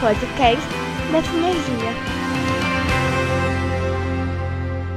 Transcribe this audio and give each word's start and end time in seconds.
podcast 0.00 0.66
da 1.10 1.22
Sinergia. 1.22 1.90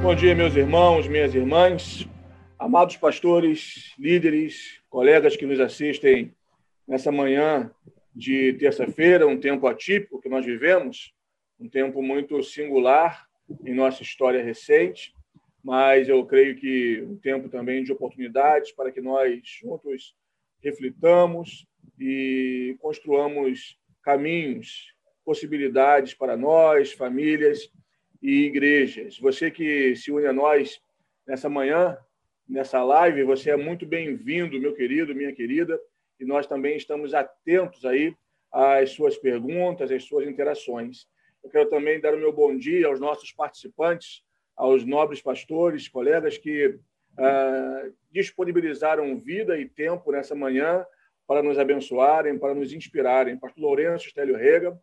Bom 0.02 0.14
dia, 0.14 0.34
meus 0.34 0.54
irmãos, 0.54 1.08
minhas 1.08 1.34
irmãs, 1.34 2.06
amados 2.58 2.96
pastores, 2.98 3.94
líderes, 3.98 4.80
colegas 4.90 5.36
que 5.36 5.46
nos 5.46 5.58
assistem 5.58 6.34
nessa 6.86 7.10
manhã 7.10 7.70
de 8.14 8.52
terça-feira, 8.54 9.26
um 9.26 9.40
tempo 9.40 9.66
atípico 9.66 10.20
que 10.20 10.28
nós 10.28 10.44
vivemos, 10.44 11.14
um 11.58 11.68
tempo 11.68 12.02
muito 12.02 12.42
singular 12.42 13.26
em 13.64 13.74
nossa 13.74 14.02
história 14.02 14.44
recente, 14.44 15.14
mas 15.64 16.08
eu 16.10 16.24
creio 16.26 16.56
que 16.56 17.02
um 17.02 17.16
tempo 17.16 17.48
também 17.48 17.82
de 17.82 17.92
oportunidades 17.92 18.72
para 18.72 18.92
que 18.92 19.00
nós 19.00 19.40
juntos 19.44 20.14
reflitamos 20.62 21.66
e 21.98 22.76
construamos 22.80 23.79
caminhos, 24.02 24.94
possibilidades 25.24 26.14
para 26.14 26.36
nós, 26.36 26.92
famílias 26.92 27.70
e 28.22 28.46
igrejas. 28.46 29.18
Você 29.18 29.50
que 29.50 29.94
se 29.96 30.10
une 30.10 30.26
a 30.26 30.32
nós 30.32 30.80
nessa 31.26 31.48
manhã, 31.48 31.96
nessa 32.48 32.82
live, 32.82 33.22
você 33.22 33.50
é 33.50 33.56
muito 33.56 33.86
bem-vindo, 33.86 34.60
meu 34.60 34.74
querido, 34.74 35.14
minha 35.14 35.32
querida, 35.32 35.80
e 36.18 36.24
nós 36.24 36.46
também 36.46 36.76
estamos 36.76 37.14
atentos 37.14 37.84
aí 37.84 38.14
às 38.52 38.90
suas 38.90 39.16
perguntas, 39.16 39.90
às 39.90 40.04
suas 40.04 40.26
interações. 40.26 41.06
Eu 41.42 41.48
quero 41.48 41.70
também 41.70 42.00
dar 42.00 42.14
o 42.14 42.18
meu 42.18 42.32
bom 42.32 42.56
dia 42.56 42.88
aos 42.88 43.00
nossos 43.00 43.32
participantes, 43.32 44.22
aos 44.56 44.84
nobres 44.84 45.22
pastores, 45.22 45.88
colegas 45.88 46.36
que 46.36 46.78
ah, 47.16 47.88
disponibilizaram 48.10 49.16
vida 49.16 49.58
e 49.58 49.68
tempo 49.68 50.12
nessa 50.12 50.34
manhã 50.34 50.84
para 51.30 51.44
nos 51.44 51.60
abençoarem, 51.60 52.36
para 52.36 52.56
nos 52.56 52.72
inspirarem. 52.72 53.38
Pastor 53.38 53.62
Lourenço 53.62 54.08
Estélio 54.08 54.36
Rega, 54.36 54.76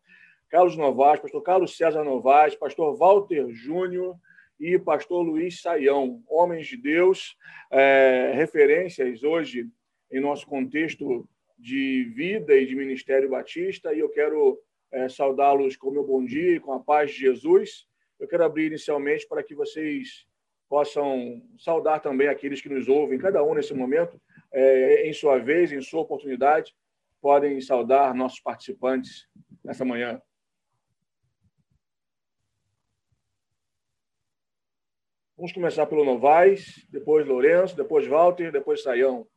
Carlos 0.48 0.78
Novaes, 0.78 1.20
pastor 1.20 1.44
Carlos 1.44 1.76
César 1.76 2.06
Novaes, 2.06 2.56
pastor 2.56 2.96
Walter 2.96 3.50
Júnior 3.50 4.16
e 4.58 4.80
pastor 4.80 5.24
Luiz 5.24 5.62
Saião, 5.62 6.24
homens 6.26 6.68
de 6.68 6.78
Deus, 6.78 7.36
é, 7.70 8.32
referências 8.34 9.24
hoje 9.24 9.68
em 10.10 10.22
nosso 10.22 10.48
contexto 10.48 11.28
de 11.60 12.06
vida 12.16 12.56
e 12.56 12.66
de 12.66 12.78
ministério 12.78 13.30
batista, 13.30 13.94
e 13.94 14.00
eu 14.00 14.08
quero 14.08 14.58
é, 14.90 15.10
saudá-los 15.10 15.76
com 15.76 15.92
meu 15.92 16.06
bom 16.06 16.24
dia 16.24 16.54
e 16.54 16.62
com 16.62 16.72
a 16.72 16.80
paz 16.80 17.12
de 17.12 17.18
Jesus. 17.18 17.86
Eu 18.18 18.26
quero 18.26 18.46
abrir 18.46 18.68
inicialmente 18.68 19.28
para 19.28 19.44
que 19.44 19.54
vocês 19.54 20.26
possam 20.70 21.42
saudar 21.60 22.00
também 22.00 22.30
aqueles 22.30 22.62
que 22.62 22.70
nos 22.70 22.88
ouvem, 22.88 23.20
cada 23.20 23.44
um 23.44 23.54
nesse 23.54 23.74
momento, 23.74 24.18
em 24.54 25.14
sua 25.14 25.40
vez, 25.40 25.72
em 25.72 25.82
sua 25.82 26.02
oportunidade, 26.02 26.76
podem 27.22 27.60
saudar 27.62 28.14
nossos 28.14 28.40
participantes 28.40 29.28
nessa 29.64 29.84
manhã. 29.84 30.22
Vamos 35.36 35.52
começar 35.52 35.86
pelo 35.86 36.04
Novaes, 36.04 36.88
depois 36.90 37.28
Lourenço, 37.28 37.76
depois 37.76 38.08
Walter, 38.08 38.52
depois 38.52 38.82
Saião. 38.82 39.28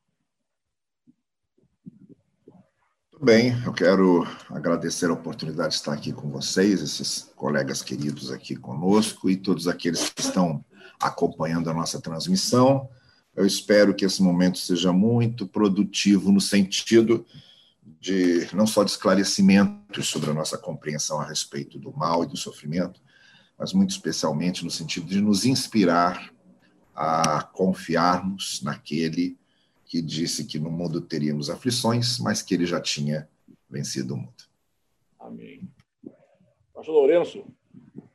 Tudo 3.11 3.27
bem, 3.27 3.53
eu 3.66 3.72
quero 3.75 4.22
agradecer 4.48 5.11
a 5.11 5.12
oportunidade 5.12 5.70
de 5.70 5.75
estar 5.75 5.92
aqui 5.92 6.11
com 6.11 6.31
vocês, 6.31 6.81
esses 6.81 7.25
colegas 7.36 7.83
queridos 7.83 8.33
aqui 8.33 8.56
conosco 8.56 9.28
e 9.28 9.36
todos 9.36 9.69
aqueles 9.69 10.08
que 10.08 10.22
estão 10.22 10.64
acompanhando 10.98 11.69
a 11.69 11.75
nossa 11.75 12.00
transmissão. 12.00 12.88
Eu 13.41 13.46
espero 13.46 13.94
que 13.94 14.05
esse 14.05 14.22
momento 14.22 14.58
seja 14.58 14.92
muito 14.92 15.46
produtivo 15.46 16.30
no 16.30 16.42
sentido 16.42 17.24
de 17.98 18.47
não 18.55 18.66
só 18.66 18.84
de 18.84 18.91
esclarecimentos 18.91 20.08
sobre 20.08 20.28
a 20.28 20.34
nossa 20.34 20.58
compreensão 20.58 21.19
a 21.19 21.24
respeito 21.24 21.78
do 21.78 21.91
mal 21.91 22.22
e 22.22 22.27
do 22.27 22.36
sofrimento, 22.36 23.00
mas 23.59 23.72
muito 23.72 23.92
especialmente 23.92 24.62
no 24.62 24.70
sentido 24.70 25.06
de 25.06 25.22
nos 25.22 25.47
inspirar 25.47 26.31
a 26.94 27.42
confiarmos 27.42 28.60
naquele 28.62 29.38
que 29.87 30.03
disse 30.03 30.44
que 30.44 30.59
no 30.59 30.70
mundo 30.70 31.00
teríamos 31.00 31.48
aflições, 31.48 32.19
mas 32.19 32.43
que 32.43 32.53
ele 32.53 32.66
já 32.66 32.78
tinha 32.78 33.26
vencido 33.70 34.12
o 34.12 34.19
mundo. 34.19 34.44
Amém. 35.19 35.66
Pastor 36.75 36.94
Lourenço. 36.94 37.47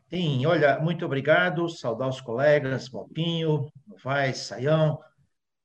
Sim, 0.08 0.46
olha, 0.46 0.78
muito 0.78 1.04
obrigado. 1.04 1.68
Saudar 1.68 2.10
os 2.10 2.22
colegas, 2.22 2.92
Malpinho, 2.92 3.72
Novaes, 3.88 4.38
Saião, 4.38 5.00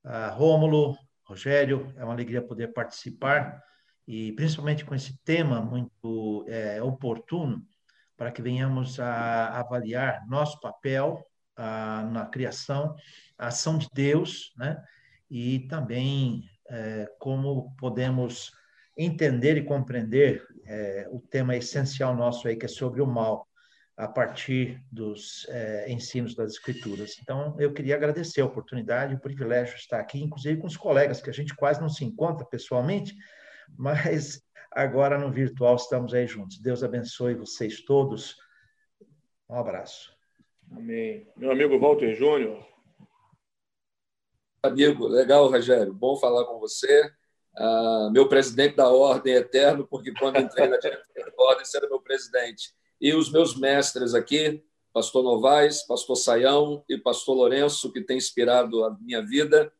uh, 0.04 0.34
Rômulo, 0.34 0.96
Rogério. 1.24 1.92
É 1.96 2.04
uma 2.04 2.12
alegria 2.12 2.42
poder 2.42 2.68
participar 2.72 3.62
e 4.06 4.32
principalmente 4.32 4.84
com 4.84 4.94
esse 4.94 5.16
tema 5.24 5.60
muito 5.60 6.44
é, 6.48 6.82
oportuno 6.82 7.64
para 8.16 8.32
que 8.32 8.42
venhamos 8.42 8.98
a 8.98 9.60
avaliar 9.60 10.26
nosso 10.26 10.58
papel 10.60 11.24
a, 11.56 12.02
na 12.10 12.26
criação, 12.26 12.94
a 13.38 13.46
ação 13.46 13.78
de 13.78 13.88
Deus, 13.94 14.52
né? 14.56 14.82
E 15.30 15.60
também 15.68 16.44
é, 16.68 17.08
como 17.18 17.74
podemos 17.76 18.52
entender 18.96 19.56
e 19.56 19.64
compreender 19.64 20.44
é, 20.66 21.06
o 21.10 21.20
tema 21.20 21.56
essencial 21.56 22.14
nosso 22.14 22.48
aí 22.48 22.56
que 22.56 22.66
é 22.66 22.68
sobre 22.68 23.00
o 23.00 23.06
mal 23.06 23.46
a 24.00 24.08
partir 24.08 24.82
dos 24.90 25.46
é, 25.50 25.92
ensinos 25.92 26.34
das 26.34 26.52
Escrituras. 26.52 27.18
Então, 27.20 27.54
eu 27.58 27.70
queria 27.70 27.96
agradecer 27.96 28.40
a 28.40 28.46
oportunidade, 28.46 29.14
o 29.14 29.20
privilégio 29.20 29.74
de 29.74 29.82
estar 29.82 30.00
aqui, 30.00 30.22
inclusive 30.22 30.58
com 30.58 30.66
os 30.66 30.76
colegas, 30.76 31.20
que 31.20 31.28
a 31.28 31.32
gente 31.34 31.54
quase 31.54 31.82
não 31.82 31.88
se 31.90 32.02
encontra 32.02 32.46
pessoalmente, 32.46 33.14
mas 33.76 34.42
agora 34.72 35.18
no 35.18 35.30
virtual 35.30 35.76
estamos 35.76 36.14
aí 36.14 36.26
juntos. 36.26 36.58
Deus 36.58 36.82
abençoe 36.82 37.34
vocês 37.34 37.82
todos. 37.82 38.36
Um 39.46 39.56
abraço. 39.56 40.16
Amém. 40.72 41.30
Meu 41.36 41.52
amigo 41.52 41.78
Walter 41.78 42.14
Júnior. 42.14 42.66
Amigo, 44.62 45.08
legal, 45.08 45.50
Rogério. 45.50 45.92
Bom 45.92 46.16
falar 46.16 46.46
com 46.46 46.58
você. 46.58 47.12
Uh, 47.58 48.10
meu 48.12 48.26
presidente 48.28 48.76
da 48.76 48.88
Ordem 48.88 49.34
Eterno, 49.34 49.86
porque 49.86 50.14
quando 50.14 50.38
entrei 50.38 50.68
na 50.68 50.78
diretoria 50.80 51.26
da 51.26 51.44
Ordem, 51.44 51.66
você 51.66 51.76
era 51.76 51.88
meu 51.88 52.00
presidente 52.00 52.79
e 53.00 53.14
os 53.14 53.30
meus 53.30 53.56
mestres 53.56 54.14
aqui, 54.14 54.62
pastor 54.92 55.22
Novaes, 55.22 55.82
pastor 55.86 56.16
Saião 56.16 56.84
e 56.88 56.98
pastor 56.98 57.36
Lourenço, 57.36 57.92
que 57.92 58.00
tem 58.00 58.18
inspirado 58.18 58.84
a 58.84 58.96
minha 59.00 59.24
vida. 59.24 59.72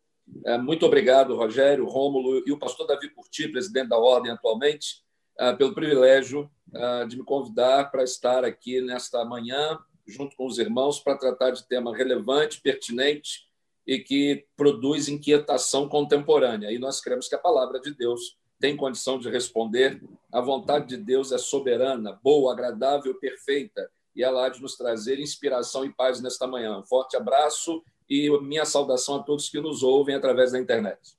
É, 0.47 0.57
muito 0.57 0.87
obrigado, 0.87 1.37
Rogério, 1.37 1.85
Rômulo 1.85 2.43
e 2.47 2.53
o 2.53 2.59
pastor 2.59 2.87
Davi 2.87 3.09
Curti, 3.11 3.49
presidente 3.49 3.89
da 3.89 3.99
Ordem 3.99 4.33
atualmente, 4.33 5.03
é, 5.39 5.53
pelo 5.53 5.75
privilégio 5.75 6.51
é, 6.73 7.07
de 7.07 7.17
me 7.17 7.25
convidar 7.25 7.91
para 7.91 8.05
estar 8.05 8.45
aqui 8.45 8.81
nesta 8.81 9.25
manhã, 9.25 9.79
junto 10.07 10.37
com 10.37 10.47
os 10.47 10.59
irmãos, 10.59 11.01
para 11.01 11.19
tratar 11.19 11.51
de 11.51 11.67
tema 11.67 11.95
relevante, 11.95 12.61
pertinente 12.61 13.49
e 13.87 13.99
que 13.99 14.47
produz 14.57 15.09
inquietação 15.09 15.89
contemporânea. 15.89 16.71
E 16.71 16.79
nós 16.79 17.01
cremos 17.01 17.29
que 17.29 17.35
a 17.35 17.39
palavra 17.39 17.81
de 17.81 17.93
Deus 17.93 18.39
tem 18.61 18.77
condição 18.77 19.19
de 19.19 19.29
responder. 19.31 20.01
A 20.31 20.41
vontade 20.41 20.87
de 20.87 20.97
Deus 20.99 21.33
é 21.33 21.39
soberana, 21.39 22.21
boa, 22.23 22.53
agradável, 22.53 23.19
perfeita, 23.19 23.91
e 24.15 24.23
ela 24.23 24.47
há 24.47 24.49
de 24.51 24.61
nos 24.61 24.77
trazer 24.77 25.19
inspiração 25.19 25.85
e 25.85 25.93
paz 25.93 26.21
nesta 26.21 26.47
manhã. 26.47 26.79
Um 26.79 26.87
forte 26.87 27.17
abraço 27.17 27.83
e 28.09 28.29
minha 28.43 28.65
saudação 28.65 29.17
a 29.17 29.23
todos 29.23 29.49
que 29.49 29.61
nos 29.61 29.83
ouvem 29.83 30.15
através 30.15 30.53
da 30.53 30.59
internet. 30.59 31.17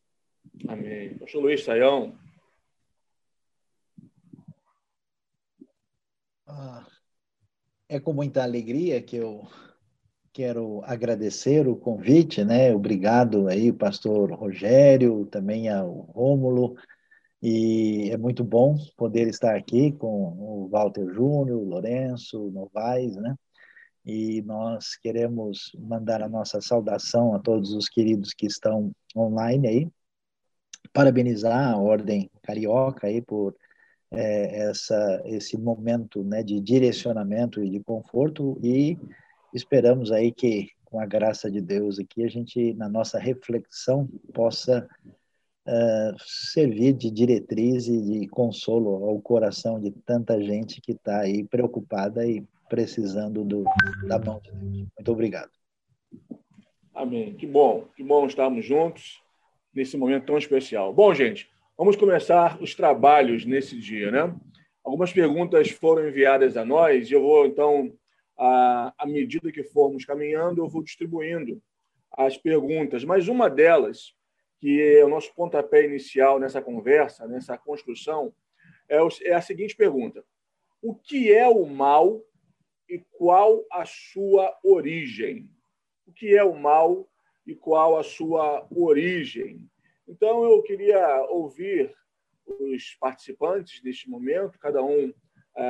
Amém. 0.68 1.18
Pastor 1.18 1.41
Luiz 1.41 1.63
Saião. 1.63 2.16
Ah, 6.46 6.85
é 7.90 8.00
com 8.00 8.13
muita 8.13 8.44
alegria 8.44 9.02
que 9.02 9.16
eu 9.16 9.47
quero 10.34 10.81
agradecer 10.84 11.68
o 11.68 11.75
convite, 11.75 12.44
né? 12.44 12.73
Obrigado 12.73 13.47
aí, 13.47 13.72
pastor 13.72 14.31
Rogério, 14.31 15.25
também 15.25 15.69
ao 15.69 15.90
Rômulo, 15.90 16.76
e 17.41 18.09
é 18.11 18.17
muito 18.17 18.43
bom 18.43 18.78
poder 18.96 19.28
estar 19.28 19.55
aqui 19.55 19.91
com 19.93 20.08
o 20.08 20.70
Walter 20.70 21.11
Júnior, 21.11 21.59
o 21.59 21.66
Lourenço, 21.66 22.52
Novaes, 22.52 23.16
né? 23.16 23.35
E 24.05 24.41
nós 24.43 24.96
queremos 24.96 25.72
mandar 25.78 26.22
a 26.22 26.29
nossa 26.29 26.61
saudação 26.61 27.34
a 27.34 27.40
todos 27.40 27.73
os 27.73 27.90
queridos 27.90 28.34
que 28.34 28.46
estão 28.46 28.91
online 29.16 29.67
aí, 29.67 29.88
parabenizar 30.93 31.73
a 31.73 31.78
Ordem 31.78 32.29
Carioca 32.43 33.08
aí 33.08 33.22
por 33.22 33.55
é, 34.11 34.70
essa, 34.70 35.22
esse 35.26 35.58
momento 35.58 36.23
né, 36.23 36.43
de 36.43 36.59
direcionamento 36.59 37.64
e 37.64 37.70
de 37.70 37.79
conforto 37.79 38.59
e 38.61 38.97
esperamos 39.53 40.11
aí 40.11 40.32
que, 40.32 40.70
com 40.85 40.99
a 40.99 41.05
graça 41.05 41.49
de 41.49 41.61
Deus 41.61 41.99
aqui, 41.99 42.23
a 42.23 42.28
gente, 42.28 42.73
na 42.73 42.90
nossa 42.90 43.17
reflexão, 43.17 44.08
possa 44.34 44.88
servir 46.25 46.93
de 46.93 47.11
diretriz 47.11 47.87
e 47.87 48.02
de 48.02 48.28
consolo 48.28 49.05
ao 49.05 49.22
coração 49.22 49.79
de 49.79 49.91
tanta 50.05 50.41
gente 50.41 50.81
que 50.81 50.93
está 50.93 51.22
aí 51.22 51.43
preocupada 51.43 52.25
e 52.25 52.43
precisando 52.69 53.43
do, 53.43 53.63
da 54.08 54.17
mão 54.17 54.40
de 54.40 54.52
Deus. 54.52 54.87
Muito 54.97 55.11
obrigado. 55.11 55.52
Amém. 56.93 57.34
Que 57.35 57.46
bom, 57.46 57.87
que 57.96 58.03
bom 58.03 58.25
estarmos 58.25 58.66
juntos 58.66 59.22
nesse 59.73 59.97
momento 59.97 60.25
tão 60.25 60.37
especial. 60.37 60.93
Bom, 60.93 61.13
gente, 61.13 61.49
vamos 61.78 61.96
começar 61.96 62.61
os 62.61 62.75
trabalhos 62.75 63.46
nesse 63.46 63.79
dia, 63.79 64.11
né? 64.11 64.35
Algumas 64.84 65.14
perguntas 65.14 65.69
foram 65.69 66.07
enviadas 66.07 66.57
a 66.57 66.66
nós 66.66 67.09
e 67.09 67.14
eu 67.14 67.22
vou, 67.22 67.46
então, 67.46 67.93
à, 68.37 68.93
à 68.97 69.05
medida 69.05 69.52
que 69.52 69.64
formos 69.64 70.05
caminhando, 70.05 70.61
eu 70.61 70.67
vou 70.67 70.84
distribuindo 70.84 71.61
as 72.11 72.37
perguntas. 72.37 73.03
Mas 73.03 73.28
uma 73.28 73.49
delas, 73.49 74.14
que 74.61 74.79
é 74.79 75.03
o 75.03 75.09
nosso 75.09 75.34
pontapé 75.34 75.84
inicial 75.84 76.40
nessa 76.40 76.61
conversa, 76.61 77.28
nessa 77.28 77.58
construção, 77.58 78.31
é, 78.87 78.97
é 79.23 79.34
a 79.34 79.41
seguinte 79.41 79.75
pergunta: 79.75 80.23
O 80.79 80.93
que 80.93 81.34
é 81.34 81.47
o 81.47 81.66
mal 81.66 82.23
e 82.87 82.99
qual 83.09 83.66
a 83.72 83.84
sua 83.85 84.55
origem? 84.63 85.49
O 86.05 86.13
que 86.13 86.37
é 86.37 86.43
o 86.43 86.55
mal 86.55 87.09
e 87.46 87.55
qual 87.55 87.97
a 87.97 88.03
sua 88.03 88.67
origem? 88.69 89.67
Então, 90.08 90.43
eu 90.43 90.61
queria 90.61 91.22
ouvir 91.29 91.91
os 92.46 92.96
participantes 92.99 93.81
neste 93.84 94.07
momento, 94.07 94.59
cada 94.59 94.84
um 94.84 95.11
é, 95.57 95.64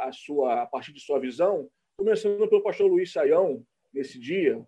a, 0.00 0.10
sua, 0.12 0.62
a 0.62 0.66
partir 0.66 0.92
de 0.92 1.00
sua 1.00 1.18
visão, 1.18 1.70
começando 1.96 2.46
pelo 2.46 2.62
pastor 2.62 2.90
Luiz 2.90 3.10
Saião, 3.10 3.64
nesse 3.92 4.18
dia. 4.18 4.62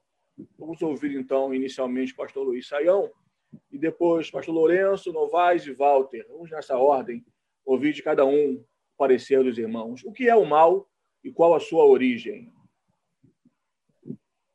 Vamos 0.58 0.80
ouvir, 0.80 1.14
então, 1.14 1.52
inicialmente 1.52 2.14
o 2.14 2.16
pastor 2.16 2.46
Luiz 2.46 2.66
Saião, 2.66 3.10
e 3.70 3.79
depois 3.79 4.31
pastor 4.31 4.55
Lourenço, 4.55 5.12
Novaes 5.12 5.67
e 5.67 5.73
Walter. 5.73 6.26
Vamos 6.29 6.50
nessa 6.50 6.76
ordem, 6.76 7.25
ouvir 7.64 7.93
de 7.93 8.02
cada 8.02 8.25
um 8.25 8.55
o 8.55 8.64
parecer 8.97 9.43
dos 9.43 9.58
irmãos. 9.58 10.02
O 10.05 10.12
que 10.12 10.29
é 10.29 10.35
o 10.35 10.44
mal 10.44 10.88
e 11.23 11.31
qual 11.31 11.55
a 11.55 11.61
sua 11.61 11.85
origem? 11.85 12.52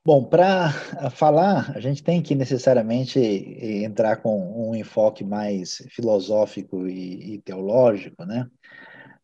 Bom, 0.06 0.24
para 0.24 0.70
falar, 1.10 1.76
a 1.76 1.80
gente 1.80 2.04
tem 2.04 2.22
que 2.22 2.36
necessariamente 2.36 3.20
entrar 3.20 4.18
com 4.18 4.70
um 4.70 4.76
enfoque 4.76 5.24
mais 5.24 5.84
filosófico 5.90 6.88
e, 6.88 7.34
e 7.34 7.42
teológico, 7.42 8.24
né? 8.24 8.48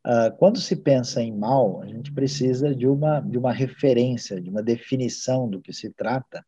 Uh, 0.04 0.36
quando 0.40 0.60
se 0.60 0.76
pensa 0.76 1.22
em 1.22 1.32
mal, 1.32 1.84
a 1.84 1.86
gente 1.86 2.12
precisa 2.12 2.74
de 2.74 2.88
uma, 2.88 3.20
de 3.20 3.38
uma 3.38 3.54
referência, 3.54 4.42
de 4.42 4.50
uma 4.50 4.64
definição 4.64 5.48
do 5.48 5.62
que 5.62 5.72
se 5.72 5.92
trata, 5.92 6.44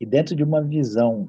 e 0.00 0.06
dentro 0.06 0.34
de 0.34 0.42
uma 0.42 0.62
visão 0.62 1.28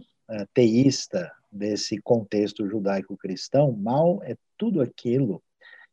teísta 0.54 1.32
desse 1.52 2.00
contexto 2.02 2.68
judaico-cristão, 2.68 3.72
mal 3.72 4.22
é 4.24 4.36
tudo 4.58 4.82
aquilo 4.82 5.42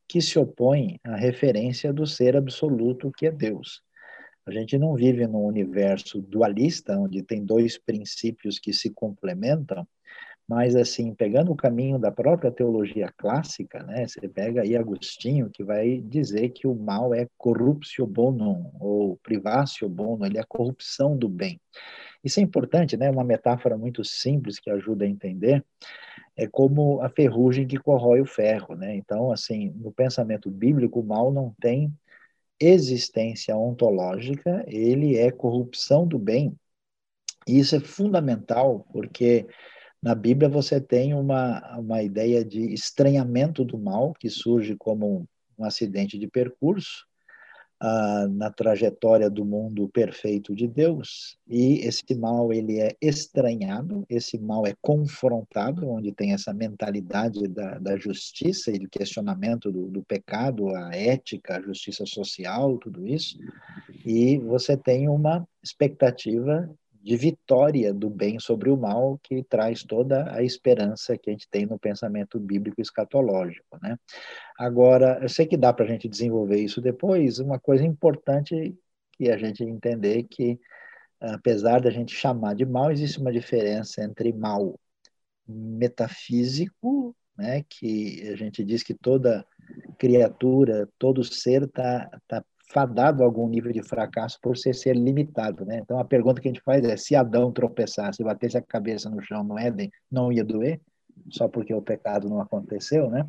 que 0.08 0.20
se 0.20 0.38
opõe 0.38 1.00
à 1.04 1.16
referência 1.16 1.92
do 1.92 2.06
ser 2.06 2.36
absoluto 2.36 3.12
que 3.16 3.26
é 3.26 3.30
Deus. 3.30 3.82
A 4.46 4.52
gente 4.52 4.78
não 4.78 4.94
vive 4.94 5.26
num 5.26 5.44
universo 5.44 6.20
dualista, 6.20 6.96
onde 6.96 7.22
tem 7.22 7.44
dois 7.44 7.78
princípios 7.78 8.60
que 8.60 8.72
se 8.72 8.90
complementam, 8.90 9.86
mas 10.48 10.76
assim, 10.76 11.12
pegando 11.12 11.50
o 11.50 11.56
caminho 11.56 11.98
da 11.98 12.12
própria 12.12 12.52
teologia 12.52 13.12
clássica, 13.16 13.82
né, 13.82 14.06
você 14.06 14.28
pega 14.28 14.62
aí 14.62 14.76
Agostinho, 14.76 15.50
que 15.50 15.64
vai 15.64 15.98
dizer 15.98 16.50
que 16.50 16.68
o 16.68 16.74
mal 16.76 17.12
é 17.12 17.26
corruptio 17.36 18.06
bonum, 18.06 18.70
ou 18.78 19.16
privatio 19.16 19.88
bonum, 19.88 20.24
ele 20.24 20.38
é 20.38 20.40
a 20.42 20.46
corrupção 20.46 21.16
do 21.16 21.28
bem. 21.28 21.60
Isso 22.26 22.40
é 22.40 22.42
importante, 22.42 22.96
né, 22.96 23.08
uma 23.08 23.22
metáfora 23.22 23.78
muito 23.78 24.02
simples 24.02 24.58
que 24.58 24.68
ajuda 24.68 25.04
a 25.04 25.08
entender, 25.08 25.64
é 26.36 26.44
como 26.48 27.00
a 27.00 27.08
ferrugem 27.08 27.68
que 27.68 27.78
corrói 27.78 28.20
o 28.20 28.26
ferro, 28.26 28.74
né? 28.74 28.96
Então, 28.96 29.30
assim, 29.30 29.70
no 29.76 29.92
pensamento 29.92 30.50
bíblico, 30.50 30.98
o 30.98 31.04
mal 31.04 31.32
não 31.32 31.54
tem 31.60 31.96
existência 32.58 33.56
ontológica, 33.56 34.64
ele 34.66 35.16
é 35.16 35.30
corrupção 35.30 36.04
do 36.04 36.18
bem. 36.18 36.52
E 37.46 37.60
isso 37.60 37.76
é 37.76 37.80
fundamental, 37.80 38.84
porque 38.92 39.46
na 40.02 40.14
Bíblia 40.16 40.48
você 40.48 40.80
tem 40.80 41.14
uma, 41.14 41.78
uma 41.78 42.02
ideia 42.02 42.44
de 42.44 42.74
estranhamento 42.74 43.64
do 43.64 43.78
mal, 43.78 44.12
que 44.14 44.28
surge 44.28 44.74
como 44.74 45.28
um 45.56 45.64
acidente 45.64 46.18
de 46.18 46.26
percurso, 46.26 47.06
ah, 47.78 48.26
na 48.30 48.50
trajetória 48.50 49.28
do 49.28 49.44
mundo 49.44 49.86
perfeito 49.88 50.54
de 50.54 50.66
Deus. 50.66 51.36
E 51.46 51.80
esse 51.80 52.14
mal 52.14 52.50
ele 52.50 52.80
é 52.80 52.96
estranhado, 53.02 54.04
esse 54.08 54.38
mal 54.38 54.66
é 54.66 54.74
confrontado, 54.80 55.86
onde 55.88 56.10
tem 56.10 56.32
essa 56.32 56.54
mentalidade 56.54 57.46
da, 57.48 57.78
da 57.78 57.96
justiça 57.98 58.70
e 58.70 58.78
do 58.78 58.88
questionamento 58.88 59.70
do, 59.70 59.88
do 59.88 60.02
pecado, 60.02 60.74
a 60.74 60.96
ética, 60.96 61.58
a 61.58 61.60
justiça 61.60 62.06
social, 62.06 62.78
tudo 62.78 63.06
isso, 63.06 63.38
e 64.06 64.38
você 64.38 64.74
tem 64.74 65.06
uma 65.08 65.46
expectativa 65.62 66.70
de 67.06 67.16
vitória 67.16 67.94
do 67.94 68.10
bem 68.10 68.40
sobre 68.40 68.68
o 68.68 68.76
mal, 68.76 69.16
que 69.22 69.40
traz 69.44 69.84
toda 69.84 70.28
a 70.34 70.42
esperança 70.42 71.16
que 71.16 71.30
a 71.30 71.32
gente 71.32 71.48
tem 71.48 71.64
no 71.64 71.78
pensamento 71.78 72.36
bíblico 72.40 72.80
escatológico. 72.80 73.78
Né? 73.80 73.96
Agora, 74.58 75.20
eu 75.22 75.28
sei 75.28 75.46
que 75.46 75.56
dá 75.56 75.72
para 75.72 75.84
a 75.84 75.88
gente 75.88 76.08
desenvolver 76.08 76.58
isso 76.58 76.80
depois, 76.80 77.38
uma 77.38 77.60
coisa 77.60 77.84
importante 77.84 78.76
que 79.12 79.30
a 79.30 79.38
gente 79.38 79.62
entender 79.62 80.24
que, 80.24 80.58
apesar 81.20 81.80
da 81.80 81.90
gente 81.90 82.12
chamar 82.12 82.56
de 82.56 82.66
mal, 82.66 82.90
existe 82.90 83.20
uma 83.20 83.30
diferença 83.30 84.02
entre 84.02 84.32
mal 84.32 84.76
metafísico, 85.46 87.14
né, 87.38 87.64
que 87.68 88.28
a 88.32 88.34
gente 88.34 88.64
diz 88.64 88.82
que 88.82 88.94
toda 88.94 89.46
criatura, 89.96 90.88
todo 90.98 91.22
ser 91.22 91.62
está 91.62 92.10
tá 92.26 92.44
fadado 92.66 93.22
a 93.22 93.26
algum 93.26 93.48
nível 93.48 93.72
de 93.72 93.82
fracasso 93.82 94.38
por 94.40 94.56
ser 94.56 94.74
ser 94.74 94.96
limitado, 94.96 95.64
né? 95.64 95.78
Então 95.78 95.98
a 95.98 96.04
pergunta 96.04 96.40
que 96.40 96.48
a 96.48 96.52
gente 96.52 96.62
faz 96.62 96.84
é: 96.84 96.96
se 96.96 97.14
Adão 97.14 97.52
tropeçasse 97.52 98.22
e 98.22 98.24
batesse 98.24 98.58
a 98.58 98.62
cabeça 98.62 99.08
no 99.08 99.22
chão 99.22 99.42
no 99.44 99.58
Éden, 99.58 99.90
não 100.10 100.32
ia 100.32 100.44
doer? 100.44 100.80
Só 101.30 101.48
porque 101.48 101.72
o 101.72 101.80
pecado 101.80 102.28
não 102.28 102.40
aconteceu, 102.40 103.08
né? 103.08 103.26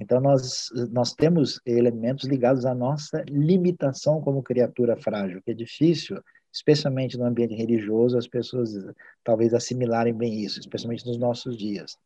Então 0.00 0.20
nós 0.20 0.68
nós 0.92 1.12
temos 1.12 1.60
elementos 1.66 2.28
ligados 2.28 2.64
à 2.64 2.74
nossa 2.74 3.24
limitação 3.28 4.20
como 4.20 4.42
criatura 4.42 4.96
frágil, 4.96 5.42
que 5.42 5.50
é 5.50 5.54
difícil, 5.54 6.20
especialmente 6.52 7.18
no 7.18 7.24
ambiente 7.24 7.54
religioso, 7.54 8.16
as 8.16 8.28
pessoas 8.28 8.70
talvez 9.24 9.52
assimilarem 9.52 10.14
bem 10.14 10.40
isso, 10.40 10.60
especialmente 10.60 11.06
nos 11.06 11.18
nossos 11.18 11.56
dias. 11.56 11.96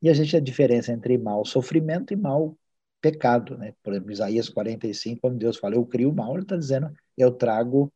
E 0.00 0.08
a 0.08 0.14
gente 0.14 0.36
a 0.36 0.40
diferença 0.40 0.92
entre 0.92 1.18
mal 1.18 1.44
sofrimento 1.44 2.12
e 2.12 2.16
mal 2.16 2.56
pecado, 3.02 3.58
né? 3.58 3.74
Por 3.82 3.92
exemplo, 3.92 4.12
Isaías 4.12 4.48
45, 4.48 5.20
quando 5.20 5.36
Deus 5.36 5.56
fala, 5.56 5.74
eu 5.74 5.84
crio 5.84 6.10
o 6.10 6.14
mal, 6.14 6.34
ele 6.34 6.44
está 6.44 6.56
dizendo, 6.56 6.90
eu 7.18 7.32
trago 7.32 7.92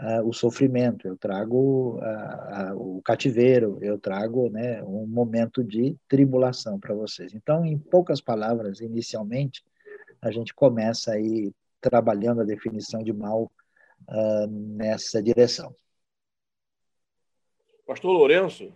uh, 0.00 0.26
o 0.26 0.32
sofrimento, 0.32 1.08
eu 1.08 1.16
trago 1.18 1.98
uh, 1.98 2.72
uh, 2.72 2.98
o 2.98 3.02
cativeiro, 3.02 3.78
eu 3.82 3.98
trago 3.98 4.48
né, 4.48 4.80
um 4.84 5.06
momento 5.06 5.62
de 5.64 5.96
tribulação 6.08 6.78
para 6.78 6.94
vocês. 6.94 7.34
Então, 7.34 7.66
em 7.66 7.76
poucas 7.76 8.20
palavras, 8.20 8.80
inicialmente, 8.80 9.64
a 10.22 10.30
gente 10.30 10.54
começa 10.54 11.12
aí 11.12 11.52
trabalhando 11.80 12.40
a 12.40 12.44
definição 12.44 13.02
de 13.02 13.12
mal 13.12 13.50
nessa 14.48 15.22
direção. 15.22 15.74
Pastor 17.86 18.12
Lourenço? 18.12 18.74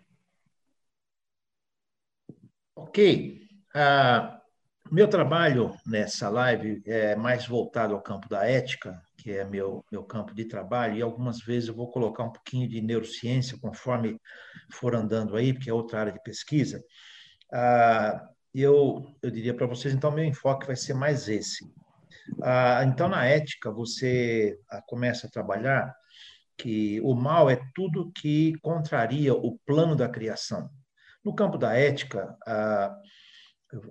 Ok. 2.74 3.42
Uh, 3.74 4.37
meu 4.90 5.08
trabalho 5.08 5.74
nessa 5.86 6.28
live 6.28 6.82
é 6.86 7.14
mais 7.14 7.46
voltado 7.46 7.94
ao 7.94 8.00
campo 8.00 8.28
da 8.28 8.44
ética, 8.46 9.00
que 9.16 9.32
é 9.32 9.44
meu, 9.44 9.84
meu 9.90 10.02
campo 10.02 10.34
de 10.34 10.44
trabalho, 10.44 10.96
e 10.96 11.02
algumas 11.02 11.40
vezes 11.40 11.68
eu 11.68 11.74
vou 11.74 11.90
colocar 11.90 12.24
um 12.24 12.32
pouquinho 12.32 12.68
de 12.68 12.80
neurociência 12.80 13.58
conforme 13.60 14.20
for 14.72 14.94
andando 14.94 15.36
aí, 15.36 15.52
porque 15.52 15.70
é 15.70 15.74
outra 15.74 16.00
área 16.00 16.12
de 16.12 16.22
pesquisa. 16.22 16.82
Ah, 17.52 18.28
eu, 18.54 19.14
eu 19.22 19.30
diria 19.30 19.54
para 19.54 19.66
vocês, 19.66 19.92
então, 19.92 20.10
meu 20.10 20.24
enfoque 20.24 20.66
vai 20.66 20.76
ser 20.76 20.94
mais 20.94 21.28
esse. 21.28 21.64
Ah, 22.42 22.84
então, 22.84 23.08
na 23.08 23.24
ética, 23.24 23.70
você 23.70 24.58
ah, 24.70 24.82
começa 24.86 25.26
a 25.26 25.30
trabalhar 25.30 25.94
que 26.56 27.00
o 27.02 27.14
mal 27.14 27.48
é 27.48 27.60
tudo 27.74 28.10
que 28.12 28.54
contraria 28.60 29.34
o 29.34 29.58
plano 29.66 29.94
da 29.94 30.08
criação. 30.08 30.68
No 31.24 31.34
campo 31.34 31.58
da 31.58 31.74
ética, 31.74 32.36
ah, 32.46 32.94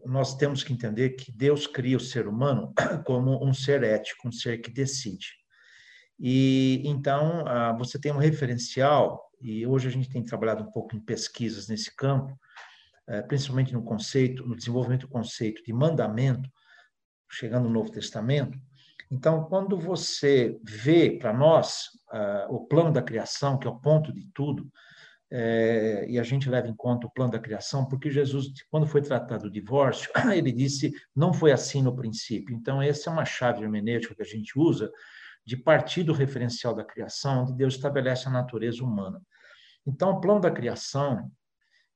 nós 0.06 0.36
temos 0.36 0.64
que 0.64 0.74
entender 0.74 1.12
que 1.12 1.32
Deus 1.32 1.68
cria 1.68 1.98
o 1.98 2.02
ser 2.02 2.28
humano 2.28 2.74
como 3.06 3.44
um 3.46 3.54
ser 3.54 3.84
ético, 3.84 4.28
um 4.28 4.32
ser 4.32 4.60
que 4.60 4.72
decide. 4.72 5.28
E 6.20 6.82
então 6.84 7.46
você 7.78 8.00
tem 8.00 8.12
um 8.12 8.18
referencial, 8.18 9.32
e 9.40 9.68
hoje 9.68 9.88
a 9.88 9.92
gente 9.92 10.10
tem 10.10 10.24
trabalhado 10.24 10.64
um 10.64 10.72
pouco 10.72 10.96
em 10.96 11.00
pesquisas 11.00 11.68
nesse 11.68 11.96
campo, 11.96 12.36
é, 13.06 13.22
principalmente 13.22 13.72
no 13.72 13.84
conceito, 13.84 14.46
no 14.46 14.56
desenvolvimento 14.56 15.02
do 15.02 15.10
conceito 15.10 15.64
de 15.64 15.72
mandamento, 15.72 16.50
chegando 17.30 17.66
no 17.66 17.74
Novo 17.74 17.92
Testamento. 17.92 18.58
Então, 19.12 19.46
quando 19.46 19.78
você 19.78 20.60
vê 20.64 21.12
para 21.12 21.32
nós 21.32 21.86
o 22.50 22.66
plano 22.66 22.92
da 22.92 23.02
criação, 23.02 23.58
que 23.58 23.68
é 23.68 23.70
o 23.70 23.80
ponto 23.80 24.14
de 24.14 24.26
tudo, 24.34 24.70
é, 25.30 26.06
e 26.08 26.18
a 26.18 26.24
gente 26.24 26.50
leva 26.50 26.68
em 26.68 26.76
conta 26.76 27.06
o 27.06 27.12
plano 27.12 27.32
da 27.32 27.40
criação, 27.40 27.86
porque 27.86 28.10
Jesus, 28.10 28.48
quando 28.70 28.88
foi 28.88 29.02
tratado 29.02 29.48
o 29.48 29.52
divórcio, 29.52 30.10
ele 30.34 30.52
disse, 30.52 30.94
não 31.16 31.34
foi 31.34 31.52
assim 31.52 31.82
no 31.82 31.96
princípio. 31.96 32.56
Então, 32.56 32.82
essa 32.82 33.10
é 33.10 33.14
uma 33.14 33.26
chave 33.26 33.64
hermenêutica 33.64 34.16
que 34.16 34.22
a 34.22 34.26
gente 34.26 34.58
usa 34.58 34.92
de 35.46 35.58
partir 35.58 36.04
do 36.04 36.14
referencial 36.14 36.74
da 36.74 36.84
criação, 36.84 37.44
onde 37.44 37.54
Deus 37.54 37.76
estabelece 37.76 38.28
a 38.28 38.32
natureza 38.32 38.84
humana. 38.84 39.22
Então, 39.86 40.12
o 40.12 40.22
plano 40.22 40.42
da 40.42 40.52
criação, 40.52 41.32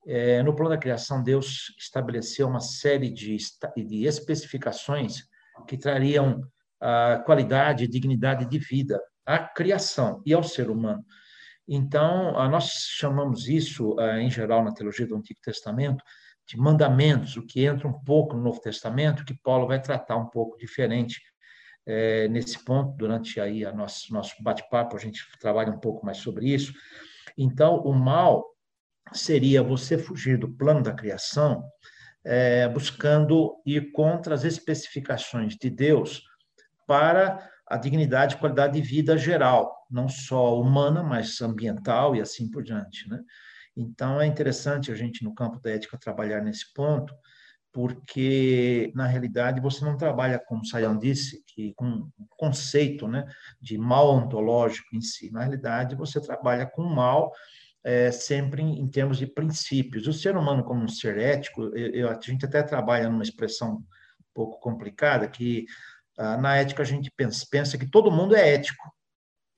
é, 0.06 0.42
no 0.44 0.56
plano 0.56 0.72
da 0.72 0.78
criação, 0.78 1.24
Deus 1.24 1.74
estabeleceu 1.78 2.48
uma 2.48 2.62
série 2.62 3.10
de, 3.10 3.38
de 3.78 4.06
especificações 4.06 5.24
que 5.68 5.78
trariam 5.78 6.42
a 6.80 7.22
qualidade 7.26 7.84
e 7.84 7.88
dignidade 7.88 8.46
de 8.46 8.58
vida 8.58 9.02
à 9.26 9.38
criação 9.38 10.22
e 10.26 10.34
ao 10.34 10.44
ser 10.44 10.70
humano. 10.70 11.06
Então, 11.68 12.34
nós 12.50 12.72
chamamos 12.98 13.48
isso, 13.48 13.96
em 14.20 14.30
geral, 14.30 14.64
na 14.64 14.74
teologia 14.74 15.08
do 15.08 15.16
Antigo 15.16 15.40
Testamento, 15.42 16.04
de 16.48 16.58
mandamentos, 16.58 17.38
o 17.38 17.46
que 17.46 17.64
entra 17.64 17.88
um 17.88 18.04
pouco 18.04 18.36
no 18.36 18.44
Novo 18.44 18.60
Testamento, 18.60 19.24
que 19.24 19.34
Paulo 19.42 19.68
vai 19.68 19.82
tratar 19.82 20.18
um 20.18 20.28
pouco 20.28 20.58
diferente 20.58 21.22
é, 21.86 22.28
nesse 22.28 22.64
ponto, 22.64 22.96
durante 22.98 23.40
aí 23.40 23.66
a 23.66 23.72
nosso, 23.72 24.14
nosso 24.14 24.36
bate-papo, 24.44 24.96
a 24.96 25.00
gente 25.00 25.24
trabalha 25.40 25.72
um 25.72 25.80
pouco 25.80 26.06
mais 26.06 26.18
sobre 26.18 26.50
isso. 26.54 26.74
Então, 27.38 27.78
o 27.78 27.94
mal 27.94 28.46
seria 29.14 29.64
você 29.64 29.98
fugir 29.98 30.38
do 30.38 30.52
plano 30.52 30.84
da 30.84 30.94
criação, 30.94 31.64
é, 32.24 32.68
buscando 32.68 33.62
ir 33.66 33.92
contra 33.92 34.36
as 34.36 34.44
especificações 34.44 35.56
de 35.56 35.70
Deus 35.70 36.22
para 36.86 37.50
a 37.72 37.78
dignidade 37.78 38.36
e 38.36 38.38
qualidade 38.38 38.74
de 38.74 38.86
vida 38.86 39.18
geral, 39.18 39.88
não 39.90 40.10
só 40.10 40.60
humana, 40.60 41.02
mas 41.02 41.42
ambiental 41.42 42.16
e 42.16 42.22
assim 42.22 42.52
por 42.52 42.62
diante. 42.62 43.10
Né? 43.10 43.20
Então, 43.76 44.20
é 44.20 44.28
interessante 44.28 44.92
a 44.92 44.96
gente, 44.96 45.24
no 45.24 45.34
campo 45.34 45.60
da 45.62 45.72
ética, 45.72 45.98
trabalhar 45.98 46.42
nesse 46.42 46.74
ponto, 46.74 47.14
porque, 47.72 48.92
na 48.94 49.08
realidade, 49.08 49.62
você 49.62 49.86
não 49.86 49.96
trabalha, 49.96 50.38
como 50.38 50.66
Sayan 50.66 50.98
disse, 50.98 51.42
que, 51.48 51.74
com 51.76 51.86
um 51.86 52.12
conceito 52.32 53.08
né, 53.08 53.26
de 53.62 53.78
mal 53.78 54.14
ontológico 54.14 54.94
em 54.94 55.00
si. 55.00 55.32
Na 55.32 55.40
realidade, 55.40 55.96
você 55.96 56.20
trabalha 56.20 56.66
com 56.66 56.84
mal 56.84 57.32
é, 57.82 58.12
sempre 58.12 58.62
em, 58.62 58.82
em, 58.82 58.88
termos 58.90 59.18
de 59.18 59.26
princípios. 59.26 60.06
O 60.08 60.12
ser 60.14 60.36
humano, 60.36 60.66
como 60.66 60.84
um 60.84 60.90
ser 60.90 61.18
ético, 61.18 61.64
eu, 61.74 61.94
eu, 61.94 62.10
a 62.10 62.20
gente 62.22 62.46
até 62.46 62.62
trabalha 62.62 63.10
numa 63.10 63.24
expressão 63.24 63.76
um 63.76 63.84
pouco 64.34 64.60
complicada, 64.60 65.26
que 65.30 65.66
na 66.38 66.56
ética 66.58 66.84
a 66.84 66.86
gente 66.86 67.12
pensa, 67.16 67.46
pensa 67.50 67.78
que 67.78 67.90
todo 67.90 68.12
mundo 68.12 68.36
é 68.36 68.54
ético. 68.54 68.84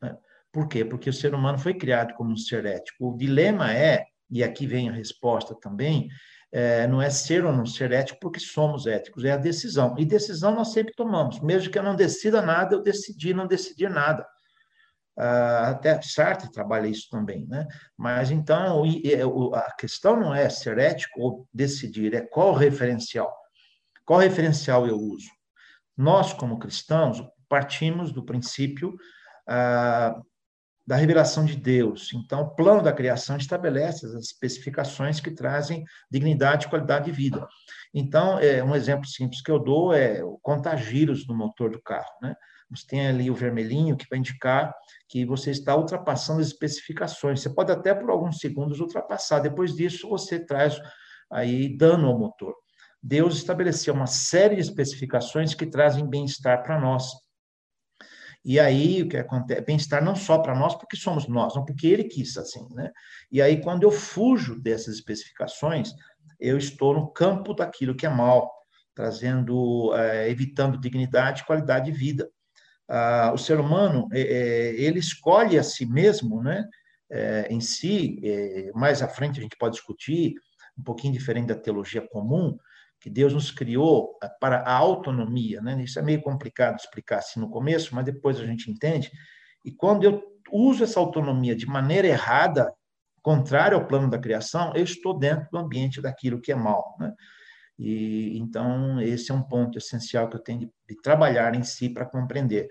Né? 0.01 0.15
Por 0.51 0.67
quê? 0.67 0.85
Porque 0.85 1.09
o 1.09 1.13
ser 1.13 1.33
humano 1.33 1.57
foi 1.57 1.73
criado 1.73 2.13
como 2.13 2.31
um 2.31 2.37
ser 2.37 2.65
ético. 2.65 3.09
O 3.09 3.17
dilema 3.17 3.73
é, 3.73 4.05
e 4.29 4.43
aqui 4.43 4.65
vem 4.65 4.89
a 4.89 4.93
resposta 4.93 5.55
também, 5.59 6.09
é, 6.51 6.85
não 6.87 7.01
é 7.01 7.09
ser 7.09 7.43
ou 7.43 7.51
não 7.51 7.65
ser 7.65 7.91
ético 7.91 8.19
porque 8.21 8.39
somos 8.39 8.85
éticos, 8.85 9.25
é 9.25 9.31
a 9.31 9.37
decisão. 9.37 9.95
E 9.97 10.05
decisão 10.05 10.53
nós 10.53 10.71
sempre 10.71 10.93
tomamos. 10.93 11.39
Mesmo 11.41 11.71
que 11.71 11.79
eu 11.79 11.83
não 11.83 11.95
decida 11.95 12.41
nada, 12.41 12.75
eu 12.75 12.81
decidi 12.81 13.33
não 13.33 13.47
decidir 13.47 13.89
nada. 13.89 14.25
Ah, 15.17 15.69
até 15.69 16.01
Sartre 16.01 16.51
trabalha 16.51 16.87
isso 16.87 17.07
também, 17.09 17.45
né? 17.47 17.67
Mas 17.95 18.31
então 18.31 18.83
a 19.53 19.71
questão 19.75 20.19
não 20.19 20.33
é 20.33 20.49
ser 20.49 20.77
ético 20.79 21.21
ou 21.21 21.47
decidir, 21.53 22.13
é 22.15 22.21
qual 22.21 22.53
referencial. 22.53 23.31
Qual 24.05 24.19
referencial 24.19 24.87
eu 24.87 24.97
uso? 24.97 25.29
Nós, 25.97 26.33
como 26.33 26.59
cristãos, 26.59 27.23
partimos 27.47 28.11
do 28.11 28.25
princípio 28.25 28.95
ah, 29.47 30.19
da 30.85 30.97
revelação 30.97 31.45
de 31.45 31.55
Deus. 31.55 32.11
Então, 32.13 32.41
o 32.41 32.55
plano 32.55 32.81
da 32.81 32.91
criação 32.91 33.37
estabelece 33.37 34.05
as 34.05 34.13
especificações 34.15 35.19
que 35.19 35.31
trazem 35.31 35.83
dignidade 36.11 36.65
e 36.65 36.69
qualidade 36.69 37.05
de 37.05 37.11
vida. 37.11 37.47
Então, 37.93 38.37
é, 38.39 38.61
um 38.63 38.75
exemplo 38.75 39.07
simples 39.07 39.41
que 39.41 39.49
eu 39.49 39.59
dou 39.59 39.93
é 39.93 40.23
o 40.23 40.37
contagiros 40.41 41.25
no 41.25 41.35
motor 41.35 41.71
do 41.71 41.81
carro. 41.81 42.11
Né? 42.21 42.35
Você 42.69 42.85
tem 42.87 43.07
ali 43.07 43.31
o 43.31 43.35
vermelhinho 43.35 43.95
que 43.95 44.07
vai 44.09 44.19
indicar 44.19 44.73
que 45.07 45.25
você 45.25 45.51
está 45.51 45.75
ultrapassando 45.75 46.41
as 46.41 46.47
especificações. 46.47 47.41
Você 47.41 47.49
pode 47.49 47.71
até 47.71 47.93
por 47.93 48.09
alguns 48.09 48.39
segundos 48.39 48.81
ultrapassar. 48.81 49.39
Depois 49.39 49.73
disso, 49.73 50.09
você 50.09 50.37
traz 50.37 50.77
aí 51.31 51.77
dano 51.77 52.07
ao 52.07 52.19
motor. 52.19 52.53
Deus 53.03 53.35
estabeleceu 53.35 53.93
uma 53.93 54.07
série 54.07 54.55
de 54.55 54.61
especificações 54.61 55.53
que 55.53 55.65
trazem 55.65 56.07
bem-estar 56.07 56.63
para 56.63 56.79
nós. 56.79 57.11
E 58.45 58.59
aí 58.59 59.03
o 59.03 59.09
que 59.09 59.17
acontece? 59.17 59.61
Bem-estar 59.61 60.03
não 60.03 60.15
só 60.15 60.39
para 60.39 60.55
nós, 60.55 60.73
porque 60.75 60.95
somos 60.95 61.27
nós, 61.27 61.53
não 61.53 61.65
porque 61.65 61.87
ele 61.87 62.05
quis 62.05 62.37
assim, 62.37 62.65
né? 62.73 62.91
E 63.29 63.41
aí 63.41 63.61
quando 63.61 63.83
eu 63.83 63.91
fujo 63.91 64.59
dessas 64.59 64.95
especificações, 64.95 65.91
eu 66.39 66.57
estou 66.57 66.93
no 66.93 67.11
campo 67.11 67.53
daquilo 67.53 67.95
que 67.95 68.05
é 68.05 68.09
mal, 68.09 68.49
trazendo, 68.95 69.93
é, 69.95 70.29
evitando 70.29 70.79
dignidade 70.79 71.41
e 71.41 71.45
qualidade 71.45 71.91
de 71.91 71.97
vida. 71.97 72.29
Ah, 72.87 73.31
o 73.33 73.37
ser 73.37 73.59
humano 73.59 74.07
é, 74.13 74.21
é, 74.21 74.75
ele 74.75 74.99
escolhe 74.99 75.57
a 75.57 75.63
si 75.63 75.85
mesmo, 75.85 76.41
né? 76.41 76.65
Em 77.47 77.61
si, 77.61 78.19
mais 78.73 79.03
à 79.03 79.07
frente 79.07 79.37
a 79.37 79.43
gente 79.43 79.55
pode 79.55 79.75
discutir 79.75 80.33
um 80.75 80.81
pouquinho 80.81 81.13
diferente 81.13 81.49
da 81.49 81.55
teologia 81.55 82.01
comum, 82.01 82.57
que 83.03 83.09
Deus 83.09 83.33
nos 83.33 83.51
criou 83.51 84.17
eh, 84.23 84.29
para 84.39 84.59
a 84.59 84.73
autonomia, 84.73 85.61
né? 85.61 85.83
Isso 85.83 85.99
é 85.99 86.01
meio 86.01 86.21
complicado 86.21 86.77
explicar 86.77 87.17
assim 87.17 87.37
no 87.37 87.49
começo, 87.49 87.93
mas 87.93 88.05
depois 88.05 88.39
a 88.39 88.45
gente 88.45 88.71
entende. 88.71 89.11
E 89.65 89.73
quando 89.73 90.05
eu 90.05 90.23
uso 90.49 90.85
essa 90.85 91.01
autonomia 91.01 91.53
de 91.53 91.65
maneira 91.65 92.07
errada, 92.07 92.73
contrária 93.21 93.75
ao 93.75 93.85
plano 93.87 94.09
da 94.09 94.17
criação, 94.17 94.71
eu 94.73 94.85
estou 94.85 95.19
dentro 95.19 95.49
do 95.51 95.57
ambiente 95.57 96.01
daquilo 96.01 96.39
que 96.39 96.53
é 96.53 96.55
mal, 96.55 96.95
né? 96.97 97.13
E 97.77 98.37
então 98.37 99.01
esse 99.01 99.31
é 99.31 99.33
um 99.33 99.43
ponto 99.43 99.77
essencial 99.77 100.29
que 100.29 100.37
eu 100.37 100.41
tenho 100.41 100.59
de, 100.59 100.71
de 100.87 101.01
trabalhar 101.01 101.53
em 101.55 101.63
si 101.63 101.89
para 101.89 102.05
compreender 102.05 102.69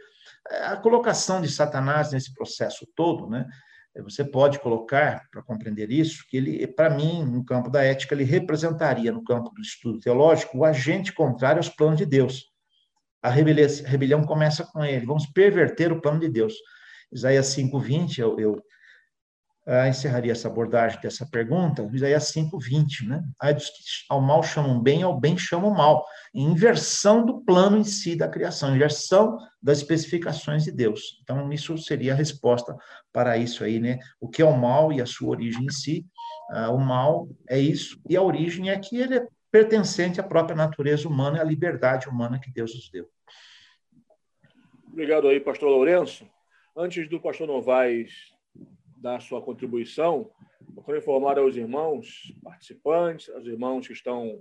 a 0.64 0.78
colocação 0.78 1.42
de 1.42 1.48
Satanás 1.50 2.10
nesse 2.10 2.32
processo 2.32 2.86
todo, 2.96 3.28
né? 3.28 3.46
Você 4.00 4.24
pode 4.24 4.58
colocar, 4.58 5.28
para 5.30 5.42
compreender 5.42 5.90
isso, 5.90 6.24
que 6.28 6.36
ele, 6.36 6.66
para 6.66 6.88
mim, 6.88 7.24
no 7.24 7.44
campo 7.44 7.68
da 7.68 7.82
ética, 7.82 8.14
ele 8.14 8.24
representaria, 8.24 9.12
no 9.12 9.22
campo 9.22 9.50
do 9.50 9.60
estudo 9.60 9.98
teológico, 9.98 10.58
o 10.58 10.64
agente 10.64 11.12
contrário 11.12 11.58
aos 11.58 11.68
planos 11.68 11.98
de 11.98 12.06
Deus. 12.06 12.50
A 13.22 13.28
rebelião 13.28 14.24
começa 14.24 14.64
com 14.64 14.84
ele. 14.84 15.04
Vamos 15.04 15.26
perverter 15.26 15.92
o 15.92 16.00
plano 16.00 16.20
de 16.20 16.28
Deus. 16.28 16.54
Isaías 17.12 17.46
5:20, 17.54 18.18
eu, 18.18 18.40
eu 18.40 18.62
ah, 19.64 19.88
encerraria 19.88 20.32
essa 20.32 20.48
abordagem 20.48 21.00
dessa 21.00 21.24
pergunta, 21.24 21.88
Isaías 21.92 22.24
5, 22.28 22.58
20, 22.58 23.06
né? 23.06 23.22
Aí 23.40 23.54
dos 23.54 23.70
que 23.70 23.82
ao 24.08 24.20
mal 24.20 24.42
chamam 24.42 24.80
bem, 24.80 25.02
ao 25.02 25.18
bem 25.18 25.38
chamam 25.38 25.70
mal. 25.70 26.04
Inversão 26.34 27.24
do 27.24 27.40
plano 27.42 27.78
em 27.78 27.84
si 27.84 28.16
da 28.16 28.28
criação, 28.28 28.74
inversão 28.74 29.38
das 29.62 29.78
especificações 29.78 30.64
de 30.64 30.72
Deus. 30.72 31.20
Então, 31.22 31.52
isso 31.52 31.78
seria 31.78 32.12
a 32.12 32.16
resposta 32.16 32.76
para 33.12 33.36
isso 33.36 33.62
aí, 33.62 33.78
né? 33.78 34.00
O 34.20 34.28
que 34.28 34.42
é 34.42 34.44
o 34.44 34.56
mal 34.56 34.92
e 34.92 35.00
a 35.00 35.06
sua 35.06 35.30
origem 35.30 35.64
em 35.64 35.70
si. 35.70 36.04
Ah, 36.50 36.70
o 36.70 36.78
mal 36.78 37.28
é 37.48 37.58
isso, 37.58 38.00
e 38.08 38.16
a 38.16 38.22
origem 38.22 38.68
é 38.68 38.78
que 38.78 38.96
ele 38.96 39.18
é 39.18 39.26
pertencente 39.50 40.18
à 40.18 40.24
própria 40.24 40.56
natureza 40.56 41.06
humana 41.06 41.38
e 41.38 41.40
à 41.40 41.44
liberdade 41.44 42.08
humana 42.08 42.40
que 42.40 42.50
Deus 42.50 42.74
nos 42.74 42.90
deu. 42.90 43.08
Obrigado 44.88 45.28
aí, 45.28 45.38
pastor 45.38 45.68
Lourenço. 45.68 46.26
Antes 46.76 47.08
do 47.08 47.20
pastor 47.20 47.46
Novaes 47.46 48.32
dar 49.02 49.20
sua 49.20 49.42
contribuição, 49.42 50.30
quero 50.86 50.98
informar 50.98 51.38
aos 51.38 51.56
irmãos 51.56 52.32
participantes, 52.42 53.28
aos 53.30 53.44
irmãos 53.46 53.86
que 53.86 53.92
estão 53.92 54.40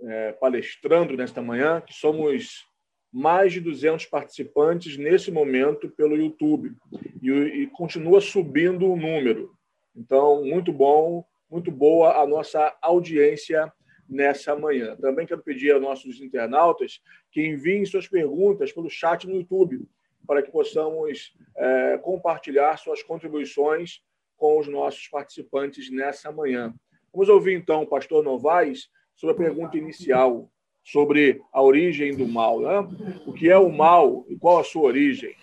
é, 0.00 0.32
palestrando 0.32 1.16
nesta 1.16 1.40
manhã, 1.40 1.80
que 1.80 1.94
somos 1.94 2.66
mais 3.12 3.52
de 3.52 3.60
200 3.60 4.04
participantes 4.06 4.96
nesse 4.96 5.30
momento 5.30 5.88
pelo 5.88 6.16
YouTube 6.16 6.74
e, 7.22 7.30
e 7.30 7.66
continua 7.68 8.20
subindo 8.20 8.90
o 8.90 8.96
número. 8.96 9.54
Então, 9.94 10.44
muito 10.44 10.72
bom, 10.72 11.24
muito 11.48 11.70
boa 11.70 12.20
a 12.20 12.26
nossa 12.26 12.76
audiência 12.82 13.72
nessa 14.08 14.54
manhã. 14.54 14.96
Também 14.96 15.26
quero 15.26 15.42
pedir 15.42 15.72
aos 15.72 15.80
nossos 15.80 16.20
internautas 16.20 17.00
que 17.30 17.46
enviem 17.46 17.84
suas 17.86 18.06
perguntas 18.08 18.72
pelo 18.72 18.90
chat 18.90 19.26
no 19.26 19.36
YouTube 19.36 19.86
para 20.26 20.42
que 20.42 20.50
possamos 20.50 21.34
é, 21.56 21.98
compartilhar 21.98 22.76
suas 22.78 23.02
contribuições 23.02 24.00
com 24.36 24.58
os 24.58 24.66
nossos 24.68 25.08
participantes 25.08 25.90
nessa 25.90 26.30
manhã. 26.30 26.74
Vamos 27.12 27.28
ouvir 27.28 27.56
então 27.56 27.82
o 27.82 27.86
pastor 27.86 28.22
Novaes 28.22 28.88
sobre 29.14 29.34
a 29.34 29.38
pergunta 29.38 29.78
inicial 29.78 30.50
sobre 30.86 31.42
a 31.52 31.60
origem 31.60 32.16
do 32.16 32.28
mal. 32.28 32.60
Né? 32.60 33.22
O 33.26 33.32
que 33.32 33.50
é 33.50 33.58
o 33.58 33.70
mal 33.70 34.24
e 34.28 34.36
qual 34.36 34.60
a 34.60 34.64
sua 34.64 34.82
origem? 34.82 35.34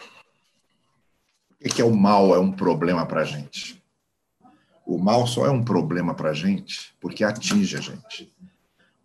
O 1.59 1.69
que 1.69 1.81
é 1.81 1.85
o 1.85 1.93
mal 1.93 2.33
é 2.33 2.39
um 2.39 2.51
problema 2.51 3.05
para 3.05 3.21
a 3.21 3.25
gente? 3.25 3.83
O 4.85 4.97
mal 4.97 5.27
só 5.27 5.45
é 5.45 5.51
um 5.51 5.63
problema 5.63 6.13
para 6.13 6.29
a 6.29 6.33
gente 6.33 6.95
porque 6.99 7.23
atinge 7.23 7.75
a 7.75 7.81
gente. 7.81 8.33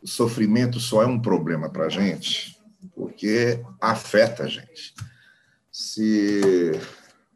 O 0.00 0.06
sofrimento 0.06 0.78
só 0.78 1.02
é 1.02 1.06
um 1.06 1.20
problema 1.20 1.68
para 1.68 1.86
a 1.86 1.88
gente 1.88 2.56
porque 2.94 3.60
afeta 3.80 4.44
a 4.44 4.48
gente 4.48 4.94
se 5.78 6.72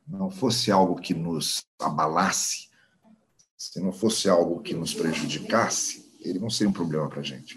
não 0.04 0.28
fosse 0.28 0.72
algo 0.72 0.96
que 0.96 1.14
nos 1.14 1.64
abalasse, 1.78 2.68
se 3.56 3.78
não 3.78 3.92
fosse 3.92 4.28
algo 4.28 4.60
que 4.60 4.74
nos 4.74 4.92
prejudicasse, 4.92 6.12
ele 6.20 6.40
não 6.40 6.50
seria 6.50 6.68
um 6.68 6.72
problema 6.72 7.08
para 7.08 7.20
a 7.20 7.22
gente. 7.22 7.56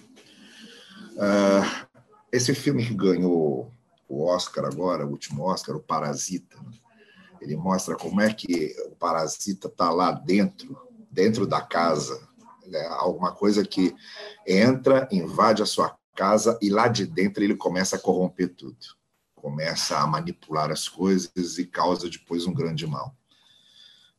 Uh, 1.13 1.87
esse 2.31 2.53
filme 2.53 2.85
que 2.85 2.93
ganhou 2.93 3.71
o 4.07 4.25
Oscar 4.25 4.65
agora, 4.65 5.07
o 5.07 5.09
último 5.09 5.45
Oscar, 5.45 5.75
o 5.75 5.81
Parasita, 5.81 6.55
né? 6.61 6.77
ele 7.41 7.55
mostra 7.55 7.95
como 7.95 8.21
é 8.21 8.31
que 8.31 8.75
o 8.85 8.95
parasita 8.95 9.67
está 9.67 9.89
lá 9.89 10.11
dentro, 10.11 10.77
dentro 11.09 11.47
da 11.47 11.61
casa, 11.61 12.29
né? 12.63 12.85
alguma 12.91 13.31
coisa 13.31 13.65
que 13.65 13.95
entra, 14.45 15.07
invade 15.11 15.63
a 15.63 15.65
sua 15.65 15.97
casa 16.15 16.59
e 16.61 16.69
lá 16.69 16.87
de 16.87 17.07
dentro 17.07 17.43
ele 17.43 17.55
começa 17.55 17.95
a 17.95 17.99
corromper 17.99 18.53
tudo. 18.53 18.77
Começa 19.45 19.99
a 19.99 20.07
manipular 20.07 20.71
as 20.71 20.89
coisas 20.89 21.59
e 21.59 21.67
causa 21.67 22.09
depois 22.09 22.47
um 22.47 22.53
grande 22.53 22.87
mal. 22.87 23.15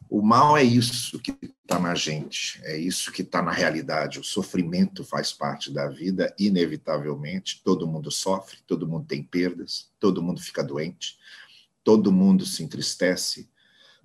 O 0.09 0.23
mal 0.23 0.57
é 0.57 0.63
isso 0.63 1.19
que 1.19 1.37
está 1.43 1.81
na 1.81 1.97
gente, 1.97 2.61
é 2.63 2.79
isso 2.79 3.11
que 3.11 3.23
está 3.23 3.43
na 3.43 3.51
realidade. 3.51 4.21
O 4.21 4.23
sofrimento 4.23 5.03
faz 5.03 5.33
parte 5.33 5.73
da 5.73 5.89
vida, 5.89 6.33
inevitavelmente. 6.39 7.61
Todo 7.65 7.89
mundo 7.89 8.09
sofre, 8.09 8.59
todo 8.69 8.87
mundo 8.87 9.05
tem 9.05 9.21
perdas, 9.21 9.91
todo 9.99 10.23
mundo 10.23 10.41
fica 10.41 10.63
doente, 10.63 11.19
todo 11.83 12.13
mundo 12.13 12.47
se 12.47 12.63
entristece, 12.63 13.51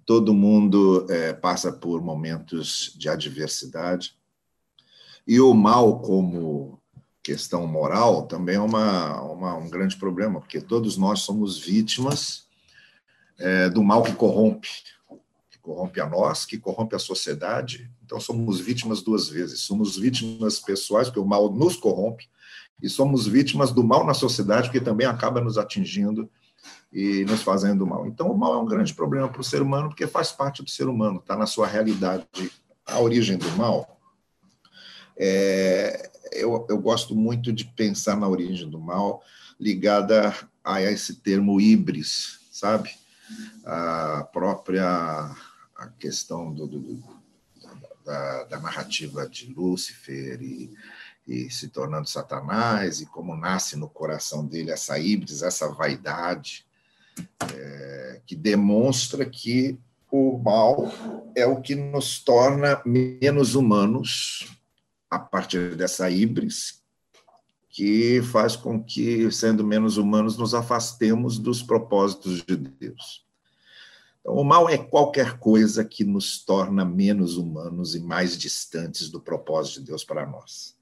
todo 0.08 0.34
mundo 0.34 1.06
é, 1.08 1.34
passa 1.34 1.72
por 1.72 2.02
momentos 2.02 2.96
de 2.98 3.08
adversidade. 3.08 4.18
E 5.28 5.40
o 5.40 5.54
mal, 5.54 6.02
como 6.02 6.81
questão 7.24 7.68
moral, 7.68 8.24
também 8.24 8.56
é 8.56 8.60
uma, 8.60 9.22
uma 9.22 9.56
um 9.56 9.70
grande 9.70 9.96
problema, 9.98 10.40
porque 10.40 10.60
todos 10.60 10.98
nós 10.98 11.22
somos 11.22 11.60
vítimas 11.60 12.48
é, 13.38 13.70
do 13.70 13.84
mal 13.84 14.04
que 14.04 14.14
corrompe 14.14 14.70
corrompe 15.62 16.02
a 16.02 16.10
nós, 16.10 16.46
que 16.46 16.58
corrompe 16.58 16.96
a 16.96 17.00
sociedade. 17.00 17.90
Então, 18.04 18.20
somos 18.20 18.60
vítimas 18.60 19.02
duas 19.02 19.30
vezes. 19.30 19.62
Somos 19.62 19.98
vítimas 19.98 20.60
pessoais, 20.60 21.08
porque 21.08 21.20
o 21.20 21.26
mal 21.26 21.52
nos 21.52 21.76
corrompe, 21.76 22.30
e 22.82 22.90
somos 22.90 23.28
vítimas 23.28 23.72
do 23.72 23.84
mal 23.84 24.06
na 24.06 24.14
sociedade, 24.14 24.68
porque 24.68 24.82
também 24.82 25.06
acaba 25.06 25.40
nos 25.40 25.58
atingindo 25.58 26.30
e 26.92 27.24
nos 27.26 27.44
fazendo 27.44 27.86
mal. 27.86 28.08
Então, 28.08 28.30
o 28.32 28.38
mal 28.38 28.56
é 28.56 28.58
um 28.58 28.66
grande 28.66 28.94
problema 28.94 29.30
para 29.30 29.42
o 29.42 29.44
ser 29.44 29.62
humano, 29.62 29.90
porque 29.90 30.08
faz 30.08 30.32
parte 30.32 30.64
do 30.64 30.70
ser 30.70 30.88
humano, 30.88 31.20
está 31.20 31.36
na 31.36 31.46
sua 31.46 31.68
realidade. 31.68 32.26
A 32.86 33.00
origem 33.00 33.38
do 33.38 33.50
mal, 33.52 34.00
é, 35.16 36.11
eu, 36.32 36.66
eu 36.70 36.78
gosto 36.78 37.16
muito 37.16 37.52
de 37.52 37.66
pensar 37.66 38.18
na 38.18 38.28
origem 38.28 38.70
do 38.70 38.80
mal 38.80 39.24
ligada 39.60 40.34
a 40.64 40.82
esse 40.82 41.16
termo 41.16 41.60
híbris, 41.60 42.40
sabe? 42.52 42.90
A 43.64 44.28
própria 44.32 45.36
a 45.76 45.88
questão 46.00 46.54
do, 46.54 46.68
do 46.68 47.04
da, 48.06 48.44
da, 48.46 48.60
narrativa 48.60 49.28
de 49.28 49.54
Lúcifer 49.54 50.42
e, 50.42 50.72
e, 51.28 51.50
se 51.50 51.68
tornando 51.70 52.10
Satanás, 52.10 53.00
e 53.00 53.06
como 53.06 53.36
nasce 53.36 53.76
no 53.76 53.88
coração 53.88 54.46
dele 54.46 54.72
essa 54.72 54.98
híbris, 55.00 55.44
essa 55.44 55.70
vaidade, 55.70 56.66
é, 57.54 58.22
que 58.26 58.36
demonstra 58.36 59.26
que 59.26 59.80
o 60.12 60.38
mal 60.38 60.92
é 61.36 61.46
o 61.46 61.62
que 61.62 61.76
nos 61.76 62.20
torna 62.20 62.82
menos 62.86 63.56
humanos 63.56 64.61
a 65.12 65.20
partir 65.20 65.76
dessa 65.76 66.10
híbris, 66.10 66.82
que 67.70 68.22
faz 68.22 68.56
com 68.56 68.82
que, 68.82 69.30
sendo 69.30 69.64
menos 69.64 69.98
humanos, 69.98 70.38
nos 70.38 70.54
afastemos 70.54 71.38
dos 71.38 71.62
propósitos 71.62 72.42
de 72.44 72.56
Deus. 72.56 73.26
Então, 74.22 74.36
o 74.36 74.44
mal 74.44 74.70
é 74.70 74.78
qualquer 74.78 75.38
coisa 75.38 75.84
que 75.84 76.06
nos 76.06 76.44
torna 76.44 76.86
menos 76.86 77.36
humanos 77.36 77.94
e 77.94 78.00
mais 78.00 78.38
distantes 78.38 79.10
do 79.10 79.20
propósito 79.20 79.82
de 79.82 79.88
Deus 79.88 80.04
para 80.04 80.26
nós. 80.26 80.78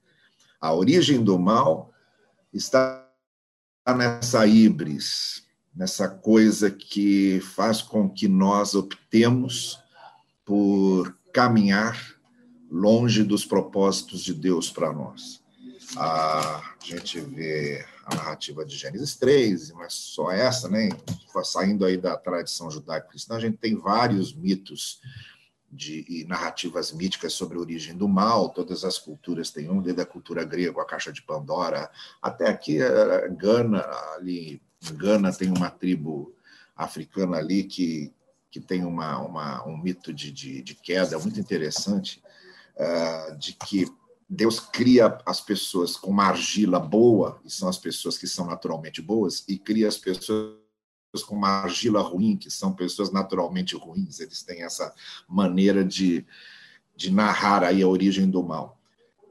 A 0.60 0.72
origem 0.72 1.24
do 1.24 1.38
mal 1.38 1.92
está 2.52 3.08
nessa 3.96 4.46
híbris, 4.46 5.44
nessa 5.74 6.08
coisa 6.08 6.70
que 6.70 7.40
faz 7.40 7.82
com 7.82 8.08
que 8.08 8.28
nós 8.28 8.74
optemos 8.74 9.82
por 10.44 11.16
caminhar 11.32 12.19
longe 12.70 13.24
dos 13.24 13.44
propósitos 13.44 14.22
de 14.22 14.32
Deus 14.32 14.70
para 14.70 14.92
nós. 14.92 15.42
A 15.96 16.74
gente 16.82 17.20
vê 17.20 17.84
a 18.04 18.14
narrativa 18.14 18.64
de 18.64 18.76
Gênesis 18.76 19.16
3, 19.16 19.72
mas 19.72 19.94
só 19.94 20.30
essa, 20.30 20.68
né? 20.68 20.88
Saindo 21.42 21.84
aí 21.84 21.96
da 21.96 22.16
tradição 22.16 22.70
judaico-cristã, 22.70 23.36
a 23.36 23.40
gente 23.40 23.56
tem 23.56 23.74
vários 23.74 24.32
mitos 24.32 25.00
de, 25.70 26.04
e 26.08 26.24
narrativas 26.24 26.92
míticas 26.92 27.32
sobre 27.32 27.56
a 27.56 27.60
origem 27.60 27.96
do 27.96 28.08
mal, 28.08 28.50
todas 28.50 28.84
as 28.84 28.98
culturas 28.98 29.50
têm 29.50 29.70
um, 29.70 29.80
desde 29.80 30.02
a 30.02 30.06
cultura 30.06 30.44
grega, 30.44 30.80
a 30.80 30.84
caixa 30.84 31.12
de 31.12 31.22
Pandora, 31.22 31.90
até 32.20 32.48
aqui 32.48 32.82
eh, 32.82 33.28
Gana, 33.30 33.84
ali 34.16 34.60
Gana 34.94 35.32
tem 35.32 35.50
uma 35.50 35.70
tribo 35.70 36.34
africana 36.74 37.36
ali 37.36 37.64
que, 37.64 38.12
que 38.50 38.58
tem 38.58 38.84
uma, 38.84 39.18
uma 39.18 39.66
um 39.66 39.76
mito 39.76 40.12
de, 40.12 40.32
de, 40.32 40.62
de 40.62 40.74
queda 40.74 41.18
muito 41.18 41.38
interessante, 41.38 42.20
uh, 42.80 43.36
de 43.36 43.52
que 43.52 43.86
Deus 44.28 44.60
cria 44.60 45.18
as 45.26 45.40
pessoas 45.40 45.96
com 45.96 46.10
uma 46.10 46.26
argila 46.26 46.78
boa, 46.78 47.40
e 47.44 47.50
são 47.50 47.68
as 47.68 47.76
pessoas 47.76 48.16
que 48.16 48.26
são 48.26 48.46
naturalmente 48.46 49.02
boas, 49.02 49.44
e 49.48 49.58
cria 49.58 49.88
as 49.88 49.98
pessoas 49.98 50.54
com 51.26 51.34
uma 51.34 51.48
argila 51.48 52.00
ruim, 52.00 52.36
que 52.36 52.50
são 52.50 52.72
pessoas 52.72 53.10
naturalmente 53.10 53.74
ruins. 53.74 54.20
Eles 54.20 54.42
têm 54.42 54.62
essa 54.62 54.94
maneira 55.28 55.84
de, 55.84 56.24
de 56.94 57.10
narrar 57.10 57.64
aí 57.64 57.82
a 57.82 57.88
origem 57.88 58.30
do 58.30 58.42
mal. 58.42 58.78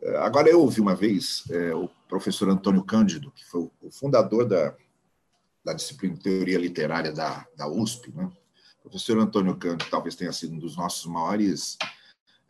É, 0.01 0.17
agora, 0.17 0.49
eu 0.49 0.59
ouvi 0.59 0.81
uma 0.81 0.95
vez 0.95 1.43
é, 1.49 1.73
o 1.73 1.89
professor 2.09 2.49
Antônio 2.49 2.83
Cândido, 2.83 3.31
que 3.31 3.45
foi 3.45 3.69
o 3.81 3.89
fundador 3.89 4.45
da, 4.45 4.75
da 5.63 5.73
disciplina 5.73 6.15
de 6.15 6.21
teoria 6.21 6.57
literária 6.57 7.13
da, 7.13 7.47
da 7.55 7.69
USP. 7.69 8.11
Né? 8.11 8.29
O 8.79 8.89
professor 8.89 9.17
Antônio 9.17 9.55
Cândido 9.55 9.89
talvez 9.89 10.15
tenha 10.15 10.33
sido 10.33 10.55
um 10.55 10.59
dos 10.59 10.75
nossos 10.75 11.05
maiores 11.05 11.77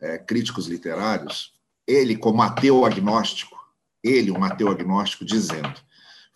é, 0.00 0.18
críticos 0.18 0.66
literários, 0.66 1.52
ele, 1.86 2.16
como 2.16 2.42
ateu 2.42 2.84
agnóstico, 2.84 3.58
ele, 4.02 4.30
um 4.30 4.42
ateu 4.42 4.68
agnóstico, 4.68 5.24
dizendo, 5.24 5.74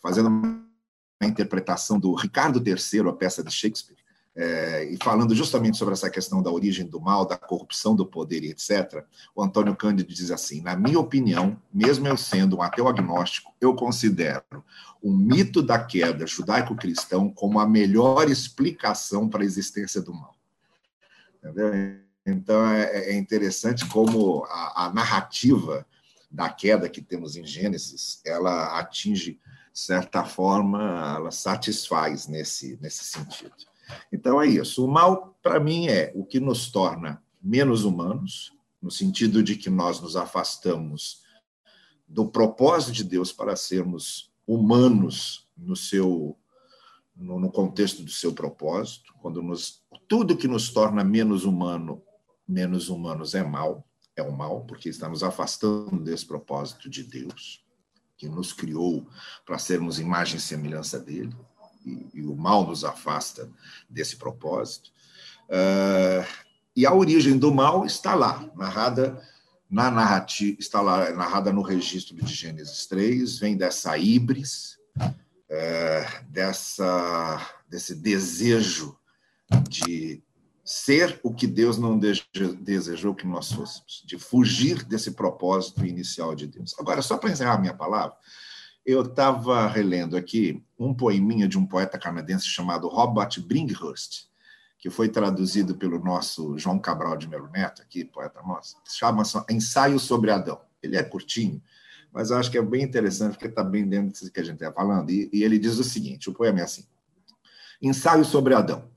fazendo 0.03 0.29
uma 0.29 0.65
interpretação 1.23 1.99
do 1.99 2.15
Ricardo 2.15 2.63
III, 2.65 3.09
a 3.09 3.13
peça 3.13 3.43
de 3.43 3.51
Shakespeare, 3.51 3.97
é, 4.37 4.85
e 4.93 4.99
falando 5.03 5.33
justamente 5.33 5.77
sobre 5.77 5.95
essa 5.95 6.11
questão 6.11 6.43
da 6.43 6.51
origem 6.51 6.85
do 6.85 7.01
mal, 7.01 7.25
da 7.25 7.37
corrupção 7.37 7.95
do 7.95 8.05
poder 8.05 8.43
e 8.43 8.51
etc., 8.51 9.05
o 9.35 9.41
Antônio 9.43 9.77
Cândido 9.77 10.13
diz 10.13 10.33
assim: 10.33 10.61
na 10.61 10.75
minha 10.75 10.99
opinião, 10.99 11.57
mesmo 11.73 12.09
eu 12.09 12.17
sendo 12.17 12.57
um 12.57 12.63
ateu 12.63 12.89
agnóstico, 12.89 13.55
eu 13.61 13.77
considero 13.77 14.65
o 15.01 15.13
mito 15.13 15.63
da 15.63 15.79
queda 15.79 16.27
judaico-cristão 16.27 17.31
como 17.31 17.61
a 17.61 17.67
melhor 17.67 18.29
explicação 18.29 19.29
para 19.29 19.43
a 19.43 19.47
existência 19.47 20.03
do 20.03 20.13
mal. 20.13 20.35
Entendeu? 21.39 22.04
Então, 22.27 22.67
é, 22.67 23.11
é 23.11 23.15
interessante 23.17 23.87
como 23.87 24.45
a, 24.45 24.87
a, 24.87 24.93
narrativa 24.93 25.87
da 26.31 26.49
queda 26.49 26.89
que 26.89 27.03
temos 27.03 27.37
em 27.37 27.45
Gênesis, 27.45 28.21
ela 28.25 28.79
atinge, 28.79 29.39
certa 29.73 30.25
forma, 30.25 31.17
ela 31.17 31.31
satisfaz 31.31 32.27
nesse, 32.27 32.79
nesse 32.81 33.05
sentido. 33.05 33.55
Então, 34.13 34.41
é 34.41 34.47
isso. 34.47 34.85
O 34.85 34.89
mal, 34.89 35.37
para 35.43 35.61
mim, 35.61 35.89
é 35.89 36.13
o 36.15 36.25
que 36.25 36.41
nos 36.41 36.71
torna 36.71 37.23
menos 37.43 37.85
humanos, 37.85 38.53
no 38.81 38.91
sentido 38.91 39.43
de 39.43 39.57
que 39.57 39.69
nós 39.69 40.01
nos 40.01 40.17
afastamos 40.17 41.23
do 42.07 42.27
propósito 42.27 42.93
de 42.93 43.05
Deus 43.05 43.33
para 43.33 43.57
sermos 43.57 44.31
humanos 44.47 45.49
no 45.57 45.75
seu 45.75 46.39
no 47.17 47.51
contexto 47.51 48.03
do 48.03 48.11
seu 48.11 48.33
propósito, 48.33 49.15
quando 49.23 49.41
nos, 49.41 49.83
tudo 50.09 50.37
que 50.37 50.49
nos 50.49 50.71
torna 50.71 51.05
menos 51.05 51.45
humano 51.45 52.03
menos 52.47 52.89
humanos 52.89 53.35
é 53.35 53.43
mal, 53.43 53.87
é 54.17 54.23
o 54.23 54.33
mal, 54.33 54.65
porque 54.65 54.89
está 54.89 55.09
nos 55.09 55.23
afastando 55.23 56.03
desse 56.03 56.27
propósito 56.27 56.89
de 56.89 57.03
Deus, 57.03 57.65
que 58.17 58.29
nos 58.29 58.53
criou 58.53 59.07
para 59.45 59.59
sermos 59.59 59.99
imagem 59.99 60.37
e 60.37 60.41
semelhança 60.41 60.99
dele, 60.99 61.35
e, 61.85 62.07
e 62.15 62.23
o 62.23 62.37
mal 62.37 62.67
nos 62.67 62.85
afasta 62.85 63.51
desse 63.89 64.17
propósito. 64.17 64.91
Uh, 65.49 66.27
e 66.77 66.87
a 66.87 66.95
origem 66.95 67.39
do 67.39 67.53
mal 67.53 67.85
está 67.85 68.15
lá, 68.15 68.49
narrada 68.57 69.23
na 69.71 69.91
narrativa, 69.91 70.57
está 70.61 70.81
lá 70.81 71.11
narrada 71.13 71.53
no 71.53 71.63
registro 71.63 72.15
de 72.17 72.33
Gênesis 72.33 72.87
3, 72.87 73.39
vem 73.39 73.57
dessa 73.57 73.97
híbris, 73.99 74.79
uh, 74.99 76.25
dessa, 76.29 77.41
desse 77.69 77.95
desejo 77.95 78.97
de 79.69 80.23
ser 80.65 81.21
o 81.23 81.33
que 81.33 81.47
Deus 81.47 81.77
não 81.77 81.99
desejou 81.99 83.15
que 83.15 83.27
nós 83.27 83.53
fôssemos, 83.53 84.03
de 84.07 84.19
fugir 84.19 84.83
desse 84.85 85.11
propósito 85.11 85.85
inicial 85.85 86.35
de 86.35 86.47
Deus. 86.47 86.75
Agora, 86.79 87.03
só 87.03 87.19
para 87.19 87.31
encerrar 87.31 87.55
a 87.55 87.61
minha 87.61 87.75
palavra, 87.75 88.17
eu 88.85 89.03
estava 89.03 89.67
relendo 89.67 90.17
aqui 90.17 90.65
um 90.79 90.95
poeminha 90.95 91.47
de 91.47 91.59
um 91.59 91.67
poeta 91.67 91.99
canadense 91.99 92.47
chamado 92.47 92.89
Robert 92.89 93.41
Bringhurst, 93.47 94.27
que 94.79 94.89
foi 94.89 95.09
traduzido 95.09 95.75
pelo 95.75 95.99
nosso 95.99 96.59
João 96.59 96.79
Cabral 96.79 97.17
de 97.17 97.29
Melo 97.29 97.49
Neto, 97.51 97.83
aqui, 97.83 98.05
poeta 98.05 98.41
nosso, 98.43 98.77
chama 98.87 99.23
Ensaio 99.51 99.99
sobre 99.99 100.31
Adão. 100.31 100.61
Ele 100.83 100.97
é 100.97 101.03
curtinho, 101.03 101.63
mas 102.13 102.31
eu 102.31 102.39
acho 102.39 102.51
que 102.51 102.59
é 102.59 102.63
bem 102.63 102.83
interessante, 102.83 103.33
porque 103.33 103.49
está 103.49 103.65
bem 103.65 103.87
dentro 103.87 104.25
do 104.25 104.31
que 104.31 104.41
a 104.41 104.45
gente 104.45 104.63
está 104.63 104.73
falando. 104.73 105.11
E, 105.11 105.29
e 105.33 105.43
ele 105.43 105.59
diz 105.59 105.79
o 105.79 105.85
seguinte: 105.85 106.29
o 106.29 106.35
poema 106.35 106.61
é 106.61 106.63
assim. 106.63 106.85
Ensaio 107.83 108.25
sobre 108.25 108.55
Adão. 108.55 108.94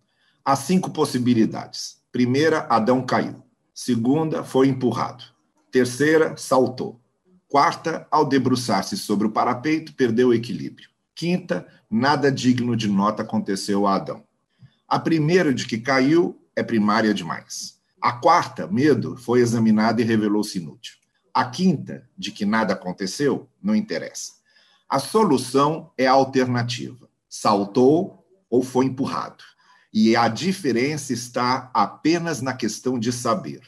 Há 0.48 0.56
cinco 0.56 0.92
possibilidades. 0.92 1.98
Primeira, 2.10 2.60
Adão 2.70 3.06
caiu. 3.06 3.44
Segunda, 3.74 4.46
foi 4.46 4.70
empurrado. 4.70 5.26
Terceira, 5.70 6.38
saltou. 6.38 7.02
Quarta, 7.50 8.08
ao 8.10 8.24
debruçar-se 8.24 8.96
sobre 8.96 9.28
o 9.28 9.32
parapeito, 9.32 9.94
perdeu 9.94 10.30
o 10.30 10.34
equilíbrio. 10.34 10.88
Quinta, 11.14 11.68
nada 11.92 12.32
digno 12.32 12.78
de 12.78 12.88
nota 12.88 13.24
aconteceu 13.24 13.86
a 13.86 13.96
Adão. 13.96 14.24
A 14.88 14.98
primeira 14.98 15.54
de 15.54 15.68
que 15.68 15.80
caiu 15.80 16.42
é 16.56 16.64
primária 16.64 17.14
demais. 17.14 17.82
A 18.02 18.14
quarta, 18.14 18.68
medo, 18.68 19.18
foi 19.18 19.42
examinada 19.42 20.02
e 20.02 20.06
revelou-se 20.06 20.58
inútil. 20.60 20.96
A 21.34 21.44
quinta, 21.44 22.08
de 22.18 22.32
que 22.32 22.46
nada 22.46 22.72
aconteceu, 22.72 23.50
não 23.62 23.76
interessa. 23.76 24.32
A 24.88 24.98
solução 24.98 25.92
é 25.98 26.08
alternativa. 26.08 27.10
Saltou 27.28 28.26
ou 28.50 28.64
foi 28.64 28.86
empurrado. 28.86 29.44
E 30.00 30.16
a 30.16 30.28
diferença 30.28 31.12
está 31.12 31.72
apenas 31.74 32.40
na 32.40 32.54
questão 32.54 33.00
de 33.00 33.12
saber 33.12 33.62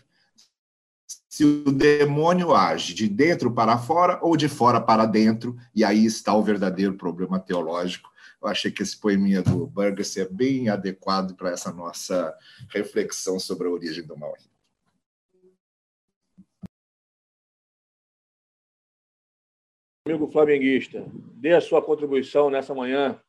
se 1.28 1.44
o 1.44 1.72
demônio 1.72 2.54
age 2.54 2.94
de 2.94 3.10
dentro 3.10 3.52
para 3.52 3.80
fora 3.80 4.20
ou 4.22 4.38
de 4.38 4.48
fora 4.48 4.80
para 4.80 5.08
dentro, 5.08 5.58
e 5.74 5.84
aí 5.84 6.06
está 6.06 6.36
o 6.36 6.44
verdadeiro 6.44 6.96
problema 6.96 7.40
teológico. 7.40 8.12
Eu 8.40 8.48
achei 8.48 8.72
que 8.72 8.84
esse 8.84 8.96
poeminha 8.96 9.42
do 9.42 9.66
Burgess 9.66 10.18
é 10.18 10.30
bem 10.30 10.70
adequado 10.70 11.36
para 11.36 11.50
essa 11.50 11.74
nossa 11.74 12.38
reflexão 12.70 13.40
sobre 13.40 13.68
a 13.68 13.72
origem 13.72 14.06
do 14.06 14.16
mal. 14.16 14.38
Amigo 20.08 20.32
flamenguista, 20.32 21.12
dê 21.34 21.54
a 21.54 21.62
sua 21.62 21.82
contribuição 21.82 22.52
nessa 22.52 22.76
manhã. 22.76 23.20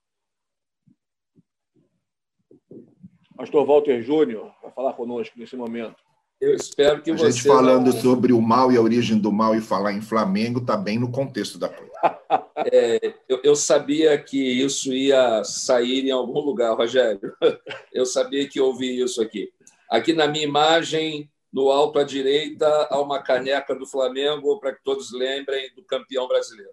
Pastor 3.41 3.65
Walter 3.65 4.03
Júnior 4.03 4.53
vai 4.63 4.71
falar 4.71 4.93
conosco 4.93 5.39
nesse 5.39 5.57
momento. 5.57 5.97
Eu 6.39 6.55
espero 6.55 7.01
que 7.01 7.11
a 7.11 7.17
você. 7.17 7.25
A 7.25 7.31
gente 7.31 7.43
falando 7.43 7.87
não... 7.87 8.01
sobre 8.01 8.35
o 8.35 8.41
mal 8.41 8.71
e 8.71 8.77
a 8.77 8.83
origem 8.83 9.19
do 9.19 9.33
mal 9.33 9.55
e 9.55 9.63
falar 9.63 9.95
em 9.95 10.03
Flamengo 10.03 10.61
está 10.61 10.77
bem 10.77 10.99
no 10.99 11.11
contexto 11.11 11.59
da 11.59 11.69
coisa. 11.69 11.91
É, 12.71 13.15
eu, 13.27 13.41
eu, 13.43 13.57
sabia 13.57 14.19
que 14.19 14.37
isso 14.37 14.93
ia 14.93 15.43
sair 15.45 16.07
em 16.07 16.11
algum 16.11 16.41
lugar, 16.41 16.77
Rogério. 16.77 17.35
Eu 17.91 18.05
sabia 18.05 18.47
que 18.47 18.61
ouvi 18.61 19.03
isso 19.03 19.23
aqui. 19.23 19.51
Aqui 19.91 20.13
na 20.13 20.27
minha 20.27 20.45
imagem, 20.45 21.31
no 21.51 21.71
alto 21.71 21.99
à 21.99 22.05
direita, 22.05 22.67
há 22.91 23.01
uma 23.01 23.23
caneca 23.23 23.75
do 23.75 23.87
Flamengo, 23.87 24.61
para 24.61 24.75
que 24.75 24.85
todos 24.85 25.11
lembrem 25.11 25.75
do 25.75 25.83
campeão 25.83 26.29
brasileiro. 26.29 26.73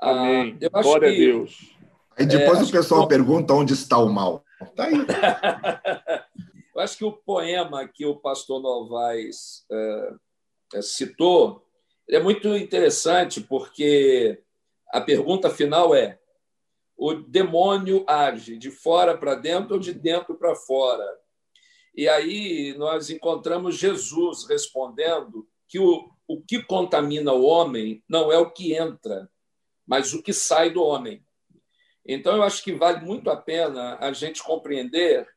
Ah, 0.00 0.10
Amém. 0.10 0.58
Ah, 0.72 0.80
Glória 0.80 1.10
que... 1.10 1.16
a 1.16 1.18
Deus. 1.18 1.76
Aí 2.16 2.26
depois 2.26 2.60
é, 2.60 2.62
o 2.62 2.70
pessoal 2.70 3.02
que... 3.02 3.08
pergunta 3.08 3.52
onde 3.52 3.72
está 3.72 3.98
o 3.98 4.08
mal. 4.08 4.44
Está 4.62 4.84
aí. 4.84 4.94
Eu 6.74 6.80
acho 6.80 6.96
que 6.96 7.04
o 7.04 7.12
poema 7.12 7.86
que 7.86 8.06
o 8.06 8.16
pastor 8.16 8.60
Novaes 8.62 9.66
é, 9.70 10.82
citou 10.82 11.66
é 12.08 12.20
muito 12.20 12.48
interessante, 12.56 13.40
porque 13.40 14.42
a 14.88 15.00
pergunta 15.00 15.50
final 15.50 15.94
é: 15.94 16.18
o 16.96 17.14
demônio 17.14 18.04
age 18.06 18.56
de 18.56 18.70
fora 18.70 19.16
para 19.16 19.34
dentro 19.34 19.74
ou 19.74 19.80
de 19.80 19.92
dentro 19.92 20.34
para 20.36 20.54
fora? 20.54 21.06
E 21.94 22.08
aí 22.08 22.74
nós 22.78 23.10
encontramos 23.10 23.76
Jesus 23.76 24.46
respondendo 24.48 25.48
que 25.68 25.78
o, 25.78 26.10
o 26.26 26.40
que 26.40 26.62
contamina 26.62 27.32
o 27.32 27.44
homem 27.44 28.02
não 28.08 28.32
é 28.32 28.38
o 28.38 28.50
que 28.50 28.74
entra, 28.74 29.30
mas 29.86 30.14
o 30.14 30.22
que 30.22 30.32
sai 30.32 30.70
do 30.70 30.82
homem. 30.82 31.24
Então, 32.12 32.34
eu 32.34 32.42
acho 32.42 32.64
que 32.64 32.72
vale 32.72 33.06
muito 33.06 33.30
a 33.30 33.36
pena 33.36 33.96
a 34.00 34.12
gente 34.12 34.42
compreender 34.42 35.28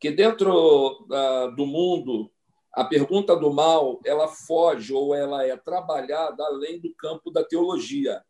que 0.00 0.10
dentro 0.10 1.04
uh, 1.04 1.54
do 1.54 1.64
mundo 1.64 2.28
a 2.72 2.82
pergunta 2.82 3.36
do 3.36 3.52
mal 3.52 4.00
ela 4.04 4.26
foge 4.26 4.92
ou 4.92 5.14
ela 5.14 5.46
é 5.46 5.56
trabalhada 5.56 6.42
além 6.42 6.80
do 6.80 6.92
campo 6.96 7.30
da 7.30 7.44
teologia. 7.44 8.20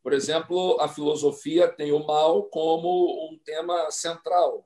Por 0.00 0.12
exemplo, 0.12 0.80
a 0.80 0.86
filosofia 0.86 1.66
tem 1.66 1.90
o 1.90 2.06
mal 2.06 2.44
como 2.44 3.28
um 3.32 3.36
tema 3.44 3.90
central. 3.90 4.64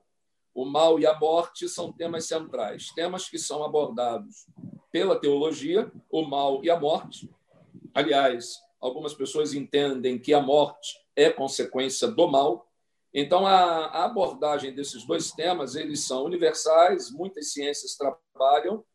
O 0.53 0.63
mal 0.63 0.99
e 0.99 1.07
a 1.07 1.17
morte 1.17 1.67
são 1.67 1.91
temas 1.91 2.25
centrais, 2.25 2.91
temas 2.93 3.27
que 3.27 3.39
são 3.39 3.63
abordados 3.63 4.45
pela 4.91 5.19
teologia, 5.19 5.91
o 6.07 6.21
mal 6.21 6.63
e 6.63 6.69
a 6.69 6.79
morte. 6.79 7.27
Aliás, 7.95 8.59
algumas 8.79 9.15
pessoas 9.15 9.55
entendem 9.55 10.19
que 10.19 10.35
a 10.35 10.39
morte 10.39 11.00
é 11.15 11.29
consequência 11.29 12.07
do 12.07 12.27
mal, 12.27 12.71
então, 13.13 13.45
a, 13.45 14.05
abordagem 14.05 14.73
desses 14.73 15.03
dois 15.05 15.31
temas, 15.31 15.75
eles 15.75 16.05
são 16.05 16.23
universais, 16.23 17.11
muitas 17.11 17.51
ciências 17.51 17.95
trabalham, 17.95 18.85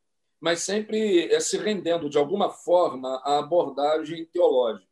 mas 0.40 0.61
sempre 0.61 1.31
é, 1.31 1.38
se 1.38 1.59
rendendo, 1.59 2.09
de 2.09 2.16
alguma 2.16 2.50
forma, 2.50 3.20
à 3.24 3.38
abordagem 3.38 4.24
teológica. 4.26 4.87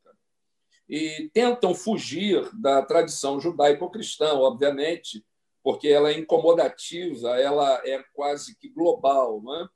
E 0.87 1.31
tentam 1.33 1.75
fugir 1.75 2.51
da 2.55 2.83
tradição 2.83 3.41
judaico-cristã, 3.41 4.35
obviamente, 4.35 5.25
porque 5.63 5.89
ela 5.89 6.11
é 6.11 6.19
incomodativa, 6.19 7.41
ela 7.41 7.81
é 7.87 8.05
quase 8.13 8.55
que 8.59 8.69
global. 8.69 9.43
É? 9.63 9.69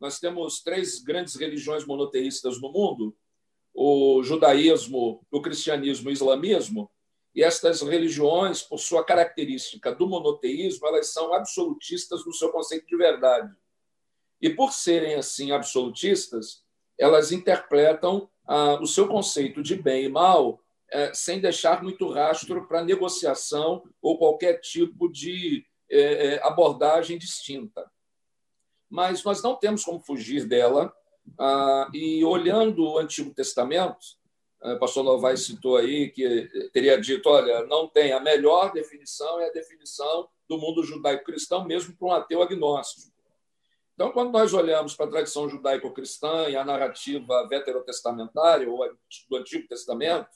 Nós 0.00 0.18
temos 0.18 0.60
três 0.60 1.00
grandes 1.00 1.36
religiões 1.36 1.86
monoteístas 1.86 2.60
no 2.60 2.72
mundo: 2.72 3.16
o 3.72 4.20
judaísmo, 4.24 5.24
o 5.30 5.40
cristianismo 5.40 6.08
e 6.08 6.12
o 6.12 6.14
islamismo, 6.14 6.90
e 7.36 7.44
estas 7.44 7.82
religiões, 7.82 8.62
por 8.62 8.78
sua 8.78 9.04
característica 9.04 9.94
do 9.94 10.08
monoteísmo, 10.08 10.88
elas 10.88 11.12
são 11.12 11.34
absolutistas 11.34 12.24
no 12.24 12.32
seu 12.32 12.50
conceito 12.50 12.86
de 12.86 12.96
verdade. 12.96 13.54
E 14.40 14.48
por 14.48 14.72
serem 14.72 15.16
assim 15.16 15.52
absolutistas, 15.52 16.64
elas 16.98 17.32
interpretam 17.32 18.30
ah, 18.46 18.78
o 18.80 18.86
seu 18.86 19.06
conceito 19.06 19.62
de 19.62 19.76
bem 19.76 20.06
e 20.06 20.08
mal 20.08 20.62
eh, 20.90 21.12
sem 21.12 21.40
deixar 21.40 21.82
muito 21.82 22.08
rastro 22.10 22.66
para 22.66 22.84
negociação 22.84 23.82
ou 24.00 24.16
qualquer 24.16 24.60
tipo 24.60 25.10
de 25.10 25.66
eh, 25.90 26.36
eh, 26.36 26.40
abordagem 26.42 27.18
distinta. 27.18 27.90
Mas 28.88 29.22
nós 29.24 29.42
não 29.42 29.56
temos 29.56 29.84
como 29.84 30.00
fugir 30.00 30.46
dela. 30.46 30.90
Ah, 31.38 31.90
e 31.92 32.24
olhando 32.24 32.82
o 32.84 32.98
Antigo 32.98 33.34
Testamento, 33.34 33.98
o 34.62 34.68
é, 34.70 34.76
pastor 34.76 35.04
Novaes 35.04 35.44
citou 35.44 35.76
aí 35.76 36.10
que 36.10 36.48
teria 36.72 37.00
dito, 37.00 37.28
olha, 37.28 37.64
não 37.66 37.88
tem 37.88 38.12
a 38.12 38.20
melhor 38.20 38.72
definição 38.72 39.38
é 39.40 39.48
a 39.48 39.52
definição 39.52 40.28
do 40.48 40.58
mundo 40.58 40.82
judaico-cristão, 40.82 41.64
mesmo 41.64 41.96
para 41.96 42.08
um 42.08 42.12
ateu 42.12 42.42
agnóstico. 42.42 43.14
Então, 43.94 44.12
quando 44.12 44.30
nós 44.30 44.52
olhamos 44.52 44.94
para 44.94 45.06
a 45.06 45.10
tradição 45.10 45.48
judaico-cristã 45.48 46.48
e 46.48 46.56
a 46.56 46.64
narrativa 46.64 47.48
veterotestamentária 47.48 48.70
ou 48.70 48.78
do 49.28 49.36
Antigo 49.36 49.66
Testamento, 49.66 50.28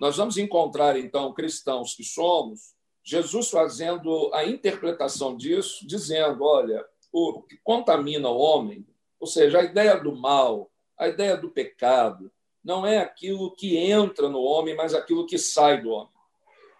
nós 0.00 0.16
vamos 0.16 0.38
encontrar, 0.38 0.96
então, 0.96 1.34
cristãos 1.34 1.94
que 1.94 2.04
somos, 2.04 2.74
Jesus 3.04 3.50
fazendo 3.50 4.30
a 4.32 4.44
interpretação 4.44 5.36
disso, 5.36 5.86
dizendo, 5.86 6.44
olha, 6.44 6.84
o 7.12 7.42
que 7.42 7.58
contamina 7.64 8.28
o 8.28 8.38
homem, 8.38 8.86
ou 9.18 9.26
seja, 9.26 9.58
a 9.58 9.64
ideia 9.64 9.96
do 9.96 10.14
mal, 10.14 10.70
a 10.96 11.08
ideia 11.08 11.36
do 11.36 11.50
pecado, 11.50 12.30
não 12.62 12.86
é 12.86 12.98
aquilo 12.98 13.54
que 13.54 13.76
entra 13.76 14.28
no 14.28 14.40
homem, 14.40 14.74
mas 14.76 14.94
aquilo 14.94 15.26
que 15.26 15.38
sai 15.38 15.80
do 15.80 15.90
homem. 15.90 16.12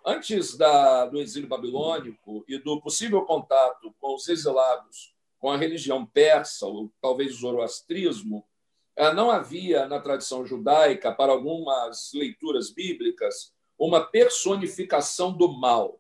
Antes 0.05 0.57
da, 0.57 1.07
do 1.07 1.19
exílio 1.19 1.49
babilônico 1.49 2.45
e 2.49 2.59
do 2.59 2.81
possível 2.81 3.23
contato 3.23 3.95
com 4.01 4.15
os 4.15 4.29
exilados 4.29 5.15
com 5.41 5.51
a 5.51 5.57
religião 5.57 6.05
persa, 6.05 6.67
ou 6.67 6.93
talvez 7.01 7.35
o 7.35 7.41
zoroastrismo, 7.41 8.45
eh, 8.95 9.13
não 9.15 9.31
havia 9.31 9.87
na 9.87 9.99
tradição 9.99 10.45
judaica, 10.45 11.11
para 11.11 11.33
algumas 11.33 12.11
leituras 12.13 12.71
bíblicas, 12.71 13.53
uma 13.79 14.03
personificação 14.03 15.33
do 15.33 15.49
mal. 15.49 15.99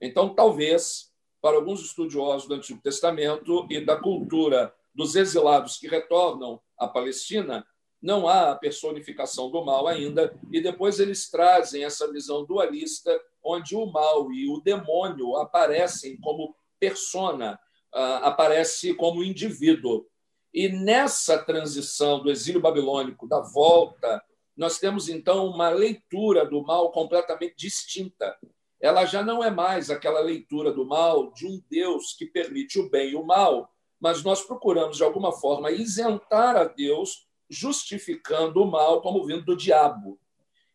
Então, 0.00 0.34
talvez, 0.34 1.12
para 1.42 1.56
alguns 1.56 1.82
estudiosos 1.82 2.48
do 2.48 2.54
Antigo 2.54 2.80
Testamento 2.80 3.66
e 3.68 3.84
da 3.84 3.96
cultura 3.96 4.74
dos 4.94 5.14
exilados 5.14 5.76
que 5.76 5.86
retornam 5.86 6.60
à 6.78 6.88
Palestina, 6.88 7.66
não 8.02 8.26
há 8.26 8.50
a 8.50 8.56
personificação 8.56 9.50
do 9.50 9.64
mal 9.64 9.86
ainda, 9.86 10.34
e 10.50 10.60
depois 10.60 10.98
eles 10.98 11.30
trazem 11.30 11.84
essa 11.84 12.10
visão 12.10 12.44
dualista, 12.44 13.18
onde 13.44 13.76
o 13.76 13.86
mal 13.86 14.32
e 14.32 14.48
o 14.48 14.60
demônio 14.60 15.36
aparecem 15.36 16.18
como 16.18 16.54
persona, 16.78 17.58
ah, 17.92 18.28
aparece 18.28 18.94
como 18.94 19.22
indivíduo. 19.22 20.06
E 20.52 20.68
nessa 20.68 21.38
transição 21.38 22.22
do 22.22 22.30
exílio 22.30 22.60
babilônico, 22.60 23.28
da 23.28 23.40
volta, 23.40 24.22
nós 24.56 24.78
temos 24.78 25.08
então 25.08 25.46
uma 25.46 25.68
leitura 25.68 26.44
do 26.44 26.62
mal 26.62 26.90
completamente 26.90 27.54
distinta. 27.56 28.36
Ela 28.80 29.04
já 29.04 29.22
não 29.22 29.44
é 29.44 29.50
mais 29.50 29.90
aquela 29.90 30.20
leitura 30.20 30.72
do 30.72 30.86
mal 30.86 31.32
de 31.32 31.46
um 31.46 31.62
Deus 31.70 32.14
que 32.14 32.26
permite 32.26 32.80
o 32.80 32.88
bem 32.88 33.10
e 33.10 33.16
o 33.16 33.24
mal, 33.24 33.70
mas 34.00 34.24
nós 34.24 34.42
procuramos, 34.42 34.96
de 34.96 35.04
alguma 35.04 35.32
forma, 35.32 35.70
isentar 35.70 36.56
a 36.56 36.64
Deus 36.64 37.26
justificando 37.50 38.62
o 38.62 38.70
mal 38.70 39.02
como 39.02 39.26
vindo 39.26 39.44
do 39.44 39.56
diabo. 39.56 40.18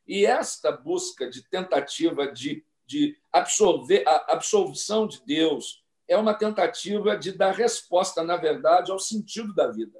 E 0.05 0.25
esta 0.25 0.71
busca 0.71 1.29
de 1.29 1.41
tentativa 1.49 2.31
de, 2.31 2.63
de 2.85 3.17
absorver 3.31 4.03
a 4.05 4.33
absolvição 4.33 5.07
de 5.07 5.23
Deus 5.25 5.83
é 6.07 6.15
uma 6.15 6.33
tentativa 6.33 7.17
de 7.17 7.31
dar 7.31 7.53
resposta, 7.53 8.23
na 8.23 8.38
verdade, 8.38 8.91
ao 8.91 8.99
sentido 8.99 9.55
da 9.55 9.71
vida. 9.71 9.99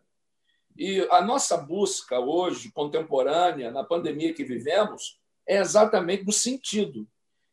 E 0.78 1.08
a 1.10 1.22
nossa 1.22 1.58
busca 1.58 2.20
hoje, 2.20 2.72
contemporânea, 2.72 3.72
na 3.72 3.84
pandemia 3.84 4.34
que 4.34 4.44
vivemos, 4.44 5.20
é 5.48 5.58
exatamente 5.58 6.26
do 6.26 6.32
sentido. 6.32 7.08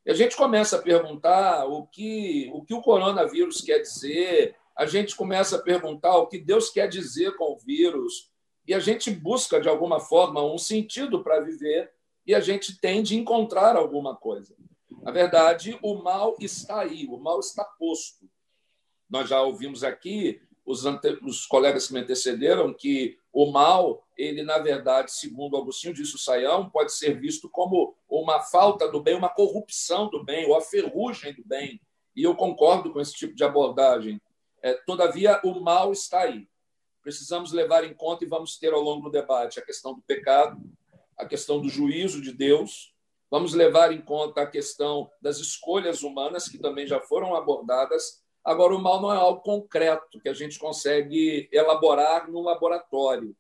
E 0.05 0.11
a 0.11 0.15
gente 0.15 0.37
começa 0.37 0.77
a 0.77 0.83
perguntar 0.83 1.65
o 1.67 1.87
que, 1.87 2.51
o 2.53 2.65
que 2.65 2.75
o 2.75 2.83
coronavírus 2.83 3.61
quer 3.61 3.79
dizer, 3.79 4.57
a 4.77 4.85
gente 4.87 5.15
começa 5.15 5.57
a 5.57 5.63
perguntar 5.63 6.17
o 6.17 6.27
que 6.27 6.39
Deus 6.39 6.71
quer 6.71 6.89
dizer 6.89 7.37
com 7.37 7.53
o 7.53 7.59
vírus, 7.59 8.32
e 8.67 8.75
a 8.75 8.81
gente 8.81 9.11
busca, 9.11 9.61
de 9.61 9.69
alguma 9.69 10.01
forma, 10.01 10.43
um 10.43 10.59
sentido 10.59 11.23
para 11.23 11.41
viver, 11.41 11.93
e 12.27 12.35
a 12.35 12.41
gente 12.41 12.81
tende 12.81 13.15
a 13.15 13.19
encontrar 13.19 13.77
alguma 13.77 14.15
coisa. 14.15 14.55
Na 15.03 15.11
verdade, 15.11 15.79
o 15.83 15.97
mal 15.97 16.37
está 16.39 16.81
aí, 16.81 17.07
o 17.09 17.19
mal 17.19 17.41
está 17.41 17.65
posto. 17.65 18.29
Nós 19.11 19.29
já 19.29 19.43
ouvimos 19.43 19.83
aqui 19.83 20.41
os, 20.65 20.87
ante... 20.87 21.19
os 21.23 21.45
colegas 21.47 21.89
que 21.89 21.95
me 21.95 22.01
antecederam 22.01 22.73
que 22.73 23.19
o 23.33 23.51
mal, 23.51 24.07
ele 24.17 24.43
na 24.43 24.59
verdade, 24.59 25.11
segundo 25.13 25.57
Agostinho 25.57 25.95
disse 25.95 26.15
o 26.15 26.19
Saião, 26.19 26.71
pode 26.71 26.95
ser 26.95 27.19
visto 27.19 27.49
como 27.51 27.97
uma 28.09 28.41
falta 28.41 28.89
do 28.89 29.03
bem, 29.03 29.17
uma 29.17 29.29
corrupção 29.29 30.09
do 30.09 30.23
bem, 30.23 30.47
ou 30.47 30.57
a 30.57 30.61
ferrugem 30.61 31.35
do 31.35 31.45
bem. 31.45 31.81
E 32.15 32.23
eu 32.23 32.37
concordo 32.37 32.93
com 32.93 33.01
esse 33.01 33.15
tipo 33.15 33.35
de 33.35 33.43
abordagem. 33.43 34.21
É, 34.63 34.75
todavia, 34.87 35.41
o 35.43 35.61
mal 35.61 35.93
está 35.93 36.21
aí. 36.21 36.47
Precisamos 37.03 37.53
levar 37.53 37.85
em 37.85 37.95
conta 37.95 38.25
e 38.25 38.29
vamos 38.29 38.57
ter 38.57 38.73
ao 38.73 38.81
longo 38.81 39.05
do 39.05 39.11
debate 39.11 39.59
a 39.59 39.65
questão 39.65 39.95
do 39.95 40.03
pecado, 40.03 40.61
a 41.19 41.27
questão 41.27 41.61
do 41.61 41.69
juízo 41.69 42.21
de 42.21 42.33
Deus, 42.33 42.95
vamos 43.31 43.55
levar 43.55 43.93
em 43.93 44.01
conta 44.01 44.43
a 44.43 44.47
questão 44.47 45.11
das 45.21 45.39
escolhas 45.39 46.03
humanas, 46.03 46.49
que 46.49 46.59
também 46.59 46.87
já 46.87 47.01
foram 47.01 47.35
abordadas. 47.35 48.23
Agora, 48.45 48.75
o 48.75 48.79
mal 48.81 49.01
não 49.01 49.13
é 49.13 49.17
algo 49.17 49.41
concreto 49.41 50.21
que 50.21 50.29
a 50.29 50.35
gente 50.35 50.59
consegue 50.59 51.49
elaborar 51.53 52.31
no 52.31 52.43
laboratório. 52.43 53.35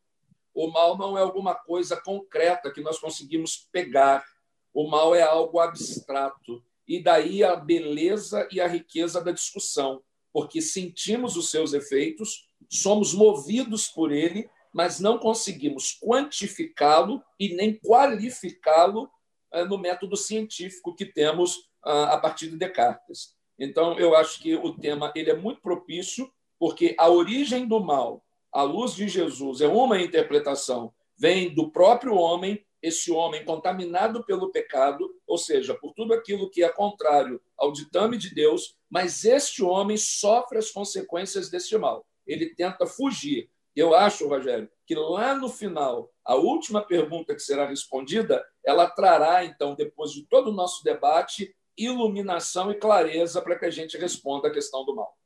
O 0.55 0.69
mal 0.69 0.97
não 0.97 1.17
é 1.17 1.21
alguma 1.21 1.55
coisa 1.55 2.01
concreta 2.01 2.71
que 2.73 2.81
nós 2.81 2.99
conseguimos 2.99 3.69
pegar. 3.71 4.25
O 4.73 4.89
mal 4.89 5.15
é 5.15 5.23
algo 5.23 5.59
abstrato. 5.59 6.63
E 6.87 7.03
daí 7.03 7.43
a 7.43 7.57
beleza 7.57 8.49
e 8.51 8.61
a 8.61 8.67
riqueza 8.67 9.23
da 9.23 9.31
discussão, 9.31 10.03
porque 10.33 10.61
sentimos 10.61 11.37
os 11.37 11.51
seus 11.51 11.73
efeitos, 11.73 12.49
somos 12.73 13.13
movidos 13.13 13.89
por 13.89 14.11
ele 14.11 14.49
mas 14.73 14.99
não 14.99 15.19
conseguimos 15.19 15.99
quantificá-lo 16.01 17.23
e 17.39 17.55
nem 17.55 17.75
qualificá-lo 17.75 19.11
eh, 19.53 19.65
no 19.65 19.77
método 19.77 20.17
científico 20.17 20.95
que 20.95 21.05
temos 21.05 21.69
ah, 21.85 22.15
a 22.15 22.19
partir 22.19 22.49
de 22.49 22.57
Descartes. 22.57 23.35
Então, 23.59 23.99
eu 23.99 24.17
acho 24.17 24.41
que 24.41 24.57
o 24.57 24.73
tema 24.73 25.13
ele 25.15 25.31
é 25.31 25.37
muito 25.37 25.61
propício, 25.61 26.33
porque 26.59 26.95
a 26.99 27.09
origem 27.11 27.67
do 27.67 27.79
mal, 27.81 28.25
à 28.51 28.63
luz 28.63 28.95
de 28.95 29.07
Jesus, 29.07 29.61
é 29.61 29.69
uma 29.69 30.01
interpretação, 30.01 30.93
vem 31.17 31.55
do 31.55 31.71
próprio 31.71 32.15
homem, 32.15 32.65
esse 32.81 33.13
homem 33.13 33.45
contaminado 33.45 34.25
pelo 34.25 34.51
pecado, 34.51 35.09
ou 35.27 35.39
seja, 35.39 35.75
por 35.75 35.93
tudo 35.93 36.15
aquilo 36.15 36.51
que 36.51 36.65
é 36.65 36.69
contrário 36.69 37.41
ao 37.57 37.73
ditame 37.73 38.17
de 38.17 38.35
Deus, 38.35 38.75
mas 38.91 39.25
este 39.25 39.63
homem 39.63 39.97
sofre 39.97 40.59
as 40.59 40.71
consequências 40.71 41.49
desse 41.49 41.77
mal. 41.79 42.05
Ele 42.27 42.55
tenta 42.55 42.87
fugir, 42.87 43.51
eu 43.75 43.95
acho, 43.95 44.29
Rogério, 44.29 44.69
que 44.87 44.95
lá 44.95 45.35
no 45.35 45.49
final, 45.49 46.13
a 46.25 46.35
última 46.35 46.83
pergunta 46.83 47.35
que 47.35 47.41
será 47.41 47.67
respondida, 47.67 48.45
ela 48.65 48.89
trará, 48.89 49.45
então, 49.45 49.75
depois 49.75 50.13
de 50.13 50.27
todo 50.27 50.51
o 50.51 50.55
nosso 50.55 50.85
debate, 50.85 51.55
iluminação 51.77 52.71
e 52.71 52.75
clareza 52.75 53.41
para 53.41 53.59
que 53.59 53.65
a 53.65 53.71
gente 53.71 53.97
responda 53.97 54.49
a 54.49 54.53
questão 54.53 54.85
do 54.85 54.95
mal. 54.95 55.17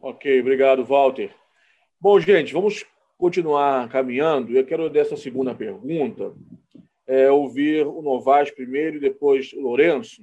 Ok, 0.00 0.40
obrigado, 0.40 0.84
Walter. 0.84 1.34
Bom, 2.00 2.18
gente, 2.18 2.54
vamos 2.54 2.86
continuar 3.18 3.86
caminhando. 3.90 4.56
Eu 4.56 4.64
quero, 4.64 4.88
dessa 4.88 5.14
segunda 5.14 5.54
pergunta, 5.54 6.34
é, 7.06 7.30
ouvir 7.30 7.86
o 7.86 8.00
Novaes 8.00 8.50
primeiro 8.50 8.96
e 8.96 9.00
depois 9.00 9.52
o 9.52 9.60
Lourenço. 9.60 10.22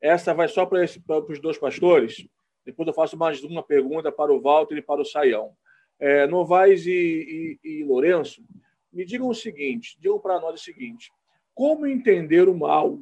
Essa 0.00 0.34
vai 0.34 0.48
só 0.48 0.66
para, 0.66 0.84
para 1.06 1.32
os 1.32 1.40
dois 1.40 1.56
pastores. 1.56 2.26
Depois 2.66 2.88
eu 2.88 2.92
faço 2.92 3.16
mais 3.16 3.42
uma 3.44 3.62
pergunta 3.62 4.10
para 4.10 4.34
o 4.34 4.40
Walter 4.40 4.76
e 4.76 4.82
para 4.82 5.00
o 5.00 5.04
Saião. 5.04 5.52
É, 6.00 6.26
Novaes 6.26 6.84
e, 6.84 7.58
e, 7.62 7.80
e 7.80 7.84
Lourenço, 7.84 8.44
me 8.92 9.04
digam 9.04 9.28
o 9.28 9.34
seguinte, 9.34 9.96
digam 10.00 10.18
para 10.18 10.40
nós 10.40 10.60
o 10.60 10.64
seguinte, 10.64 11.12
como 11.54 11.86
entender 11.86 12.48
o 12.48 12.58
mal? 12.58 12.98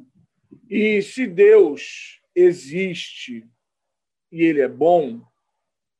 E 0.69 1.01
se 1.01 1.25
Deus 1.25 2.21
existe 2.35 3.43
e 4.31 4.43
ele 4.43 4.61
é 4.61 4.67
bom, 4.67 5.19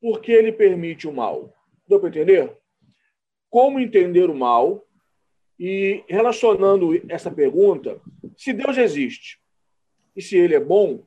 por 0.00 0.20
que 0.20 0.30
ele 0.30 0.52
permite 0.52 1.08
o 1.08 1.12
mal? 1.12 1.52
Deu 1.88 1.98
para 1.98 2.08
entender? 2.08 2.56
Como 3.50 3.80
entender 3.80 4.30
o 4.30 4.34
mal? 4.34 4.86
E 5.58 6.04
relacionando 6.06 6.92
essa 7.08 7.30
pergunta, 7.30 8.00
se 8.36 8.52
Deus 8.52 8.78
existe 8.78 9.40
e 10.14 10.22
se 10.22 10.36
ele 10.36 10.54
é 10.54 10.60
bom, 10.60 11.04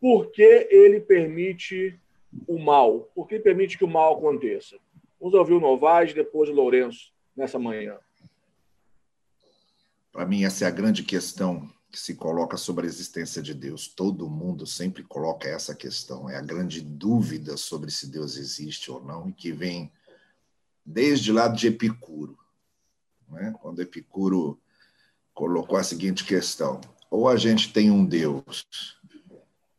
por 0.00 0.30
que 0.32 0.68
ele 0.70 1.00
permite 1.00 2.00
o 2.46 2.58
mal? 2.58 3.10
Por 3.14 3.28
que 3.28 3.38
permite 3.38 3.76
que 3.76 3.84
o 3.84 3.88
mal 3.88 4.16
aconteça? 4.16 4.78
Vamos 5.20 5.34
ouvir 5.34 5.52
o 5.52 5.60
Novaes, 5.60 6.14
depois 6.14 6.48
o 6.48 6.52
Lourenço, 6.52 7.12
nessa 7.36 7.58
manhã. 7.58 7.98
Para 10.10 10.26
mim, 10.26 10.44
essa 10.44 10.64
é 10.64 10.68
a 10.68 10.72
grande 10.72 11.02
questão 11.02 11.70
que 11.90 11.98
se 11.98 12.14
coloca 12.14 12.56
sobre 12.56 12.86
a 12.86 12.88
existência 12.88 13.42
de 13.42 13.52
Deus. 13.52 13.88
Todo 13.88 14.30
mundo 14.30 14.66
sempre 14.66 15.02
coloca 15.02 15.48
essa 15.48 15.74
questão. 15.74 16.30
É 16.30 16.36
a 16.36 16.40
grande 16.40 16.80
dúvida 16.80 17.56
sobre 17.56 17.90
se 17.90 18.10
Deus 18.10 18.36
existe 18.36 18.90
ou 18.90 19.04
não, 19.04 19.28
e 19.28 19.32
que 19.32 19.52
vem 19.52 19.92
desde 20.86 21.32
lá 21.32 21.48
de 21.48 21.66
Epicuro. 21.66 22.38
Né? 23.28 23.54
Quando 23.60 23.82
Epicuro 23.82 24.58
colocou 25.34 25.76
a 25.76 25.82
seguinte 25.82 26.24
questão: 26.24 26.80
ou 27.10 27.28
a 27.28 27.36
gente 27.36 27.72
tem 27.72 27.90
um 27.90 28.04
Deus 28.04 28.99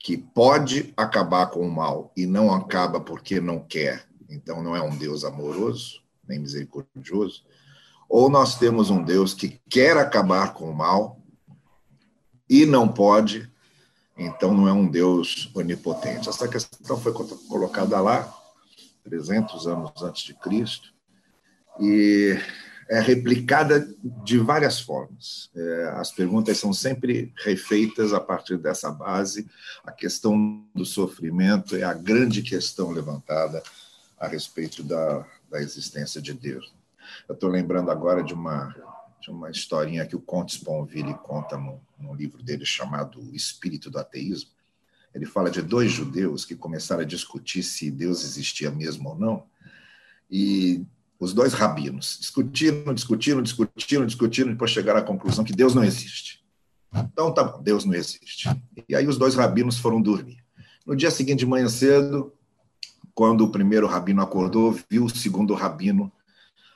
que 0.03 0.17
pode 0.17 0.93
acabar 0.97 1.47
com 1.47 1.61
o 1.61 1.71
mal 1.71 2.11
e 2.17 2.25
não 2.25 2.53
acaba 2.53 2.99
porque 2.99 3.39
não 3.39 3.59
quer, 3.59 4.05
então 4.29 4.63
não 4.63 4.75
é 4.75 4.81
um 4.81 4.95
Deus 4.95 5.23
amoroso, 5.23 6.01
nem 6.27 6.39
misericordioso, 6.39 7.43
ou 8.09 8.29
nós 8.29 8.57
temos 8.57 8.89
um 8.89 9.03
Deus 9.03 9.33
que 9.33 9.61
quer 9.69 9.97
acabar 9.97 10.53
com 10.53 10.69
o 10.69 10.75
mal 10.75 11.19
e 12.49 12.65
não 12.65 12.87
pode, 12.87 13.49
então 14.17 14.53
não 14.53 14.67
é 14.67 14.73
um 14.73 14.89
Deus 14.89 15.49
onipotente. 15.55 16.27
Essa 16.27 16.47
questão 16.47 16.99
foi 16.99 17.13
colocada 17.13 18.01
lá 18.01 18.33
300 19.03 19.67
anos 19.67 19.91
antes 20.01 20.23
de 20.23 20.33
Cristo 20.33 20.93
e 21.79 22.37
é 22.91 22.99
replicada 22.99 23.87
de 24.21 24.37
várias 24.37 24.81
formas. 24.81 25.49
É, 25.55 25.93
as 25.95 26.11
perguntas 26.11 26.57
são 26.57 26.73
sempre 26.73 27.33
refeitas 27.37 28.11
a 28.11 28.19
partir 28.19 28.57
dessa 28.57 28.91
base. 28.91 29.49
A 29.85 29.93
questão 29.93 30.65
do 30.75 30.83
sofrimento 30.83 31.77
é 31.77 31.83
a 31.83 31.93
grande 31.93 32.41
questão 32.41 32.91
levantada 32.91 33.63
a 34.19 34.27
respeito 34.27 34.83
da, 34.83 35.25
da 35.49 35.61
existência 35.61 36.21
de 36.21 36.33
Deus. 36.33 36.73
Eu 37.29 37.33
estou 37.33 37.49
lembrando 37.49 37.89
agora 37.89 38.21
de 38.21 38.33
uma, 38.33 38.75
de 39.21 39.31
uma 39.31 39.49
historinha 39.49 40.05
que 40.05 40.17
o 40.17 40.21
Conte 40.21 40.55
Sponville 40.55 41.13
conta 41.23 41.57
no 41.97 42.13
livro 42.13 42.43
dele 42.43 42.65
chamado 42.65 43.21
O 43.21 43.33
Espírito 43.33 43.89
do 43.89 43.99
Ateísmo. 43.99 44.51
Ele 45.15 45.25
fala 45.25 45.49
de 45.49 45.61
dois 45.61 45.89
judeus 45.89 46.43
que 46.43 46.57
começaram 46.57 47.03
a 47.03 47.05
discutir 47.05 47.63
se 47.63 47.89
Deus 47.89 48.25
existia 48.25 48.69
mesmo 48.69 49.11
ou 49.11 49.17
não, 49.17 49.43
e 50.29 50.85
os 51.21 51.33
dois 51.33 51.53
rabinos 51.53 52.17
discutiram, 52.19 52.95
discutiram, 52.95 53.43
discutiram, 53.43 54.05
discutiram, 54.07 54.51
depois 54.51 54.71
chegaram 54.71 54.99
à 54.99 55.03
conclusão 55.03 55.45
que 55.45 55.53
Deus 55.53 55.75
não 55.75 55.83
existe. 55.83 56.43
Então, 56.91 57.31
tá 57.31 57.43
bom, 57.43 57.61
Deus 57.61 57.85
não 57.85 57.93
existe. 57.93 58.49
E 58.89 58.95
aí 58.95 59.07
os 59.07 59.19
dois 59.19 59.35
rabinos 59.35 59.77
foram 59.77 60.01
dormir. 60.01 60.43
No 60.83 60.95
dia 60.95 61.11
seguinte, 61.11 61.37
de 61.37 61.45
manhã 61.45 61.69
cedo, 61.69 62.33
quando 63.13 63.41
o 63.45 63.51
primeiro 63.51 63.85
rabino 63.85 64.19
acordou, 64.19 64.75
viu 64.89 65.05
o 65.05 65.09
segundo 65.15 65.53
rabino 65.53 66.11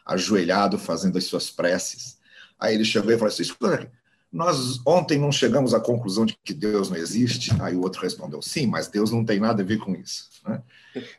ajoelhado 0.06 0.78
fazendo 0.78 1.18
as 1.18 1.24
suas 1.24 1.50
preces. 1.50 2.20
Aí 2.60 2.76
ele 2.76 2.86
chegou 2.86 3.12
e 3.12 3.18
falou 3.18 3.34
assim: 3.34 3.42
Escuta, 3.42 3.92
nós 4.36 4.82
ontem 4.86 5.18
não 5.18 5.32
chegamos 5.32 5.74
à 5.74 5.80
conclusão 5.80 6.26
de 6.26 6.38
que 6.44 6.54
Deus 6.54 6.90
não 6.90 6.98
existe. 6.98 7.52
Aí 7.62 7.74
o 7.74 7.82
outro 7.82 8.02
respondeu: 8.02 8.42
Sim, 8.42 8.68
mas 8.68 8.90
Deus 8.90 9.10
não 9.10 9.24
tem 9.24 9.40
nada 9.40 9.64
a 9.64 9.66
ver 9.66 9.78
com 9.78 9.96
isso. 9.96 10.30
Né? 10.46 10.62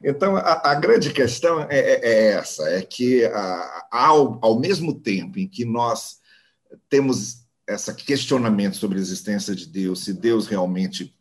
Então 0.04 0.36
a, 0.36 0.70
a, 0.70 0.74
grande 0.74 1.10
questão 1.10 1.62
é, 1.62 1.78
é, 1.78 2.00
é 2.02 2.32
essa: 2.32 2.68
é 2.68 2.82
que 2.82 3.24
a, 3.24 3.86
ao, 3.90 4.38
ao 4.42 4.60
mesmo 4.60 5.00
tempo 5.00 5.38
em 5.38 5.48
que 5.48 5.64
nós 5.64 6.18
temos 6.90 7.46
esse 7.66 7.94
questionamento 7.94 8.76
sobre 8.76 8.98
a 8.98 9.00
existência 9.00 9.54
de 9.54 9.66
Deus, 9.66 10.04
se 10.04 10.12
Deus 10.12 10.46
realmente 10.46 11.16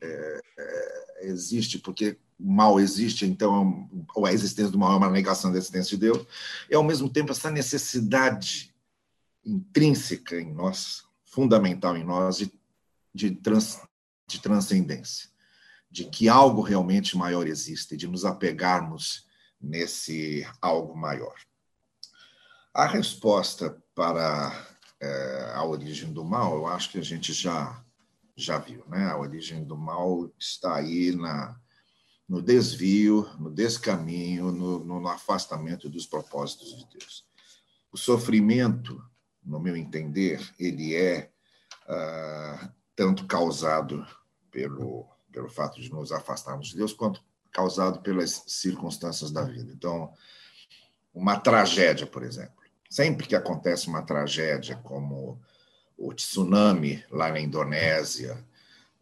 é, 0.00 0.40
é, 0.56 1.26
existe, 1.26 1.80
porque 1.80 2.16
mal 2.38 2.78
existe, 2.78 3.26
então, 3.26 3.90
ou 4.14 4.24
a 4.24 4.32
existência 4.32 4.70
do 4.70 4.78
mal 4.78 4.92
é 4.92 4.96
uma 4.96 5.10
negação 5.10 5.50
da 5.50 5.58
existência 5.58 5.96
de 5.96 6.00
Deus, 6.06 6.24
e 6.70 6.76
ao 6.76 6.84
mesmo 6.84 7.10
tempo 7.10 7.32
essa 7.32 7.50
necessidade 7.50 8.72
intrínseca 9.44 10.40
em 10.40 10.54
nós, 10.54 11.09
fundamental 11.30 11.96
em 11.96 12.04
nós, 12.04 12.36
de, 12.38 12.52
de, 13.14 13.30
trans, 13.30 13.80
de 14.26 14.40
transcendência, 14.40 15.30
de 15.90 16.04
que 16.04 16.28
algo 16.28 16.60
realmente 16.60 17.16
maior 17.16 17.46
existe, 17.46 17.96
de 17.96 18.06
nos 18.06 18.24
apegarmos 18.24 19.26
nesse 19.60 20.46
algo 20.60 20.96
maior. 20.96 21.34
A 22.74 22.86
resposta 22.86 23.82
para 23.94 24.68
é, 25.00 25.52
a 25.54 25.64
origem 25.64 26.12
do 26.12 26.24
mal, 26.24 26.54
eu 26.56 26.66
acho 26.66 26.90
que 26.90 26.98
a 26.98 27.02
gente 27.02 27.32
já 27.32 27.82
já 28.36 28.58
viu, 28.58 28.82
né? 28.88 29.06
A 29.06 29.18
origem 29.18 29.62
do 29.64 29.76
mal 29.76 30.32
está 30.38 30.76
aí 30.76 31.14
na 31.14 31.60
no 32.26 32.40
desvio, 32.40 33.28
no 33.40 33.50
descaminho, 33.50 34.52
no, 34.52 34.84
no 34.84 35.08
afastamento 35.08 35.90
dos 35.90 36.06
propósitos 36.06 36.76
de 36.76 36.86
Deus. 36.96 37.26
O 37.90 37.98
sofrimento, 37.98 39.04
no 39.44 39.60
meu 39.60 39.76
entender, 39.76 40.40
ele 40.58 40.94
é 40.94 41.30
ah, 41.88 42.70
tanto 42.94 43.26
causado 43.26 44.06
pelo, 44.50 45.06
pelo 45.32 45.48
fato 45.48 45.80
de 45.80 45.90
nos 45.90 46.12
afastarmos 46.12 46.68
de 46.68 46.76
Deus, 46.76 46.92
quanto 46.92 47.22
causado 47.52 48.00
pelas 48.00 48.44
circunstâncias 48.46 49.30
da 49.30 49.42
vida. 49.42 49.72
Então, 49.72 50.12
uma 51.12 51.38
tragédia, 51.38 52.06
por 52.06 52.22
exemplo. 52.22 52.60
Sempre 52.88 53.26
que 53.26 53.36
acontece 53.36 53.88
uma 53.88 54.02
tragédia, 54.02 54.76
como 54.76 55.40
o 55.96 56.12
tsunami 56.12 57.04
lá 57.10 57.30
na 57.30 57.40
Indonésia, 57.40 58.44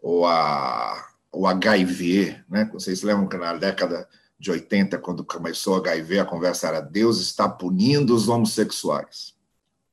ou 0.00 0.26
a, 0.26 1.10
o 1.32 1.46
HIV, 1.46 2.44
né? 2.48 2.68
vocês 2.72 3.02
lembram 3.02 3.28
que 3.28 3.36
na 3.36 3.54
década 3.54 4.08
de 4.38 4.50
80, 4.50 4.98
quando 4.98 5.24
começou 5.24 5.74
o 5.74 5.78
HIV, 5.78 6.20
a 6.20 6.24
conversa 6.24 6.68
era 6.68 6.80
Deus 6.80 7.20
está 7.20 7.48
punindo 7.48 8.14
os 8.14 8.28
homossexuais 8.28 9.37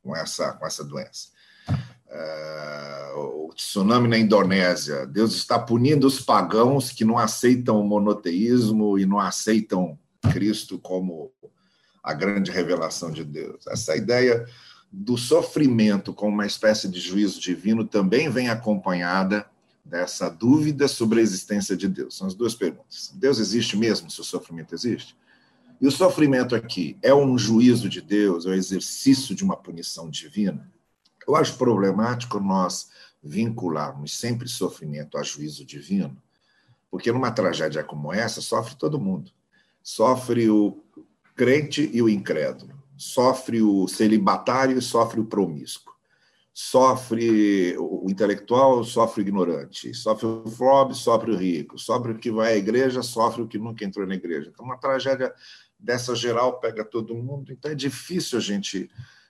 com 0.05 0.15
essa, 0.15 0.53
com 0.53 0.67
essa 0.67 0.83
doença. 0.83 1.29
Uh, 1.67 3.47
o 3.47 3.53
tsunami 3.55 4.07
na 4.07 4.19
Indonésia, 4.19 5.07
Deus 5.07 5.33
está 5.33 5.57
punindo 5.57 6.05
os 6.05 6.21
pagãos 6.21 6.91
que 6.91 7.03
não 7.03 7.17
aceitam 7.17 7.81
o 7.81 7.83
monoteísmo 7.83 8.99
e 8.99 9.05
não 9.05 9.19
aceitam 9.19 9.97
Cristo 10.31 10.77
como 10.77 11.31
a 12.03 12.13
grande 12.13 12.51
revelação 12.51 13.09
de 13.09 13.23
Deus. 13.23 13.65
Essa 13.67 13.97
ideia 13.97 14.45
do 14.91 15.17
sofrimento 15.17 16.13
como 16.13 16.33
uma 16.33 16.45
espécie 16.45 16.87
de 16.87 16.99
juízo 16.99 17.41
divino 17.41 17.83
também 17.83 18.29
vem 18.29 18.49
acompanhada 18.49 19.49
dessa 19.83 20.29
dúvida 20.29 20.87
sobre 20.87 21.19
a 21.19 21.23
existência 21.23 21.75
de 21.75 21.87
Deus. 21.87 22.15
São 22.15 22.27
as 22.27 22.35
duas 22.35 22.53
perguntas. 22.53 23.11
Deus 23.15 23.39
existe 23.39 23.75
mesmo 23.75 24.09
se 24.09 24.21
o 24.21 24.23
sofrimento 24.23 24.75
existe? 24.75 25.15
E 25.79 25.87
o 25.87 25.91
sofrimento 25.91 26.55
aqui 26.55 26.97
é 27.01 27.13
um 27.13 27.37
juízo 27.37 27.89
de 27.89 28.01
Deus, 28.01 28.45
é 28.45 28.49
o 28.49 28.51
um 28.51 28.55
exercício 28.55 29.35
de 29.35 29.43
uma 29.43 29.57
punição 29.57 30.09
divina? 30.09 30.71
Eu 31.27 31.35
acho 31.35 31.57
problemático 31.57 32.39
nós 32.39 32.89
vincularmos 33.21 34.17
sempre 34.17 34.47
sofrimento 34.47 35.17
a 35.17 35.23
juízo 35.23 35.65
divino, 35.65 36.15
porque 36.89 37.11
numa 37.11 37.31
tragédia 37.31 37.83
como 37.83 38.13
essa 38.13 38.41
sofre 38.41 38.75
todo 38.75 38.99
mundo. 38.99 39.31
Sofre 39.83 40.49
o 40.49 40.83
crente 41.35 41.89
e 41.93 42.01
o 42.01 42.07
incrédulo, 42.07 42.73
sofre 42.95 43.61
o 43.61 43.87
celibatário 43.87 44.77
e 44.77 44.81
sofre 44.81 45.19
o 45.19 45.25
promíscuo 45.25 45.95
sofre 46.57 47.75
o 47.77 48.09
intelectual, 48.09 48.81
sofre 48.85 49.21
o 49.21 49.27
ignorante, 49.27 49.93
sofre 49.93 50.25
o 50.25 50.43
pobre, 50.57 50.95
sofre 50.95 51.31
o 51.31 51.35
rico, 51.35 51.77
sofre 51.77 52.13
o 52.13 52.17
que 52.17 52.31
vai 52.31 52.53
à 52.53 52.55
igreja, 52.55 53.03
sofre 53.03 53.41
o 53.41 53.47
que 53.47 53.59
nunca 53.59 53.83
entrou 53.83 54.07
na 54.07 54.15
igreja. 54.15 54.49
Então, 54.53 54.65
uma 54.65 54.77
tragédia 54.77 55.33
dessa 55.79 56.15
geral 56.15 56.59
pega 56.59 56.83
todo 56.83 57.15
mundo, 57.15 57.51
então 57.51 57.71
é 57.71 57.75
difícil 57.75 58.37
a 58.37 58.41
gente 58.41 58.89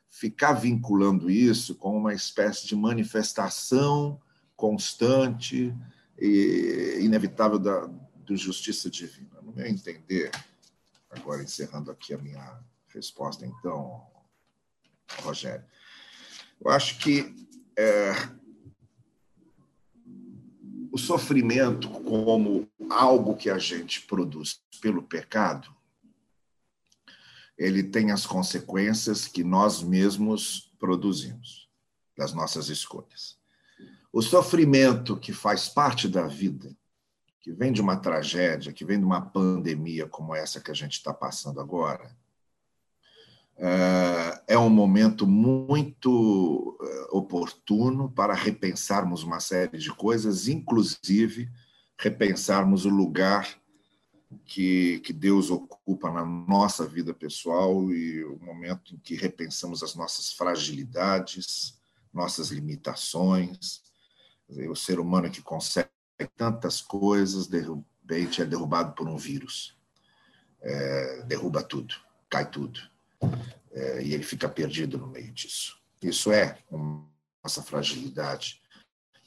ficar 0.10 0.54
vinculando 0.54 1.30
isso 1.30 1.76
com 1.76 1.98
uma 1.98 2.14
espécie 2.14 2.66
de 2.68 2.76
manifestação 2.76 4.20
constante 4.56 5.76
e 6.18 7.00
inevitável 7.02 7.60
da 7.60 7.90
do 8.26 8.36
justiça 8.36 8.90
divina. 8.90 9.40
No 9.42 9.54
meu 9.54 9.66
entender, 9.68 10.32
agora 11.10 11.44
encerrando 11.44 11.92
aqui 11.92 12.14
a 12.14 12.18
minha 12.18 12.60
resposta, 12.88 13.46
então, 13.46 14.04
Rogério, 15.22 15.64
eu 16.60 16.72
acho 16.72 16.98
que 16.98 17.36
é, 17.78 18.14
o 20.92 20.98
sofrimento, 20.98 21.90
como 21.90 22.68
algo 22.90 23.36
que 23.36 23.50
a 23.50 23.58
gente 23.58 24.02
produz 24.02 24.62
pelo 24.82 25.04
pecado, 25.04 25.74
ele 27.58 27.84
tem 27.84 28.12
as 28.12 28.26
consequências 28.26 29.28
que 29.28 29.44
nós 29.44 29.82
mesmos 29.82 30.72
produzimos, 30.78 31.70
das 32.18 32.34
nossas 32.34 32.70
escolhas. 32.70 33.38
O 34.12 34.22
sofrimento 34.22 35.18
que 35.18 35.34
faz 35.34 35.68
parte 35.68 36.08
da 36.08 36.28
vida, 36.28 36.76
que 37.42 37.52
vem 37.52 37.72
de 37.72 37.82
uma 37.82 37.98
tragédia, 37.98 38.74
que 38.74 38.86
vem 38.86 38.98
de 38.98 39.06
uma 39.06 39.22
pandemia 39.22 40.08
como 40.08 40.34
essa 40.34 40.62
que 40.62 40.72
a 40.72 40.74
gente 40.74 40.94
está 40.94 41.14
passando 41.14 41.60
agora, 41.60 42.16
é, 43.58 44.42
é 44.50 44.58
um 44.58 44.70
momento 44.70 45.26
muito 45.26 46.78
é, 46.82 47.16
oportuno 47.16 48.12
para 48.12 48.34
repensarmos 48.34 49.24
uma 49.24 49.40
série 49.40 49.78
de 49.78 49.92
coisas, 49.92 50.48
inclusive 50.48 51.50
repensarmos 51.98 52.86
o 52.86 52.90
lugar 52.90 53.58
que, 54.46 55.00
que 55.00 55.14
Deus 55.14 55.50
ocupa 55.50 56.12
na 56.12 56.26
nossa 56.26 56.86
vida 56.86 57.14
pessoal 57.14 57.92
e 57.92 58.24
o 58.24 58.40
momento 58.40 58.94
em 58.94 58.98
que 58.98 59.16
repensamos 59.16 59.84
as 59.84 59.96
nossas 59.96 60.34
fragilidades, 60.34 61.80
nossas 62.14 62.50
limitações. 62.50 63.84
O 64.70 64.76
ser 64.76 65.00
humano 65.00 65.30
que 65.30 65.42
consegue 65.42 65.90
tantas 66.36 66.82
coisas, 66.82 67.48
de 67.48 67.60
repente 67.60 68.42
é 68.42 68.46
derrubado 68.46 68.94
por 68.94 69.08
um 69.08 69.18
vírus. 69.18 69.76
É, 70.62 71.24
derruba 71.24 71.62
tudo, 71.62 71.94
cai 72.28 72.50
tudo 72.50 72.80
é, 73.72 74.02
e 74.02 74.14
ele 74.14 74.24
fica 74.24 74.48
perdido 74.48 74.98
no 74.98 75.08
meio 75.08 75.32
disso. 75.32 75.78
Isso 76.02 76.32
é 76.32 76.58
uma 76.72 77.06
nossa 77.44 77.62
fragilidade 77.62 78.62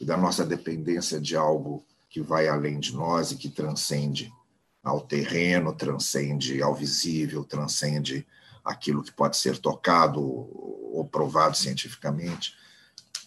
e 0.01 0.05
da 0.05 0.17
nossa 0.17 0.45
dependência 0.45 1.21
de 1.21 1.37
algo 1.37 1.85
que 2.09 2.21
vai 2.21 2.49
além 2.49 2.81
de 2.81 2.95
nós 2.95 3.31
e 3.31 3.37
que 3.37 3.51
transcende 3.51 4.33
ao 4.89 5.01
terreno, 5.01 5.73
transcende 5.73 6.63
ao 6.63 6.75
visível, 6.75 7.45
transcende 7.45 8.27
aquilo 8.65 9.03
que 9.03 9.13
pode 9.13 9.37
ser 9.37 9.59
tocado 9.59 10.21
ou 10.21 11.09
provado 11.11 11.57
cientificamente. 11.57 12.55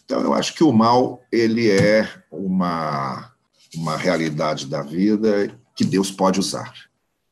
Então, 0.04 0.22
eu 0.22 0.34
acho 0.34 0.54
que 0.54 0.64
o 0.64 0.72
mal 0.72 1.24
ele 1.32 1.70
é 1.72 2.08
uma, 2.30 3.32
uma 3.76 3.96
realidade 3.96 4.68
da 4.68 4.82
vida 4.82 5.58
que 5.76 5.86
Deus 5.86 6.12
pode 6.12 6.40
usar 6.40 6.74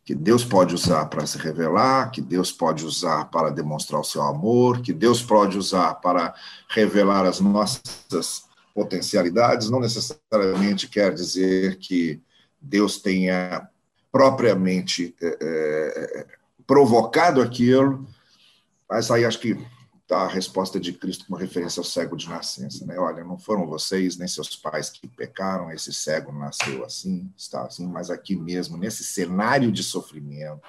que 0.10 0.16
Deus 0.16 0.44
pode 0.44 0.74
usar 0.74 1.06
para 1.06 1.24
se 1.28 1.38
revelar, 1.38 2.10
que 2.10 2.20
Deus 2.20 2.52
pode 2.52 2.84
usar 2.84 3.26
para 3.26 3.52
demonstrar 3.52 4.02
o 4.02 4.04
seu 4.04 4.24
amor, 4.24 4.82
que 4.82 4.92
Deus 4.92 5.22
pode 5.22 5.56
usar 5.56 5.94
para 6.02 6.34
revelar 6.68 7.28
as 7.28 7.40
nossas 7.40 8.46
potencialidades, 8.74 9.70
não 9.70 9.80
necessariamente 9.80 10.88
quer 10.88 11.14
dizer 11.14 11.78
que 11.78 12.20
Deus 12.60 12.98
tenha 12.98 13.70
propriamente 14.12 15.16
é, 15.22 15.38
é, 15.42 16.28
provocado 16.66 17.42
aquilo, 17.42 18.08
mas 18.90 19.10
aí 19.12 19.26
acho 19.26 19.40
que 19.40 19.58
a 20.10 20.28
resposta 20.28 20.80
de 20.80 20.92
Cristo 20.94 21.26
como 21.28 21.40
referência 21.40 21.80
ao 21.80 21.84
cego 21.84 22.18
de 22.18 22.28
nascença. 22.28 22.86
Né? 22.86 22.98
Olha, 22.98 23.24
não 23.24 23.38
foram 23.38 23.68
vocês 23.68 24.18
nem 24.18 24.28
seus 24.28 24.56
pais 24.56 24.90
que 24.90 25.08
pecaram, 25.08 25.72
esse 25.72 25.94
cego 25.94 26.32
nasceu 26.32 26.84
assim, 26.84 27.32
está 27.38 27.64
assim, 27.64 27.88
mas 27.88 28.10
aqui 28.10 28.36
mesmo, 28.36 28.78
nesse 28.78 29.04
cenário 29.04 29.72
de 29.72 29.84
sofrimento, 29.84 30.68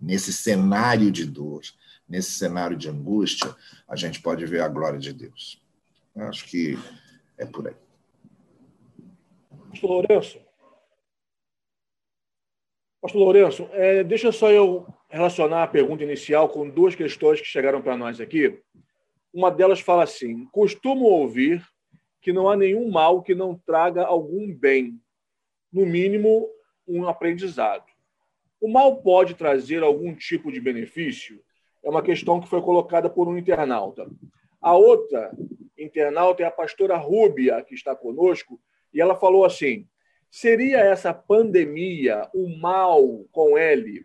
nesse 0.00 0.32
cenário 0.32 1.12
de 1.12 1.24
dor, 1.24 1.62
nesse 2.08 2.32
cenário 2.32 2.76
de 2.76 2.88
angústia, 2.88 3.54
a 3.88 3.94
gente 3.94 4.20
pode 4.20 4.44
ver 4.46 4.62
a 4.62 4.68
glória 4.68 4.98
de 4.98 5.12
Deus. 5.12 5.62
Eu 6.14 6.26
acho 6.26 6.44
que 6.46 6.76
é 7.38 7.46
por 7.46 7.68
aí. 7.68 7.76
Pastor 9.70 9.90
Lourenço. 9.90 10.38
Pastor 13.02 13.20
Lourenço, 13.20 13.68
é, 13.72 14.04
deixa 14.04 14.30
só 14.30 14.48
eu 14.52 14.86
relacionar 15.08 15.64
a 15.64 15.66
pergunta 15.66 16.04
inicial 16.04 16.48
com 16.48 16.70
duas 16.70 16.94
questões 16.94 17.40
que 17.40 17.46
chegaram 17.48 17.82
para 17.82 17.96
nós 17.96 18.20
aqui. 18.20 18.62
Uma 19.34 19.50
delas 19.50 19.80
fala 19.80 20.04
assim: 20.04 20.46
costumo 20.52 21.06
ouvir 21.06 21.66
que 22.20 22.32
não 22.32 22.48
há 22.48 22.56
nenhum 22.56 22.88
mal 22.88 23.20
que 23.20 23.34
não 23.34 23.58
traga 23.66 24.04
algum 24.04 24.54
bem, 24.54 25.00
no 25.72 25.84
mínimo 25.84 26.48
um 26.86 27.08
aprendizado. 27.08 27.86
O 28.60 28.68
mal 28.68 29.02
pode 29.02 29.34
trazer 29.34 29.82
algum 29.82 30.14
tipo 30.14 30.52
de 30.52 30.60
benefício? 30.60 31.42
É 31.82 31.90
uma 31.90 32.02
questão 32.02 32.40
que 32.40 32.48
foi 32.48 32.62
colocada 32.62 33.10
por 33.10 33.26
um 33.26 33.36
internauta. 33.36 34.08
A 34.60 34.76
outra 34.76 35.32
internauta 35.76 36.44
é 36.44 36.46
a 36.46 36.52
pastora 36.52 36.96
Rúbia, 36.96 37.64
que 37.64 37.74
está 37.74 37.96
conosco, 37.96 38.60
e 38.94 39.00
ela 39.00 39.16
falou 39.16 39.44
assim: 39.44 39.88
seria 40.32 40.78
essa 40.78 41.12
pandemia 41.12 42.26
um 42.34 42.58
mal 42.58 43.22
com 43.30 43.58
L 43.58 44.02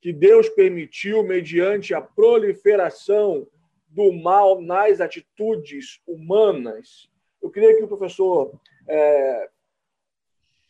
que 0.00 0.12
Deus 0.12 0.48
permitiu 0.48 1.24
mediante 1.24 1.92
a 1.92 2.00
proliferação 2.00 3.48
do 3.88 4.12
mal 4.12 4.62
nas 4.62 5.00
atitudes 5.00 6.00
humanas. 6.06 7.10
Eu 7.42 7.50
queria 7.50 7.76
que 7.76 7.82
o 7.82 7.88
professor 7.88 8.52
é, 8.88 9.50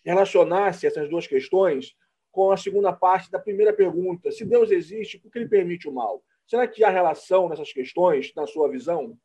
relacionasse 0.02 0.86
essas 0.86 1.08
duas 1.08 1.26
questões 1.26 1.94
com 2.30 2.50
a 2.50 2.56
segunda 2.56 2.94
parte 2.94 3.30
da 3.30 3.38
primeira 3.38 3.74
pergunta. 3.74 4.30
Se 4.30 4.42
Deus 4.42 4.70
existe, 4.70 5.18
por 5.18 5.30
que 5.30 5.38
ele 5.38 5.48
permite 5.48 5.86
o 5.86 5.92
mal? 5.92 6.24
Será 6.46 6.66
que 6.66 6.82
há 6.82 6.88
relação 6.88 7.46
nessas 7.46 7.70
questões, 7.74 8.32
na 8.34 8.46
sua 8.46 8.70
visão? 8.70 9.18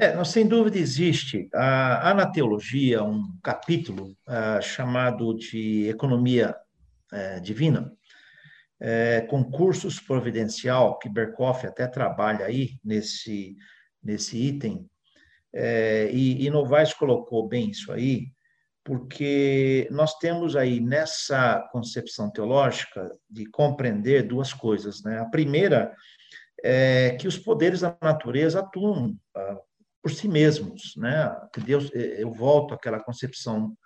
É, 0.00 0.14
não, 0.14 0.24
sem 0.24 0.46
dúvida 0.46 0.78
existe. 0.78 1.48
Há, 1.52 2.14
na 2.14 2.30
teologia 2.30 3.02
um 3.02 3.36
capítulo 3.42 4.16
uh, 4.28 4.62
chamado 4.62 5.34
de 5.34 5.88
Economia 5.88 6.54
uh, 7.12 7.40
Divina, 7.40 7.92
uh, 8.80 9.26
concursos 9.26 9.98
providencial, 9.98 11.00
que 11.00 11.08
Berkoff 11.08 11.66
até 11.66 11.88
trabalha 11.88 12.46
aí 12.46 12.78
nesse, 12.84 13.56
nesse 14.00 14.38
item, 14.38 14.88
e, 16.12 16.46
e 16.46 16.50
Novaes 16.50 16.92
colocou 16.92 17.48
bem 17.48 17.70
isso 17.70 17.90
aí, 17.90 18.26
porque 18.84 19.88
nós 19.90 20.14
temos 20.18 20.54
aí 20.54 20.78
nessa 20.78 21.66
concepção 21.72 22.30
teológica 22.30 23.10
de 23.28 23.46
compreender 23.46 24.22
duas 24.22 24.52
coisas. 24.52 25.02
Né? 25.02 25.18
A 25.18 25.24
primeira 25.24 25.92
é 26.62 27.16
que 27.18 27.26
os 27.26 27.38
poderes 27.38 27.80
da 27.80 27.96
natureza 28.00 28.60
atuam 28.60 29.16
uh, 29.36 29.67
por 30.02 30.10
si 30.12 30.28
mesmos, 30.28 30.94
né? 30.96 31.34
Que 31.52 31.60
Deus, 31.60 31.90
eh, 31.94 32.22
eu 32.22 32.32
volto 32.32 32.74
àquela 32.74 33.02
concepção 33.02 33.76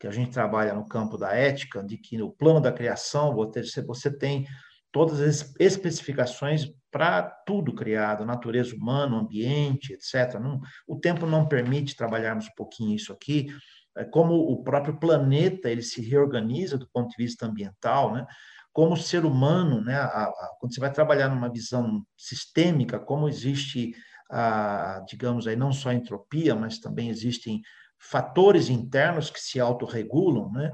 que 0.00 0.06
a 0.06 0.10
gente 0.10 0.32
trabalha 0.32 0.72
no 0.72 0.88
campo 0.88 1.18
da 1.18 1.34
ética, 1.34 1.84
de 1.84 1.98
que 1.98 2.16
no 2.16 2.32
plano 2.32 2.60
da 2.60 2.72
criação 2.72 3.34
você, 3.34 4.16
tem 4.16 4.46
todas 4.90 5.20
as 5.20 5.54
especificações 5.60 6.72
para 6.90 7.22
tudo 7.22 7.74
criado, 7.74 8.24
natureza 8.24 8.74
humana, 8.74 9.18
ambiente, 9.18 9.92
etc. 9.92 10.40
Não, 10.40 10.60
o 10.88 10.98
tempo 10.98 11.26
não 11.26 11.46
permite 11.46 11.94
trabalharmos 11.94 12.46
um 12.46 12.54
pouquinho 12.56 12.96
isso 12.96 13.12
aqui, 13.12 13.48
é 13.96 14.04
como 14.04 14.34
o 14.34 14.62
próprio 14.62 14.98
planeta 14.98 15.68
ele 15.68 15.82
se 15.82 16.00
reorganiza 16.00 16.78
do 16.78 16.88
ponto 16.88 17.10
de 17.10 17.22
vista 17.22 17.46
ambiental, 17.46 18.14
né? 18.14 18.26
Como 18.72 18.94
o 18.94 18.96
ser 18.96 19.24
humano, 19.24 19.82
né? 19.82 19.96
A, 19.96 20.24
a, 20.24 20.56
quando 20.58 20.74
você 20.74 20.80
vai 20.80 20.92
trabalhar 20.92 21.28
numa 21.28 21.50
visão 21.50 22.02
sistêmica, 22.16 22.98
como 22.98 23.28
existe 23.28 23.92
a, 24.30 25.04
digamos 25.06 25.46
aí, 25.46 25.56
não 25.56 25.72
só 25.72 25.90
a 25.90 25.94
entropia, 25.94 26.54
mas 26.54 26.78
também 26.78 27.08
existem 27.08 27.60
fatores 27.98 28.70
internos 28.70 29.30
que 29.30 29.40
se 29.40 29.60
autorregulam, 29.60 30.50
né? 30.52 30.72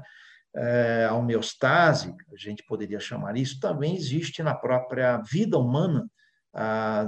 É, 0.55 1.05
a 1.05 1.13
homeostase, 1.13 2.15
a 2.33 2.37
gente 2.37 2.63
poderia 2.65 2.99
chamar 2.99 3.37
isso, 3.37 3.59
também 3.59 3.95
existe 3.95 4.41
na 4.41 4.55
própria 4.55 5.17
vida 5.17 5.57
humana, 5.57 6.09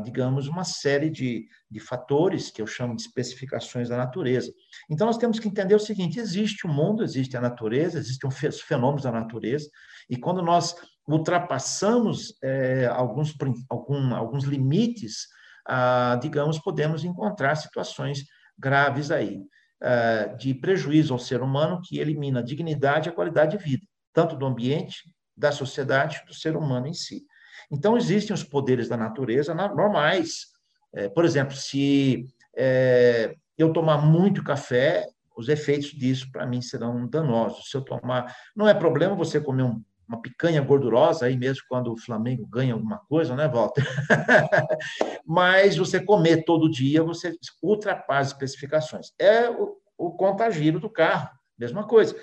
digamos, 0.03 0.47
uma 0.47 0.63
série 0.63 1.09
de, 1.09 1.47
de 1.71 1.79
fatores 1.79 2.51
que 2.51 2.61
eu 2.61 2.67
chamo 2.67 2.95
de 2.95 3.01
especificações 3.01 3.89
da 3.89 3.97
natureza. 3.97 4.53
Então, 4.87 5.07
nós 5.07 5.17
temos 5.17 5.39
que 5.39 5.47
entender 5.47 5.73
o 5.73 5.79
seguinte: 5.79 6.19
existe 6.19 6.67
o 6.67 6.69
mundo, 6.69 7.03
existe 7.03 7.35
a 7.35 7.41
natureza, 7.41 7.97
existem 7.97 8.29
os 8.29 8.61
fenômenos 8.61 9.03
da 9.03 9.11
natureza, 9.11 9.67
e 10.07 10.17
quando 10.17 10.43
nós 10.43 10.75
ultrapassamos 11.07 12.35
é, 12.43 12.85
alguns, 12.85 13.35
algum, 13.67 14.13
alguns 14.13 14.43
limites 14.43 15.27
ah, 15.70 16.17
digamos, 16.20 16.57
podemos 16.57 17.03
encontrar 17.05 17.55
situações 17.55 18.24
graves 18.57 19.11
aí, 19.11 19.39
ah, 19.82 20.34
de 20.38 20.53
prejuízo 20.55 21.13
ao 21.13 21.20
ser 21.20 21.41
humano 21.41 21.80
que 21.84 21.99
elimina 21.99 22.39
a 22.39 22.43
dignidade 22.43 23.07
e 23.07 23.11
a 23.11 23.13
qualidade 23.13 23.55
de 23.55 23.63
vida, 23.63 23.86
tanto 24.11 24.36
do 24.36 24.47
ambiente, 24.47 25.03
da 25.38 25.51
sociedade, 25.51 26.24
do 26.28 26.34
ser 26.34 26.57
humano 26.57 26.88
em 26.88 26.93
si. 26.93 27.24
Então, 27.72 27.95
existem 27.95 28.34
os 28.34 28.43
poderes 28.43 28.89
da 28.89 28.97
natureza 28.97 29.53
normais. 29.53 30.47
É, 30.91 31.07
por 31.07 31.24
exemplo, 31.24 31.55
se 31.55 32.26
é, 32.57 33.36
eu 33.55 33.72
tomar 33.72 33.99
muito 33.99 34.43
café, 34.43 35.07
os 35.38 35.47
efeitos 35.47 35.91
disso 35.91 36.30
para 36.32 36.47
mim 36.47 36.61
serão 36.61 37.07
danosos. 37.07 37.70
Se 37.70 37.78
eu 37.78 37.82
tomar, 37.82 38.36
não 38.55 38.67
é 38.67 38.74
problema 38.74 39.15
você 39.15 39.39
comer 39.39 39.63
um 39.63 39.82
uma 40.10 40.20
picanha 40.20 40.60
gordurosa 40.60 41.28
aí 41.28 41.38
mesmo 41.38 41.64
quando 41.70 41.93
o 41.93 41.97
Flamengo 41.97 42.45
ganha 42.47 42.74
alguma 42.74 42.97
coisa, 42.97 43.36
né, 43.36 43.47
Walter? 43.47 43.86
Mas 45.24 45.78
você 45.78 46.03
comer 46.03 46.43
todo 46.43 46.70
dia, 46.70 47.03
você 47.03 47.38
ultrapassa 47.62 48.22
as 48.22 48.28
especificações. 48.30 49.14
É 49.20 49.47
o, 49.51 49.78
o 49.95 50.12
contagiro 50.12 50.80
do 50.80 50.89
carro, 50.89 51.30
mesma 51.55 51.86
coisa. 51.86 52.16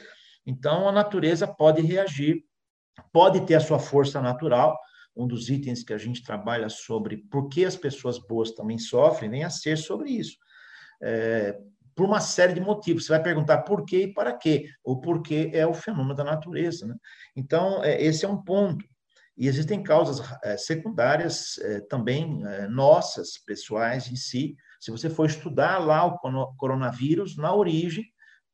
Então, 0.45 0.89
a 0.89 0.93
natureza 0.93 1.47
pode 1.47 1.81
reagir, 1.81 2.45
pode 3.13 3.47
ter 3.47 3.55
a 3.55 3.61
sua 3.61 3.79
força 3.79 4.21
natural. 4.21 4.77
Um 5.17 5.29
dos 5.29 5.49
itens 5.49 5.85
que 5.85 5.93
a 5.93 5.99
gente 5.99 6.25
trabalha 6.25 6.69
sobre 6.69 7.19
por 7.31 7.49
que 7.49 7.65
as 7.65 7.77
pessoas 7.77 8.19
boas 8.19 8.51
também 8.51 8.79
sofrem, 8.79 9.31
vem 9.31 9.45
a 9.45 9.51
ser 9.51 9.79
sobre 9.79 10.11
isso. 10.11 10.37
É, 11.01 11.57
por 11.97 12.05
uma 12.05 12.21
série 12.21 12.53
de 12.53 12.61
motivos. 12.61 13.07
Você 13.07 13.13
vai 13.13 13.23
perguntar 13.23 13.63
por 13.63 13.85
quê 13.85 14.03
e 14.03 14.13
para 14.13 14.37
quê. 14.37 14.69
O 14.85 15.01
porquê 15.01 15.51
é 15.55 15.67
o 15.67 15.73
fenômeno 15.73 16.15
da 16.15 16.23
natureza. 16.23 16.87
Né? 16.87 16.95
Então, 17.35 17.83
é, 17.83 18.01
esse 18.01 18.27
é 18.27 18.29
um 18.29 18.41
ponto. 18.41 18.85
E 19.37 19.49
existem 19.49 19.83
causas 19.83 20.23
é, 20.45 20.57
secundárias 20.57 21.59
é, 21.59 21.81
também 21.81 22.43
nossas, 22.69 23.39
pessoais 23.39 24.11
em 24.11 24.17
si. 24.17 24.57
Se 24.79 24.91
você 24.91 25.09
for 25.09 25.27
estudar 25.27 25.79
lá 25.79 26.05
o 26.05 26.19
coronavírus, 26.57 27.37
na 27.37 27.55
origem, 27.55 28.05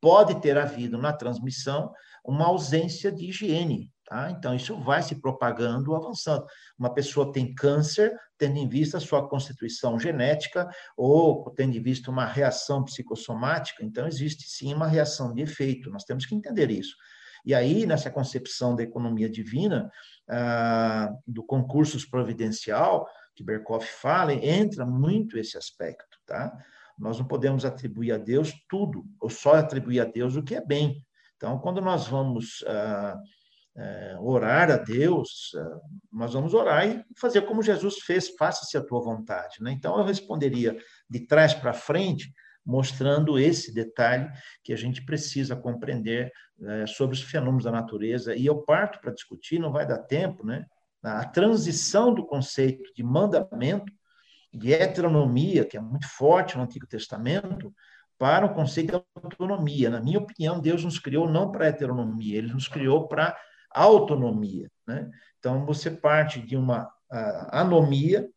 pode 0.01 0.40
ter 0.40 0.57
havido 0.57 0.97
na 0.97 1.12
transmissão 1.12 1.93
uma 2.24 2.47
ausência 2.47 3.11
de 3.11 3.28
higiene. 3.28 3.91
Tá? 4.12 4.30
Então, 4.30 4.54
isso 4.54 4.78
vai 4.78 5.02
se 5.02 5.14
propagando, 5.14 5.94
avançando. 5.94 6.44
Uma 6.78 6.92
pessoa 6.92 7.32
tem 7.32 7.54
câncer, 7.54 8.14
tendo 8.36 8.58
em 8.58 8.68
vista 8.68 8.98
a 8.98 9.00
sua 9.00 9.26
constituição 9.26 9.98
genética, 9.98 10.68
ou 10.94 11.50
tendo 11.56 11.78
em 11.78 11.82
vista 11.82 12.10
uma 12.10 12.26
reação 12.26 12.84
psicossomática, 12.84 13.82
então 13.82 14.06
existe 14.06 14.44
sim 14.46 14.74
uma 14.74 14.86
reação 14.86 15.32
de 15.32 15.40
efeito, 15.40 15.88
nós 15.88 16.04
temos 16.04 16.26
que 16.26 16.34
entender 16.34 16.70
isso. 16.70 16.94
E 17.42 17.54
aí, 17.54 17.86
nessa 17.86 18.10
concepção 18.10 18.76
da 18.76 18.82
economia 18.82 19.30
divina, 19.30 19.90
ah, 20.28 21.10
do 21.26 21.42
concursos 21.42 22.04
providencial, 22.04 23.08
que 23.34 23.42
Berkoff 23.42 23.86
fala, 23.86 24.34
entra 24.34 24.84
muito 24.84 25.38
esse 25.38 25.56
aspecto, 25.56 26.18
tá? 26.26 26.54
Nós 26.98 27.18
não 27.18 27.26
podemos 27.26 27.64
atribuir 27.64 28.12
a 28.12 28.18
Deus 28.18 28.52
tudo, 28.68 29.06
ou 29.18 29.30
só 29.30 29.54
atribuir 29.54 30.00
a 30.00 30.04
Deus 30.04 30.36
o 30.36 30.42
que 30.42 30.54
é 30.54 30.62
bem. 30.62 31.02
Então, 31.34 31.58
quando 31.58 31.80
nós 31.80 32.06
vamos 32.06 32.62
ah, 32.68 33.18
é, 33.76 34.16
orar 34.20 34.70
a 34.70 34.76
Deus, 34.76 35.52
é, 35.56 35.64
nós 36.12 36.34
vamos 36.34 36.52
orar 36.54 36.86
e 36.86 37.04
fazer 37.18 37.42
como 37.42 37.62
Jesus 37.62 37.98
fez, 38.00 38.28
faça-se 38.38 38.76
a 38.76 38.84
tua 38.84 39.00
vontade. 39.00 39.62
Né? 39.62 39.72
Então, 39.72 39.98
eu 39.98 40.04
responderia 40.04 40.76
de 41.08 41.20
trás 41.26 41.54
para 41.54 41.72
frente, 41.72 42.32
mostrando 42.64 43.38
esse 43.38 43.74
detalhe 43.74 44.30
que 44.62 44.72
a 44.72 44.76
gente 44.76 45.04
precisa 45.04 45.56
compreender 45.56 46.30
é, 46.62 46.86
sobre 46.86 47.16
os 47.16 47.22
fenômenos 47.22 47.64
da 47.64 47.72
natureza. 47.72 48.36
E 48.36 48.46
eu 48.46 48.62
parto 48.62 49.00
para 49.00 49.12
discutir, 49.12 49.58
não 49.58 49.72
vai 49.72 49.86
dar 49.86 49.98
tempo, 49.98 50.46
né? 50.46 50.64
a 51.02 51.24
transição 51.24 52.14
do 52.14 52.24
conceito 52.24 52.92
de 52.94 53.02
mandamento, 53.02 53.92
de 54.52 54.72
heteronomia, 54.72 55.64
que 55.64 55.76
é 55.76 55.80
muito 55.80 56.06
forte 56.06 56.56
no 56.56 56.62
Antigo 56.62 56.86
Testamento, 56.86 57.74
para 58.18 58.46
o 58.46 58.54
conceito 58.54 58.90
de 58.90 59.04
autonomia. 59.16 59.90
Na 59.90 60.00
minha 60.00 60.20
opinião, 60.20 60.60
Deus 60.60 60.84
nos 60.84 60.98
criou 60.98 61.28
não 61.28 61.50
para 61.50 61.66
heteronomia, 61.66 62.38
ele 62.38 62.52
nos 62.52 62.68
criou 62.68 63.08
para 63.08 63.36
autonomia. 63.74 64.70
Né? 64.86 65.10
Então, 65.38 65.64
você 65.64 65.90
parte 65.90 66.40
de 66.40 66.56
uma 66.56 66.90
anomia 67.50 68.28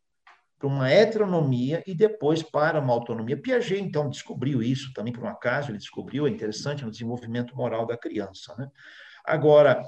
para 0.58 0.68
uma 0.68 0.90
heteronomia 0.90 1.82
e 1.86 1.94
depois 1.94 2.42
para 2.42 2.80
uma 2.80 2.92
autonomia. 2.92 3.36
Piaget, 3.36 3.82
então, 3.82 4.08
descobriu 4.08 4.62
isso 4.62 4.92
também 4.94 5.12
por 5.12 5.22
um 5.22 5.28
acaso, 5.28 5.70
ele 5.70 5.78
descobriu, 5.78 6.26
é 6.26 6.30
interessante, 6.30 6.84
no 6.84 6.90
desenvolvimento 6.90 7.54
moral 7.54 7.86
da 7.86 7.96
criança. 7.96 8.54
Né? 8.56 8.68
Agora, 9.24 9.82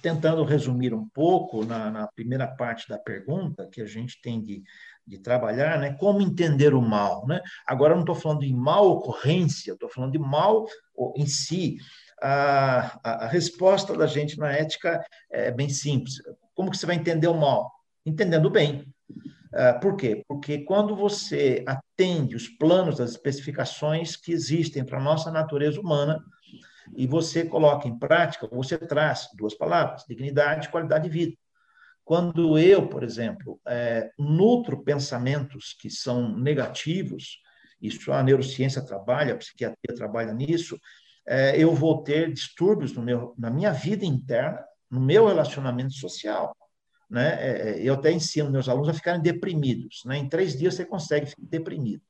tentando 0.00 0.44
resumir 0.44 0.94
um 0.94 1.08
pouco 1.08 1.64
na, 1.64 1.90
na, 1.90 2.06
primeira 2.08 2.46
parte 2.46 2.88
da 2.88 2.98
pergunta 2.98 3.68
que 3.70 3.80
a 3.80 3.86
gente 3.86 4.20
tem 4.20 4.40
de, 4.40 4.62
de 5.06 5.18
trabalhar, 5.18 5.78
né? 5.78 5.94
Como 5.94 6.20
entender 6.20 6.74
o 6.74 6.82
mal, 6.82 7.26
né? 7.26 7.40
Agora 7.66 7.92
eu 7.92 7.96
não 7.96 8.02
estou 8.02 8.14
falando 8.14 8.40
de 8.40 8.52
mal 8.52 8.86
ocorrência, 8.88 9.72
estou 9.72 9.88
falando 9.88 10.12
de 10.12 10.18
mal 10.18 10.66
em 11.16 11.26
si, 11.26 11.78
a, 12.22 13.24
a, 13.24 13.26
resposta 13.26 13.96
da 13.96 14.06
gente 14.06 14.38
na 14.38 14.52
ética 14.52 15.04
é 15.30 15.50
bem 15.50 15.68
simples. 15.68 16.14
Como 16.54 16.70
que 16.70 16.76
você 16.76 16.86
vai 16.86 16.96
entender 16.96 17.28
o 17.28 17.34
mal? 17.34 17.70
Entendendo 18.04 18.50
bem. 18.50 18.92
Uh, 19.52 19.80
por 19.80 19.96
quê? 19.96 20.24
Porque 20.28 20.58
quando 20.64 20.94
você 20.94 21.64
atende 21.66 22.36
os 22.36 22.48
planos, 22.48 23.00
as 23.00 23.10
especificações 23.10 24.16
que 24.16 24.32
existem 24.32 24.84
para 24.84 24.98
a 24.98 25.02
nossa 25.02 25.30
natureza 25.30 25.80
humana, 25.80 26.22
e 26.94 27.06
você 27.06 27.44
coloca 27.44 27.88
em 27.88 27.98
prática, 27.98 28.46
você 28.46 28.78
traz 28.78 29.28
duas 29.34 29.54
palavras, 29.54 30.04
dignidade 30.08 30.66
e 30.66 30.70
qualidade 30.70 31.04
de 31.04 31.10
vida. 31.10 31.36
Quando 32.04 32.56
eu, 32.58 32.86
por 32.86 33.02
exemplo, 33.02 33.60
é, 33.66 34.10
nutro 34.16 34.84
pensamentos 34.84 35.74
que 35.80 35.90
são 35.90 36.36
negativos, 36.36 37.40
isso 37.80 38.12
a 38.12 38.22
neurociência 38.22 38.80
trabalha, 38.80 39.34
a 39.34 39.38
psiquiatria 39.38 39.96
trabalha 39.96 40.32
nisso, 40.32 40.78
é, 41.26 41.58
eu 41.58 41.74
vou 41.74 42.02
ter 42.02 42.32
distúrbios 42.32 42.92
no 42.92 43.02
meu, 43.02 43.34
na 43.36 43.50
minha 43.50 43.72
vida 43.72 44.04
interna, 44.04 44.64
no 44.90 45.00
meu 45.00 45.26
relacionamento 45.26 45.92
social. 45.94 46.56
Né? 47.10 47.34
É, 47.40 47.70
é, 47.70 47.82
eu 47.82 47.94
até 47.94 48.12
ensino 48.12 48.50
meus 48.50 48.68
alunos 48.68 48.88
a 48.88 48.94
ficarem 48.94 49.20
deprimidos. 49.20 50.02
Né? 50.04 50.18
Em 50.18 50.28
três 50.28 50.56
dias 50.56 50.74
você 50.74 50.84
consegue 50.84 51.26
ficar 51.26 51.42
deprimido. 51.42 52.02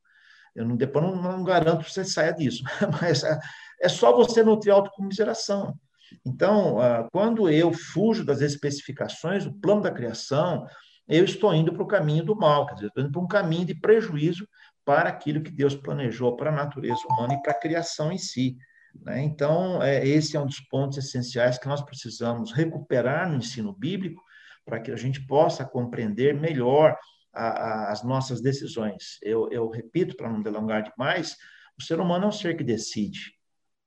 Eu 0.54 0.64
não, 0.64 0.76
depois 0.76 1.04
não, 1.04 1.16
não 1.16 1.44
garanto 1.44 1.84
que 1.84 1.92
você 1.92 2.04
saia 2.04 2.32
disso, 2.32 2.62
mas 3.00 3.22
é, 3.22 3.38
é 3.82 3.88
só 3.88 4.14
você 4.16 4.42
nutrir 4.42 4.72
autocomiseração. 4.72 5.78
Então, 6.24 6.80
ah, 6.80 7.08
quando 7.12 7.50
eu 7.50 7.72
fujo 7.72 8.24
das 8.24 8.40
especificações, 8.40 9.44
o 9.44 9.52
plano 9.52 9.82
da 9.82 9.90
criação, 9.90 10.66
eu 11.08 11.24
estou 11.24 11.54
indo 11.54 11.72
para 11.72 11.82
o 11.82 11.86
caminho 11.86 12.24
do 12.24 12.36
mal, 12.36 12.66
quer 12.66 12.74
dizer, 12.74 12.86
estou 12.86 13.02
indo 13.02 13.12
para 13.12 13.20
um 13.20 13.28
caminho 13.28 13.66
de 13.66 13.74
prejuízo 13.74 14.48
para 14.84 15.08
aquilo 15.08 15.42
que 15.42 15.50
Deus 15.50 15.74
planejou 15.74 16.36
para 16.36 16.50
a 16.50 16.54
natureza 16.54 17.00
humana 17.10 17.34
e 17.34 17.42
para 17.42 17.52
a 17.52 17.58
criação 17.58 18.12
em 18.12 18.18
si. 18.18 18.56
Né? 19.02 19.22
Então, 19.22 19.82
é, 19.82 20.06
esse 20.06 20.36
é 20.36 20.40
um 20.40 20.46
dos 20.46 20.60
pontos 20.60 20.98
essenciais 20.98 21.58
que 21.58 21.68
nós 21.68 21.82
precisamos 21.82 22.52
recuperar 22.52 23.28
no 23.28 23.36
ensino 23.36 23.72
bíblico 23.72 24.22
para 24.64 24.80
que 24.80 24.90
a 24.90 24.96
gente 24.96 25.24
possa 25.26 25.64
compreender 25.64 26.34
melhor 26.34 26.96
a, 27.32 27.48
a, 27.48 27.92
as 27.92 28.02
nossas 28.02 28.40
decisões. 28.40 29.18
Eu, 29.22 29.48
eu 29.50 29.68
repito, 29.68 30.16
para 30.16 30.30
não 30.30 30.42
delongar 30.42 30.82
demais, 30.82 31.36
o 31.78 31.82
ser 31.82 32.00
humano 32.00 32.24
é 32.24 32.28
um 32.28 32.32
ser 32.32 32.56
que 32.56 32.64
decide. 32.64 33.36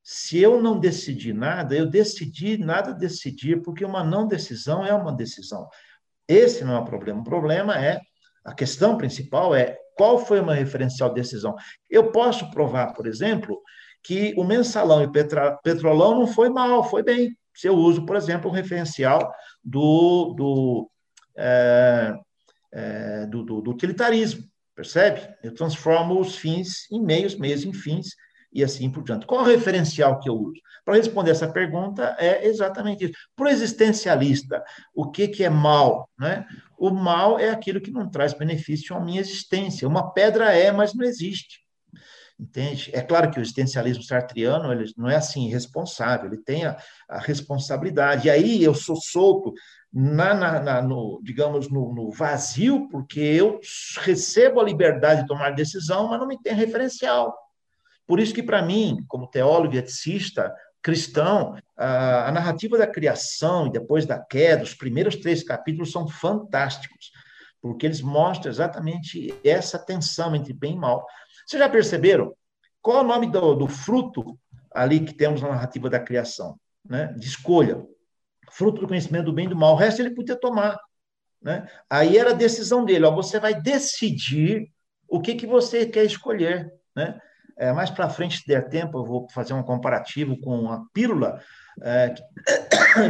Se 0.01 0.39
eu 0.39 0.62
não 0.62 0.80
decidir 0.80 1.34
nada, 1.34 1.76
eu 1.76 1.86
decidi 1.86 2.57
nada 2.57 2.93
decidir, 2.93 3.62
porque 3.62 3.84
uma 3.84 4.03
não 4.03 4.28
decisão 4.28 4.86
é 4.86 4.93
uma 4.93 5.14
decisão. 5.14 5.68
Esse 6.28 6.64
não 6.64 6.76
é 6.76 6.80
o 6.80 6.86
problema. 6.86 7.22
O 7.22 7.24
problema 7.24 7.78
é, 7.78 7.99
a 8.45 8.53
questão 8.53 8.97
principal 8.97 9.53
é 9.53 9.78
qual 9.97 10.18
foi 10.18 10.39
uma 10.39 10.53
referencial 10.53 11.14
decisão. 11.14 11.55
Eu 11.89 12.12
posso 12.12 12.49
provar, 12.51 12.93
por 12.93 13.05
exemplo, 13.05 13.62
que 14.04 14.34
o 14.38 14.43
mensalão 14.43 15.04
e 15.04 15.12
petrolão 15.64 16.20
não 16.20 16.28
foi 16.28 16.50
mal, 16.50 16.84
foi 16.84 17.04
bem. 17.04 17.36
Se 17.54 17.68
eu 17.68 17.76
uso, 17.76 18.06
por 18.06 18.16
exemplo, 18.16 18.50
o 18.50 18.54
referencial 18.54 19.32
do, 19.64 20.34
do, 20.36 20.91
é, 21.38 22.14
é, 22.72 23.26
do, 23.26 23.43
do, 23.43 23.62
do 23.62 23.72
utilitarismo, 23.72 24.43
percebe? 24.76 25.28
Eu 25.43 25.54
transformo 25.54 26.20
os 26.20 26.38
fins 26.38 26.89
em 26.91 27.02
meios, 27.02 27.36
meios 27.36 27.66
em 27.66 27.74
fins, 27.74 28.16
e 28.52 28.64
assim 28.64 28.89
por 28.89 29.04
diante. 29.04 29.26
Qual 29.26 29.41
o 29.41 29.45
referencial 29.45 30.20
que 30.20 30.30
eu 30.30 30.36
uso? 30.36 30.60
Para 30.84 30.95
responder 30.95 31.32
essa 31.32 31.52
pergunta 31.52 32.16
é 32.18 32.47
exatamente 32.47 33.06
isso. 33.06 33.14
Para 33.36 33.45
o 33.45 33.50
existencialista, 33.50 34.64
o 34.93 35.12
que, 35.12 35.28
que 35.28 35.43
é 35.43 35.50
mal? 35.50 36.10
Né? 36.18 36.45
O 36.78 36.89
mal 36.89 37.38
é 37.38 37.50
aquilo 37.50 37.82
que 37.82 37.91
não 37.91 38.10
traz 38.10 38.34
benefício 38.34 38.95
à 38.95 39.00
minha 39.00 39.22
existência. 39.22 39.88
Uma 39.88 40.12
pedra 40.12 40.52
é, 40.52 40.72
mas 40.72 40.93
não 40.93 41.06
existe. 41.06 41.60
Entende? 42.39 42.89
É 42.93 43.01
claro 43.01 43.29
que 43.29 43.37
o 43.37 43.41
existencialismo 43.41 44.01
sartriano 44.01 44.71
ele 44.71 44.89
não 44.95 45.09
é 45.09 45.17
assim 45.17 45.49
responsável, 45.49 46.27
ele 46.27 46.41
tem 46.41 46.65
a, 46.65 46.77
a 47.09 47.19
responsabilidade. 47.19 48.27
E 48.27 48.31
aí 48.31 48.63
eu 48.63 48.73
sou 48.73 48.95
solto 48.95 49.53
na, 49.91 50.33
na, 50.33 50.59
na 50.61 50.81
no, 50.81 51.19
digamos, 51.21 51.69
no, 51.69 51.93
no, 51.93 52.09
vazio, 52.11 52.87
porque 52.89 53.19
eu 53.19 53.59
recebo 53.97 54.61
a 54.61 54.63
liberdade 54.63 55.21
de 55.21 55.27
tomar 55.27 55.49
decisão, 55.49 56.07
mas 56.07 56.19
não 56.19 56.27
me 56.27 56.41
tem 56.41 56.53
referencial. 56.53 57.37
Por 58.07 58.21
isso 58.21 58.33
que, 58.33 58.41
para 58.41 58.61
mim, 58.61 59.03
como 59.09 59.27
teólogo 59.27 59.75
eticista 59.75 60.55
cristão, 60.81 61.57
a, 61.77 62.29
a 62.29 62.31
narrativa 62.31 62.77
da 62.77 62.87
criação 62.87 63.67
e 63.67 63.71
depois 63.71 64.05
da 64.05 64.17
queda, 64.17 64.63
os 64.63 64.73
primeiros 64.73 65.17
três 65.17 65.43
capítulos 65.43 65.91
são 65.91 66.07
fantásticos, 66.07 67.11
porque 67.61 67.85
eles 67.85 67.99
mostram 68.01 68.49
exatamente 68.49 69.33
essa 69.43 69.77
tensão 69.77 70.33
entre 70.33 70.53
bem 70.53 70.73
e 70.73 70.77
mal. 70.77 71.05
Vocês 71.50 71.64
já 71.64 71.68
perceberam? 71.68 72.36
Qual 72.80 73.00
é 73.00 73.02
o 73.02 73.08
nome 73.08 73.26
do, 73.26 73.56
do 73.56 73.68
fruto 73.68 74.38
ali 74.72 75.00
que 75.00 75.16
temos 75.16 75.41
na 75.41 75.50
narrativa 75.50 75.89
da 75.89 76.00
criação? 76.00 76.60
Né? 76.88 77.12
De 77.18 77.26
escolha. 77.26 77.84
Fruto 78.52 78.82
do 78.82 78.88
conhecimento 78.88 79.26
do 79.26 79.34
bem 79.34 79.47
e 79.47 79.50
do 79.50 79.56
mal. 79.56 79.74
O 79.74 79.76
resto 79.76 80.00
ele 80.00 80.14
podia 80.14 80.36
tomar. 80.36 80.78
Né? 81.41 81.68
Aí 81.89 82.20
era 82.20 82.30
a 82.30 82.36
decisão 82.36 82.86
dele. 82.86 83.04
Ó, 83.06 83.16
você 83.16 83.39
vai 83.39 83.60
decidir 83.60 84.72
o 85.08 85.20
que, 85.20 85.34
que 85.34 85.47
você 85.47 85.88
quer 85.88 86.04
escolher. 86.04 86.72
Né? 86.95 87.20
É, 87.58 87.74
mais 87.74 87.89
para 87.89 88.10
frente, 88.10 88.38
se 88.38 88.45
der 88.45 88.70
tempo, 88.70 89.00
eu 89.00 89.04
vou 89.04 89.28
fazer 89.32 89.54
um 89.54 89.64
comparativo 89.64 90.39
com 90.39 90.72
a 90.72 90.86
pílula 90.93 91.41
é, 91.82 92.14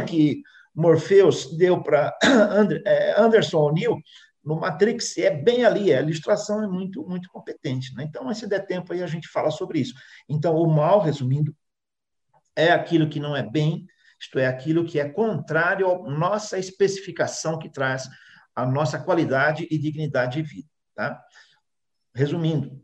que 0.08 0.40
Morpheus 0.74 1.58
deu 1.58 1.82
para 1.82 2.16
é, 2.86 3.20
Anderson 3.20 3.58
O'Neill, 3.58 3.98
no 4.42 4.58
Matrix 4.58 5.18
é 5.18 5.30
bem 5.30 5.64
ali, 5.64 5.92
a 5.92 6.00
ilustração 6.00 6.62
é 6.62 6.66
muito, 6.66 7.06
muito 7.06 7.28
competente. 7.30 7.94
Né? 7.94 8.04
Então, 8.04 8.32
se 8.34 8.46
der 8.46 8.66
tempo 8.66 8.92
aí, 8.92 9.02
a 9.02 9.06
gente 9.06 9.28
fala 9.28 9.50
sobre 9.50 9.80
isso. 9.80 9.94
Então, 10.28 10.56
o 10.56 10.66
mal, 10.66 11.00
resumindo, 11.00 11.54
é 12.56 12.72
aquilo 12.72 13.08
que 13.08 13.20
não 13.20 13.36
é 13.36 13.42
bem, 13.42 13.86
isto 14.18 14.38
é, 14.38 14.46
aquilo 14.46 14.84
que 14.84 14.98
é 14.98 15.08
contrário 15.08 15.90
à 15.90 16.10
nossa 16.10 16.58
especificação 16.58 17.58
que 17.58 17.70
traz 17.70 18.08
a 18.54 18.66
nossa 18.66 18.98
qualidade 18.98 19.66
e 19.70 19.78
dignidade 19.78 20.42
de 20.42 20.48
vida. 20.48 20.68
Tá? 20.94 21.22
Resumindo, 22.14 22.82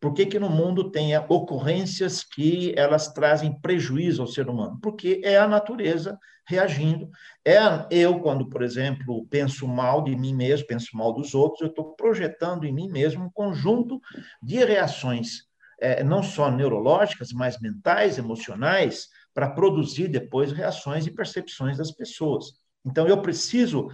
por 0.00 0.12
que, 0.12 0.26
que 0.26 0.38
no 0.38 0.48
mundo 0.48 0.90
tem 0.90 1.16
ocorrências 1.28 2.22
que 2.22 2.72
elas 2.76 3.12
trazem 3.12 3.58
prejuízo 3.60 4.22
ao 4.22 4.28
ser 4.28 4.48
humano? 4.48 4.78
Porque 4.80 5.20
é 5.24 5.36
a 5.36 5.48
natureza 5.48 6.18
reagindo. 6.46 7.10
É 7.44 7.58
eu, 7.90 8.20
quando, 8.20 8.48
por 8.48 8.62
exemplo, 8.62 9.26
penso 9.28 9.66
mal 9.66 10.02
de 10.02 10.16
mim 10.16 10.34
mesmo, 10.34 10.66
penso 10.66 10.96
mal 10.96 11.12
dos 11.12 11.34
outros, 11.34 11.60
eu 11.60 11.68
estou 11.68 11.94
projetando 11.94 12.64
em 12.64 12.72
mim 12.72 12.88
mesmo 12.88 13.24
um 13.24 13.30
conjunto 13.30 14.00
de 14.42 14.64
reações, 14.64 15.42
é, 15.80 16.02
não 16.02 16.22
só 16.22 16.50
neurológicas, 16.50 17.32
mas 17.32 17.60
mentais, 17.60 18.18
emocionais, 18.18 19.08
para 19.34 19.50
produzir 19.50 20.08
depois 20.08 20.52
reações 20.52 21.06
e 21.06 21.14
percepções 21.14 21.76
das 21.76 21.92
pessoas. 21.92 22.46
Então, 22.84 23.06
eu 23.06 23.20
preciso 23.20 23.88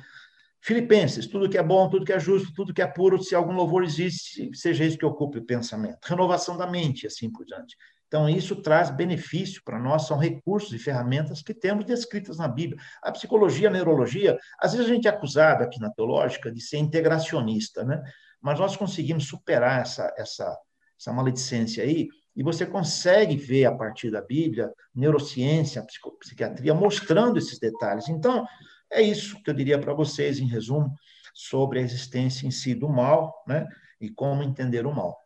Filipenses, 0.64 1.26
tudo 1.26 1.46
que 1.46 1.58
é 1.58 1.62
bom, 1.62 1.90
tudo 1.90 2.06
que 2.06 2.12
é 2.12 2.18
justo, 2.18 2.50
tudo 2.54 2.72
que 2.72 2.80
é 2.80 2.86
puro, 2.86 3.22
se 3.22 3.34
algum 3.34 3.52
louvor 3.52 3.84
existe, 3.84 4.50
seja 4.54 4.82
isso 4.82 4.96
que 4.96 5.04
ocupe 5.04 5.38
o 5.38 5.44
pensamento. 5.44 5.98
Renovação 6.02 6.56
da 6.56 6.66
mente, 6.66 7.06
assim 7.06 7.30
por 7.30 7.44
diante. 7.44 7.76
Então, 8.08 8.26
isso 8.30 8.56
traz 8.56 8.88
benefício 8.88 9.60
para 9.62 9.78
nós, 9.78 10.06
são 10.06 10.16
recursos 10.16 10.72
e 10.72 10.78
ferramentas 10.78 11.42
que 11.42 11.52
temos 11.52 11.84
descritas 11.84 12.38
na 12.38 12.48
Bíblia. 12.48 12.80
A 13.02 13.12
psicologia, 13.12 13.68
a 13.68 13.72
neurologia, 13.72 14.38
às 14.58 14.72
vezes 14.72 14.86
a 14.86 14.94
gente 14.94 15.06
é 15.06 15.10
acusado 15.10 15.62
aqui 15.62 15.78
na 15.78 15.90
teológica 15.90 16.50
de 16.50 16.62
ser 16.62 16.78
integracionista, 16.78 17.84
né? 17.84 18.02
Mas 18.40 18.58
nós 18.58 18.74
conseguimos 18.74 19.28
superar 19.28 19.82
essa, 19.82 20.14
essa, 20.16 20.58
essa 20.98 21.12
maledicência 21.12 21.84
aí, 21.84 22.08
e 22.34 22.42
você 22.42 22.64
consegue 22.64 23.36
ver 23.36 23.66
a 23.66 23.72
partir 23.72 24.10
da 24.10 24.22
Bíblia, 24.22 24.72
neurociência, 24.94 25.84
psiquiatria, 26.20 26.72
mostrando 26.72 27.36
esses 27.36 27.58
detalhes. 27.58 28.08
Então, 28.08 28.46
é 28.94 29.02
isso 29.02 29.42
que 29.42 29.50
eu 29.50 29.54
diria 29.54 29.78
para 29.78 29.92
vocês, 29.92 30.38
em 30.38 30.46
resumo, 30.46 30.94
sobre 31.34 31.80
a 31.80 31.82
existência 31.82 32.46
em 32.46 32.50
si 32.50 32.74
do 32.74 32.88
mal 32.88 33.42
né, 33.46 33.68
e 34.00 34.08
como 34.08 34.42
entender 34.42 34.86
o 34.86 34.94
mal. 34.94 35.18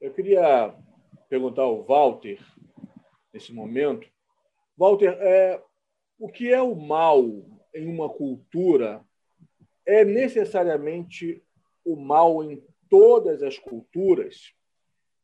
Eu 0.00 0.12
queria 0.12 0.74
perguntar 1.28 1.62
ao 1.62 1.84
Walter, 1.84 2.38
nesse 3.32 3.52
momento. 3.52 4.08
Walter, 4.76 5.16
é, 5.20 5.62
o 6.18 6.28
que 6.28 6.52
é 6.52 6.60
o 6.60 6.74
mal 6.74 7.22
em 7.74 7.86
uma 7.86 8.08
cultura 8.08 9.04
é 9.86 10.04
necessariamente 10.04 11.42
o 11.84 11.96
mal 11.96 12.42
em 12.42 12.62
todas 12.88 13.42
as 13.42 13.58
culturas? 13.58 14.52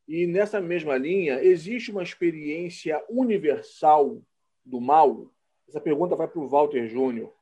E 0.07 0.27
nessa 0.27 0.61
mesma 0.61 0.97
linha, 0.97 1.43
existe 1.43 1.91
uma 1.91 2.03
experiência 2.03 3.05
universal 3.11 4.23
do 4.65 4.81
mal? 4.81 5.33
Essa 5.69 5.81
pergunta 5.81 6.17
vai 6.17 6.29
para 6.29 6.41
o 6.41 6.49
Walter 6.49 6.87
Júnior. 6.89 7.33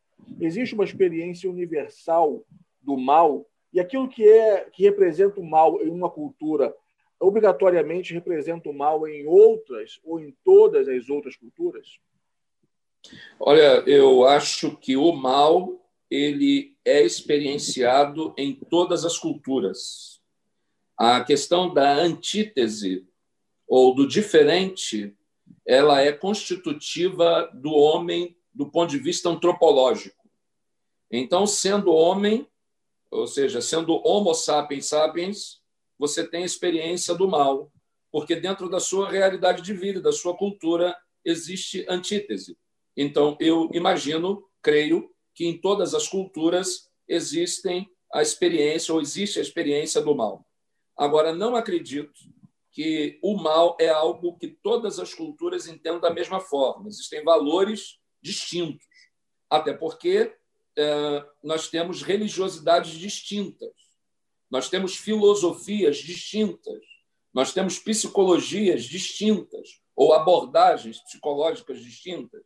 Existe 0.40 0.74
uma 0.74 0.84
experiência 0.84 1.50
universal 1.50 2.44
do 2.80 2.96
mal 2.96 3.46
e 3.72 3.80
aquilo 3.80 4.08
que 4.08 4.26
é 4.26 4.68
que 4.72 4.84
representa 4.84 5.40
o 5.40 5.44
mal 5.44 5.80
em 5.82 5.90
uma 5.90 6.10
cultura 6.10 6.74
obrigatoriamente 7.24 8.12
representa 8.12 8.68
o 8.68 8.74
mal 8.74 9.06
em 9.06 9.26
outras 9.26 10.00
ou 10.04 10.20
em 10.20 10.36
todas 10.44 10.88
as 10.88 11.08
outras 11.08 11.36
culturas? 11.36 11.98
Olha, 13.38 13.82
eu 13.86 14.26
acho 14.26 14.76
que 14.76 14.96
o 14.96 15.12
mal 15.12 15.80
ele 16.10 16.76
é 16.84 17.02
experienciado 17.02 18.34
em 18.36 18.54
todas 18.54 19.04
as 19.04 19.18
culturas. 19.18 20.20
A 20.96 21.22
questão 21.24 21.72
da 21.72 21.92
antítese 21.94 23.06
ou 23.66 23.94
do 23.94 24.06
diferente 24.06 25.14
ela 25.66 26.00
é 26.00 26.12
constitutiva 26.12 27.50
do 27.54 27.72
homem 27.72 28.36
do 28.52 28.70
ponto 28.70 28.90
de 28.90 28.98
vista 28.98 29.28
antropológico. 29.28 30.28
Então, 31.10 31.46
sendo 31.46 31.92
homem, 31.92 32.46
ou 33.10 33.26
seja, 33.26 33.60
sendo 33.60 34.00
Homo 34.06 34.34
sapiens 34.34 34.86
sapiens, 34.86 35.60
você 35.98 36.26
tem 36.26 36.44
experiência 36.44 37.14
do 37.14 37.28
mal, 37.28 37.70
porque 38.10 38.36
dentro 38.36 38.68
da 38.68 38.80
sua 38.80 39.10
realidade 39.10 39.62
de 39.62 39.72
vida, 39.72 40.00
da 40.00 40.12
sua 40.12 40.36
cultura, 40.36 40.96
existe 41.24 41.84
antítese. 41.88 42.56
Então, 42.96 43.36
eu 43.40 43.70
imagino, 43.72 44.44
creio, 44.62 45.10
que 45.34 45.46
em 45.46 45.58
todas 45.58 45.94
as 45.94 46.06
culturas 46.06 46.88
existem 47.08 47.88
a 48.12 48.22
experiência 48.22 48.94
ou 48.94 49.00
existe 49.00 49.38
a 49.38 49.42
experiência 49.42 50.00
do 50.00 50.14
mal. 50.14 50.46
Agora, 50.96 51.34
não 51.34 51.56
acredito 51.56 52.12
que 52.74 53.20
o 53.22 53.36
mal 53.36 53.76
é 53.80 53.88
algo 53.88 54.36
que 54.36 54.48
todas 54.48 54.98
as 54.98 55.14
culturas 55.14 55.68
entendem 55.68 56.00
da 56.00 56.12
mesma 56.12 56.40
forma. 56.40 56.88
Existem 56.88 57.22
valores 57.22 58.00
distintos, 58.20 58.84
até 59.48 59.72
porque 59.72 60.34
é, 60.76 61.24
nós 61.40 61.68
temos 61.68 62.02
religiosidades 62.02 62.98
distintas, 62.98 63.72
nós 64.50 64.68
temos 64.68 64.96
filosofias 64.96 65.98
distintas, 65.98 66.84
nós 67.32 67.52
temos 67.52 67.78
psicologias 67.78 68.84
distintas 68.84 69.80
ou 69.94 70.12
abordagens 70.12 71.00
psicológicas 71.00 71.78
distintas. 71.78 72.42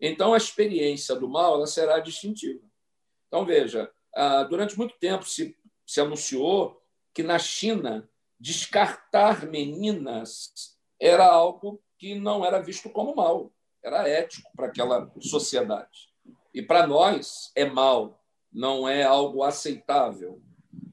Então, 0.00 0.32
a 0.32 0.38
experiência 0.38 1.14
do 1.14 1.28
mal 1.28 1.54
ela 1.54 1.66
será 1.66 1.98
distintiva. 2.00 2.64
Então, 3.28 3.44
veja, 3.44 3.90
ah, 4.14 4.42
durante 4.44 4.78
muito 4.78 4.98
tempo 4.98 5.26
se, 5.26 5.54
se 5.86 6.00
anunciou 6.00 6.82
que 7.12 7.22
na 7.22 7.38
China 7.38 8.08
descartar 8.38 9.46
meninas 9.46 10.76
era 11.00 11.26
algo 11.26 11.80
que 11.98 12.18
não 12.18 12.44
era 12.44 12.60
visto 12.60 12.90
como 12.90 13.14
mal, 13.14 13.52
era 13.82 14.08
ético 14.08 14.50
para 14.54 14.66
aquela 14.66 15.10
sociedade. 15.20 16.08
E 16.52 16.62
para 16.62 16.86
nós 16.86 17.50
é 17.54 17.64
mal, 17.64 18.22
não 18.52 18.88
é 18.88 19.02
algo 19.02 19.42
aceitável. 19.42 20.40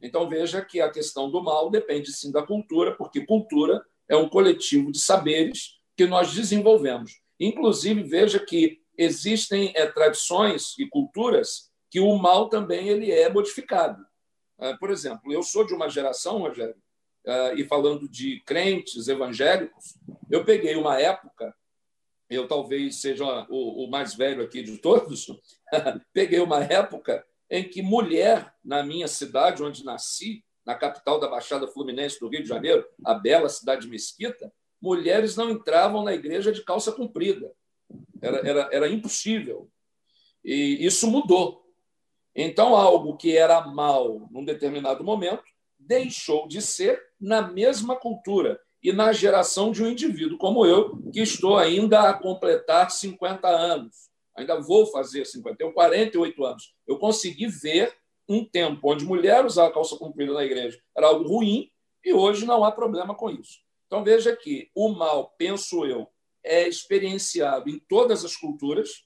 Então 0.02 0.28
veja 0.28 0.64
que 0.64 0.82
a 0.82 0.91
questão 0.91 1.32
do 1.32 1.41
mal 1.41 1.70
depende 1.70 2.12
sim 2.12 2.32
da 2.32 2.46
cultura, 2.46 2.96
porque 2.96 3.26
cultura 3.26 3.84
é 4.08 4.16
um 4.16 4.28
coletivo 4.28 4.91
de 4.91 5.00
saberes 5.00 5.80
que 5.96 6.06
nós 6.06 6.34
desenvolvemos. 6.34 7.22
Inclusive 7.39 8.04
veja 8.04 8.39
que 8.39 8.82
existem 8.98 9.72
é, 9.76 9.88
tradições 9.88 10.78
e 10.78 10.88
culturas 10.88 11.72
que 11.89 12.00
o 12.00 12.16
mal 12.18 12.50
também 12.50 12.89
ele 12.89 13.12
é 13.12 13.30
modificado. 13.30 14.06
Ah, 14.60 14.76
por 14.80 14.91
exemplo, 14.91 15.32
eu 15.32 15.41
sou 15.44 15.66
de 15.66 15.74
uma 15.74 15.89
geração, 15.89 16.39
Rogério, 16.39 16.76
e 17.56 17.64
falando 17.64 18.08
de 18.08 18.42
crentes 18.42 19.08
evangélicos, 19.08 19.96
eu 20.30 20.44
peguei 20.44 20.76
uma 20.76 21.00
época, 21.00 21.56
eu 22.30 22.48
talvez 22.48 23.02
seja 23.02 23.24
o, 23.50 23.86
o 23.86 23.90
mais 23.90 24.14
velho 24.16 24.44
aqui 24.44 24.62
de 24.62 24.78
todos, 24.78 25.28
peguei 26.14 26.40
uma 26.40 26.64
época 26.64 27.26
em 27.50 27.64
que 27.68 27.82
mulher, 27.82 28.54
na 28.64 28.84
minha 28.84 29.08
cidade, 29.08 29.64
onde 29.64 29.86
nasci, 29.86 30.44
na 30.66 30.76
capital 30.76 31.20
da 31.20 31.28
Baixada 31.28 31.68
Fluminense 31.68 32.20
do 32.20 32.28
Rio 32.28 32.42
de 32.42 32.50
Janeiro, 32.50 32.86
a 33.06 33.14
bela 33.14 33.50
cidade 33.50 33.82
de 33.82 33.90
Mesquita, 33.90 34.52
mulheres 34.82 35.36
não 35.36 35.50
entravam 35.50 36.04
na 36.04 36.14
igreja 36.14 36.52
de 36.52 36.64
calça 36.64 36.92
comprida. 36.92 37.52
Era, 38.22 38.38
era, 38.48 38.70
era 38.72 38.90
impossível. 38.90 39.70
E 40.44 40.86
isso 40.86 41.10
mudou. 41.10 41.64
Então, 42.36 42.76
algo 42.76 43.16
que 43.16 43.38
era 43.38 43.62
mal 43.68 44.28
num 44.32 44.44
determinado 44.44 45.04
momento 45.04 45.44
deixou 45.78 46.48
de 46.48 46.62
ser 46.62 47.02
na 47.24 47.42
mesma 47.42 47.96
cultura 47.96 48.60
e 48.84 48.92
na 48.92 49.14
geração 49.14 49.72
de 49.72 49.82
um 49.82 49.88
indivíduo 49.88 50.38
como 50.38 50.66
eu, 50.66 51.02
que 51.14 51.22
estou 51.22 51.58
ainda 51.58 52.10
a 52.10 52.14
completar 52.14 52.92
50 52.92 53.48
anos. 53.48 54.10
Ainda 54.36 54.60
vou 54.60 54.86
fazer 54.88 55.26
50, 55.26 55.56
tenho 55.56 55.74
48 55.74 56.44
anos. 56.44 56.76
Eu 56.86 57.00
consegui 57.00 57.48
ver 57.48 57.96
um 58.28 58.44
tempo 58.44 58.92
onde 58.92 59.06
mulher 59.06 59.46
usar 59.46 59.72
calça 59.72 59.96
comprida 59.96 60.34
na 60.34 60.44
igreja 60.44 60.78
era 60.96 61.08
algo 61.08 61.26
ruim 61.26 61.70
e 62.04 62.14
hoje 62.14 62.46
não 62.46 62.64
há 62.66 62.72
problema 62.72 63.16
com 63.16 63.30
isso. 63.30 63.60
Então 63.88 64.04
veja 64.04 64.36
que 64.36 64.70
o 64.76 64.90
mal, 64.90 65.34
penso 65.38 65.86
eu, 65.86 66.10
é 66.44 66.68
experienciado 66.68 67.70
em 67.70 67.80
todas 67.80 68.26
as 68.26 68.36
culturas. 68.36 69.06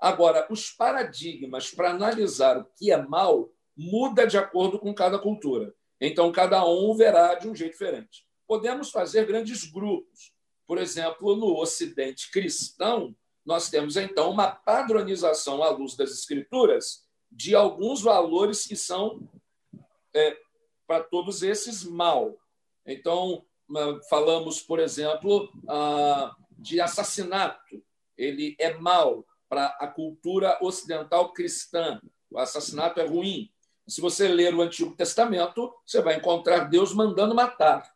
Agora, 0.00 0.46
os 0.50 0.70
paradigmas 0.70 1.70
para 1.70 1.90
analisar 1.90 2.56
o 2.56 2.64
que 2.78 2.90
é 2.90 2.96
mal 2.96 3.50
muda 3.76 4.26
de 4.26 4.38
acordo 4.38 4.78
com 4.78 4.94
cada 4.94 5.18
cultura. 5.18 5.74
Então, 6.00 6.30
cada 6.30 6.64
um 6.64 6.94
verá 6.94 7.34
de 7.34 7.48
um 7.48 7.54
jeito 7.54 7.72
diferente. 7.72 8.26
Podemos 8.46 8.90
fazer 8.90 9.26
grandes 9.26 9.64
grupos. 9.64 10.32
Por 10.66 10.78
exemplo, 10.78 11.34
no 11.34 11.58
Ocidente 11.58 12.30
cristão, 12.30 13.14
nós 13.44 13.70
temos 13.70 13.96
então 13.96 14.30
uma 14.30 14.50
padronização 14.50 15.62
à 15.62 15.70
luz 15.70 15.96
das 15.96 16.10
Escrituras 16.10 17.06
de 17.30 17.54
alguns 17.54 18.02
valores 18.02 18.66
que 18.66 18.76
são, 18.76 19.28
é, 20.14 20.36
para 20.86 21.02
todos 21.02 21.42
esses, 21.42 21.84
mal. 21.84 22.38
Então, 22.86 23.44
falamos, 24.08 24.60
por 24.62 24.78
exemplo, 24.78 25.50
de 26.58 26.80
assassinato. 26.80 27.82
Ele 28.16 28.56
é 28.58 28.74
mal 28.74 29.26
para 29.48 29.66
a 29.80 29.86
cultura 29.86 30.58
ocidental 30.60 31.32
cristã. 31.32 32.00
O 32.30 32.38
assassinato 32.38 33.00
é 33.00 33.06
ruim. 33.06 33.50
Se 33.88 34.02
você 34.02 34.28
ler 34.28 34.54
o 34.54 34.60
Antigo 34.60 34.94
Testamento, 34.94 35.74
você 35.86 36.02
vai 36.02 36.16
encontrar 36.16 36.68
Deus 36.68 36.92
mandando 36.92 37.34
matar. 37.34 37.90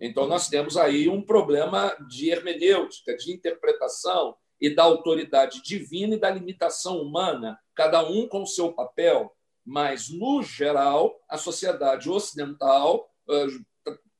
Então, 0.00 0.26
nós 0.26 0.48
temos 0.48 0.76
aí 0.76 1.08
um 1.08 1.22
problema 1.22 1.96
de 2.08 2.30
hermenêutica, 2.30 3.16
de 3.16 3.32
interpretação 3.32 4.36
e 4.60 4.74
da 4.74 4.82
autoridade 4.82 5.62
divina 5.62 6.16
e 6.16 6.18
da 6.18 6.28
limitação 6.28 7.00
humana, 7.00 7.56
cada 7.72 8.02
um 8.02 8.26
com 8.26 8.44
seu 8.44 8.72
papel. 8.72 9.32
Mas, 9.64 10.08
no 10.08 10.42
geral, 10.42 11.14
a 11.28 11.38
sociedade 11.38 12.10
ocidental, 12.10 13.08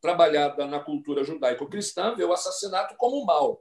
trabalhada 0.00 0.66
na 0.66 0.78
cultura 0.78 1.24
judaico-cristã, 1.24 2.14
vê 2.14 2.22
o 2.22 2.32
assassinato 2.32 2.94
como 2.96 3.26
mal. 3.26 3.60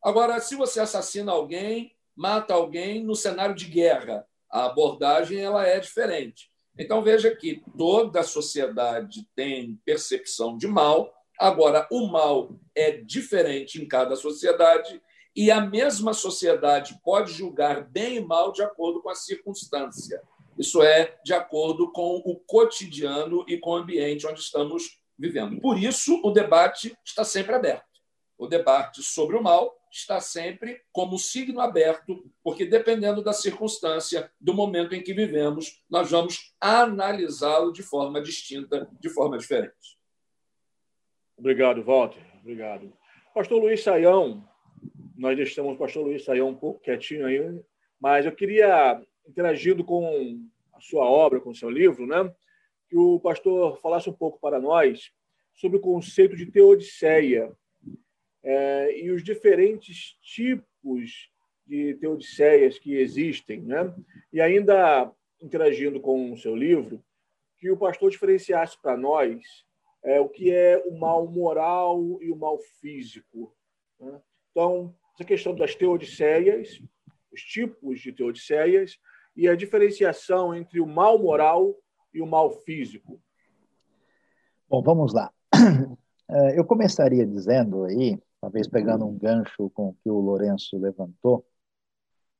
Agora, 0.00 0.38
se 0.38 0.54
você 0.54 0.78
assassina 0.78 1.32
alguém, 1.32 1.96
mata 2.14 2.54
alguém 2.54 3.02
no 3.02 3.16
cenário 3.16 3.56
de 3.56 3.66
guerra, 3.66 4.24
a 4.48 4.66
abordagem 4.66 5.40
ela 5.40 5.66
é 5.66 5.80
diferente. 5.80 6.51
Então 6.78 7.02
veja 7.02 7.34
que 7.34 7.62
toda 7.76 8.20
a 8.20 8.24
sociedade 8.24 9.26
tem 9.34 9.78
percepção 9.84 10.56
de 10.56 10.66
mal, 10.66 11.12
agora 11.38 11.86
o 11.90 12.06
mal 12.06 12.58
é 12.74 12.92
diferente 12.92 13.80
em 13.80 13.86
cada 13.86 14.16
sociedade 14.16 15.00
e 15.34 15.50
a 15.50 15.60
mesma 15.60 16.12
sociedade 16.12 16.98
pode 17.02 17.32
julgar 17.32 17.84
bem 17.88 18.16
e 18.16 18.20
mal 18.20 18.52
de 18.52 18.62
acordo 18.62 19.02
com 19.02 19.10
a 19.10 19.14
circunstância. 19.14 20.22
Isso 20.58 20.82
é 20.82 21.18
de 21.24 21.32
acordo 21.32 21.90
com 21.92 22.16
o 22.24 22.36
cotidiano 22.36 23.44
e 23.48 23.58
com 23.58 23.70
o 23.70 23.76
ambiente 23.76 24.26
onde 24.26 24.40
estamos 24.40 24.98
vivendo. 25.18 25.60
Por 25.60 25.78
isso, 25.78 26.20
o 26.22 26.30
debate 26.30 26.96
está 27.04 27.24
sempre 27.24 27.54
aberto. 27.54 27.86
O 28.36 28.46
debate 28.46 29.02
sobre 29.02 29.36
o 29.36 29.42
mal 29.42 29.74
está 29.92 30.20
sempre 30.20 30.80
como 30.90 31.18
signo 31.18 31.60
aberto, 31.60 32.24
porque 32.42 32.64
dependendo 32.64 33.22
da 33.22 33.32
circunstância, 33.32 34.32
do 34.40 34.54
momento 34.54 34.94
em 34.94 35.02
que 35.02 35.12
vivemos, 35.12 35.84
nós 35.88 36.10
vamos 36.10 36.54
analisá-lo 36.58 37.72
de 37.72 37.82
forma 37.82 38.20
distinta, 38.22 38.88
de 38.98 39.10
forma 39.10 39.36
diferente. 39.36 39.98
Obrigado, 41.36 41.82
Walter. 41.82 42.22
Obrigado. 42.40 42.92
Pastor 43.34 43.60
Luiz 43.60 43.82
Saião, 43.82 44.42
nós 45.16 45.36
deixamos 45.36 45.74
o 45.74 45.78
pastor 45.78 46.04
Luiz 46.04 46.24
Saião 46.24 46.48
um 46.48 46.54
pouco 46.54 46.80
quietinho 46.80 47.26
aí, 47.26 47.62
mas 48.00 48.24
eu 48.24 48.32
queria, 48.32 49.00
interagindo 49.28 49.84
com 49.84 50.40
a 50.72 50.80
sua 50.80 51.04
obra, 51.04 51.40
com 51.40 51.50
o 51.50 51.54
seu 51.54 51.68
livro, 51.68 52.06
né, 52.06 52.34
que 52.88 52.96
o 52.96 53.20
pastor 53.20 53.78
falasse 53.80 54.08
um 54.08 54.14
pouco 54.14 54.40
para 54.40 54.58
nós 54.58 55.12
sobre 55.54 55.76
o 55.76 55.82
conceito 55.82 56.34
de 56.34 56.46
teodiceia 56.46 57.54
é, 58.42 59.00
e 59.00 59.10
os 59.10 59.22
diferentes 59.22 60.16
tipos 60.20 61.30
de 61.66 61.94
teodiceias 61.94 62.78
que 62.78 62.96
existem, 62.96 63.62
né? 63.62 63.94
E 64.32 64.40
ainda 64.40 65.10
interagindo 65.40 66.00
com 66.00 66.32
o 66.32 66.36
seu 66.36 66.54
livro, 66.54 67.02
que 67.58 67.70
o 67.70 67.76
pastor 67.76 68.10
diferenciasse 68.10 68.80
para 68.80 68.96
nós 68.96 69.42
é, 70.02 70.20
o 70.20 70.28
que 70.28 70.52
é 70.52 70.82
o 70.84 70.98
mal 70.98 71.26
moral 71.26 72.20
e 72.20 72.30
o 72.30 72.36
mal 72.36 72.58
físico. 72.80 73.54
Né? 73.98 74.20
Então, 74.50 74.94
essa 75.14 75.24
questão 75.24 75.54
das 75.54 75.74
teodiceias, 75.74 76.82
os 77.32 77.40
tipos 77.40 78.00
de 78.00 78.12
teodiceias 78.12 78.98
e 79.36 79.48
a 79.48 79.54
diferenciação 79.54 80.54
entre 80.54 80.80
o 80.80 80.86
mal 80.86 81.18
moral 81.18 81.76
e 82.12 82.20
o 82.20 82.26
mal 82.26 82.50
físico. 82.50 83.20
Bom, 84.68 84.82
vamos 84.82 85.12
lá. 85.12 85.32
É, 86.34 86.58
eu 86.58 86.64
começaria 86.64 87.26
dizendo 87.26 87.84
aí 87.84 88.18
talvez 88.42 88.66
pegando 88.66 89.06
um 89.06 89.16
gancho 89.16 89.70
com 89.70 89.90
o 89.90 89.94
que 89.94 90.10
o 90.10 90.18
Lourenço 90.18 90.76
levantou, 90.76 91.46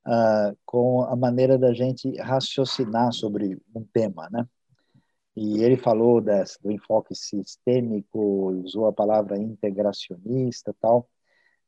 uh, 0.04 0.58
com 0.66 1.02
a 1.04 1.14
maneira 1.14 1.56
da 1.56 1.72
gente 1.72 2.12
raciocinar 2.18 3.12
sobre 3.12 3.56
um 3.72 3.84
tema, 3.84 4.28
né? 4.30 4.44
E 5.36 5.62
ele 5.62 5.76
falou 5.76 6.20
desse, 6.20 6.60
do 6.60 6.72
enfoque 6.72 7.14
sistêmico, 7.14 8.18
usou 8.64 8.86
a 8.88 8.92
palavra 8.92 9.38
integracionista, 9.38 10.74
tal. 10.80 11.08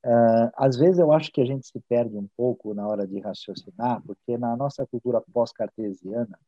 Uh, 0.04 0.50
às 0.56 0.76
vezes 0.76 0.98
eu 0.98 1.12
acho 1.12 1.32
que 1.32 1.40
a 1.40 1.46
gente 1.46 1.66
se 1.66 1.80
perde 1.88 2.16
um 2.16 2.28
pouco 2.36 2.74
na 2.74 2.86
hora 2.88 3.06
de 3.06 3.20
raciocinar, 3.20 4.02
porque 4.04 4.36
na 4.36 4.56
nossa 4.56 4.84
cultura 4.84 5.22
pós-cartesiana 5.32 6.38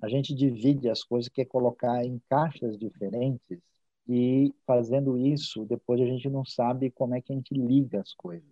a 0.00 0.08
gente 0.08 0.32
divide 0.34 0.88
as 0.88 1.02
coisas 1.02 1.28
que 1.28 1.42
é 1.42 1.44
colocar 1.44 2.04
em 2.04 2.22
caixas 2.30 2.78
diferentes 2.78 3.60
e 4.08 4.54
fazendo 4.66 5.18
isso, 5.18 5.66
depois 5.66 6.00
a 6.00 6.04
gente 6.06 6.30
não 6.30 6.44
sabe 6.44 6.90
como 6.90 7.14
é 7.14 7.20
que 7.20 7.32
a 7.32 7.36
gente 7.36 7.52
liga 7.52 8.00
as 8.00 8.14
coisas. 8.14 8.48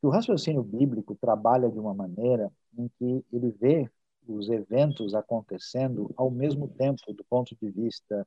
O 0.00 0.08
raciocínio 0.08 0.62
bíblico 0.62 1.16
trabalha 1.16 1.68
de 1.68 1.78
uma 1.78 1.94
maneira 1.94 2.50
em 2.76 2.88
que 2.88 3.24
ele 3.32 3.50
vê 3.50 3.90
os 4.26 4.48
eventos 4.48 5.14
acontecendo 5.14 6.12
ao 6.16 6.30
mesmo 6.30 6.68
tempo, 6.68 7.12
do 7.12 7.24
ponto 7.24 7.56
de 7.56 7.70
vista 7.70 8.26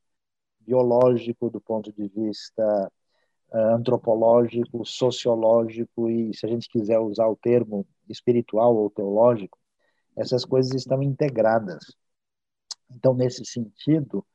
biológico, 0.60 1.50
do 1.50 1.62
ponto 1.62 1.92
de 1.94 2.08
vista 2.08 2.92
uh, 3.52 3.58
antropológico, 3.76 4.86
sociológico 4.86 6.10
e, 6.10 6.34
se 6.34 6.46
a 6.46 6.50
gente 6.50 6.68
quiser 6.68 7.00
usar 7.00 7.28
o 7.28 7.36
termo 7.38 7.86
espiritual 8.10 8.76
ou 8.76 8.90
teológico, 8.90 9.58
essas 10.18 10.44
coisas 10.44 10.74
estão 10.74 11.02
integradas. 11.02 11.86
Então, 12.90 13.14
nesse 13.14 13.46
sentido, 13.46 14.26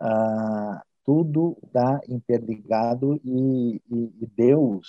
uh, 0.00 0.80
tudo 1.06 1.56
está 1.64 2.00
interligado 2.08 3.20
e, 3.24 3.80
e, 3.88 4.12
e 4.20 4.26
Deus 4.36 4.88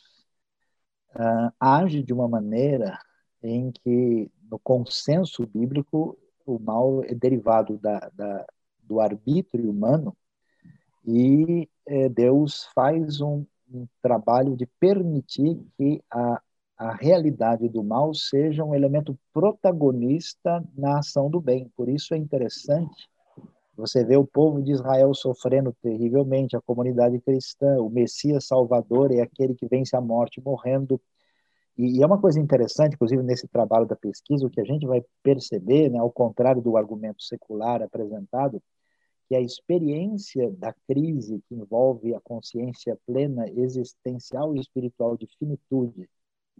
uh, 1.15 1.53
age 1.59 2.01
de 2.01 2.11
uma 2.11 2.27
maneira 2.27 2.99
em 3.43 3.71
que, 3.71 4.29
no 4.49 4.57
consenso 4.57 5.45
bíblico, 5.45 6.17
o 6.45 6.57
mal 6.57 7.03
é 7.03 7.13
derivado 7.13 7.77
da, 7.77 7.99
da 8.15 8.45
do 8.87 9.01
arbítrio 9.01 9.69
humano 9.69 10.15
e 11.05 11.69
é, 11.85 12.09
Deus 12.09 12.65
faz 12.73 13.21
um, 13.21 13.45
um, 13.71 13.85
trabalho 14.01 14.55
de 14.55 14.65
permitir 14.79 15.59
que 15.77 16.01
a, 16.09 16.41
a 16.77 16.93
realidade 16.93 17.67
do 17.69 17.83
mal 17.83 18.13
seja 18.13 18.63
um 18.63 18.73
elemento 18.73 19.17
protagonista 19.33 20.63
na 20.75 20.99
ação 20.99 21.29
do 21.29 21.39
bem. 21.39 21.69
Por 21.75 21.89
isso 21.89 22.13
é 22.13 22.17
interessante 22.17 23.09
você 23.77 24.03
vê 24.03 24.17
o 24.17 24.25
povo 24.25 24.61
de 24.61 24.71
Israel 24.71 25.13
sofrendo 25.13 25.71
terrivelmente, 25.83 26.57
a 26.57 26.61
comunidade 26.61 27.19
cristã, 27.21 27.79
o 27.79 27.89
Messias 27.89 28.47
Salvador 28.47 29.11
é 29.11 29.21
aquele 29.21 29.53
que 29.53 29.67
vence 29.67 29.95
a 29.95 30.01
morte 30.01 30.41
morrendo. 30.41 30.99
E, 31.77 31.99
e 31.99 32.03
é 32.03 32.05
uma 32.05 32.19
coisa 32.19 32.39
interessante, 32.39 32.95
inclusive 32.95 33.21
nesse 33.21 33.47
trabalho 33.47 33.85
da 33.85 33.95
pesquisa, 33.95 34.47
o 34.47 34.49
que 34.49 34.59
a 34.59 34.65
gente 34.65 34.87
vai 34.87 35.03
perceber, 35.21 35.91
né, 35.91 35.99
ao 35.99 36.11
contrário 36.11 36.59
do 36.59 36.75
argumento 36.75 37.21
secular 37.21 37.83
apresentado, 37.83 38.61
que 39.27 39.35
a 39.35 39.41
experiência 39.41 40.49
da 40.53 40.73
crise 40.87 41.43
que 41.47 41.53
envolve 41.53 42.15
a 42.15 42.21
consciência 42.21 42.97
plena 43.05 43.47
existencial 43.49 44.55
e 44.55 44.59
espiritual 44.59 45.15
de 45.15 45.27
finitude 45.37 46.09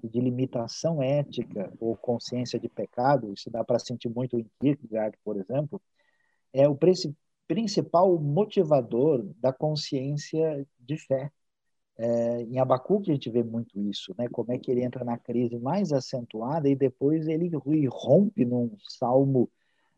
e 0.03 0.07
de 0.07 0.19
limitação 0.19 1.01
ética 1.01 1.73
ou 1.79 1.95
consciência 1.95 2.59
de 2.59 2.69
pecado, 2.69 3.33
isso 3.33 3.49
dá 3.49 3.63
para 3.63 3.79
sentir 3.79 4.09
muito 4.09 4.37
em 4.37 4.45
Kierkegaard, 4.59 5.17
por 5.23 5.37
exemplo, 5.37 5.81
é 6.57 6.67
o 6.67 6.77
principal 7.47 8.17
motivador 8.19 9.23
da 9.39 9.53
consciência 9.53 10.65
de 10.79 10.97
fé. 10.97 11.31
É, 11.99 12.41
em 12.43 12.59
Abacuque 12.59 13.11
a 13.11 13.13
gente 13.13 13.29
vê 13.29 13.43
muito 13.43 13.79
isso, 13.79 14.13
né? 14.17 14.27
Como 14.29 14.51
é 14.51 14.57
que 14.57 14.71
ele 14.71 14.83
entra 14.83 15.03
na 15.03 15.17
crise 15.17 15.57
mais 15.57 15.91
acentuada 15.91 16.67
e 16.67 16.75
depois 16.75 17.27
ele 17.27 17.49
rompe 17.87 18.43
num 18.43 18.71
salmo 18.87 19.49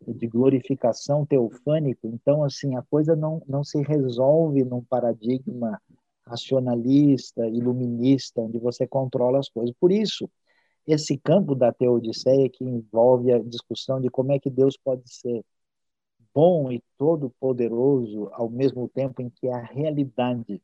de 0.07 0.27
glorificação 0.27 1.25
teofânico. 1.25 2.07
Então, 2.07 2.43
assim, 2.43 2.75
a 2.75 2.81
coisa 2.81 3.15
não, 3.15 3.41
não 3.47 3.63
se 3.63 3.81
resolve 3.81 4.63
num 4.63 4.83
paradigma 4.83 5.81
racionalista, 6.25 7.47
iluminista, 7.47 8.41
onde 8.41 8.59
você 8.59 8.85
controla 8.85 9.39
as 9.39 9.49
coisas. 9.49 9.75
Por 9.79 9.91
isso, 9.91 10.29
esse 10.85 11.17
campo 11.17 11.55
da 11.55 11.71
teodiceia 11.71 12.49
que 12.49 12.63
envolve 12.63 13.31
a 13.31 13.39
discussão 13.39 13.99
de 13.99 14.09
como 14.09 14.31
é 14.31 14.39
que 14.39 14.49
Deus 14.49 14.77
pode 14.77 15.03
ser 15.13 15.43
bom 16.33 16.71
e 16.71 16.83
todo-poderoso 16.97 18.29
ao 18.33 18.49
mesmo 18.49 18.87
tempo 18.87 19.21
em 19.21 19.29
que 19.29 19.47
a 19.47 19.61
realidade 19.61 20.61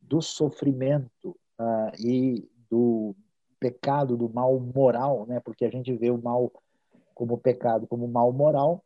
do 0.00 0.20
sofrimento 0.20 1.36
uh, 1.58 1.94
e 1.98 2.48
do 2.70 3.14
pecado, 3.58 4.16
do 4.16 4.28
mal 4.28 4.58
moral, 4.58 5.26
né? 5.26 5.40
porque 5.40 5.64
a 5.64 5.70
gente 5.70 5.94
vê 5.96 6.10
o 6.10 6.20
mal 6.20 6.52
como 7.14 7.38
pecado, 7.38 7.86
como 7.86 8.06
mal 8.08 8.32
moral, 8.32 8.84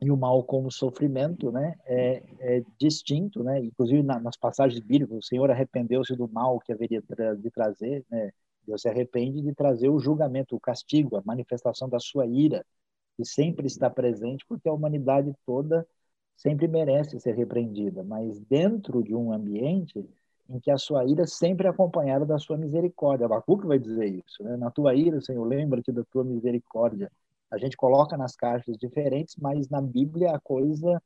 e 0.00 0.10
o 0.10 0.16
mal 0.16 0.44
como 0.44 0.70
sofrimento, 0.70 1.50
né, 1.50 1.74
é, 1.84 2.22
é 2.38 2.62
distinto, 2.78 3.42
né, 3.42 3.58
inclusive 3.58 4.02
na, 4.02 4.20
nas 4.20 4.36
passagens 4.36 4.80
bíblicas, 4.80 5.18
o 5.18 5.26
Senhor 5.26 5.50
arrependeu-se 5.50 6.14
do 6.14 6.28
mal 6.28 6.60
que 6.60 6.72
haveria 6.72 7.02
de 7.36 7.50
trazer, 7.50 8.04
né, 8.08 8.30
Deus 8.64 8.82
se 8.82 8.88
arrepende 8.88 9.40
de 9.42 9.52
trazer 9.54 9.88
o 9.88 9.98
julgamento, 9.98 10.54
o 10.54 10.60
castigo, 10.60 11.16
a 11.16 11.22
manifestação 11.24 11.88
da 11.88 11.98
sua 11.98 12.26
ira, 12.26 12.64
que 13.18 13.24
sempre 13.24 13.66
está 13.66 13.90
presente, 13.90 14.46
porque 14.46 14.68
a 14.68 14.72
humanidade 14.72 15.34
toda 15.44 15.84
sempre 16.36 16.68
merece 16.68 17.18
ser 17.18 17.34
repreendida, 17.34 18.04
mas 18.04 18.38
dentro 18.42 19.02
de 19.02 19.12
um 19.12 19.32
ambiente 19.32 20.08
em 20.48 20.60
que 20.60 20.70
a 20.70 20.78
sua 20.78 21.04
ira 21.04 21.26
sempre 21.26 21.66
é 21.66 21.70
acompanhada 21.70 22.24
da 22.24 22.38
sua 22.38 22.56
misericórdia. 22.56 23.26
Abacuque 23.26 23.66
vai 23.66 23.76
dizer 23.76 24.06
isso, 24.06 24.44
né? 24.44 24.56
Na 24.56 24.70
tua 24.70 24.94
ira, 24.94 25.20
Senhor, 25.20 25.44
lembra-te 25.44 25.90
da 25.90 26.04
tua 26.04 26.22
misericórdia. 26.22 27.10
A 27.50 27.58
gente 27.58 27.76
coloca 27.76 28.16
nas 28.16 28.36
caixas 28.36 28.76
diferentes, 28.78 29.34
mas 29.36 29.68
na 29.68 29.82
Bíblia 29.82 30.30
a 30.30 30.38
coisa 30.38 31.02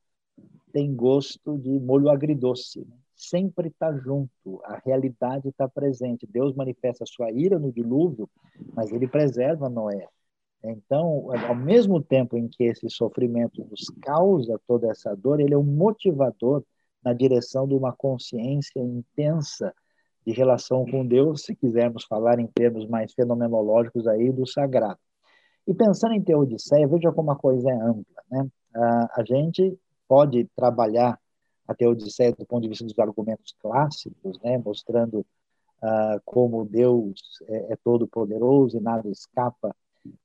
tem 0.70 0.94
gosto 0.94 1.56
de 1.56 1.70
molho 1.80 2.10
agridoce. 2.10 2.80
Né? 2.80 2.94
Sempre 3.16 3.68
está 3.68 3.90
junto, 3.96 4.60
a 4.64 4.80
realidade 4.84 5.48
está 5.48 5.66
presente. 5.66 6.26
Deus 6.26 6.54
manifesta 6.54 7.04
a 7.04 7.06
sua 7.06 7.30
ira 7.32 7.58
no 7.58 7.72
dilúvio, 7.72 8.28
mas 8.74 8.92
ele 8.92 9.08
preserva 9.08 9.70
Noé. 9.70 10.06
Então, 10.64 11.28
ao 11.48 11.54
mesmo 11.54 12.00
tempo 12.00 12.36
em 12.36 12.48
que 12.48 12.64
esse 12.64 12.88
sofrimento 12.88 13.66
nos 13.68 13.86
causa 14.00 14.60
toda 14.66 14.90
essa 14.90 15.14
dor, 15.16 15.40
ele 15.40 15.54
é 15.54 15.58
um 15.58 15.64
motivador 15.64 16.62
na 17.04 17.12
direção 17.12 17.66
de 17.66 17.74
uma 17.74 17.92
consciência 17.92 18.80
intensa 18.80 19.74
de 20.24 20.32
relação 20.32 20.86
com 20.86 21.04
Deus, 21.04 21.42
se 21.42 21.56
quisermos 21.56 22.04
falar 22.04 22.38
em 22.38 22.46
termos 22.46 22.86
mais 22.86 23.12
fenomenológicos 23.12 24.06
aí 24.06 24.30
do 24.30 24.46
sagrado. 24.46 24.98
E 25.66 25.74
pensando 25.74 26.14
em 26.14 26.22
teodiceia, 26.22 26.86
veja 26.86 27.10
como 27.10 27.32
a 27.32 27.36
coisa 27.36 27.68
é 27.68 27.74
ampla, 27.74 28.22
né? 28.30 28.48
A 28.74 29.22
gente 29.26 29.76
pode 30.08 30.48
trabalhar 30.56 31.18
a 31.66 31.74
teodiceia 31.74 32.32
do 32.32 32.46
ponto 32.46 32.62
de 32.62 32.68
vista 32.68 32.84
dos 32.84 32.98
argumentos 32.98 33.54
clássicos, 33.60 34.38
né, 34.42 34.58
mostrando 34.58 35.20
uh, 35.20 36.20
como 36.24 36.64
Deus 36.64 37.20
é, 37.48 37.72
é 37.72 37.76
todo 37.82 38.06
poderoso 38.06 38.76
e 38.76 38.80
nada 38.80 39.08
escapa 39.08 39.74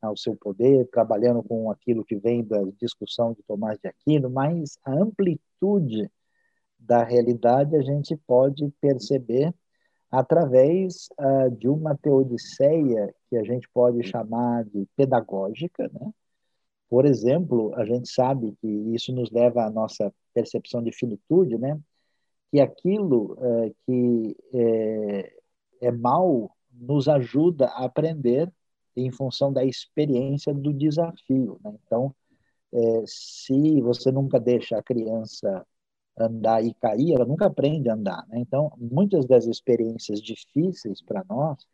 ao 0.02 0.16
seu 0.18 0.36
poder, 0.36 0.88
trabalhando 0.92 1.44
com 1.44 1.70
aquilo 1.72 2.04
que 2.04 2.16
vem 2.16 2.44
da 2.44 2.62
discussão 2.80 3.34
de 3.34 3.44
Tomás 3.44 3.80
de 3.80 3.88
Aquino, 3.88 4.30
mas 4.30 4.78
a 4.84 4.94
amplitude 4.94 6.10
da 6.80 7.04
realidade 7.04 7.76
a 7.76 7.82
gente 7.82 8.16
pode 8.28 8.72
perceber 8.80 9.54
através 10.10 11.10
uh, 11.20 11.52
de 11.52 11.68
uma 11.68 11.96
teodiceia 11.96 13.14
que 13.30 13.38
a 13.38 13.44
gente 13.44 13.68
pode 13.74 14.04
chamar 14.04 14.64
de 14.66 14.88
pedagógica, 14.96 15.90
né? 15.94 16.12
Por 16.90 17.06
exemplo, 17.06 17.74
a 17.76 17.84
gente 17.84 18.10
sabe 18.10 18.56
que 18.62 18.68
isso 18.96 19.12
nos 19.12 19.30
leva 19.30 19.66
à 19.66 19.70
nossa 19.70 20.14
percepção 20.34 20.82
de 20.82 20.94
finitude, 20.94 21.58
né? 21.58 21.78
Que 22.50 22.62
aquilo 22.62 23.34
uh, 23.34 23.76
que 23.86 24.38
é, 24.54 25.34
é 25.82 25.92
mal 25.92 26.52
nos 26.72 27.10
ajuda 27.10 27.68
a 27.68 27.86
aprender 27.86 28.52
em 28.98 29.12
função 29.12 29.54
da 29.54 29.64
experiência 29.64 30.54
do 30.54 30.74
desafio. 30.74 31.60
Né? 31.64 31.78
Então, 31.86 32.14
é, 32.74 33.04
se 33.06 33.80
você 33.82 34.12
nunca 34.12 34.40
deixa 34.40 34.78
a 34.78 34.84
criança 34.84 35.66
andar 36.18 36.64
e 36.64 36.74
cair, 36.74 37.14
ela 37.14 37.26
nunca 37.26 37.46
aprende 37.46 37.90
a 37.90 37.94
andar. 37.94 38.26
Né? 38.28 38.40
Então, 38.40 38.72
muitas 38.78 39.26
das 39.26 39.46
experiências 39.46 40.20
difíceis 40.22 41.02
para 41.02 41.24
nós, 41.30 41.66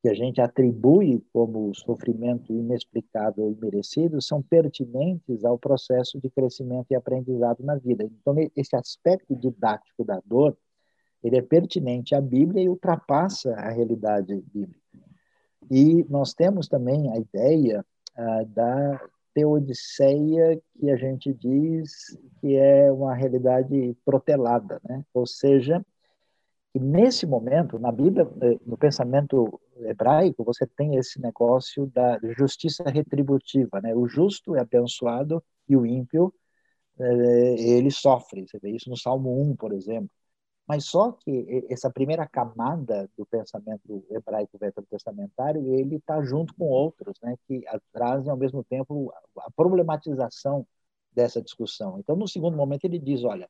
que 0.00 0.08
a 0.08 0.14
gente 0.14 0.40
atribui 0.40 1.22
como 1.32 1.74
sofrimento 1.74 2.52
inexplicável 2.52 3.50
e 3.50 3.60
merecido, 3.60 4.22
são 4.22 4.40
pertinentes 4.40 5.44
ao 5.44 5.58
processo 5.58 6.18
de 6.18 6.30
crescimento 6.30 6.86
e 6.90 6.94
aprendizado 6.94 7.62
na 7.62 7.76
vida. 7.76 8.04
Então, 8.04 8.34
esse 8.56 8.74
aspecto 8.76 9.36
didático 9.36 10.04
da 10.04 10.22
dor, 10.24 10.56
ele 11.22 11.36
é 11.36 11.42
pertinente 11.42 12.14
à 12.14 12.20
Bíblia 12.20 12.62
e 12.62 12.68
ultrapassa 12.68 13.52
a 13.56 13.70
realidade 13.70 14.34
bíblica. 14.54 14.79
E 15.70 16.04
nós 16.08 16.34
temos 16.34 16.68
também 16.68 17.12
a 17.12 17.16
ideia 17.16 17.84
ah, 18.16 18.44
da 18.46 19.00
teodiceia 19.32 20.60
que 20.78 20.90
a 20.90 20.96
gente 20.96 21.32
diz 21.32 22.18
que 22.40 22.56
é 22.56 22.90
uma 22.90 23.14
realidade 23.14 23.96
protelada, 24.04 24.80
né? 24.88 25.04
Ou 25.14 25.26
seja, 25.26 25.84
que 26.72 26.78
nesse 26.78 27.26
momento, 27.26 27.78
na 27.78 27.92
Bíblia, 27.92 28.28
eh, 28.42 28.58
no 28.66 28.76
pensamento 28.76 29.60
hebraico, 29.78 30.44
você 30.44 30.66
tem 30.66 30.96
esse 30.96 31.20
negócio 31.20 31.86
da 31.86 32.18
justiça 32.36 32.84
retributiva, 32.84 33.80
né? 33.80 33.94
O 33.94 34.06
justo 34.06 34.56
é 34.56 34.60
abençoado 34.60 35.42
e 35.68 35.76
o 35.76 35.86
ímpio 35.86 36.32
eh, 36.98 37.56
ele 37.58 37.90
sofre. 37.90 38.46
Você 38.46 38.58
vê 38.58 38.70
isso 38.70 38.90
no 38.90 38.96
Salmo 38.96 39.40
1, 39.42 39.56
por 39.56 39.72
exemplo. 39.72 40.10
Mas 40.66 40.84
só 40.84 41.10
que 41.12 41.66
essa 41.68 41.90
primeira 41.90 42.28
camada 42.28 43.10
do 43.16 43.26
pensamento 43.26 44.04
hebraico 44.08 44.56
veterotestamentário, 44.56 45.74
ele 45.74 45.96
está 45.96 46.22
junto 46.22 46.54
com 46.54 46.66
outros, 46.66 47.18
né, 47.22 47.36
que 47.46 47.64
trazem 47.92 48.30
ao 48.30 48.36
mesmo 48.36 48.62
tempo 48.62 49.12
a 49.38 49.50
problematização 49.50 50.64
dessa 51.12 51.42
discussão. 51.42 51.98
Então, 51.98 52.14
no 52.14 52.28
segundo 52.28 52.56
momento, 52.56 52.84
ele 52.84 52.98
diz: 52.98 53.24
olha, 53.24 53.48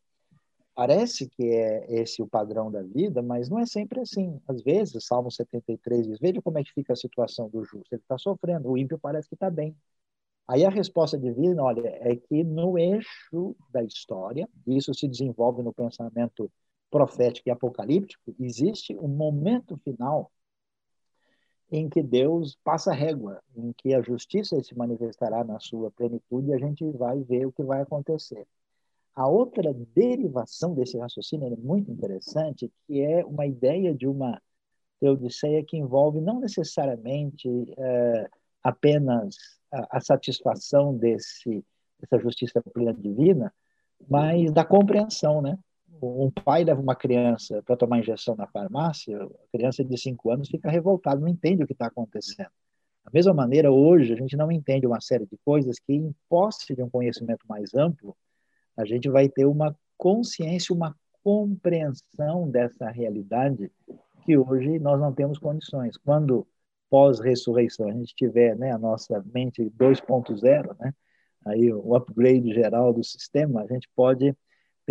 parece 0.75 1.29
que 1.29 1.43
é 1.45 2.01
esse 2.01 2.23
o 2.23 2.27
padrão 2.27 2.71
da 2.71 2.83
vida, 2.83 3.21
mas 3.23 3.51
não 3.51 3.59
é 3.59 3.67
sempre 3.67 4.01
assim. 4.01 4.41
Às 4.49 4.63
vezes, 4.63 5.05
Salmo 5.05 5.31
73 5.31 6.07
diz: 6.07 6.19
veja 6.19 6.41
como 6.41 6.59
é 6.59 6.65
que 6.65 6.73
fica 6.73 6.95
a 6.95 6.97
situação 6.97 7.51
do 7.51 7.63
justo. 7.65 7.93
Ele 7.93 8.01
está 8.01 8.17
sofrendo, 8.17 8.71
o 8.71 8.79
ímpio 8.79 8.99
parece 8.99 9.29
que 9.29 9.35
está 9.35 9.51
bem. 9.51 9.77
Aí 10.49 10.65
a 10.65 10.71
resposta 10.71 11.19
divina, 11.19 11.63
olha, 11.63 11.87
é 12.01 12.17
que 12.17 12.43
no 12.43 12.77
eixo 12.77 13.55
da 13.71 13.85
história, 13.85 14.49
isso 14.67 14.93
se 14.93 15.07
desenvolve 15.07 15.63
no 15.63 15.73
pensamento 15.73 16.51
profético 16.91 17.49
e 17.49 17.53
apocalíptico, 17.53 18.34
existe 18.38 18.97
um 18.97 19.09
momento 19.09 19.76
final 19.78 20.30
em 21.70 21.88
que 21.88 22.03
Deus 22.03 22.59
passa 22.64 22.93
régua, 22.93 23.41
em 23.57 23.72
que 23.72 23.95
a 23.95 24.03
justiça 24.03 24.61
se 24.62 24.76
manifestará 24.76 25.45
na 25.45 25.61
sua 25.61 25.91
plenitude 25.91 26.49
e 26.49 26.53
a 26.53 26.59
gente 26.59 26.84
vai 26.91 27.22
ver 27.22 27.47
o 27.47 27.53
que 27.53 27.62
vai 27.62 27.80
acontecer. 27.80 28.47
A 29.14 29.28
outra 29.28 29.72
derivação 29.95 30.74
desse 30.74 30.99
raciocínio 30.99 31.53
é 31.53 31.57
muito 31.57 31.91
interessante, 31.91 32.72
que 32.86 33.01
é 33.01 33.24
uma 33.24 33.47
ideia 33.47 33.95
de 33.95 34.07
uma 34.07 34.41
teodiceia 34.99 35.64
que 35.64 35.76
envolve 35.76 36.20
não 36.20 36.41
necessariamente 36.41 37.49
é, 37.78 38.30
apenas 38.62 39.36
a, 39.72 39.99
a 39.99 40.01
satisfação 40.01 40.97
desse 40.97 41.64
essa 42.03 42.18
justiça 42.18 42.62
plena 42.62 42.95
divina, 42.95 43.53
mas 44.09 44.51
da 44.53 44.64
compreensão, 44.64 45.43
né? 45.43 45.59
Um 46.03 46.30
pai 46.30 46.64
leva 46.64 46.80
uma 46.80 46.94
criança 46.94 47.62
para 47.62 47.76
tomar 47.76 47.98
injeção 47.98 48.34
na 48.34 48.46
farmácia, 48.46 49.22
a 49.22 49.57
criança 49.57 49.84
de 49.84 49.98
5 49.98 50.30
anos 50.30 50.48
fica 50.48 50.70
revoltada, 50.70 51.20
não 51.20 51.28
entende 51.28 51.62
o 51.62 51.66
que 51.66 51.72
está 51.72 51.86
acontecendo. 51.86 52.51
Da 53.05 53.11
mesma 53.12 53.34
maneira, 53.34 53.70
hoje, 53.70 54.12
a 54.12 54.16
gente 54.16 54.36
não 54.36 54.51
entende 54.51 54.86
uma 54.86 55.01
série 55.01 55.26
de 55.26 55.38
coisas 55.44 55.78
que, 55.78 55.92
em 55.92 56.14
posse 56.28 56.74
de 56.74 56.82
um 56.82 56.88
conhecimento 56.88 57.44
mais 57.48 57.74
amplo, 57.74 58.16
a 58.76 58.84
gente 58.84 59.09
vai 59.09 59.28
ter 59.28 59.44
uma 59.44 59.76
consciência, 59.96 60.74
uma 60.74 60.96
compreensão 61.22 62.51
dessa 62.51 62.88
realidade 62.90 63.70
que 64.24 64.36
hoje 64.36 64.78
nós 64.78 64.98
não 65.01 65.12
temos 65.12 65.38
condições. 65.38 65.96
Quando 65.98 66.46
pós-ressurreição 66.88 67.88
a 67.88 67.92
gente 67.92 68.14
tiver 68.14 68.57
né, 68.57 68.72
a 68.72 68.78
nossa 68.78 69.22
mente 69.32 69.70
2.0, 69.78 70.76
né, 70.78 70.94
aí 71.46 71.72
o 71.72 71.94
upgrade 71.94 72.53
geral 72.53 72.92
do 72.92 73.05
sistema, 73.05 73.62
a 73.62 73.66
gente 73.66 73.88
pode 73.94 74.34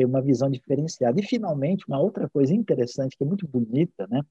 uma 0.06 0.22
visão 0.22 0.50
diferenciada. 0.50 1.20
E, 1.20 1.24
finalmente, 1.24 1.86
uma 1.88 2.00
outra 2.00 2.30
coisa 2.30 2.54
interessante, 2.54 3.18
que 3.18 3.24
é 3.24 3.28
muito 3.28 3.48
bonita, 3.48 4.08
né, 4.08 4.22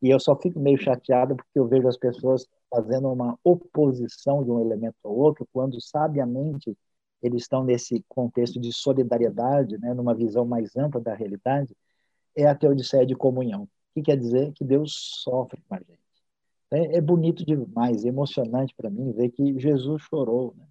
e 0.00 0.10
eu 0.10 0.20
só 0.20 0.36
fico 0.36 0.60
meio 0.60 0.78
chateado 0.78 1.36
porque 1.36 1.58
eu 1.58 1.66
vejo 1.66 1.88
as 1.88 1.96
pessoas 1.96 2.46
fazendo 2.70 3.10
uma 3.10 3.38
oposição 3.42 4.44
de 4.44 4.50
um 4.50 4.60
elemento 4.60 4.96
ao 5.02 5.14
outro, 5.14 5.46
quando 5.52 5.80
sabiamente 5.80 6.76
eles 7.22 7.42
estão 7.42 7.64
nesse 7.64 8.04
contexto 8.08 8.60
de 8.60 8.72
solidariedade, 8.72 9.76
né, 9.78 9.92
numa 9.94 10.14
visão 10.14 10.44
mais 10.44 10.76
ampla 10.76 11.00
da 11.00 11.14
realidade, 11.14 11.74
é 12.36 12.46
a 12.46 12.54
teodiceia 12.54 13.04
de 13.04 13.16
comunhão. 13.16 13.68
Que 13.94 14.02
quer 14.02 14.16
dizer? 14.16 14.52
Que 14.52 14.64
Deus 14.64 15.20
sofre 15.22 15.60
com 15.68 15.74
a 15.74 15.78
gente. 15.78 15.98
É, 16.70 16.98
é 16.98 17.00
bonito 17.00 17.44
demais, 17.44 18.04
é 18.04 18.08
emocionante 18.08 18.74
para 18.76 18.90
mim 18.90 19.12
ver 19.12 19.30
que 19.30 19.58
Jesus 19.58 20.02
chorou. 20.02 20.54
Né? 20.56 20.66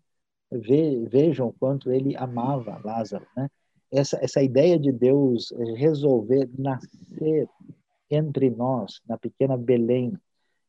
Ve, 0.51 1.05
vejam 1.08 1.53
quanto 1.60 1.91
ele 1.91 2.16
amava 2.16 2.80
Lázaro. 2.84 3.28
Né? 3.36 3.49
Essa, 3.92 4.18
essa 4.22 4.42
ideia 4.42 4.78
de 4.78 4.92
Deus 4.92 5.54
resolver 5.76 6.50
nascer 6.58 7.48
entre 8.10 8.50
nós, 8.50 9.02
na 9.08 9.18
pequena 9.18 9.58
Belém, 9.58 10.14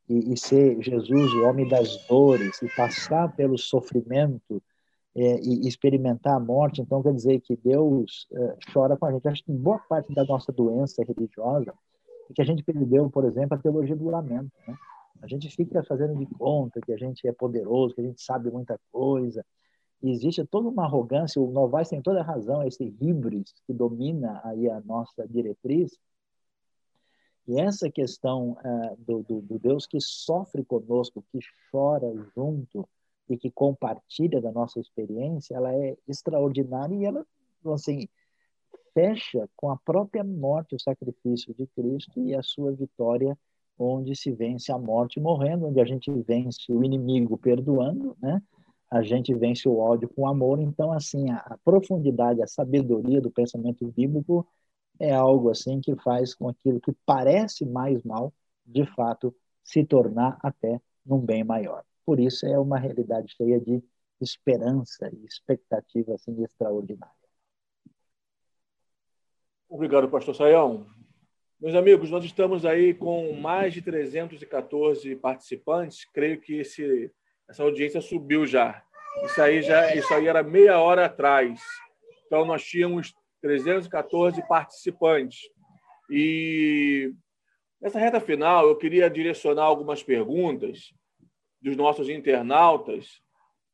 e, 0.07 0.33
e 0.33 0.37
ser 0.37 0.81
Jesus, 0.81 1.33
o 1.33 1.43
homem 1.45 1.67
das 1.67 2.05
dores, 2.07 2.61
e 2.61 2.67
passar 2.75 3.33
pelo 3.35 3.57
sofrimento 3.57 4.61
é, 5.15 5.39
e 5.41 5.67
experimentar 5.67 6.35
a 6.35 6.39
morte, 6.39 6.81
então 6.81 7.03
quer 7.03 7.13
dizer 7.13 7.39
que 7.41 7.55
Deus 7.55 8.27
é, 8.31 8.57
chora 8.73 8.97
com 8.97 9.05
a 9.05 9.11
gente. 9.11 9.27
Acho 9.27 9.43
que 9.43 9.51
boa 9.51 9.79
parte 9.79 10.13
da 10.13 10.23
nossa 10.23 10.51
doença 10.51 11.03
religiosa 11.03 11.73
é 12.29 12.33
que 12.33 12.41
a 12.41 12.45
gente 12.45 12.63
perdeu, 12.63 13.09
por 13.09 13.25
exemplo, 13.25 13.55
a 13.55 13.61
teologia 13.61 13.95
do 13.95 14.09
lamento. 14.09 14.51
Né? 14.67 14.75
A 15.21 15.27
gente 15.27 15.49
fica 15.49 15.83
fazendo 15.83 16.15
de 16.15 16.25
conta 16.25 16.79
que 16.81 16.93
a 16.93 16.97
gente 16.97 17.27
é 17.27 17.31
poderoso, 17.31 17.93
que 17.93 18.01
a 18.01 18.05
gente 18.05 18.21
sabe 18.21 18.49
muita 18.49 18.79
coisa. 18.91 19.45
Existe 20.01 20.45
toda 20.45 20.69
uma 20.69 20.85
arrogância, 20.85 21.41
o 21.41 21.51
Novaes 21.51 21.89
tem 21.89 22.01
toda 22.01 22.21
a 22.21 22.23
razão, 22.23 22.63
esse 22.63 22.83
híbris 23.01 23.53
que 23.65 23.73
domina 23.73 24.39
aí 24.43 24.69
a 24.69 24.79
nossa 24.81 25.27
diretriz. 25.27 25.97
E 27.47 27.59
essa 27.59 27.89
questão 27.89 28.51
uh, 28.51 28.95
do, 28.97 29.23
do, 29.23 29.41
do 29.41 29.59
Deus 29.59 29.85
que 29.85 29.99
sofre 29.99 30.63
conosco, 30.63 31.23
que 31.31 31.39
chora 31.71 32.07
junto, 32.35 32.87
e 33.29 33.37
que 33.37 33.51
compartilha 33.51 34.41
da 34.41 34.51
nossa 34.51 34.79
experiência, 34.79 35.55
ela 35.55 35.73
é 35.73 35.95
extraordinária 36.07 36.95
e 36.95 37.05
ela, 37.05 37.25
assim, 37.67 38.07
fecha 38.93 39.47
com 39.55 39.69
a 39.69 39.77
própria 39.77 40.23
morte, 40.23 40.75
o 40.75 40.79
sacrifício 40.79 41.53
de 41.53 41.67
Cristo 41.67 42.19
e 42.19 42.35
a 42.35 42.41
sua 42.41 42.71
vitória, 42.71 43.37
onde 43.77 44.15
se 44.15 44.31
vence 44.31 44.71
a 44.71 44.77
morte 44.77 45.19
morrendo, 45.19 45.67
onde 45.67 45.79
a 45.79 45.85
gente 45.85 46.11
vence 46.11 46.71
o 46.71 46.83
inimigo 46.83 47.37
perdoando, 47.37 48.17
né? 48.19 48.41
A 48.89 49.01
gente 49.01 49.33
vence 49.33 49.67
o 49.67 49.77
ódio 49.77 50.09
com 50.09 50.27
amor. 50.27 50.59
Então, 50.59 50.91
assim, 50.91 51.29
a, 51.29 51.37
a 51.37 51.57
profundidade, 51.63 52.41
a 52.41 52.47
sabedoria 52.47 53.21
do 53.21 53.31
pensamento 53.31 53.85
bíblico 53.87 54.47
é 54.99 55.13
algo 55.13 55.49
assim 55.49 55.79
que 55.79 55.95
faz 55.97 56.33
com 56.33 56.49
aquilo 56.49 56.81
que 56.81 56.91
parece 57.05 57.65
mais 57.65 58.03
mal, 58.03 58.33
de 58.65 58.85
fato, 58.95 59.33
se 59.63 59.83
tornar 59.85 60.37
até 60.43 60.81
num 61.05 61.19
bem 61.19 61.43
maior. 61.43 61.83
Por 62.05 62.19
isso 62.19 62.45
é 62.45 62.59
uma 62.59 62.77
realidade 62.77 63.33
cheia 63.35 63.59
de 63.59 63.83
esperança 64.19 65.09
e 65.13 65.25
expectativa 65.25 66.15
assim 66.15 66.43
extraordinária. 66.43 67.13
Obrigado, 69.69 70.09
pastor 70.09 70.35
Saião. 70.35 70.87
Meus 71.59 71.75
amigos, 71.75 72.09
nós 72.09 72.23
estamos 72.25 72.65
aí 72.65 72.93
com 72.93 73.33
mais 73.33 73.73
de 73.73 73.81
314 73.81 75.15
participantes. 75.17 76.05
Creio 76.05 76.39
que 76.41 76.55
esse, 76.55 77.11
essa 77.49 77.63
audiência 77.63 77.99
subiu 77.99 78.45
já. 78.45 78.83
Isso 79.23 79.41
aí 79.41 79.61
já 79.61 79.95
isso 79.95 80.13
aí 80.13 80.27
era 80.27 80.43
meia 80.43 80.79
hora 80.79 81.05
atrás. 81.05 81.59
Então 82.27 82.45
nós 82.45 82.63
tínhamos 82.63 83.13
314 83.41 84.47
participantes. 84.47 85.39
E 86.09 87.11
nessa 87.81 87.99
reta 87.99 88.19
final 88.19 88.67
eu 88.67 88.75
queria 88.77 89.09
direcionar 89.09 89.63
algumas 89.63 90.03
perguntas 90.03 90.93
dos 91.61 91.75
nossos 91.75 92.07
internautas 92.07 93.19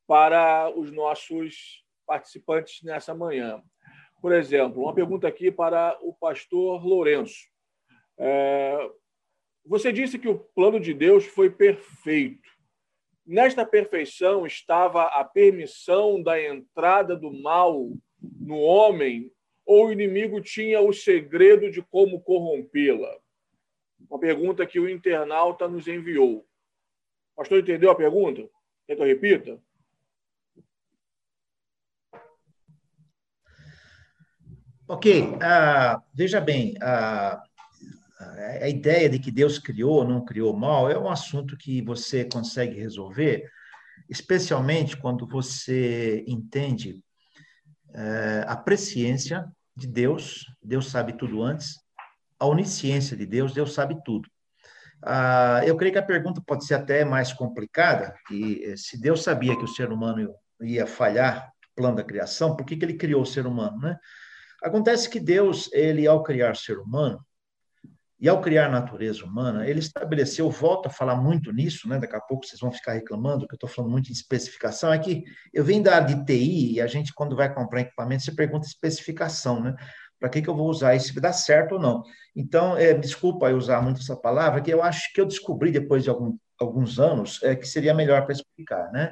para 0.07 0.71
os 0.75 0.91
nossos 0.91 1.83
participantes 2.07 2.81
nessa 2.81 3.13
manhã. 3.13 3.61
Por 4.21 4.31
exemplo, 4.31 4.83
uma 4.83 4.93
pergunta 4.93 5.27
aqui 5.27 5.51
para 5.51 5.97
o 6.01 6.13
pastor 6.13 6.83
Lourenço. 6.85 7.47
É, 8.17 8.89
você 9.65 9.91
disse 9.91 10.17
que 10.17 10.29
o 10.29 10.39
plano 10.39 10.79
de 10.79 10.93
Deus 10.93 11.25
foi 11.25 11.49
perfeito. 11.49 12.54
Nesta 13.25 13.65
perfeição 13.65 14.45
estava 14.45 15.05
a 15.05 15.23
permissão 15.23 16.21
da 16.21 16.39
entrada 16.39 17.15
do 17.15 17.33
mal 17.33 17.89
no 18.39 18.59
homem, 18.59 19.31
ou 19.65 19.87
o 19.87 19.91
inimigo 19.91 20.39
tinha 20.39 20.79
o 20.79 20.93
segredo 20.93 21.71
de 21.71 21.81
como 21.81 22.21
corrompê-la? 22.21 23.17
Uma 24.07 24.19
pergunta 24.19 24.67
que 24.67 24.79
o 24.79 24.87
internauta 24.87 25.67
nos 25.67 25.87
enviou. 25.87 26.45
Pastor, 27.35 27.59
entendeu 27.59 27.89
a 27.89 27.95
pergunta? 27.95 28.47
Quer 28.85 28.95
que 28.95 29.01
eu 29.01 29.07
repita? 29.07 29.59
Ok, 34.87 35.21
uh, 35.21 35.99
veja 36.13 36.39
bem, 36.39 36.75
uh, 36.75 37.41
a 38.61 38.67
ideia 38.67 39.09
de 39.09 39.19
que 39.19 39.31
Deus 39.31 39.57
criou 39.57 39.95
ou 39.95 40.07
não 40.07 40.23
criou 40.23 40.55
mal 40.55 40.89
é 40.89 40.97
um 40.97 41.09
assunto 41.09 41.57
que 41.57 41.81
você 41.81 42.25
consegue 42.25 42.79
resolver, 42.79 43.49
especialmente 44.09 44.97
quando 44.97 45.27
você 45.27 46.23
entende 46.27 47.01
uh, 47.89 48.45
a 48.47 48.55
presciência 48.55 49.45
de 49.75 49.87
Deus, 49.87 50.45
Deus 50.61 50.89
sabe 50.89 51.13
tudo 51.13 51.41
antes, 51.41 51.79
a 52.39 52.45
onisciência 52.45 53.15
de 53.15 53.25
Deus, 53.25 53.53
Deus 53.53 53.73
sabe 53.73 53.97
tudo. 54.03 54.29
Ah, 55.03 55.61
eu 55.65 55.75
creio 55.77 55.93
que 55.93 55.99
a 55.99 56.03
pergunta 56.03 56.41
pode 56.45 56.65
ser 56.65 56.75
até 56.75 57.05
mais 57.05 57.31
complicada, 57.31 58.15
que 58.27 58.63
eh, 58.63 58.75
se 58.75 58.99
Deus 58.99 59.23
sabia 59.23 59.55
que 59.55 59.63
o 59.63 59.67
ser 59.67 59.91
humano 59.91 60.33
ia 60.61 60.87
falhar 60.87 61.47
o 61.71 61.75
plano 61.75 61.97
da 61.97 62.03
criação, 62.03 62.55
por 62.55 62.65
que, 62.65 62.75
que 62.75 62.85
ele 62.85 62.95
criou 62.95 63.21
o 63.21 63.25
ser 63.25 63.45
humano, 63.45 63.77
né? 63.79 63.97
Acontece 64.63 65.09
que 65.09 65.19
Deus, 65.19 65.69
ele 65.73 66.07
ao 66.07 66.23
criar 66.23 66.53
o 66.53 66.55
ser 66.55 66.79
humano, 66.79 67.23
e 68.19 68.29
ao 68.29 68.41
criar 68.41 68.67
a 68.67 68.71
natureza 68.71 69.25
humana, 69.25 69.67
ele 69.67 69.79
estabeleceu, 69.79 70.49
volto 70.49 70.87
a 70.87 70.89
falar 70.89 71.15
muito 71.15 71.51
nisso, 71.51 71.87
né? 71.89 71.99
daqui 71.99 72.15
a 72.15 72.21
pouco 72.21 72.45
vocês 72.45 72.59
vão 72.59 72.71
ficar 72.71 72.93
reclamando 72.93 73.45
que 73.45 73.53
eu 73.53 73.57
estou 73.57 73.69
falando 73.69 73.91
muito 73.91 74.09
em 74.09 74.13
especificação, 74.13 74.93
é 74.93 74.99
que 74.99 75.23
eu 75.53 75.63
venho 75.63 75.83
da 75.83 75.95
área 75.95 76.15
de 76.15 76.25
TI 76.25 76.73
e 76.75 76.81
a 76.81 76.87
gente, 76.87 77.13
quando 77.13 77.35
vai 77.35 77.53
comprar 77.53 77.81
equipamento, 77.81 78.23
você 78.23 78.33
pergunta 78.33 78.65
especificação, 78.65 79.61
né? 79.61 79.75
Para 80.17 80.29
que, 80.29 80.41
que 80.41 80.49
eu 80.49 80.55
vou 80.55 80.69
usar 80.69 80.95
isso, 80.95 81.13
se 81.13 81.19
dá 81.19 81.33
certo 81.33 81.73
ou 81.73 81.79
não. 81.79 82.03
Então, 82.33 82.77
é, 82.77 82.93
desculpa 82.93 83.49
eu 83.49 83.57
usar 83.57 83.81
muito 83.81 83.99
essa 83.99 84.15
palavra, 84.15 84.61
que 84.61 84.73
eu 84.73 84.81
acho 84.81 85.11
que 85.13 85.19
eu 85.19 85.25
descobri 85.25 85.71
depois 85.71 86.03
de 86.03 86.09
algum, 86.09 86.37
alguns 86.57 86.99
anos 86.99 87.43
é, 87.43 87.53
que 87.53 87.67
seria 87.67 87.93
melhor 87.93 88.23
para 88.23 88.31
explicar, 88.31 88.91
né? 88.93 89.11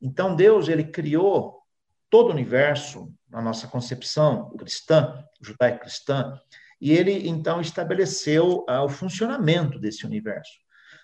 Então, 0.00 0.34
Deus, 0.34 0.68
ele 0.68 0.82
criou 0.82 1.62
todo 2.10 2.28
o 2.28 2.32
universo, 2.32 3.14
na 3.30 3.40
nossa 3.40 3.66
concepção 3.66 4.50
cristã, 4.58 5.24
judaico-cristã, 5.40 6.38
e 6.82 6.90
ele, 6.90 7.28
então, 7.28 7.60
estabeleceu 7.60 8.64
ah, 8.68 8.82
o 8.82 8.88
funcionamento 8.88 9.78
desse 9.78 10.04
universo. 10.04 10.50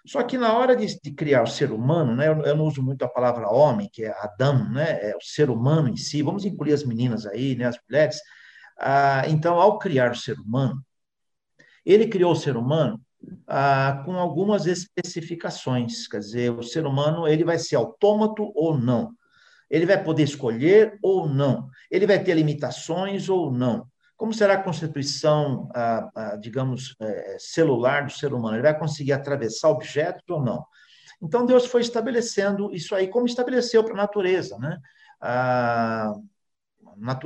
Só 0.04 0.24
que 0.24 0.36
na 0.36 0.52
hora 0.52 0.74
de, 0.74 1.00
de 1.00 1.12
criar 1.12 1.44
o 1.44 1.46
ser 1.46 1.70
humano, 1.70 2.16
né, 2.16 2.26
eu, 2.26 2.42
eu, 2.42 2.56
não 2.56 2.64
uso 2.64 2.82
muito 2.82 3.04
a 3.04 3.08
palavra 3.08 3.48
homem, 3.48 3.88
que 3.92 4.02
é 4.04 4.10
Adão, 4.10 4.68
né, 4.72 4.98
é 5.00 5.16
o 5.16 5.22
ser 5.22 5.48
humano 5.50 5.88
em 5.88 5.96
si, 5.96 6.20
vamos 6.20 6.44
incluir 6.44 6.72
as 6.72 6.82
meninas 6.82 7.26
aí, 7.26 7.54
né, 7.54 7.66
as 7.66 7.78
mulheres, 7.88 8.18
ah, 8.76 9.22
então, 9.28 9.60
ao 9.60 9.78
criar 9.78 10.10
o 10.10 10.16
ser 10.16 10.36
humano, 10.40 10.84
ele 11.86 12.08
criou 12.08 12.32
o 12.32 12.36
ser 12.36 12.56
humano 12.56 13.00
ah, 13.46 14.02
com 14.04 14.16
algumas 14.16 14.66
especificações, 14.66 16.08
quer 16.08 16.18
dizer, 16.18 16.50
o 16.50 16.62
ser 16.62 16.86
humano 16.86 17.28
ele 17.28 17.44
vai 17.44 17.56
ser 17.56 17.76
autômato 17.76 18.50
ou 18.52 18.76
não, 18.76 19.12
ele 19.70 19.86
vai 19.86 20.02
poder 20.02 20.24
escolher 20.24 20.98
ou 21.00 21.28
não, 21.28 21.68
ele 21.88 22.04
vai 22.04 22.20
ter 22.20 22.34
limitações 22.34 23.28
ou 23.28 23.52
não. 23.52 23.86
Como 24.18 24.34
será 24.34 24.54
a 24.54 24.62
constituição, 24.62 25.70
ah, 25.72 26.10
ah, 26.12 26.36
digamos, 26.36 26.96
eh, 27.00 27.36
celular 27.38 28.04
do 28.04 28.12
ser 28.12 28.34
humano? 28.34 28.56
Ele 28.56 28.64
vai 28.64 28.76
conseguir 28.76 29.12
atravessar 29.12 29.68
objetos 29.68 30.24
ou 30.28 30.42
não? 30.42 30.66
Então, 31.22 31.46
Deus 31.46 31.66
foi 31.66 31.82
estabelecendo 31.82 32.74
isso 32.74 32.96
aí, 32.96 33.06
como 33.06 33.26
estabeleceu 33.26 33.84
para 33.84 33.94
a 33.94 33.96
natureza, 33.96 34.58
né? 34.58 34.76
Ah, 35.20 36.12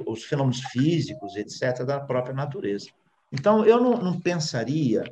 os 0.07 0.25
fenômenos 0.25 0.61
físicos, 0.65 1.35
etc., 1.35 1.83
da 1.87 1.99
própria 1.99 2.35
natureza. 2.35 2.91
Então, 3.33 3.65
eu 3.65 3.81
não, 3.81 3.97
não 3.97 4.21
pensaria, 4.21 5.03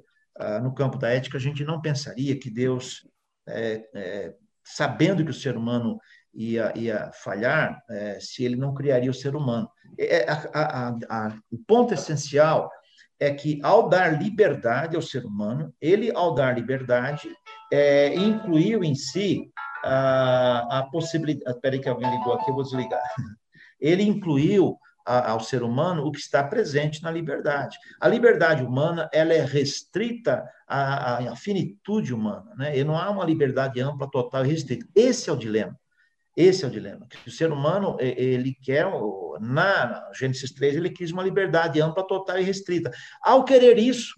no 0.62 0.74
campo 0.74 0.99
da 0.99 1.09
ética, 1.09 1.39
a 1.39 1.41
gente 1.41 1.64
não 1.64 1.81
pensaria 1.81 2.39
que 2.39 2.51
Deus, 2.51 3.07
é, 3.47 3.89
é, 3.95 4.35
sabendo 4.62 5.24
que 5.24 5.31
o 5.31 5.35
ser 5.35 5.57
humano 5.57 5.99
ia, 6.35 6.72
ia 6.76 7.11
falhar, 7.12 7.83
é, 7.91 8.18
se 8.20 8.45
ele 8.45 8.57
não 8.57 8.74
criaria 8.74 9.11
o 9.11 9.14
ser 9.14 9.35
humano. 9.35 9.68
É, 9.99 10.31
a, 10.31 10.35
a, 10.55 10.89
a, 11.09 11.39
o 11.51 11.59
ponto 11.59 11.95
essencial 11.95 12.70
é 13.18 13.33
que, 13.33 13.61
ao 13.62 13.89
dar 13.89 14.20
liberdade 14.20 14.97
ao 14.97 15.03
ser 15.03 15.24
humano, 15.24 15.74
ele, 15.81 16.11
ao 16.14 16.35
dar 16.35 16.55
liberdade, 16.55 17.28
é, 17.72 18.14
incluiu 18.14 18.83
em 18.83 18.95
si 18.95 19.51
a, 19.85 20.78
a 20.78 20.83
possibilidade. 20.85 21.55
Espera 21.55 21.74
aí 21.74 21.81
que 21.81 21.89
alguém 21.89 22.11
ligou 22.11 22.33
aqui, 22.33 22.51
eu 22.51 22.55
vou 22.55 22.64
desligar. 22.64 23.03
Ele 23.78 24.03
incluiu 24.03 24.78
ao 25.05 25.41
ser 25.41 25.62
humano 25.62 26.05
o 26.05 26.12
que 26.12 26.18
está 26.18 26.45
presente 26.45 27.03
na 27.03 27.11
liberdade. 27.11 27.76
A 28.01 28.07
liberdade 28.07 28.62
humana 28.62 29.09
ela 29.12 29.33
é 29.33 29.45
restrita 29.45 30.49
à, 30.68 31.31
à 31.31 31.37
finitude 31.37 32.14
humana, 32.14 32.55
né? 32.57 32.78
E 32.78 32.85
não 32.85 32.97
há 32.97 33.11
uma 33.11 33.24
liberdade 33.24 33.81
ampla, 33.81 34.09
total 34.11 34.45
e 34.45 34.49
restrita. 34.49 34.87
Esse 34.95 35.28
é 35.28 35.33
o 35.33 35.37
dilema. 35.37 35.76
Esse 36.37 36.64
é 36.64 36.68
o 36.68 36.70
dilema. 36.70 37.07
O 37.26 37.31
ser 37.31 37.53
humano, 37.53 37.97
ele 38.01 38.55
quer, 38.62 38.87
na 39.41 40.11
Gênesis 40.14 40.53
3, 40.53 40.76
ele 40.76 40.91
quis 40.91 41.11
uma 41.11 41.22
liberdade 41.22 41.81
ampla, 41.81 42.07
total 42.07 42.39
e 42.39 42.45
restrita. 42.45 42.91
Ao 43.22 43.45
querer 43.45 43.78
isso, 43.78 44.14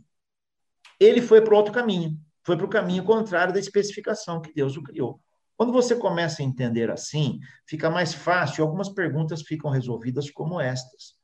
ele 1.01 1.21
foi 1.21 1.41
para 1.41 1.57
outro 1.57 1.73
caminho. 1.73 2.19
Foi 2.45 2.57
para 2.57 2.67
o 2.67 2.71
caminho 2.71 3.05
contrário 3.05 3.53
da 3.53 3.61
especificação 3.61 4.41
que 4.41 4.53
Deus 4.53 4.77
o 4.77 4.83
criou. 4.83 5.21
Quando 5.57 5.73
você 5.73 5.95
começa 5.95 6.43
a 6.43 6.45
entender 6.45 6.91
assim, 6.91 7.39
fica 7.67 7.89
mais 7.89 8.13
fácil, 8.13 8.65
algumas 8.65 8.89
perguntas 8.89 9.43
ficam 9.43 9.71
resolvidas 9.71 10.31
como 10.31 10.61
estas. 10.61 11.15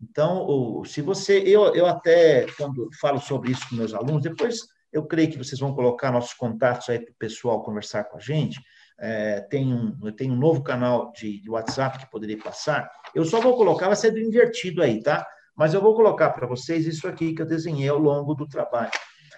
Então, 0.00 0.82
se 0.84 1.00
você, 1.00 1.38
eu, 1.40 1.74
eu 1.74 1.86
até, 1.86 2.46
quando 2.56 2.88
falo 3.00 3.20
sobre 3.20 3.52
isso 3.52 3.68
com 3.68 3.76
meus 3.76 3.94
alunos, 3.94 4.22
depois 4.22 4.60
eu 4.92 5.06
creio 5.06 5.30
que 5.30 5.38
vocês 5.38 5.60
vão 5.60 5.74
colocar 5.74 6.12
nossos 6.12 6.34
contatos 6.34 6.88
aí 6.88 6.98
para 6.98 7.12
o 7.12 7.16
pessoal 7.16 7.62
conversar 7.62 8.04
com 8.04 8.16
a 8.16 8.20
gente. 8.20 8.60
É, 8.98 9.40
tem 9.40 9.74
um, 9.74 10.12
tenho 10.12 10.34
um 10.34 10.38
novo 10.38 10.62
canal 10.62 11.12
de, 11.12 11.40
de, 11.40 11.50
WhatsApp 11.50 11.98
que 11.98 12.10
poderia 12.10 12.38
passar. 12.38 12.88
Eu 13.14 13.24
só 13.24 13.40
vou 13.40 13.56
colocar, 13.56 13.86
vai 13.86 13.96
ser 13.96 14.12
do 14.12 14.20
invertido 14.20 14.82
aí, 14.82 15.02
tá? 15.02 15.26
Mas 15.56 15.74
eu 15.74 15.80
vou 15.80 15.94
colocar 15.94 16.30
para 16.30 16.46
vocês 16.46 16.86
isso 16.86 17.06
aqui 17.06 17.34
que 17.34 17.42
eu 17.42 17.46
desenhei 17.46 17.88
ao 17.88 17.98
longo 17.98 18.34
do 18.34 18.46
trabalho. 18.46 18.90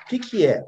O 0.04 0.08
que, 0.08 0.18
que 0.18 0.46
é? 0.46 0.64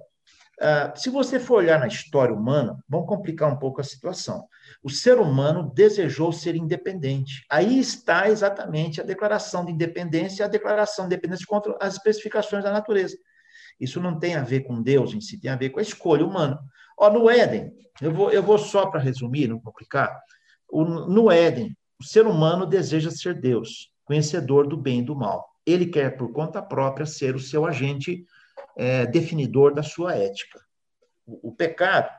Uh, 0.60 0.90
se 0.98 1.08
você 1.08 1.38
for 1.38 1.58
olhar 1.58 1.78
na 1.78 1.86
história 1.86 2.34
humana, 2.34 2.76
vamos 2.88 3.06
complicar 3.06 3.48
um 3.50 3.56
pouco 3.56 3.80
a 3.80 3.84
situação. 3.84 4.44
O 4.82 4.90
ser 4.90 5.18
humano 5.18 5.70
desejou 5.72 6.32
ser 6.32 6.56
independente. 6.56 7.44
Aí 7.48 7.78
está 7.78 8.28
exatamente 8.28 9.00
a 9.00 9.04
declaração 9.04 9.64
de 9.64 9.70
independência 9.70 10.42
e 10.42 10.44
a 10.44 10.48
declaração 10.48 11.06
de 11.06 11.14
independência 11.14 11.46
contra 11.46 11.76
as 11.80 11.94
especificações 11.94 12.64
da 12.64 12.72
natureza. 12.72 13.16
Isso 13.80 14.00
não 14.00 14.18
tem 14.18 14.34
a 14.34 14.42
ver 14.42 14.60
com 14.60 14.82
Deus 14.82 15.14
em 15.14 15.20
si, 15.20 15.38
tem 15.38 15.50
a 15.50 15.56
ver 15.56 15.70
com 15.70 15.78
a 15.78 15.82
escolha 15.82 16.24
humana. 16.24 16.58
Ó, 16.96 17.10
no 17.10 17.30
Éden, 17.30 17.72
eu 18.00 18.12
vou, 18.12 18.30
eu 18.30 18.42
vou 18.42 18.58
só 18.58 18.86
para 18.86 19.00
resumir, 19.00 19.48
não 19.48 19.60
complicar. 19.60 20.20
O, 20.68 20.84
no 20.84 21.30
Éden, 21.30 21.76
o 22.00 22.04
ser 22.04 22.26
humano 22.26 22.66
deseja 22.66 23.10
ser 23.10 23.34
Deus, 23.34 23.90
conhecedor 24.04 24.66
do 24.66 24.76
bem 24.76 25.00
e 25.00 25.04
do 25.04 25.16
mal. 25.16 25.48
Ele 25.64 25.86
quer, 25.86 26.16
por 26.16 26.32
conta 26.32 26.62
própria, 26.62 27.06
ser 27.06 27.34
o 27.34 27.40
seu 27.40 27.66
agente 27.66 28.24
é, 28.76 29.06
definidor 29.06 29.74
da 29.74 29.82
sua 29.82 30.14
ética. 30.14 30.60
O, 31.26 31.48
o 31.48 31.52
pecado, 31.52 32.10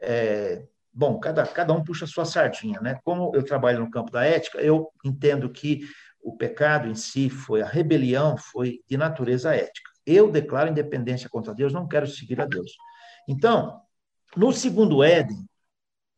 é, 0.00 0.64
bom, 0.92 1.18
cada, 1.18 1.46
cada 1.46 1.72
um 1.72 1.82
puxa 1.82 2.04
a 2.04 2.08
sua 2.08 2.24
sardinha, 2.24 2.80
né? 2.80 2.98
Como 3.04 3.34
eu 3.34 3.42
trabalho 3.42 3.80
no 3.80 3.90
campo 3.90 4.10
da 4.10 4.24
ética, 4.24 4.58
eu 4.58 4.90
entendo 5.04 5.50
que 5.50 5.80
o 6.22 6.36
pecado 6.36 6.88
em 6.88 6.94
si 6.94 7.30
foi 7.30 7.62
a 7.62 7.66
rebelião, 7.66 8.36
foi 8.36 8.80
de 8.88 8.96
natureza 8.96 9.54
ética. 9.54 9.95
Eu 10.06 10.30
declaro 10.30 10.70
independência 10.70 11.28
contra 11.28 11.54
Deus, 11.54 11.72
não 11.72 11.88
quero 11.88 12.06
seguir 12.06 12.40
a 12.40 12.46
Deus. 12.46 12.72
Então, 13.28 13.80
no 14.36 14.52
segundo 14.52 15.02
Éden, 15.02 15.44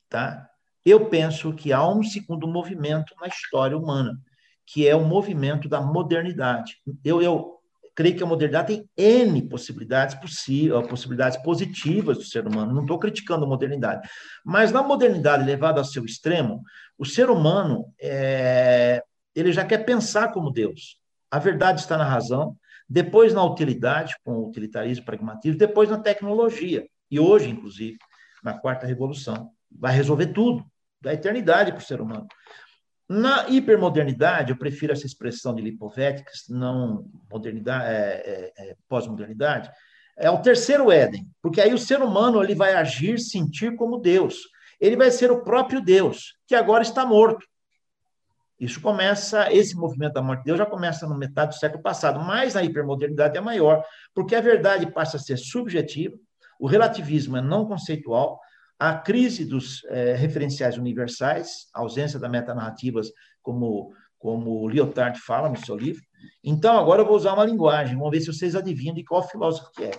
tá? 0.08 0.48
Eu 0.84 1.06
penso 1.06 1.52
que 1.52 1.72
há 1.72 1.86
um 1.88 2.02
segundo 2.02 2.46
movimento 2.46 3.14
na 3.20 3.26
história 3.26 3.76
humana, 3.76 4.18
que 4.66 4.86
é 4.86 4.94
o 4.94 5.04
movimento 5.04 5.68
da 5.68 5.80
modernidade. 5.80 6.76
Eu, 7.04 7.22
eu 7.22 7.58
creio 7.94 8.16
que 8.16 8.22
a 8.22 8.26
modernidade 8.26 8.68
tem 8.68 8.88
N 8.96 9.48
possibilidades 9.48 10.14
possíveis, 10.14 10.86
possibilidades 10.86 11.36
positivas 11.42 12.18
do 12.18 12.24
ser 12.24 12.46
humano. 12.46 12.72
Não 12.72 12.82
estou 12.82 12.98
criticando 12.98 13.44
a 13.44 13.48
modernidade. 13.48 14.08
Mas 14.44 14.70
na 14.70 14.82
modernidade 14.82 15.44
levada 15.44 15.80
ao 15.80 15.84
seu 15.84 16.04
extremo, 16.04 16.62
o 16.96 17.04
ser 17.04 17.28
humano 17.28 17.92
é, 18.00 19.02
ele 19.34 19.52
já 19.52 19.64
quer 19.64 19.78
pensar 19.78 20.32
como 20.32 20.52
Deus. 20.52 20.98
A 21.30 21.38
verdade 21.38 21.80
está 21.80 21.96
na 21.96 22.04
razão, 22.04 22.56
depois 22.88 23.34
na 23.34 23.44
utilidade, 23.44 24.14
com 24.24 24.32
o 24.32 24.48
utilitarismo 24.48 25.04
pragmatismo, 25.04 25.58
depois 25.58 25.90
na 25.90 25.98
tecnologia. 25.98 26.86
E 27.10 27.20
hoje, 27.20 27.50
inclusive, 27.50 27.98
na 28.42 28.54
quarta 28.54 28.86
revolução, 28.86 29.50
vai 29.70 29.94
resolver 29.94 30.28
tudo, 30.28 30.64
da 31.00 31.12
eternidade 31.12 31.72
para 31.72 31.80
o 31.80 31.84
ser 31.84 32.00
humano. 32.00 32.26
Na 33.08 33.48
hipermodernidade, 33.48 34.50
eu 34.50 34.58
prefiro 34.58 34.92
essa 34.92 35.06
expressão 35.06 35.54
de 35.54 35.62
Lipovetsky, 35.62 36.30
não 36.50 37.06
modernidade, 37.30 37.84
é, 37.84 37.92
é, 37.96 38.52
é, 38.70 38.76
pós-modernidade, 38.86 39.70
é 40.16 40.28
o 40.28 40.42
terceiro 40.42 40.90
Éden, 40.90 41.26
porque 41.40 41.60
aí 41.60 41.72
o 41.72 41.78
ser 41.78 42.02
humano 42.02 42.42
ele 42.42 42.54
vai 42.54 42.74
agir, 42.74 43.18
sentir 43.18 43.76
como 43.76 43.98
Deus. 43.98 44.40
Ele 44.80 44.96
vai 44.96 45.10
ser 45.10 45.30
o 45.30 45.42
próprio 45.42 45.80
Deus, 45.80 46.34
que 46.46 46.54
agora 46.54 46.82
está 46.82 47.06
morto. 47.06 47.46
Isso 48.58 48.80
começa, 48.80 49.52
esse 49.52 49.76
movimento 49.76 50.14
da 50.14 50.22
morte 50.22 50.40
de 50.40 50.46
Deus 50.46 50.58
já 50.58 50.66
começa 50.66 51.06
no 51.06 51.16
metade 51.16 51.54
do 51.54 51.60
século 51.60 51.82
passado, 51.82 52.18
mas 52.20 52.54
na 52.54 52.62
hipermodernidade 52.64 53.38
é 53.38 53.40
maior, 53.40 53.84
porque 54.12 54.34
a 54.34 54.40
verdade 54.40 54.90
passa 54.90 55.16
a 55.16 55.20
ser 55.20 55.36
subjetiva, 55.36 56.16
o 56.58 56.66
relativismo 56.66 57.36
é 57.36 57.40
não 57.40 57.66
conceitual, 57.66 58.40
a 58.76 58.94
crise 58.94 59.44
dos 59.44 59.84
é, 59.86 60.14
referenciais 60.14 60.76
universais, 60.76 61.68
a 61.72 61.80
ausência 61.80 62.18
da 62.18 62.28
metanarrativas, 62.28 63.12
como, 63.42 63.92
como 64.18 64.68
Lyotard 64.68 65.20
fala 65.20 65.48
no 65.48 65.56
seu 65.56 65.76
livro. 65.76 66.02
Então, 66.42 66.78
agora 66.78 67.02
eu 67.02 67.06
vou 67.06 67.16
usar 67.16 67.34
uma 67.34 67.44
linguagem, 67.44 67.96
vamos 67.96 68.10
ver 68.10 68.20
se 68.20 68.26
vocês 68.26 68.56
adivinham 68.56 68.94
de 68.94 69.04
qual 69.04 69.22
filósofo 69.22 69.70
que 69.72 69.84
é. 69.84 69.90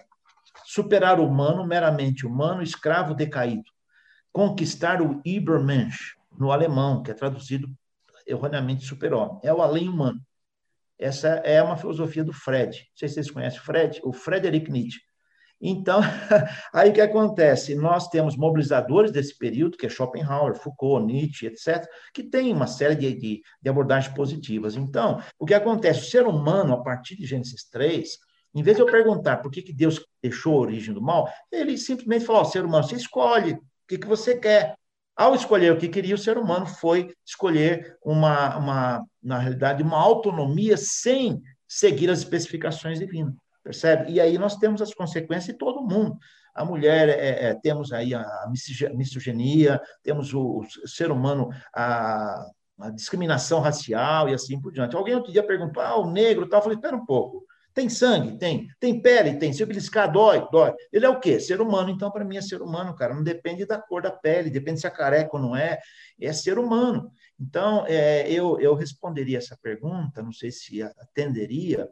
Superar 0.66 1.20
o 1.20 1.26
humano, 1.26 1.66
meramente 1.66 2.26
humano, 2.26 2.62
escravo 2.62 3.14
decaído. 3.14 3.70
Conquistar 4.32 5.01
o 5.01 5.22
Übermensch, 5.26 6.16
no 6.38 6.51
alemão, 6.51 7.01
que 7.01 7.12
é 7.12 7.14
traduzido 7.14 7.68
erroneamente 8.30 8.86
super-homem. 8.86 9.40
É 9.44 9.54
o 9.54 9.62
além 9.62 9.90
humano. 9.90 10.22
Essa 10.98 11.30
é 11.46 11.62
uma 11.64 11.78
filosofia 11.78 12.24
do 12.24 12.34
Fred. 12.34 12.78
Não 12.78 12.86
sei 12.96 13.08
se 13.08 13.16
vocês 13.16 13.32
conhecem 13.32 13.60
o 13.60 13.64
Fred, 13.64 14.02
o 14.04 14.14
Frederick 14.14 14.70
Nietzsche. 14.70 15.00
Então, 15.62 16.00
aí 16.74 16.90
o 16.90 16.94
que 16.94 17.02
acontece? 17.02 17.76
Nós 17.76 18.08
temos 18.08 18.38
mobilizadores 18.38 19.12
desse 19.12 19.38
período, 19.38 19.78
que 19.78 19.86
é 19.86 19.90
Schopenhauer, 19.90 20.56
Foucault, 20.56 21.06
Nietzsche, 21.06 21.48
etc., 21.48 21.86
que 22.14 22.24
tem 22.24 22.54
uma 22.54 22.68
série 22.68 22.96
de, 22.96 23.42
de, 23.62 23.70
abordagens 23.70 24.14
positivas. 24.14 24.76
Então, 24.76 25.22
o 25.38 25.46
que 25.46 25.54
acontece? 25.54 26.02
O 26.02 26.10
ser 26.10 26.28
humano, 26.28 26.74
a 26.74 26.82
partir 26.82 27.18
de 27.18 27.26
Gênesis 27.26 27.66
3, 27.70 28.10
em 28.56 28.64
vez 28.64 28.78
de 28.78 28.84
eu 28.84 28.88
perguntar 28.88 29.38
por 29.38 29.52
que, 29.52 29.62
que 29.62 29.74
Deus 29.74 30.04
deixou 30.22 30.56
a 30.56 30.62
origem 30.62 30.94
do 30.94 31.02
mal, 31.02 31.30
ele 31.52 31.78
simplesmente 31.78 32.26
falou: 32.26 32.42
oh, 32.42 32.46
ser 32.46 32.66
humano, 32.66 32.84
você 32.84 32.96
escolhe 32.96 33.54
o 33.54 33.62
que, 33.88 33.98
que 33.98 34.08
você 34.08 34.38
quer. 34.38 34.76
Ao 35.20 35.36
escolher 35.36 35.74
o 35.74 35.78
que 35.78 35.90
queria, 35.90 36.16
o 36.16 36.18
ser 36.18 36.38
humano 36.38 36.66
foi 36.66 37.14
escolher 37.26 37.98
uma, 38.02 38.58
uma, 38.58 39.06
na 39.22 39.38
realidade, 39.38 39.84
uma 39.84 39.98
autonomia 39.98 40.78
sem 40.78 41.42
seguir 41.68 42.10
as 42.10 42.20
especificações 42.20 43.00
divinas 43.00 43.36
percebe? 43.70 44.12
E 44.12 44.20
aí 44.20 44.38
nós 44.38 44.56
temos 44.56 44.82
as 44.82 44.94
consequências 44.94 45.54
de 45.54 45.54
todo 45.54 45.84
mundo. 45.84 46.18
A 46.56 46.66
mulher, 46.66 47.08
é, 47.10 47.50
é, 47.50 47.54
temos 47.54 47.94
aí 47.94 48.14
a 48.14 48.26
misoginia, 48.96 49.80
temos 50.04 50.34
o, 50.34 50.62
o 50.62 50.88
ser 50.88 51.12
humano, 51.12 51.50
a, 51.74 52.44
a, 52.80 52.90
discriminação 52.90 53.60
racial 53.60 54.28
e 54.28 54.34
assim 54.34 54.60
por 54.60 54.72
diante. 54.72 54.96
Alguém 54.96 55.16
outro 55.16 55.32
dia 55.32 55.44
perguntou, 55.44 55.82
ah, 55.84 56.00
o 56.00 56.10
negro 56.10 56.50
tal. 56.50 56.60
Eu 56.60 56.64
falei, 56.64 56.78
espera 56.78 56.96
um 56.96 57.06
pouco. 57.06 57.46
Tem 57.80 57.88
sangue? 57.88 58.38
Tem. 58.38 58.68
Tem 58.78 59.02
pele? 59.02 59.38
Tem. 59.38 59.54
Se 59.54 59.66
beliscar, 59.66 60.12
dói? 60.12 60.46
Dói. 60.52 60.74
Ele 60.92 61.06
é 61.06 61.10
o 61.10 61.18
quê? 61.18 61.40
Ser 61.40 61.62
humano. 61.62 61.90
Então, 61.90 62.12
para 62.12 62.26
mim, 62.26 62.36
é 62.36 62.42
ser 62.42 62.62
humano, 62.62 62.94
cara. 62.94 63.14
Não 63.14 63.24
depende 63.24 63.66
da 63.66 63.82
cor 63.82 64.02
da 64.02 64.12
pele, 64.12 64.50
depende 64.50 64.82
se 64.82 64.88
é 64.88 64.90
careca 64.90 65.30
ou 65.38 65.42
não 65.42 65.56
é. 65.56 65.80
É 66.20 66.34
ser 66.34 66.60
humano. 66.60 67.10
Então, 67.40 67.86
é, 67.88 68.30
eu, 68.30 68.60
eu 68.60 68.76
responderia 68.76 69.38
essa 69.38 69.58
pergunta, 69.62 70.22
não 70.22 70.34
sei 70.34 70.52
se 70.52 70.84
atenderia, 70.84 71.88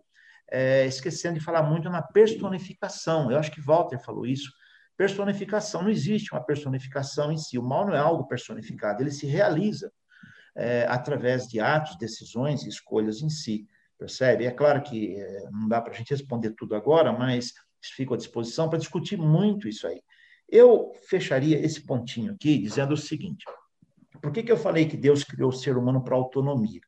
é, 0.52 0.86
esquecendo 0.86 1.40
de 1.40 1.46
falar 1.46 1.64
muito 1.64 1.90
na 1.90 2.02
personificação. 2.02 3.32
Eu 3.32 3.40
acho 3.40 3.50
que 3.50 3.62
Walter 3.62 3.98
falou 3.98 4.26
isso. 4.26 4.52
Personificação, 4.98 5.84
não 5.84 5.90
existe 5.90 6.34
uma 6.34 6.44
personificação 6.44 7.32
em 7.32 7.38
si. 7.38 7.58
O 7.58 7.64
mal 7.64 7.88
não 7.88 7.96
é 7.96 8.00
algo 8.00 8.28
personificado, 8.28 9.02
ele 9.02 9.12
se 9.12 9.26
realiza 9.26 9.90
é, 10.54 10.86
através 10.90 11.48
de 11.48 11.62
atos, 11.62 11.98
decisões 11.98 12.64
e 12.64 12.68
escolhas 12.68 13.22
em 13.22 13.30
si. 13.30 13.66
Percebe? 13.98 14.46
É 14.46 14.52
claro 14.52 14.82
que 14.82 15.20
é, 15.20 15.50
não 15.52 15.68
dá 15.68 15.82
para 15.82 15.94
a 15.94 15.96
gente 15.96 16.12
responder 16.12 16.52
tudo 16.52 16.76
agora, 16.76 17.12
mas 17.12 17.54
fico 17.96 18.14
à 18.14 18.18
disposição 18.18 18.70
para 18.70 18.80
discutir 18.80 19.18
muito 19.18 19.68
isso 19.68 19.88
aí. 19.88 20.02
Eu 20.48 20.94
fecharia 21.10 21.60
esse 21.60 21.86
pontinho 21.86 22.34
aqui 22.34 22.58
dizendo 22.58 22.94
o 22.94 22.98
seguinte: 22.98 23.46
por 24.22 24.32
que, 24.32 24.44
que 24.44 24.52
eu 24.52 24.58
falei 24.58 24.88
que 24.88 24.98
Deus 24.98 25.24
criou 25.24 25.50
o 25.50 25.54
ser 25.54 25.78
humano 25.78 26.04
para 26.04 26.16
autonomia? 26.16 26.82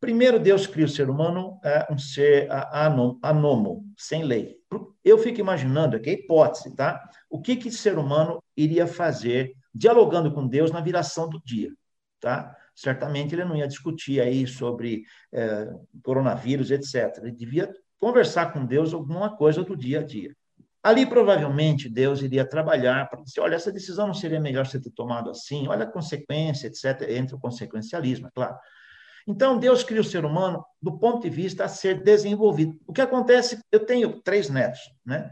Primeiro, 0.00 0.40
Deus 0.40 0.66
cria 0.66 0.86
o 0.86 0.88
ser 0.88 1.08
humano 1.08 1.60
é, 1.62 1.86
um 1.88 1.96
ser 1.96 2.48
anômo, 3.22 3.84
sem 3.96 4.24
lei. 4.24 4.56
Eu 5.04 5.16
fico 5.16 5.38
imaginando 5.38 5.96
aqui 5.96 6.10
a 6.10 6.12
hipótese, 6.14 6.74
tá? 6.74 7.00
O 7.30 7.40
que 7.40 7.54
que 7.54 7.70
ser 7.70 7.98
humano 7.98 8.42
iria 8.56 8.86
fazer 8.86 9.54
dialogando 9.72 10.32
com 10.32 10.46
Deus 10.46 10.72
na 10.72 10.80
viração 10.80 11.28
do 11.28 11.40
dia, 11.44 11.70
tá? 12.20 12.56
Certamente 12.74 13.34
ele 13.34 13.44
não 13.44 13.56
ia 13.56 13.68
discutir 13.68 14.20
aí 14.20 14.46
sobre 14.46 15.04
é, 15.32 15.68
coronavírus, 16.02 16.70
etc. 16.70 17.18
Ele 17.18 17.32
devia 17.32 17.72
conversar 17.98 18.52
com 18.52 18.64
Deus 18.64 18.92
alguma 18.94 19.36
coisa 19.36 19.62
do 19.62 19.76
dia 19.76 20.00
a 20.00 20.02
dia. 20.02 20.34
Ali, 20.82 21.06
provavelmente, 21.06 21.88
Deus 21.88 22.22
iria 22.22 22.44
trabalhar 22.44 23.08
para 23.08 23.22
dizer: 23.22 23.40
olha, 23.40 23.54
essa 23.54 23.70
decisão 23.70 24.08
não 24.08 24.14
seria 24.14 24.40
melhor 24.40 24.66
você 24.66 24.80
ter 24.80 24.90
tomado 24.90 25.30
assim, 25.30 25.68
olha 25.68 25.84
a 25.84 25.90
consequência, 25.90 26.66
etc., 26.66 27.08
entre 27.10 27.36
o 27.36 27.38
consequencialismo, 27.38 28.26
é 28.26 28.30
claro. 28.34 28.56
Então, 29.26 29.58
Deus 29.58 29.84
cria 29.84 30.00
o 30.00 30.04
ser 30.04 30.24
humano 30.24 30.64
do 30.80 30.98
ponto 30.98 31.22
de 31.22 31.30
vista 31.30 31.64
a 31.64 31.68
ser 31.68 32.02
desenvolvido. 32.02 32.76
O 32.84 32.92
que 32.92 33.00
acontece, 33.00 33.60
eu 33.70 33.86
tenho 33.86 34.20
três 34.22 34.48
netos, 34.50 34.80
né? 35.06 35.30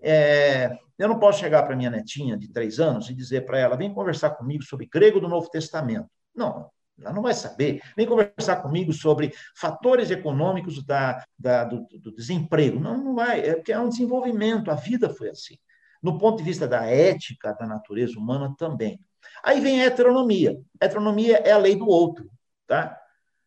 É, 0.00 0.70
eu 0.98 1.08
não 1.08 1.18
posso 1.18 1.40
chegar 1.40 1.64
para 1.64 1.74
minha 1.74 1.90
netinha 1.90 2.36
de 2.36 2.52
três 2.52 2.78
anos 2.78 3.10
e 3.10 3.14
dizer 3.14 3.44
para 3.44 3.58
ela, 3.58 3.76
vem 3.76 3.92
conversar 3.92 4.30
comigo 4.30 4.62
sobre 4.62 4.86
grego 4.86 5.18
do 5.18 5.28
Novo 5.28 5.50
Testamento. 5.50 6.08
Não, 6.34 6.70
ela 7.00 7.12
não 7.12 7.22
vai 7.22 7.34
saber. 7.34 7.80
Vem 7.96 8.06
conversar 8.06 8.56
comigo 8.56 8.92
sobre 8.92 9.32
fatores 9.56 10.10
econômicos 10.10 10.84
da, 10.84 11.24
da 11.38 11.64
do, 11.64 11.86
do, 12.00 12.12
desemprego. 12.14 12.78
Não, 12.78 12.96
não 12.96 13.14
vai, 13.14 13.40
é 13.40 13.54
porque 13.54 13.72
é 13.72 13.78
um 13.78 13.88
desenvolvimento, 13.88 14.70
a 14.70 14.74
vida 14.74 15.10
foi 15.10 15.30
assim. 15.30 15.56
No 16.02 16.18
ponto 16.18 16.38
de 16.38 16.44
vista 16.44 16.68
da 16.68 16.84
ética 16.84 17.54
da 17.54 17.66
natureza 17.66 18.18
humana 18.18 18.54
também. 18.58 19.00
Aí 19.42 19.60
vem 19.60 19.82
a 19.82 19.86
heteronomia. 19.86 20.56
A 20.80 20.84
heteronomia 20.84 21.38
é 21.38 21.52
a 21.52 21.58
lei 21.58 21.74
do 21.76 21.88
outro, 21.88 22.30
tá? 22.66 23.00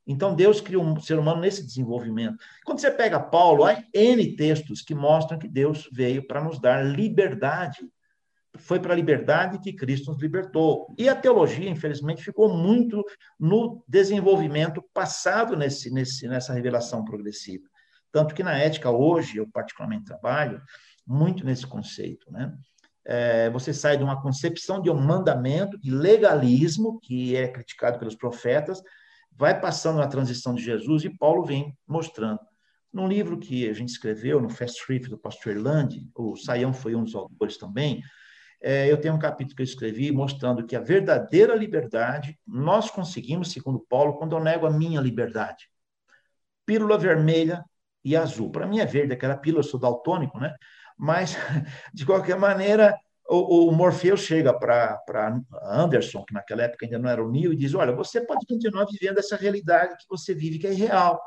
Então, 0.08 0.34
Deus 0.34 0.62
criou 0.62 0.84
um 0.84 1.00
ser 1.02 1.20
humano 1.20 1.42
nesse 1.42 1.66
desenvolvimento. 1.66 2.38
Quando 2.64 2.80
você 2.80 2.90
pega 2.90 3.20
Paulo, 3.20 3.66
há 3.66 3.84
N 3.94 4.36
textos 4.38 4.82
que 4.82 4.96
mostram 4.96 5.38
que 5.38 5.50
Deus 5.50 5.90
veio 5.92 6.26
para 6.26 6.42
nos 6.42 6.60
dar 6.60 6.84
liberdade. 6.84 7.80
Foi 8.58 8.80
para 8.80 8.94
a 8.94 8.96
liberdade 8.96 9.60
que 9.60 9.74
Cristo 9.74 10.12
nos 10.12 10.22
libertou. 10.22 10.94
E 10.98 11.08
a 11.08 11.16
teologia, 11.16 11.70
infelizmente, 11.70 12.24
ficou 12.24 12.50
muito 12.50 13.04
no 13.40 13.84
desenvolvimento 13.88 14.84
passado 14.94 15.56
nesse, 15.56 15.92
nesse, 15.92 16.28
nessa 16.28 16.54
revelação 16.54 17.04
progressiva. 17.04 17.64
Tanto 18.12 18.34
que 18.34 18.44
na 18.44 18.58
ética, 18.58 18.90
hoje, 18.90 19.38
eu 19.38 19.48
particularmente 19.48 20.06
trabalho 20.06 20.62
muito 21.06 21.46
nesse 21.46 21.66
conceito. 21.66 22.32
Né? 22.32 22.54
É, 23.06 23.50
você 23.50 23.74
sai 23.74 23.98
de 23.98 24.04
uma 24.04 24.22
concepção 24.22 24.82
de 24.82 24.90
um 24.90 25.00
mandamento, 25.00 25.80
de 25.80 25.92
legalismo, 25.92 27.00
que 27.00 27.36
é 27.36 27.48
criticado 27.48 28.00
pelos 28.00 28.16
profetas, 28.16 28.82
vai 29.32 29.60
passando 29.60 29.98
na 29.98 30.08
transição 30.08 30.54
de 30.54 30.64
Jesus 30.64 31.06
e 31.06 31.10
Paulo 31.10 31.46
vem 31.46 31.78
mostrando. 31.88 32.40
Num 32.92 33.08
livro 33.08 33.38
que 33.38 33.70
a 33.70 33.74
gente 33.74 33.90
escreveu, 33.90 34.42
no 34.42 34.50
Fast 34.50 34.84
Trip 34.86 35.08
do 35.08 35.18
pastor 35.18 35.56
Irlande, 35.56 36.10
o 36.16 36.36
Saião 36.36 36.74
foi 36.74 36.96
um 36.96 37.04
dos 37.04 37.14
autores 37.14 37.58
também, 37.58 38.02
é, 38.62 38.92
eu 38.92 39.00
tenho 39.00 39.14
um 39.14 39.20
capítulo 39.20 39.56
que 39.56 39.62
eu 39.62 39.66
escrevi 39.66 40.12
mostrando 40.12 40.66
que 40.66 40.76
a 40.76 40.80
verdadeira 40.80 41.56
liberdade 41.56 42.38
nós 42.46 42.90
conseguimos, 42.90 43.52
segundo 43.52 43.86
Paulo, 43.88 44.18
quando 44.18 44.36
eu 44.36 44.44
nego 44.44 44.66
a 44.66 44.72
minha 44.72 45.00
liberdade. 45.00 45.70
Pílula 46.66 46.98
vermelha 46.98 47.64
e 48.04 48.16
azul. 48.16 48.52
Para 48.52 48.66
mim 48.66 48.80
é 48.80 48.86
verde, 48.86 49.14
aquela 49.14 49.38
pílula, 49.38 49.60
eu 49.60 49.68
sou 49.68 49.80
daltônico, 49.80 50.40
né? 50.40 50.56
Mas, 50.98 51.36
de 51.94 52.06
qualquer 52.06 52.38
maneira, 52.38 52.98
o, 53.30 53.68
o 53.68 53.72
Morfeu 53.72 54.18
chega 54.18 54.54
para 54.58 55.00
Anderson, 55.64 56.24
que 56.26 56.34
naquela 56.34 56.64
época 56.64 56.86
ainda 56.86 56.98
não 56.98 57.10
era 57.10 57.24
o 57.24 57.30
Neil, 57.30 57.54
e 57.54 57.58
diz: 57.58 57.74
Olha, 57.74 57.94
você 57.94 58.22
pode 58.22 58.46
continuar 58.48 58.86
vivendo 58.86 59.20
essa 59.20 59.36
realidade 59.36 59.98
que 59.98 60.06
você 60.10 60.34
vive, 60.34 60.58
que 60.58 60.68
é 60.68 60.72
irreal, 60.72 61.22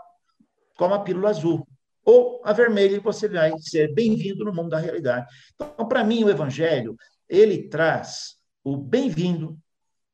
como 0.76 0.94
a 0.94 1.00
pílula 1.00 1.30
azul. 1.30 1.66
Ou 2.02 2.40
a 2.44 2.52
vermelha, 2.52 2.96
e 2.96 2.98
você 2.98 3.28
vai 3.28 3.52
ser 3.58 3.92
bem-vindo 3.94 4.44
no 4.44 4.52
mundo 4.52 4.70
da 4.70 4.78
realidade. 4.78 5.26
Então, 5.54 5.86
para 5.86 6.02
mim, 6.02 6.24
o 6.24 6.30
Evangelho, 6.30 6.96
ele 7.30 7.68
traz 7.68 8.36
o 8.64 8.76
bem-vindo 8.76 9.56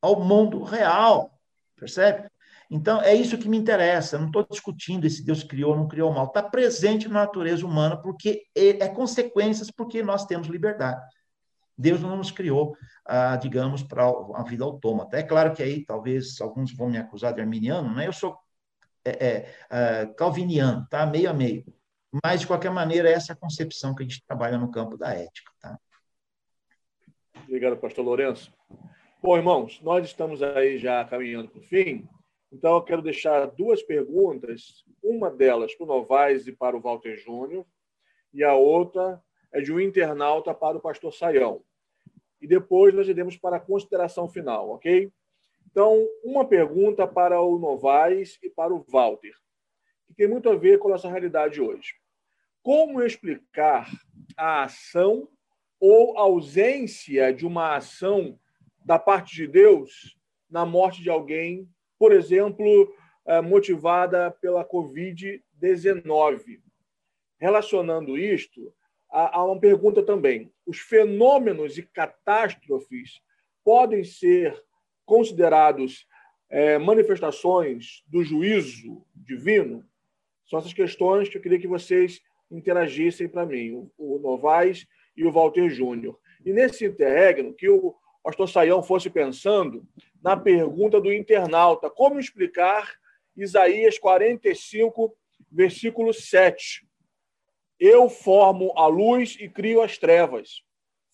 ao 0.01 0.23
mundo 0.23 0.63
real, 0.63 1.41
percebe? 1.75 2.29
Então, 2.71 3.01
é 3.01 3.15
isso 3.15 3.39
que 3.39 3.49
me 3.49 3.57
interessa. 3.57 4.17
Eu 4.17 4.21
não 4.21 4.27
estou 4.27 4.47
discutindo 4.49 5.09
se 5.09 5.25
Deus 5.25 5.43
criou 5.43 5.71
ou 5.71 5.77
não 5.77 5.89
criou 5.89 6.13
mal. 6.13 6.27
Está 6.27 6.43
presente 6.43 7.09
na 7.09 7.21
natureza 7.21 7.65
humana, 7.65 7.97
porque 7.97 8.45
é, 8.55 8.89
consequências, 8.89 9.71
porque 9.71 10.03
nós 10.03 10.27
temos 10.27 10.49
liberdade. 10.49 11.01
Deus 11.79 12.01
não 12.01 12.17
nos 12.17 12.31
criou, 12.31 12.77
ah, 13.05 13.37
digamos, 13.37 13.83
para 13.83 14.05
a 14.05 14.43
vida 14.43 14.65
autômata. 14.65 15.17
É 15.17 15.23
claro 15.23 15.55
que 15.55 15.63
aí 15.63 15.85
talvez 15.85 16.41
alguns 16.41 16.75
vão 16.75 16.89
me 16.89 16.99
acusar 16.99 17.35
de 17.35 17.41
arminiano, 17.41 17.95
né? 17.95 18.07
Eu 18.07 18.13
sou 18.13 18.37
é, 19.05 19.11
é, 19.11 19.55
é, 19.71 20.07
calviniano, 20.07 20.87
tá? 20.91 21.07
Meio 21.07 21.31
a 21.31 21.33
meio. 21.35 21.65
Mas, 22.25 22.41
de 22.41 22.47
qualquer 22.47 22.71
maneira, 22.71 23.11
essa 23.11 23.33
é 23.33 23.35
a 23.35 23.37
concepção 23.37 23.95
que 23.95 24.03
a 24.03 24.07
gente 24.07 24.25
trabalha 24.27 24.59
no 24.59 24.71
campo 24.71 24.97
da 24.97 25.15
ética, 25.15 25.53
tá? 25.61 25.79
Obrigado, 27.47 27.77
pastor 27.77 28.05
Lourenço. 28.05 28.53
Bom, 29.23 29.37
irmãos, 29.37 29.81
nós 29.81 30.05
estamos 30.05 30.43
aí 30.43 30.79
já 30.79 31.05
caminhando 31.05 31.49
para 31.49 31.61
o 31.61 31.63
fim, 31.63 32.05
então 32.51 32.75
eu 32.75 32.83
quero 32.83 33.01
deixar 33.01 33.47
duas 33.47 33.85
perguntas, 33.85 34.85
uma 35.01 35.31
delas 35.31 35.73
para 35.77 35.85
o 35.85 35.87
Novaes 35.87 36.49
e 36.49 36.53
para 36.53 36.77
o 36.77 36.81
Walter 36.81 37.17
Júnior, 37.17 37.65
e 38.35 38.43
a 38.43 38.55
outra 38.55 39.23
é 39.53 39.61
de 39.61 39.73
um 39.73 39.79
internauta 39.79 40.53
para 40.53 40.77
o 40.77 40.81
pastor 40.81 41.15
Saião. 41.15 41.63
E 42.43 42.49
depois 42.49 42.93
nós 42.93 43.09
iremos 43.09 43.37
para 43.37 43.59
a 43.59 43.61
consideração 43.61 44.29
final, 44.29 44.71
ok? 44.71 45.13
Então, 45.71 46.05
uma 46.25 46.45
pergunta 46.45 47.07
para 47.07 47.41
o 47.41 47.61
Novaes 47.61 48.41
e 48.43 48.51
para 48.51 48.75
o 48.75 48.85
Walter, 48.89 49.37
que 50.09 50.15
tem 50.15 50.27
muito 50.27 50.51
a 50.51 50.57
ver 50.57 50.81
com 50.81 50.89
a 50.89 50.93
nossa 50.93 51.09
realidade 51.09 51.61
hoje. 51.61 51.95
Como 52.61 53.01
explicar 53.05 53.89
a 54.37 54.65
ação 54.65 55.29
ou 55.81 56.19
ausência 56.19 57.33
de 57.33 57.47
uma 57.47 57.77
ação 57.77 58.39
da 58.85 58.99
parte 58.99 59.35
de 59.35 59.47
Deus 59.47 60.17
na 60.49 60.65
morte 60.65 61.03
de 61.03 61.11
alguém, 61.11 61.69
por 61.99 62.13
exemplo, 62.13 62.95
eh, 63.27 63.41
motivada 63.41 64.31
pela 64.31 64.65
Covid-19? 64.65 66.61
Relacionando 67.39 68.17
isto 68.17 68.73
há 69.11 69.45
uma 69.45 69.59
pergunta 69.59 70.03
também. 70.03 70.53
Os 70.67 70.79
fenômenos 70.79 71.79
e 71.79 71.83
catástrofes 71.83 73.21
podem 73.65 74.05
ser 74.05 74.63
considerados 75.05 76.07
é, 76.49 76.79
manifestações 76.79 78.03
do 78.07 78.23
juízo 78.23 79.05
divino? 79.15 79.85
São 80.49 80.59
essas 80.59 80.73
questões 80.73 81.29
que 81.29 81.39
eu 81.39 81.43
queria 81.43 81.59
que 81.59 81.67
vocês 81.67 82.21
interagissem 82.51 83.29
para 83.29 83.45
mim, 83.45 83.91
o 83.99 84.19
Novaes 84.19 84.87
e 85.17 85.25
o 85.25 85.33
Walter 85.33 85.69
Júnior. 85.69 86.19
E 86.45 86.53
nesse 86.53 86.85
interregno, 86.85 87.55
que 87.55 87.69
o 87.69 87.95
pastor 88.23 88.49
Saião 88.49 88.83
fosse 88.83 89.09
pensando 89.09 89.87
na 90.23 90.37
pergunta 90.37 91.01
do 91.01 91.13
internauta, 91.13 91.89
como 91.89 92.19
explicar 92.21 92.95
Isaías 93.37 93.99
45, 93.99 95.17
versículo 95.51 96.13
7, 96.13 96.87
eu 97.79 98.09
formo 98.09 98.73
a 98.77 98.87
luz 98.87 99.37
e 99.39 99.49
crio 99.49 99.83
as 99.83 99.99
trevas. 99.99 100.63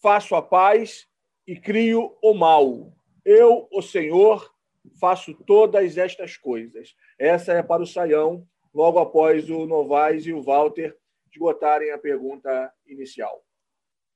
Faço 0.00 0.34
a 0.34 0.42
paz 0.42 1.06
e 1.46 1.56
crio 1.56 2.16
o 2.22 2.34
mal. 2.34 2.92
Eu, 3.24 3.68
o 3.70 3.82
Senhor, 3.82 4.52
faço 5.00 5.34
todas 5.34 5.98
estas 5.98 6.36
coisas. 6.36 6.94
Essa 7.18 7.52
é 7.52 7.62
para 7.62 7.82
o 7.82 7.86
Saião, 7.86 8.46
logo 8.72 8.98
após 8.98 9.50
o 9.50 9.66
Novaes 9.66 10.26
e 10.26 10.32
o 10.32 10.42
Walter 10.42 10.96
esgotarem 11.30 11.90
a 11.90 11.98
pergunta 11.98 12.72
inicial. 12.86 13.42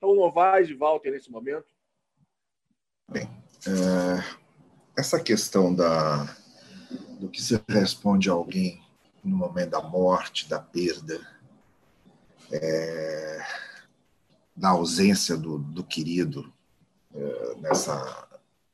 Então, 0.06 0.14
Novaes 0.14 0.68
e 0.68 0.74
Walter, 0.74 1.10
nesse 1.10 1.28
momento. 1.32 1.66
Bem, 3.10 3.28
é, 3.66 4.24
essa 4.96 5.18
questão 5.18 5.74
da, 5.74 6.24
do 7.18 7.28
que 7.28 7.42
se 7.42 7.60
responde 7.68 8.30
a 8.30 8.32
alguém 8.32 8.80
no 9.24 9.36
momento 9.36 9.70
da 9.70 9.82
morte, 9.82 10.48
da 10.48 10.60
perda, 10.60 11.20
é, 12.52 13.44
da 14.56 14.68
ausência 14.68 15.36
do, 15.36 15.58
do 15.58 15.82
querido 15.82 16.52
é, 17.12 17.54
nessa, 17.56 18.28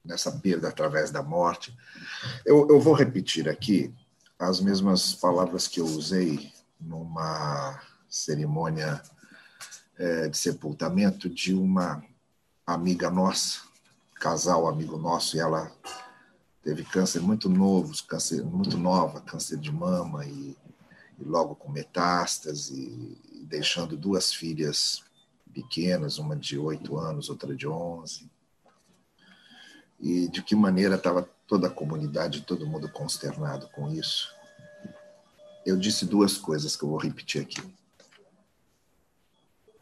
nessa 0.04 0.32
perda 0.38 0.68
através 0.68 1.10
da 1.10 1.22
morte. 1.22 1.74
Eu, 2.44 2.68
eu 2.68 2.78
vou 2.78 2.92
repetir 2.92 3.48
aqui 3.48 3.90
as 4.38 4.60
mesmas 4.60 5.14
palavras 5.14 5.66
que 5.66 5.80
eu 5.80 5.86
usei 5.86 6.52
numa 6.78 7.80
cerimônia 8.06 9.02
é, 10.02 10.28
de 10.28 10.36
sepultamento 10.36 11.30
de 11.30 11.54
uma 11.54 12.04
amiga 12.66 13.08
nossa, 13.08 13.60
casal 14.16 14.66
amigo 14.66 14.98
nosso, 14.98 15.36
e 15.36 15.40
ela 15.40 15.70
teve 16.60 16.82
câncer 16.82 17.20
muito 17.20 17.48
novo, 17.48 17.92
câncer 18.06 18.42
muito 18.44 18.76
nova, 18.76 19.20
câncer 19.20 19.58
de 19.58 19.70
mama 19.70 20.26
e, 20.26 20.56
e 21.20 21.24
logo 21.24 21.54
com 21.54 21.70
metástase 21.70 23.16
deixando 23.44 23.96
duas 23.96 24.34
filhas 24.34 25.04
pequenas, 25.54 26.18
uma 26.18 26.34
de 26.34 26.58
oito 26.58 26.98
anos, 26.98 27.28
outra 27.28 27.54
de 27.54 27.68
onze. 27.68 28.28
E 30.00 30.26
de 30.28 30.42
que 30.42 30.56
maneira 30.56 30.96
estava 30.96 31.28
toda 31.46 31.68
a 31.68 31.70
comunidade, 31.70 32.40
todo 32.40 32.66
mundo 32.66 32.88
consternado 32.88 33.68
com 33.68 33.88
isso. 33.88 34.34
eu 35.64 35.76
disse 35.76 36.06
duas 36.06 36.36
coisas 36.36 36.74
que 36.74 36.82
eu 36.82 36.88
vou 36.88 36.98
repetir 36.98 37.40
aqui. 37.40 37.62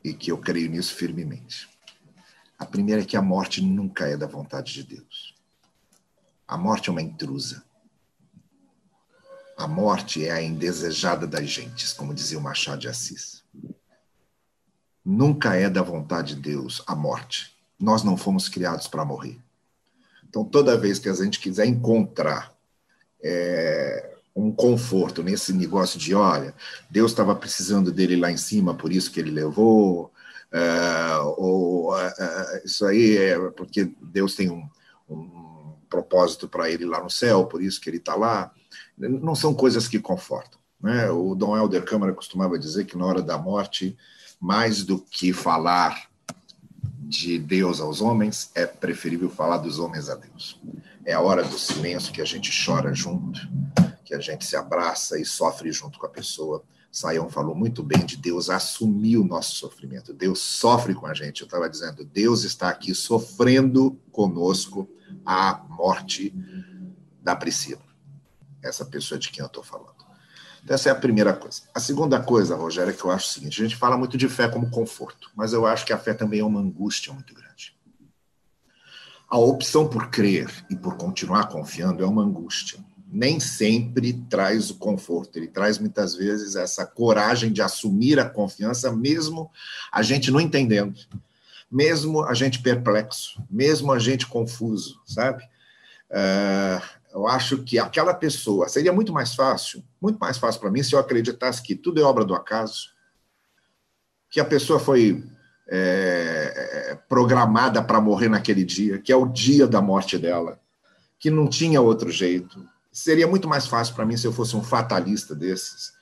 E 0.03 0.15
que 0.15 0.31
eu 0.31 0.39
creio 0.39 0.71
nisso 0.71 0.95
firmemente. 0.95 1.69
A 2.59 2.67
primeira 2.67 3.03
é 3.03 3.05
que 3.05 3.17
a 3.17 3.23
morte 3.23 3.63
nunca 3.63 4.07
é 4.07 4.17
da 4.17 4.27
vontade 4.27 4.73
de 4.73 4.83
Deus. 4.83 5.35
A 6.47 6.57
morte 6.57 6.89
é 6.89 6.93
uma 6.93 7.03
intrusa. 7.03 7.65
A 9.57 9.67
morte 9.69 10.25
é 10.25 10.31
a 10.31 10.43
indesejada 10.43 11.27
das 11.27 11.49
gentes, 11.49 11.93
como 11.93 12.15
dizia 12.15 12.39
o 12.39 12.43
Machado 12.43 12.81
de 12.81 12.89
Assis. 12.89 13.45
Nunca 15.05 15.55
é 15.55 15.69
da 15.69 15.83
vontade 15.83 16.35
de 16.35 16.41
Deus 16.41 16.83
a 16.87 16.95
morte. 16.95 17.57
Nós 17.79 18.03
não 18.03 18.17
fomos 18.17 18.49
criados 18.49 18.87
para 18.87 19.05
morrer. 19.05 19.39
Então, 20.29 20.45
toda 20.45 20.79
vez 20.79 20.99
que 20.99 21.09
a 21.09 21.15
gente 21.15 21.41
quiser 21.41 21.67
encontrar 21.67 22.55
é, 23.23 24.17
um 24.35 24.53
conforto 24.53 25.23
nesse 25.23 25.53
negócio 25.53 25.99
de, 25.99 26.15
olha, 26.15 26.55
Deus 26.89 27.11
estava 27.11 27.35
precisando 27.35 27.93
dele 27.93 28.17
lá 28.17 28.31
em 28.31 28.37
cima, 28.37 28.75
por 28.75 28.93
isso 28.93 29.11
que 29.11 29.21
ele 29.21 29.31
levou, 29.31 30.13
é, 30.53 31.17
ou 31.37 31.97
é, 31.99 32.63
isso 32.65 32.87
aí 32.87 33.17
é 33.17 33.39
porque 33.51 33.93
Deus 34.01 34.35
tem 34.35 34.51
um, 34.51 34.69
um 35.09 35.75
propósito 35.89 36.49
para 36.49 36.71
ele 36.71 36.85
lá 36.85 37.03
no 37.03 37.11
céu, 37.11 37.45
por 37.47 37.63
isso 37.63 37.81
que 37.81 37.91
ele 37.91 37.99
está 37.99 38.15
lá 38.15 38.53
não 39.09 39.35
são 39.35 39.55
coisas 39.55 39.89
que 39.89 39.99
confortam. 39.99 40.59
Né? 40.81 41.11
O 41.11 41.35
Dom 41.35 41.57
Helder 41.57 41.85
Câmara 41.85 42.13
costumava 42.13 42.59
dizer 42.59 42.85
que 42.85 42.97
na 42.97 43.07
hora 43.07 43.23
da 43.23 43.39
morte, 43.39 43.97
mais 44.41 44.85
do 44.85 44.99
que 44.99 45.33
falar 45.33 46.09
de 47.01 47.39
Deus 47.39 47.81
aos 47.81 48.01
homens, 48.01 48.51
é 48.55 48.67
preferível 48.67 49.29
falar 49.29 49.59
dos 49.59 49.79
homens 49.79 50.09
a 50.09 50.15
Deus. 50.15 50.61
É 51.05 51.13
a 51.13 51.21
hora 51.21 51.43
do 51.43 51.59
silêncio 51.59 52.13
que 52.13 52.21
a 52.21 52.25
gente 52.25 52.51
chora 52.65 52.95
junto, 52.95 53.41
que 54.11 54.15
a 54.17 54.21
gente 54.21 54.45
se 54.45 54.57
abraça 54.57 55.17
e 55.21 55.25
sofre 55.25 55.71
junto 55.71 55.97
com 55.97 56.07
a 56.07 56.11
pessoa. 56.11 56.65
Saião 56.91 57.31
falou 57.31 57.55
muito 57.55 57.81
bem 57.81 58.05
de 58.05 58.17
Deus 58.17 58.51
assumir 58.51 59.17
o 59.17 59.25
nosso 59.25 59.55
sofrimento. 59.55 60.13
Deus 60.13 60.41
sofre 60.41 60.95
com 60.95 61.07
a 61.07 61.15
gente. 61.15 61.43
Eu 61.43 61.45
estava 61.45 61.71
dizendo, 61.71 62.05
Deus 62.05 62.43
está 62.43 62.71
aqui 62.71 62.93
sofrendo 62.93 63.97
conosco 64.11 64.89
a 65.25 65.65
morte 65.69 66.35
da 67.23 67.37
Priscila 67.37 67.91
essa 68.63 68.85
pessoa 68.85 69.19
de 69.19 69.31
quem 69.31 69.43
eu 69.43 69.47
estou 69.47 69.63
falando. 69.63 69.95
Então, 70.63 70.75
essa 70.75 70.89
é 70.89 70.93
a 70.93 70.97
primeira 70.97 71.33
coisa. 71.33 71.63
A 71.73 71.79
segunda 71.81 72.21
coisa, 72.21 72.57
Rogério, 72.57 72.91
é 72.91 72.95
que 72.95 73.05
eu 73.05 73.11
acho 73.13 73.29
o 73.29 73.33
seguinte: 73.33 73.61
a 73.61 73.65
gente 73.65 73.77
fala 73.77 73.97
muito 73.97 74.19
de 74.19 74.29
fé 74.29 74.49
como 74.49 74.71
conforto, 74.71 75.31
mas 75.37 75.53
eu 75.53 75.67
acho 75.67 75.87
que 75.87 75.93
a 75.93 75.99
fé 75.99 76.13
também 76.13 76.41
é 76.41 76.45
uma 76.45 76.61
angústia 76.61 77.13
muito 77.13 77.33
grande. 77.33 77.79
A 79.29 79.39
opção 79.39 79.89
por 79.89 80.11
crer 80.11 80.51
e 80.69 80.75
por 80.75 80.97
continuar 80.97 81.49
confiando 81.49 82.03
é 82.03 82.07
uma 82.07 82.23
angústia. 82.23 82.85
Nem 83.13 83.41
sempre 83.41 84.13
traz 84.31 84.71
o 84.71 84.77
conforto, 84.77 85.37
ele 85.37 85.49
traz 85.49 85.79
muitas 85.79 86.15
vezes 86.15 86.55
essa 86.55 86.87
coragem 86.87 87.53
de 87.53 87.61
assumir 87.61 88.19
a 88.21 88.29
confiança, 88.29 88.93
mesmo 88.93 89.51
a 89.91 90.03
gente 90.03 90.31
não 90.31 90.41
entendendo, 90.41 90.99
mesmo 91.71 92.25
a 92.25 92.35
gente 92.35 92.61
perplexo, 92.61 93.43
mesmo 93.51 93.93
a 93.93 93.99
gente 93.99 94.27
confuso, 94.27 95.01
sabe? 95.05 95.43
Uh, 96.11 96.83
eu 97.13 97.27
acho 97.27 97.63
que 97.63 97.79
aquela 97.79 98.15
pessoa 98.15 98.69
seria 98.69 98.93
muito 98.93 99.13
mais 99.13 99.35
fácil, 99.35 99.83
muito 100.01 100.19
mais 100.19 100.39
fácil 100.39 100.61
para 100.61 100.71
mim 100.71 100.83
se 100.83 100.95
eu 100.95 100.99
acreditasse 100.99 101.63
que 101.63 101.75
tudo 101.75 102.01
é 102.01 102.05
obra 102.05 102.25
do 102.25 102.35
acaso, 102.35 102.91
que 104.31 104.39
a 104.39 104.45
pessoa 104.45 104.79
foi 104.79 105.25
é, 105.69 106.97
programada 107.09 107.83
para 107.83 108.01
morrer 108.01 108.29
naquele 108.29 108.65
dia, 108.65 108.99
que 108.99 109.13
é 109.13 109.17
o 109.17 109.27
dia 109.27 109.67
da 109.67 109.81
morte 109.81 110.17
dela, 110.19 110.61
que 111.19 111.31
não 111.31 111.49
tinha 111.49 111.81
outro 111.81 112.11
jeito. 112.11 112.67
Seria 112.93 113.27
muito 113.27 113.49
mais 113.49 113.67
fácil 113.67 113.95
para 113.95 114.05
mim 114.05 114.17
se 114.17 114.27
eu 114.27 114.33
fosse 114.33 114.57
um 114.57 114.63
fatalista 114.63 115.35
desses, 115.35 115.93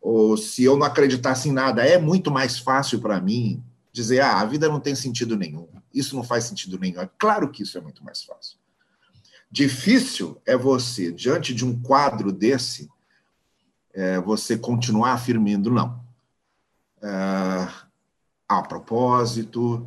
ou 0.00 0.36
se 0.36 0.62
eu 0.62 0.76
não 0.76 0.86
acreditasse 0.86 1.48
em 1.48 1.52
nada. 1.52 1.84
É 1.84 1.98
muito 1.98 2.30
mais 2.30 2.58
fácil 2.58 3.00
para 3.00 3.20
mim 3.20 3.62
dizer: 3.92 4.20
ah, 4.20 4.40
a 4.40 4.44
vida 4.44 4.68
não 4.68 4.78
tem 4.78 4.94
sentido 4.94 5.36
nenhum, 5.36 5.68
isso 5.92 6.14
não 6.14 6.22
faz 6.22 6.44
sentido 6.44 6.78
nenhum. 6.78 7.00
É 7.00 7.10
claro 7.18 7.50
que 7.50 7.62
isso 7.62 7.76
é 7.76 7.80
muito 7.80 8.04
mais 8.04 8.22
fácil. 8.22 8.58
Difícil 9.50 10.40
é 10.44 10.56
você, 10.56 11.10
diante 11.10 11.54
de 11.54 11.64
um 11.64 11.80
quadro 11.80 12.30
desse, 12.30 12.88
é, 13.94 14.20
você 14.20 14.56
continuar 14.58 15.12
afirmando 15.12 15.70
não. 15.70 16.04
É, 17.02 17.68
há 18.48 18.62
propósito, 18.62 19.86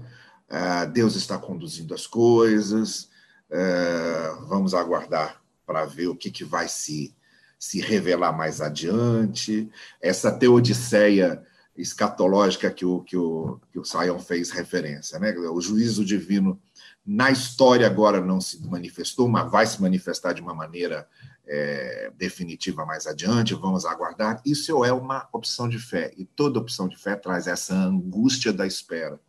é, 0.50 0.86
Deus 0.88 1.16
está 1.16 1.38
conduzindo 1.38 1.94
as 1.94 2.08
coisas, 2.08 3.10
é, 3.50 4.36
vamos 4.48 4.74
aguardar 4.74 5.39
para 5.70 5.86
ver 5.86 6.08
o 6.08 6.16
que, 6.16 6.32
que 6.32 6.44
vai 6.44 6.68
se, 6.68 7.16
se 7.60 7.80
revelar 7.80 8.36
mais 8.36 8.60
adiante. 8.60 9.70
Essa 10.02 10.32
teodiceia 10.32 11.44
escatológica 11.78 12.72
que 12.72 12.84
o, 12.84 13.02
que 13.02 13.16
o, 13.16 13.62
que 13.72 13.78
o 13.78 13.86
Sion 13.86 14.18
fez 14.18 14.50
referência, 14.50 15.20
né? 15.20 15.32
o 15.38 15.62
juízo 15.62 16.04
divino 16.04 16.60
na 17.06 17.30
história 17.30 17.86
agora 17.86 18.20
não 18.20 18.42
se 18.42 18.68
manifestou, 18.68 19.28
mas 19.28 19.52
vai 19.52 19.68
se 19.68 19.80
manifestar 19.80 20.34
de 20.34 20.42
uma 20.42 20.56
maneira 20.56 21.08
é, 21.46 22.12
definitiva 22.18 22.84
mais 22.84 23.06
adiante, 23.06 23.54
vamos 23.54 23.86
aguardar. 23.86 24.42
Isso 24.44 24.84
é 24.84 24.92
uma 24.92 25.30
opção 25.32 25.70
de 25.70 25.78
fé, 25.78 26.12
e 26.18 26.26
toda 26.26 26.60
opção 26.60 26.88
de 26.88 26.98
fé 26.98 27.16
traz 27.16 27.46
essa 27.46 27.76
angústia 27.76 28.52
da 28.52 28.66
espera, 28.66 29.20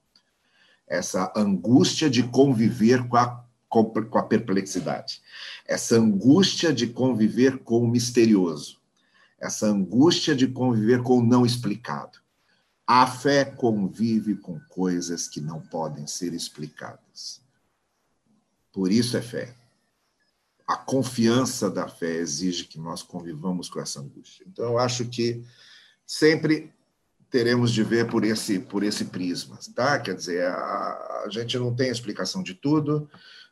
essa 0.89 1.31
angústia 1.37 2.09
de 2.09 2.23
conviver 2.23 3.07
com 3.07 3.19
a, 3.19 3.45
com 3.71 4.19
a 4.19 4.23
perplexidade, 4.25 5.23
essa 5.65 5.97
angústia 5.97 6.73
de 6.73 6.89
conviver 6.89 7.59
com 7.59 7.81
o 7.81 7.89
misterioso, 7.89 8.79
essa 9.39 9.67
angústia 9.67 10.35
de 10.35 10.49
conviver 10.49 11.03
com 11.03 11.19
o 11.19 11.25
não 11.25 11.47
explicado. 11.47 12.19
A 12.87 13.07
fé 13.07 13.45
convive 13.45 14.35
com 14.35 14.59
coisas 14.69 15.29
que 15.29 15.41
não 15.41 15.61
podem 15.61 16.09
ser 16.09 16.35
explicadas. 16.35 17.41
Por 18.73 18.91
isso 18.91 19.17
é 19.17 19.23
fé. 19.23 19.55
A 20.67 20.77
confiança 20.77 21.71
da 21.71 21.89
fé 21.89 22.17
exige 22.17 22.65
que 22.65 22.79
nós 22.79 23.03
convivamos 23.03 23.69
com 23.69 23.81
essa 23.81 24.01
angústia. 24.01 24.45
Então, 24.49 24.65
eu 24.65 24.79
acho 24.79 25.05
que 25.07 25.45
sempre 26.05 26.73
teremos 27.31 27.71
de 27.71 27.85
ver 27.85 28.09
por 28.09 28.25
esse, 28.25 28.59
por 28.59 28.83
esse 28.83 29.05
prisma, 29.05 29.59
tá? 29.75 29.99
Quer 30.01 30.17
dizer, 30.17 30.47
a, 30.47 31.23
a 31.25 31.29
gente 31.31 31.57
não 31.57 31.75
tem 31.75 31.89
explicação 31.89 32.43
de 32.43 32.55
tudo, 32.55 33.09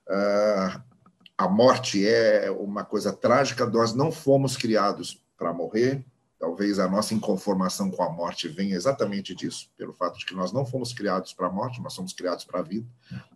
a 0.09 1.49
morte 1.49 2.07
é 2.07 2.51
uma 2.51 2.85
coisa 2.85 3.13
trágica, 3.13 3.67
nós 3.67 3.95
não 3.95 4.11
fomos 4.11 4.57
criados 4.57 5.23
para 5.37 5.53
morrer, 5.53 6.05
talvez 6.39 6.79
a 6.79 6.89
nossa 6.89 7.15
inconformação 7.15 7.91
com 7.91 8.03
a 8.03 8.11
morte 8.11 8.49
venha 8.49 8.75
exatamente 8.75 9.35
disso, 9.35 9.71
pelo 9.77 9.93
fato 9.93 10.19
de 10.19 10.25
que 10.27 10.35
nós 10.35 10.53
não 10.53 10.65
fomos 10.65 10.93
criados 10.93 11.33
para 11.33 11.47
a 11.47 11.53
morte, 11.53 11.81
nós 11.81 11.93
somos 11.93 12.13
criados 12.13 12.45
para 12.45 12.61
a 12.61 12.63
vida. 12.63 12.87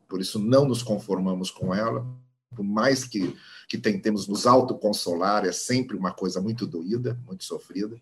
Por 0.08 0.20
isso 0.20 0.38
não 0.38 0.64
nos 0.64 0.82
conformamos 0.82 1.50
com 1.50 1.74
ela, 1.74 2.06
por 2.54 2.62
mais 2.62 3.04
que, 3.04 3.36
que 3.68 3.78
tentemos 3.78 4.28
nos 4.28 4.46
autoconsolar, 4.46 5.44
é 5.44 5.52
sempre 5.52 5.96
uma 5.96 6.12
coisa 6.12 6.40
muito 6.40 6.66
doída, 6.66 7.18
muito 7.26 7.44
sofrida. 7.44 8.00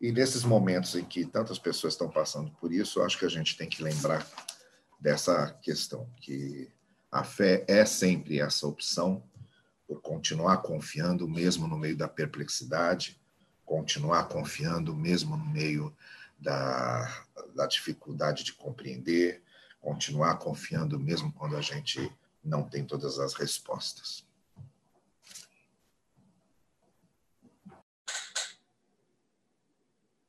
E 0.00 0.12
nesses 0.12 0.44
momentos 0.44 0.94
em 0.94 1.04
que 1.04 1.26
tantas 1.26 1.58
pessoas 1.58 1.94
estão 1.94 2.08
passando 2.08 2.50
por 2.60 2.72
isso, 2.72 3.02
acho 3.02 3.18
que 3.18 3.24
a 3.24 3.30
gente 3.30 3.56
tem 3.56 3.68
que 3.68 3.82
lembrar 3.82 4.24
dessa 5.00 5.52
questão, 5.60 6.08
que 6.20 6.70
a 7.10 7.24
fé 7.24 7.64
é 7.66 7.84
sempre 7.84 8.40
essa 8.40 8.66
opção 8.66 9.22
por 9.86 10.00
continuar 10.02 10.58
confiando 10.58 11.26
mesmo 11.26 11.66
no 11.66 11.78
meio 11.78 11.96
da 11.96 12.06
perplexidade, 12.06 13.18
continuar 13.64 14.28
confiando 14.28 14.94
mesmo 14.94 15.36
no 15.36 15.46
meio 15.46 15.94
da, 16.38 17.24
da 17.54 17.66
dificuldade 17.66 18.44
de 18.44 18.52
compreender, 18.52 19.42
continuar 19.80 20.36
confiando 20.36 20.98
mesmo 20.98 21.32
quando 21.32 21.56
a 21.56 21.60
gente 21.60 22.12
não 22.44 22.62
tem 22.62 22.84
todas 22.84 23.18
as 23.18 23.34
respostas. 23.34 24.26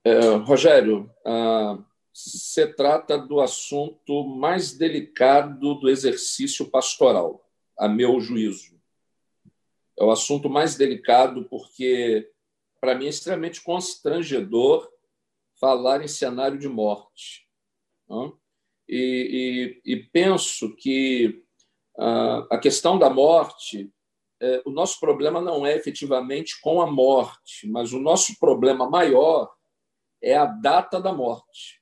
É, 0.04 0.36
Rogério, 0.38 1.14
ah, 1.26 1.78
se 2.20 2.68
trata 2.74 3.18
do 3.18 3.40
assunto 3.40 4.26
mais 4.28 4.74
delicado 4.74 5.76
do 5.76 5.90
exercício 5.90 6.70
pastoral, 6.70 7.50
a 7.78 7.88
meu 7.88 8.20
juízo. 8.20 8.78
É 9.98 10.04
o 10.04 10.12
assunto 10.12 10.50
mais 10.50 10.76
delicado 10.76 11.46
porque, 11.46 12.30
para 12.82 12.94
mim, 12.96 13.06
é 13.06 13.10
extremamente 13.10 13.62
constrangedor 13.62 14.90
falar 15.60 16.04
em 16.04 16.10
cenário 16.10 16.60
de 16.60 16.68
morte. 16.68 17.48
E, 18.88 19.80
e, 19.86 19.94
e 19.94 20.04
penso 20.04 20.76
que 20.76 21.42
uh, 21.98 22.48
a 22.52 22.58
questão 22.58 23.00
da 23.00 23.10
morte, 23.10 23.90
é, 24.42 24.62
o 24.66 24.72
nosso 24.72 25.00
problema 25.00 25.40
não 25.40 25.66
é 25.66 25.76
efetivamente 25.76 26.60
com 26.60 26.82
a 26.82 26.88
morte, 26.90 27.68
mas 27.68 27.94
o 27.94 28.00
nosso 28.00 28.38
problema 28.40 28.90
maior 28.90 29.54
é 30.22 30.36
a 30.36 30.46
data 30.46 31.00
da 31.00 31.14
morte. 31.14 31.79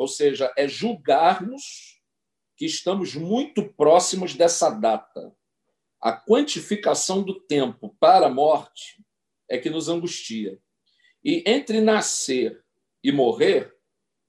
Ou 0.00 0.08
seja, 0.08 0.50
é 0.56 0.66
julgarmos 0.66 2.00
que 2.56 2.64
estamos 2.64 3.14
muito 3.14 3.70
próximos 3.74 4.34
dessa 4.34 4.70
data. 4.70 5.30
A 6.00 6.10
quantificação 6.10 7.22
do 7.22 7.38
tempo 7.38 7.94
para 8.00 8.24
a 8.24 8.30
morte 8.30 9.04
é 9.46 9.58
que 9.58 9.68
nos 9.68 9.90
angustia. 9.90 10.58
E 11.22 11.44
entre 11.46 11.82
nascer 11.82 12.64
e 13.04 13.12
morrer 13.12 13.76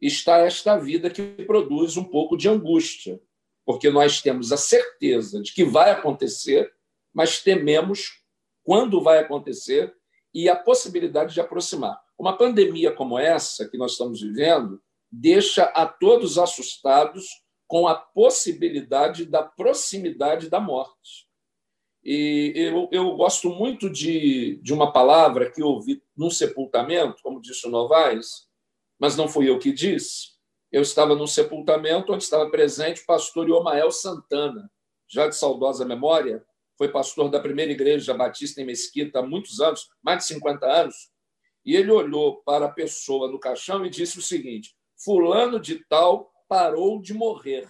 está 0.01 0.39
esta 0.39 0.77
vida 0.77 1.09
que 1.09 1.23
produz 1.45 1.95
um 1.95 2.03
pouco 2.03 2.35
de 2.35 2.49
angústia, 2.49 3.21
porque 3.65 3.89
nós 3.89 4.21
temos 4.21 4.51
a 4.51 4.57
certeza 4.57 5.41
de 5.41 5.53
que 5.53 5.63
vai 5.63 5.89
acontecer, 5.89 6.69
mas 7.13 7.41
tememos 7.41 8.21
quando 8.61 9.01
vai 9.01 9.19
acontecer 9.19 9.95
e 10.33 10.49
a 10.49 10.55
possibilidade 10.57 11.33
de 11.33 11.39
aproximar. 11.39 11.97
Uma 12.19 12.37
pandemia 12.37 12.91
como 12.91 13.17
essa 13.17 13.69
que 13.69 13.77
nós 13.77 13.93
estamos 13.93 14.19
vivendo 14.19 14.81
deixa 15.11 15.65
a 15.65 15.85
todos 15.85 16.37
assustados 16.37 17.27
com 17.67 17.87
a 17.87 17.95
possibilidade 17.95 19.25
da 19.25 19.43
proximidade 19.43 20.49
da 20.49 20.59
morte. 20.59 21.27
E 22.03 22.53
eu, 22.55 22.89
eu 22.91 23.15
gosto 23.15 23.49
muito 23.49 23.89
de, 23.89 24.59
de 24.63 24.73
uma 24.73 24.91
palavra 24.91 25.51
que 25.51 25.61
ouvi 25.61 26.01
num 26.17 26.29
sepultamento, 26.29 27.21
como 27.21 27.41
disse 27.41 27.67
o 27.67 27.69
Novaes, 27.69 28.47
mas 28.99 29.15
não 29.15 29.27
fui 29.27 29.49
eu 29.49 29.59
que 29.59 29.71
disse. 29.71 30.31
Eu 30.71 30.81
estava 30.81 31.15
num 31.15 31.27
sepultamento 31.27 32.13
onde 32.13 32.23
estava 32.23 32.49
presente 32.49 33.01
o 33.01 33.05
pastor 33.05 33.47
Iomael 33.47 33.91
Santana, 33.91 34.71
já 35.07 35.27
de 35.27 35.35
saudosa 35.35 35.85
memória, 35.85 36.43
foi 36.77 36.89
pastor 36.89 37.29
da 37.29 37.39
primeira 37.39 37.71
igreja 37.71 38.13
batista 38.13 38.61
em 38.61 38.65
Mesquita 38.65 39.19
há 39.19 39.21
muitos 39.21 39.59
anos, 39.59 39.87
mais 40.01 40.19
de 40.19 40.25
50 40.25 40.65
anos, 40.65 40.95
e 41.63 41.75
ele 41.75 41.91
olhou 41.91 42.41
para 42.43 42.65
a 42.65 42.71
pessoa 42.71 43.29
no 43.29 43.39
caixão 43.39 43.85
e 43.85 43.89
disse 43.89 44.17
o 44.17 44.21
seguinte: 44.21 44.75
Fulano 45.03 45.59
de 45.59 45.83
Tal 45.85 46.31
parou 46.47 47.01
de 47.01 47.13
morrer. 47.13 47.67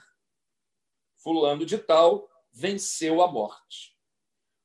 Fulano 1.18 1.66
de 1.66 1.78
Tal 1.78 2.30
venceu 2.52 3.22
a 3.22 3.32
morte. 3.32 3.95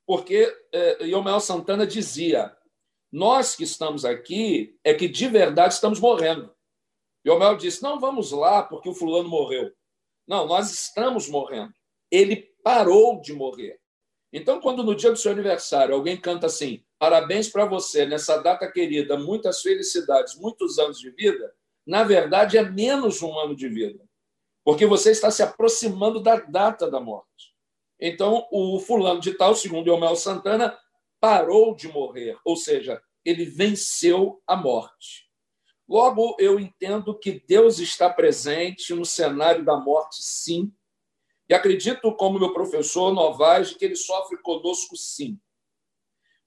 Porque 0.04 0.52
eh, 0.72 1.06
Iomael 1.06 1.38
Santana 1.38 1.86
dizia: 1.86 2.56
Nós 3.12 3.54
que 3.54 3.62
estamos 3.62 4.04
aqui 4.04 4.78
é 4.82 4.92
que 4.94 5.06
de 5.06 5.28
verdade 5.28 5.74
estamos 5.74 6.00
morrendo. 6.00 6.52
Iomael 7.24 7.56
disse: 7.56 7.82
Não 7.82 8.00
vamos 8.00 8.32
lá 8.32 8.62
porque 8.62 8.88
o 8.88 8.94
fulano 8.94 9.28
morreu. 9.28 9.72
Não, 10.26 10.46
nós 10.46 10.72
estamos 10.72 11.28
morrendo. 11.28 11.72
Ele 12.10 12.36
parou 12.64 13.20
de 13.20 13.32
morrer. 13.32 13.80
Então, 14.32 14.60
quando 14.60 14.82
no 14.82 14.94
dia 14.94 15.10
do 15.10 15.16
seu 15.16 15.30
aniversário 15.30 15.94
alguém 15.94 16.20
canta 16.20 16.46
assim: 16.46 16.84
Parabéns 16.98 17.48
para 17.48 17.64
você 17.64 18.06
nessa 18.06 18.38
data 18.38 18.70
querida, 18.70 19.16
muitas 19.16 19.62
felicidades, 19.62 20.34
muitos 20.34 20.78
anos 20.80 20.98
de 20.98 21.10
vida, 21.10 21.54
na 21.86 22.02
verdade 22.02 22.58
é 22.58 22.62
menos 22.68 23.22
um 23.22 23.38
ano 23.38 23.54
de 23.54 23.68
vida, 23.68 24.04
porque 24.64 24.84
você 24.86 25.10
está 25.10 25.30
se 25.30 25.42
aproximando 25.42 26.20
da 26.20 26.36
data 26.36 26.90
da 26.90 26.98
morte. 26.98 27.54
Então, 28.00 28.46
o 28.50 28.78
fulano 28.80 29.20
de 29.20 29.34
tal, 29.34 29.54
segundo 29.54 29.92
Omel 29.92 30.16
Santana, 30.16 30.76
parou 31.20 31.74
de 31.74 31.88
morrer, 31.88 32.36
ou 32.44 32.56
seja, 32.56 33.00
ele 33.24 33.44
venceu 33.44 34.42
a 34.46 34.56
morte. 34.56 35.26
Logo, 35.88 36.36
eu 36.38 36.58
entendo 36.58 37.16
que 37.16 37.42
Deus 37.46 37.78
está 37.78 38.10
presente 38.10 38.92
no 38.92 39.04
cenário 39.04 39.64
da 39.64 39.76
morte, 39.76 40.16
sim, 40.20 40.72
e 41.48 41.54
acredito, 41.54 42.12
como 42.16 42.40
meu 42.40 42.52
professor 42.52 43.14
Novaes, 43.14 43.72
que 43.72 43.84
ele 43.84 43.94
sofre 43.94 44.36
conosco, 44.38 44.96
sim. 44.96 45.38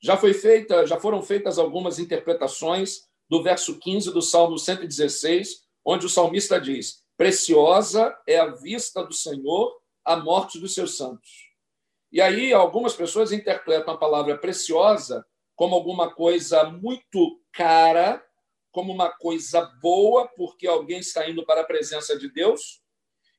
Já 0.02 0.18
foi 0.18 0.34
feita, 0.34 0.86
já 0.86 1.00
foram 1.00 1.22
feitas 1.22 1.58
algumas 1.58 2.00
interpretações 2.00 3.09
do 3.30 3.44
verso 3.44 3.78
15 3.78 4.12
do 4.12 4.22
Salmo 4.22 4.58
116, 4.58 5.64
onde 5.86 6.06
o 6.06 6.10
salmista 6.10 6.60
diz: 6.60 7.04
"Preciosa 7.18 8.18
é 8.28 8.40
a 8.40 8.48
vista 8.48 9.04
do 9.04 9.14
Senhor 9.14 9.78
a 10.04 10.16
morte 10.16 10.60
dos 10.60 10.74
seus 10.74 10.98
santos". 10.98 11.50
E 12.12 12.20
aí 12.20 12.52
algumas 12.54 12.94
pessoas 12.94 13.32
interpretam 13.32 13.94
a 13.94 13.98
palavra 13.98 14.38
preciosa 14.38 15.26
como 15.56 15.76
alguma 15.76 16.14
coisa 16.14 16.64
muito 16.64 17.40
cara, 17.52 18.24
como 18.72 18.94
uma 18.94 19.10
coisa 19.10 19.62
boa, 19.82 20.28
porque 20.28 20.66
alguém 20.66 21.00
está 21.00 21.30
indo 21.30 21.46
para 21.46 21.62
a 21.62 21.66
presença 21.66 22.18
de 22.18 22.32
Deus. 22.32 22.82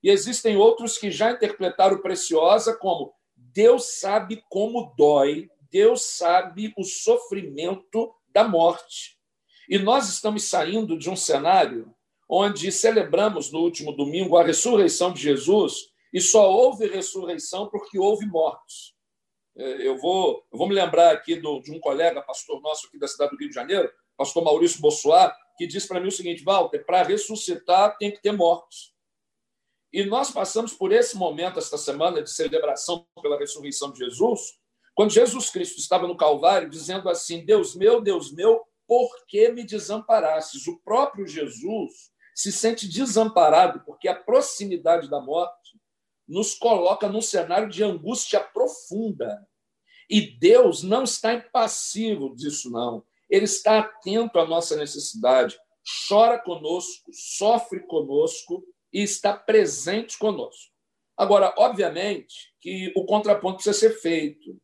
E 0.02 0.10
existem 0.10 0.56
outros 0.56 0.98
que 0.98 1.10
já 1.10 1.32
interpretaram 1.32 2.00
preciosa 2.00 2.76
como 2.76 3.12
Deus 3.34 3.98
sabe 4.00 4.44
como 4.48 4.94
dói 4.96 5.48
Deus 5.70 6.02
sabe 6.02 6.74
o 6.76 6.82
sofrimento 6.82 8.12
da 8.28 8.46
morte. 8.46 9.16
E 9.70 9.78
nós 9.78 10.08
estamos 10.08 10.42
saindo 10.42 10.98
de 10.98 11.08
um 11.08 11.14
cenário 11.14 11.94
onde 12.28 12.72
celebramos 12.72 13.52
no 13.52 13.60
último 13.60 13.92
domingo 13.92 14.36
a 14.36 14.42
ressurreição 14.42 15.12
de 15.12 15.22
Jesus 15.22 15.90
e 16.12 16.20
só 16.20 16.50
houve 16.50 16.88
ressurreição 16.88 17.68
porque 17.68 17.96
houve 17.96 18.26
mortos. 18.26 18.96
É, 19.56 19.86
eu 19.86 19.96
vou, 19.96 20.44
eu 20.52 20.58
vou 20.58 20.68
me 20.68 20.74
lembrar 20.74 21.12
aqui 21.12 21.36
do, 21.36 21.60
de 21.60 21.70
um 21.70 21.78
colega, 21.78 22.20
pastor 22.20 22.60
nosso 22.60 22.88
aqui 22.88 22.98
da 22.98 23.06
cidade 23.06 23.30
do 23.30 23.38
Rio 23.38 23.48
de 23.48 23.54
Janeiro, 23.54 23.88
pastor 24.16 24.42
Maurício 24.42 24.80
Bossoá, 24.80 25.32
que 25.56 25.68
disse 25.68 25.86
para 25.86 26.00
mim 26.00 26.08
o 26.08 26.12
seguinte: 26.12 26.42
Walter, 26.42 26.84
para 26.84 27.04
ressuscitar 27.04 27.96
tem 27.96 28.10
que 28.10 28.20
ter 28.20 28.32
mortos. 28.32 28.92
E 29.92 30.04
nós 30.04 30.32
passamos 30.32 30.72
por 30.72 30.90
esse 30.90 31.16
momento, 31.16 31.60
esta 31.60 31.78
semana 31.78 32.20
de 32.20 32.30
celebração 32.30 33.06
pela 33.22 33.38
ressurreição 33.38 33.92
de 33.92 34.00
Jesus, 34.00 34.40
quando 34.96 35.12
Jesus 35.12 35.48
Cristo 35.48 35.78
estava 35.78 36.08
no 36.08 36.16
Calvário, 36.16 36.68
dizendo 36.68 37.08
assim: 37.08 37.44
Deus 37.44 37.76
meu, 37.76 38.00
Deus 38.00 38.32
meu, 38.32 38.64
por 38.90 39.08
que 39.28 39.50
me 39.50 39.62
desamparastes? 39.62 40.66
O 40.66 40.80
próprio 40.80 41.24
Jesus 41.24 42.10
se 42.34 42.50
sente 42.50 42.88
desamparado 42.88 43.84
porque 43.86 44.08
a 44.08 44.16
proximidade 44.16 45.08
da 45.08 45.20
morte 45.20 45.78
nos 46.26 46.56
coloca 46.56 47.08
num 47.08 47.20
cenário 47.20 47.68
de 47.68 47.84
angústia 47.84 48.40
profunda. 48.40 49.46
E 50.08 50.20
Deus 50.20 50.82
não 50.82 51.04
está 51.04 51.34
impassivo 51.34 52.34
disso, 52.34 52.68
não. 52.68 53.04
Ele 53.30 53.44
está 53.44 53.78
atento 53.78 54.40
à 54.40 54.44
nossa 54.44 54.74
necessidade, 54.74 55.56
chora 56.08 56.40
conosco, 56.40 57.12
sofre 57.12 57.86
conosco 57.86 58.66
e 58.92 59.04
está 59.04 59.36
presente 59.36 60.18
conosco. 60.18 60.72
Agora, 61.16 61.54
obviamente 61.58 62.52
que 62.60 62.92
o 62.96 63.04
contraponto 63.04 63.62
precisa 63.62 63.78
ser 63.78 64.00
feito. 64.00 64.60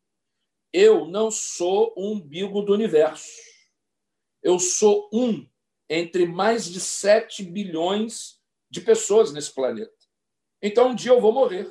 Eu 0.73 1.05
não 1.05 1.31
sou 1.31 1.93
o 1.95 2.11
umbigo 2.11 2.61
do 2.61 2.73
universo. 2.73 3.47
Eu 4.47 4.59
sou 4.59 5.09
um 5.11 5.45
entre 5.89 6.25
mais 6.25 6.63
de 6.63 6.79
7 6.79 7.43
bilhões 7.43 8.39
de 8.69 8.79
pessoas 8.79 9.33
nesse 9.33 9.53
planeta. 9.53 9.91
Então, 10.61 10.91
um 10.91 10.95
dia 10.95 11.11
eu 11.11 11.19
vou 11.19 11.33
morrer. 11.33 11.69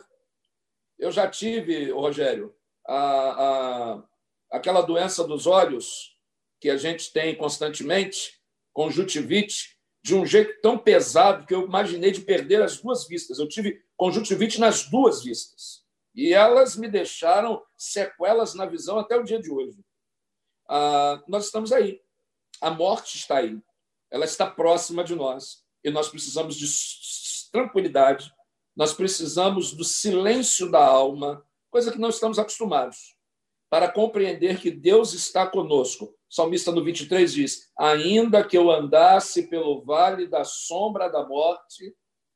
Eu 0.98 1.10
já 1.10 1.26
tive, 1.26 1.90
Rogério, 1.90 2.54
a, 2.86 2.98
a, 2.98 4.04
aquela 4.52 4.82
doença 4.82 5.26
dos 5.26 5.46
olhos 5.46 6.18
que 6.60 6.68
a 6.68 6.76
gente 6.76 7.14
tem 7.14 7.34
constantemente, 7.34 8.42
conjuntivite, 8.74 9.78
de 10.04 10.14
um 10.14 10.26
jeito 10.26 10.60
tão 10.60 10.76
pesado 10.76 11.46
que 11.46 11.54
eu 11.54 11.64
imaginei 11.64 12.10
de 12.10 12.20
perder 12.20 12.60
as 12.60 12.78
duas 12.78 13.08
vistas. 13.08 13.38
Eu 13.38 13.48
tive 13.48 13.82
conjuntivite 13.96 14.60
nas 14.60 14.84
duas 14.90 15.24
vistas. 15.24 15.82
E 16.14 16.34
elas 16.34 16.76
me 16.76 16.88
deixaram 16.88 17.64
sequelas 17.74 18.54
na 18.54 18.66
visão 18.66 18.98
até 18.98 19.16
o 19.16 19.24
dia 19.24 19.40
de 19.40 19.50
hoje. 19.50 19.82
Ah, 20.68 21.24
nós 21.26 21.46
estamos 21.46 21.72
aí. 21.72 22.04
A 22.60 22.70
morte 22.70 23.16
está 23.16 23.38
aí. 23.38 23.58
Ela 24.10 24.24
está 24.24 24.46
próxima 24.46 25.04
de 25.04 25.14
nós. 25.14 25.64
E 25.84 25.90
nós 25.90 26.08
precisamos 26.08 26.56
de 26.56 26.66
tranquilidade, 27.52 28.32
nós 28.76 28.92
precisamos 28.92 29.72
do 29.72 29.84
silêncio 29.84 30.70
da 30.70 30.84
alma, 30.84 31.44
coisa 31.70 31.90
que 31.90 31.98
não 31.98 32.10
estamos 32.10 32.38
acostumados, 32.38 33.16
para 33.70 33.90
compreender 33.90 34.60
que 34.60 34.70
Deus 34.70 35.14
está 35.14 35.46
conosco. 35.46 36.06
O 36.06 36.34
salmista 36.34 36.70
no 36.72 36.84
23 36.84 37.32
diz: 37.32 37.70
Ainda 37.78 38.44
que 38.44 38.56
eu 38.58 38.70
andasse 38.70 39.48
pelo 39.48 39.82
vale 39.82 40.26
da 40.26 40.44
sombra 40.44 41.08
da 41.08 41.26
morte, 41.26 41.94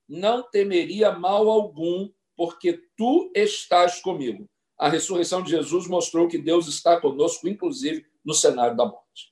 não 0.08 0.42
temeria 0.42 1.12
mal 1.12 1.48
algum, 1.48 2.10
porque 2.36 2.82
tu 2.96 3.30
estás 3.34 4.00
comigo. 4.00 4.48
A 4.78 4.88
ressurreição 4.88 5.42
de 5.42 5.50
Jesus 5.50 5.86
mostrou 5.86 6.26
que 6.26 6.38
Deus 6.38 6.66
está 6.66 6.98
conosco, 6.98 7.46
inclusive 7.46 8.06
no 8.24 8.32
cenário 8.32 8.76
da 8.76 8.86
morte. 8.86 9.29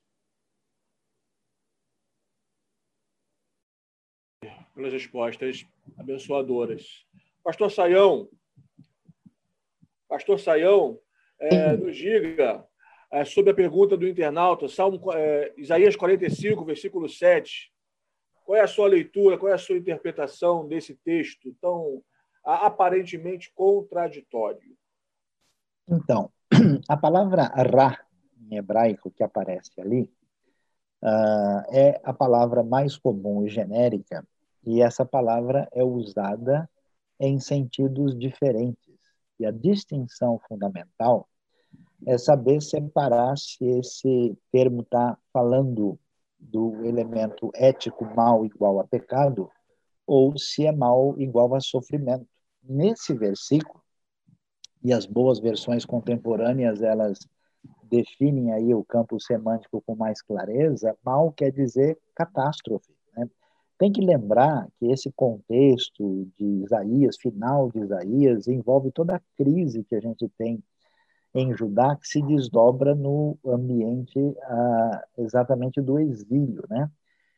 Pelas 4.79 4.93
respostas 4.93 5.67
abençoadoras. 5.99 7.05
Pastor 7.43 7.69
Saião, 7.69 8.29
Pastor 10.09 10.39
Saião, 10.39 11.01
é, 11.41 11.77
nos 11.77 11.97
diga 11.97 12.65
é, 13.11 13.25
sobre 13.25 13.51
a 13.51 13.55
pergunta 13.55 13.97
do 13.97 14.07
internauta, 14.07 14.69
Salmo, 14.69 15.13
é, 15.13 15.53
Isaías 15.57 15.97
45, 15.97 16.65
versículo 16.65 17.09
7. 17.09 17.73
Qual 18.45 18.57
é 18.57 18.61
a 18.61 18.69
sua 18.69 18.87
leitura, 18.87 19.37
qual 19.37 19.51
é 19.51 19.55
a 19.57 19.59
sua 19.59 19.77
interpretação 19.77 20.69
desse 20.69 20.95
texto 20.95 21.53
tão 21.61 22.01
aparentemente 22.45 23.53
contraditório. 23.57 24.77
Então, 25.89 26.31
a 26.89 26.97
palavra 26.97 27.47
ra 27.47 27.99
em 28.49 28.57
hebraico 28.57 29.11
que 29.11 29.25
aparece 29.25 29.81
ali 29.81 30.03
uh, 31.03 31.67
é 31.69 32.01
a 32.05 32.13
palavra 32.13 32.63
mais 32.63 32.97
comum 32.97 33.45
e 33.45 33.49
genérica, 33.49 34.25
e 34.69 34.83
essa 34.83 35.03
palavra 35.03 35.67
é 35.73 35.83
usada 35.83 36.69
em 37.19 37.41
sentidos 37.41 38.17
diferentes. 38.19 38.95
E 39.41 39.47
a 39.47 39.51
distinção 39.51 40.39
fundamental 40.47 41.27
é 42.07 42.19
saber 42.19 42.61
separar 42.61 43.39
se 43.39 43.65
esse 43.65 44.37
termo 44.53 44.83
está 44.83 45.17
falando 45.33 45.99
do 46.39 46.85
elemento 46.85 47.51
ético 47.55 48.05
mal 48.15 48.45
igual 48.45 48.79
a 48.79 48.85
pecado 48.85 49.51
ou 50.07 50.37
se 50.37 50.67
é 50.67 50.73
mal 50.73 51.19
igual 51.19 51.55
a 51.55 51.61
sofrimento. 51.61 52.27
Nesse 52.63 53.15
versículo, 53.15 53.83
e 54.85 54.93
as 54.93 55.07
boas 55.07 55.41
versões 55.41 55.87
contemporâneas, 55.87 56.83
elas 56.83 57.19
definem 57.85 58.53
aí 58.53 58.75
o 58.75 58.85
campo 58.85 59.19
semântico 59.19 59.83
com 59.87 59.97
mais 59.97 60.21
clareza, 60.21 60.95
mal 61.03 61.33
quer 61.33 61.51
dizer 61.51 61.99
catástrofe. 62.15 62.98
Tem 63.79 63.93
que 63.93 64.01
lembrar 64.01 64.69
que 64.79 64.87
esse 64.87 65.11
contexto 65.13 66.29
de 66.37 66.45
Isaías, 66.65 67.17
final 67.17 67.71
de 67.71 67.79
Isaías, 67.81 68.49
envolve 68.49 68.91
toda 68.91 69.17
a 69.17 69.21
crise 69.37 69.85
que 69.85 69.95
a 69.95 70.01
gente 70.01 70.29
tem 70.37 70.63
em 71.35 71.55
Judá, 71.55 71.95
que 71.97 72.09
se 72.09 72.21
desdobra 72.23 72.95
no 72.95 73.39
ambiente 73.47 74.19
ah, 74.43 75.05
exatamente 75.19 75.81
do 75.81 75.99
exílio. 75.99 76.65
Né? 76.69 76.91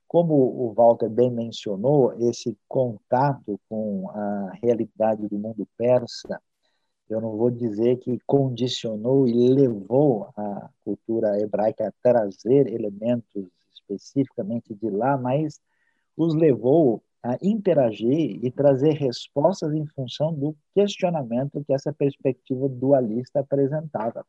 Como 0.08 0.34
o 0.34 0.72
Walter 0.72 1.10
bem 1.10 1.30
mencionou, 1.30 2.14
esse 2.18 2.56
contato 2.66 3.60
com 3.68 4.08
a 4.10 4.52
realidade 4.62 5.28
do 5.28 5.38
mundo 5.38 5.68
persa 5.76 6.40
eu 7.10 7.20
não 7.20 7.36
vou 7.36 7.50
dizer 7.50 7.96
que 7.98 8.20
condicionou 8.24 9.26
e 9.26 9.48
levou 9.48 10.32
a 10.36 10.70
cultura 10.84 11.40
hebraica 11.40 11.88
a 11.88 11.92
trazer 12.00 12.72
elementos 12.72 13.48
especificamente 13.74 14.72
de 14.72 14.88
lá, 14.88 15.18
mas 15.18 15.60
os 16.16 16.34
levou 16.34 17.02
a 17.22 17.36
interagir 17.42 18.44
e 18.44 18.50
trazer 18.50 18.92
respostas 18.92 19.74
em 19.74 19.86
função 19.86 20.32
do 20.32 20.56
questionamento 20.74 21.62
que 21.64 21.72
essa 21.72 21.92
perspectiva 21.92 22.68
dualista 22.68 23.40
apresentava. 23.40 24.24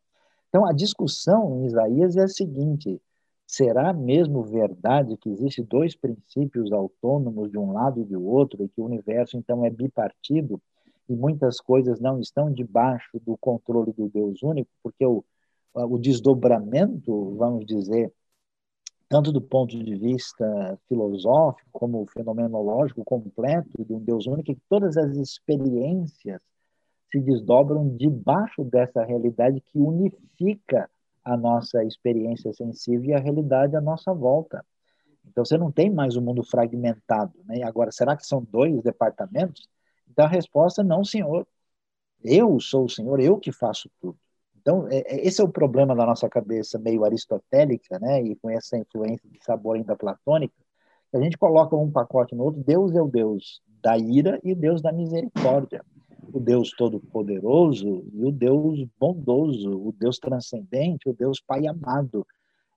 Então, 0.49 0.65
a 0.65 0.73
discussão 0.73 1.61
em 1.61 1.67
Isaías 1.67 2.17
é 2.17 2.23
a 2.23 2.27
seguinte: 2.27 3.01
será 3.47 3.93
mesmo 3.93 4.43
verdade 4.43 5.15
que 5.17 5.29
existem 5.29 5.63
dois 5.63 5.95
princípios 5.95 6.71
autônomos 6.71 7.49
de 7.49 7.57
um 7.57 7.71
lado 7.71 8.01
e 8.01 8.05
do 8.05 8.25
outro, 8.25 8.63
e 8.63 8.67
que 8.67 8.81
o 8.81 8.85
universo 8.85 9.37
então 9.37 9.65
é 9.65 9.69
bipartido? 9.69 10.61
e 11.11 11.15
muitas 11.15 11.59
coisas 11.59 11.99
não 11.99 12.19
estão 12.19 12.51
debaixo 12.51 13.19
do 13.25 13.37
controle 13.37 13.91
do 13.91 14.07
Deus 14.07 14.41
único, 14.41 14.69
porque 14.81 15.05
o, 15.05 15.23
o 15.73 15.97
desdobramento, 15.97 17.35
vamos 17.35 17.65
dizer, 17.65 18.13
tanto 19.11 19.29
do 19.29 19.41
ponto 19.41 19.77
de 19.77 19.93
vista 19.97 20.79
filosófico 20.87 21.67
como 21.73 22.07
fenomenológico 22.13 23.03
completo 23.03 23.83
de 23.83 23.93
um 23.93 23.99
Deus 23.99 24.25
único, 24.25 24.55
que 24.55 24.61
todas 24.69 24.95
as 24.95 25.17
experiências 25.17 26.39
se 27.11 27.19
desdobram 27.19 27.89
debaixo 27.97 28.63
dessa 28.63 29.03
realidade 29.03 29.59
que 29.59 29.77
unifica 29.77 30.89
a 31.25 31.35
nossa 31.35 31.83
experiência 31.83 32.53
sensível 32.53 33.09
e 33.09 33.13
a 33.13 33.19
realidade 33.19 33.75
à 33.75 33.81
nossa 33.81 34.13
volta. 34.13 34.65
Então 35.27 35.43
você 35.43 35.57
não 35.57 35.73
tem 35.73 35.89
mais 35.89 36.15
um 36.15 36.21
mundo 36.21 36.41
fragmentado, 36.41 37.33
né? 37.43 37.63
Agora, 37.63 37.91
será 37.91 38.15
que 38.15 38.25
são 38.25 38.41
dois 38.49 38.81
departamentos? 38.81 39.67
Então 40.09 40.23
a 40.23 40.29
resposta 40.29 40.83
é 40.83 40.85
não, 40.85 41.03
senhor. 41.03 41.45
Eu 42.23 42.61
sou 42.61 42.85
o 42.85 42.89
senhor, 42.89 43.19
eu 43.19 43.37
que 43.37 43.51
faço 43.51 43.91
tudo. 43.99 44.17
Então, 44.61 44.87
é, 44.89 44.99
é, 44.99 45.27
esse 45.27 45.41
é 45.41 45.43
o 45.43 45.49
problema 45.49 45.95
da 45.95 46.05
nossa 46.05 46.29
cabeça 46.29 46.77
meio 46.77 47.03
aristotélica, 47.03 47.99
né, 47.99 48.21
e 48.21 48.35
com 48.35 48.49
essa 48.49 48.77
influência 48.77 49.27
de 49.29 49.43
sabor 49.43 49.75
ainda 49.75 49.95
platônica, 49.95 50.53
a 51.13 51.19
gente 51.19 51.37
coloca 51.37 51.75
um 51.75 51.91
pacote 51.91 52.35
no 52.35 52.43
outro, 52.43 52.63
Deus 52.63 52.95
é 52.95 53.01
o 53.01 53.07
Deus 53.07 53.61
da 53.81 53.97
ira 53.97 54.39
e 54.43 54.55
Deus 54.55 54.81
da 54.81 54.91
misericórdia. 54.91 55.83
O 56.31 56.39
Deus 56.39 56.71
todo-poderoso 56.71 58.05
e 58.13 58.23
o 58.23 58.31
Deus 58.31 58.85
bondoso, 58.97 59.71
o 59.71 59.91
Deus 59.91 60.17
transcendente, 60.17 61.09
o 61.09 61.13
Deus 61.13 61.41
Pai 61.41 61.67
amado. 61.67 62.25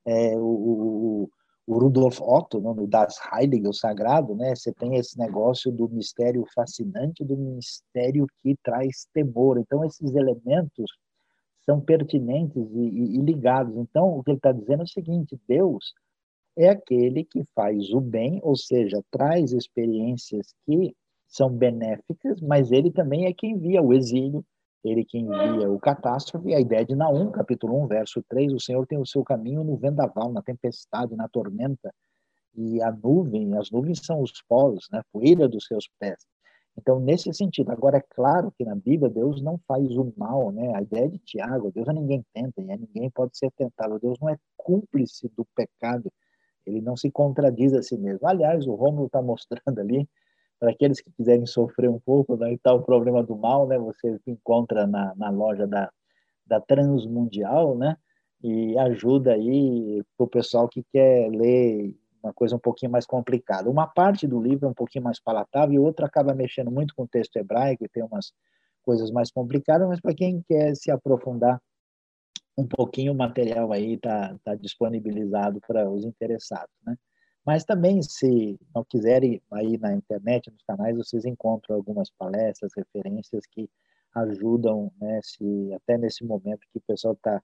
É, 0.04 0.36
o, 0.36 1.30
o 1.66 1.78
Rudolf 1.78 2.20
Otto, 2.20 2.60
no 2.60 2.74
né, 2.74 2.86
Das 2.86 3.18
Heilige, 3.32 3.68
o 3.68 3.72
Sagrado, 3.72 4.34
né? 4.34 4.54
Você 4.54 4.72
tem 4.72 4.96
esse 4.96 5.18
negócio 5.18 5.72
do 5.72 5.88
mistério 5.88 6.44
fascinante, 6.54 7.24
do 7.24 7.36
mistério 7.36 8.26
que 8.42 8.56
traz 8.62 9.06
temor. 9.12 9.58
Então, 9.58 9.84
esses 9.84 10.14
elementos 10.14 10.90
são 11.64 11.80
pertinentes 11.80 12.70
e, 12.72 12.78
e, 12.78 13.16
e 13.16 13.22
ligados. 13.22 13.76
Então, 13.76 14.18
o 14.18 14.22
que 14.22 14.30
ele 14.30 14.38
está 14.38 14.52
dizendo 14.52 14.80
é 14.80 14.84
o 14.84 14.88
seguinte: 14.88 15.38
Deus 15.48 15.92
é 16.56 16.68
aquele 16.68 17.24
que 17.24 17.44
faz 17.54 17.90
o 17.92 18.00
bem, 18.00 18.40
ou 18.42 18.56
seja, 18.56 19.02
traz 19.10 19.52
experiências 19.52 20.54
que 20.64 20.94
são 21.26 21.50
benéficas, 21.50 22.40
mas 22.40 22.70
ele 22.70 22.92
também 22.92 23.26
é 23.26 23.32
quem 23.32 23.52
envia 23.52 23.82
o 23.82 23.92
exílio, 23.92 24.44
ele 24.84 25.04
que 25.04 25.18
envia 25.18 25.68
o 25.70 25.80
catástrofe, 25.80 26.54
a 26.54 26.60
ideia 26.60 26.84
de 26.84 26.94
Naum, 26.94 27.30
capítulo 27.30 27.82
1, 27.84 27.86
verso 27.88 28.22
3, 28.28 28.52
o 28.52 28.60
Senhor 28.60 28.86
tem 28.86 28.98
o 28.98 29.06
seu 29.06 29.24
caminho 29.24 29.64
no 29.64 29.76
vendaval, 29.76 30.32
na 30.32 30.42
tempestade, 30.42 31.16
na 31.16 31.28
tormenta, 31.28 31.92
e 32.54 32.80
a 32.80 32.92
nuvem, 32.92 33.56
as 33.56 33.70
nuvens 33.70 34.00
são 34.04 34.20
os 34.20 34.40
polos, 34.48 34.86
né, 34.92 35.02
poeira 35.12 35.48
dos 35.48 35.64
seus 35.64 35.88
pés. 35.98 36.18
Então, 36.76 36.98
nesse 36.98 37.32
sentido, 37.32 37.70
agora 37.70 37.98
é 37.98 38.04
claro 38.10 38.52
que 38.56 38.64
na 38.64 38.74
Bíblia 38.74 39.08
Deus 39.08 39.40
não 39.40 39.58
faz 39.66 39.96
o 39.96 40.12
mal, 40.16 40.50
né? 40.50 40.74
A 40.74 40.82
ideia 40.82 41.08
de 41.08 41.18
Tiago, 41.18 41.70
Deus 41.72 41.88
a 41.88 41.92
ninguém 41.92 42.24
tenta, 42.34 42.60
e 42.60 42.70
a 42.70 42.76
ninguém 42.76 43.08
pode 43.10 43.36
ser 43.38 43.50
tentado. 43.52 43.98
Deus 44.00 44.18
não 44.20 44.28
é 44.28 44.36
cúmplice 44.56 45.28
do 45.36 45.46
pecado, 45.54 46.12
ele 46.66 46.80
não 46.80 46.96
se 46.96 47.10
contradiz 47.10 47.72
a 47.74 47.82
si 47.82 47.96
mesmo. 47.96 48.26
Aliás, 48.26 48.66
o 48.66 48.74
Rômulo 48.74 49.06
está 49.06 49.22
mostrando 49.22 49.78
ali 49.78 50.08
para 50.58 50.70
aqueles 50.70 51.00
que 51.00 51.10
quiserem 51.12 51.46
sofrer 51.46 51.90
um 51.90 51.98
pouco, 51.98 52.36
né, 52.36 52.54
está 52.54 52.72
o 52.72 52.82
problema 52.82 53.22
do 53.22 53.36
mal, 53.36 53.66
né, 53.66 53.78
você 53.78 54.18
encontra 54.26 54.86
na, 54.86 55.14
na 55.14 55.28
loja 55.30 55.66
da, 55.66 55.90
da 56.46 56.60
Transmundial, 56.60 57.76
né, 57.76 57.96
e 58.42 58.76
ajuda 58.78 59.34
aí 59.34 60.02
para 60.16 60.24
o 60.24 60.28
pessoal 60.28 60.68
que 60.68 60.82
quer 60.92 61.28
ler 61.30 61.94
uma 62.24 62.32
coisa 62.32 62.56
um 62.56 62.58
pouquinho 62.58 62.90
mais 62.90 63.06
complicada. 63.06 63.70
Uma 63.70 63.86
parte 63.86 64.26
do 64.26 64.40
livro 64.40 64.66
é 64.66 64.70
um 64.70 64.74
pouquinho 64.74 65.04
mais 65.04 65.20
palatável 65.20 65.74
e 65.74 65.78
outra 65.78 66.06
acaba 66.06 66.34
mexendo 66.34 66.70
muito 66.70 66.94
com 66.94 67.04
o 67.04 67.08
texto 67.08 67.36
hebraico 67.36 67.84
e 67.84 67.88
tem 67.88 68.02
umas 68.02 68.32
coisas 68.82 69.10
mais 69.10 69.30
complicadas, 69.30 69.88
mas 69.88 70.00
para 70.00 70.14
quem 70.14 70.42
quer 70.42 70.74
se 70.74 70.90
aprofundar 70.90 71.60
um 72.56 72.66
pouquinho, 72.66 73.12
o 73.12 73.16
material 73.16 73.72
aí 73.72 73.94
está 73.94 74.36
tá 74.44 74.54
disponibilizado 74.54 75.60
para 75.66 75.90
os 75.90 76.04
interessados, 76.04 76.74
né? 76.86 76.96
Mas 77.44 77.64
também, 77.64 78.00
se 78.00 78.58
não 78.74 78.84
quiserem, 78.84 79.42
aí 79.52 79.76
na 79.76 79.92
internet, 79.92 80.50
nos 80.50 80.62
canais, 80.62 80.96
vocês 80.96 81.26
encontram 81.26 81.76
algumas 81.76 82.10
palestras, 82.10 82.72
referências 82.74 83.44
que 83.46 83.68
ajudam, 84.14 84.90
né, 84.98 85.20
se, 85.22 85.72
até 85.74 85.98
nesse 85.98 86.24
momento 86.24 86.66
que 86.72 86.78
o 86.78 86.82
pessoal 86.86 87.12
está 87.12 87.42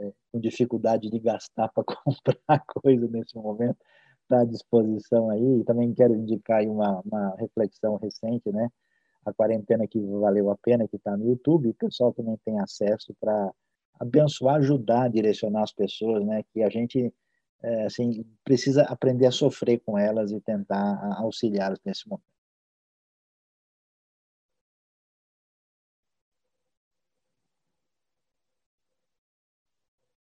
é, 0.00 0.12
com 0.32 0.40
dificuldade 0.40 1.08
de 1.08 1.18
gastar 1.20 1.68
para 1.74 1.84
comprar 1.84 2.64
coisa 2.66 3.06
nesse 3.06 3.36
momento, 3.36 3.78
está 4.28 4.40
à 4.42 4.44
disposição 4.44 5.30
aí. 5.30 5.64
Também 5.64 5.92
quero 5.94 6.14
indicar 6.14 6.62
uma, 6.64 7.00
uma 7.04 7.34
reflexão 7.36 7.96
recente, 7.96 8.50
né? 8.52 8.70
A 9.24 9.32
quarentena 9.32 9.86
que 9.86 10.00
valeu 10.00 10.50
a 10.50 10.56
pena, 10.56 10.86
que 10.88 10.96
está 10.96 11.16
no 11.16 11.26
YouTube, 11.26 11.70
o 11.70 11.74
pessoal 11.74 12.12
também 12.14 12.36
tem 12.44 12.60
acesso 12.60 13.14
para 13.20 13.52
abençoar, 14.00 14.56
ajudar, 14.56 15.08
direcionar 15.10 15.62
as 15.64 15.72
pessoas, 15.72 16.24
né? 16.24 16.42
Que 16.52 16.62
a 16.62 16.68
gente 16.70 17.12
é, 17.62 17.86
assim, 17.86 18.24
precisa 18.44 18.82
aprender 18.84 19.26
a 19.26 19.30
sofrer 19.32 19.80
com 19.80 19.98
elas 19.98 20.30
e 20.32 20.40
tentar 20.40 21.16
auxiliá-las 21.18 21.80
nesse 21.84 22.08
momento. 22.08 22.28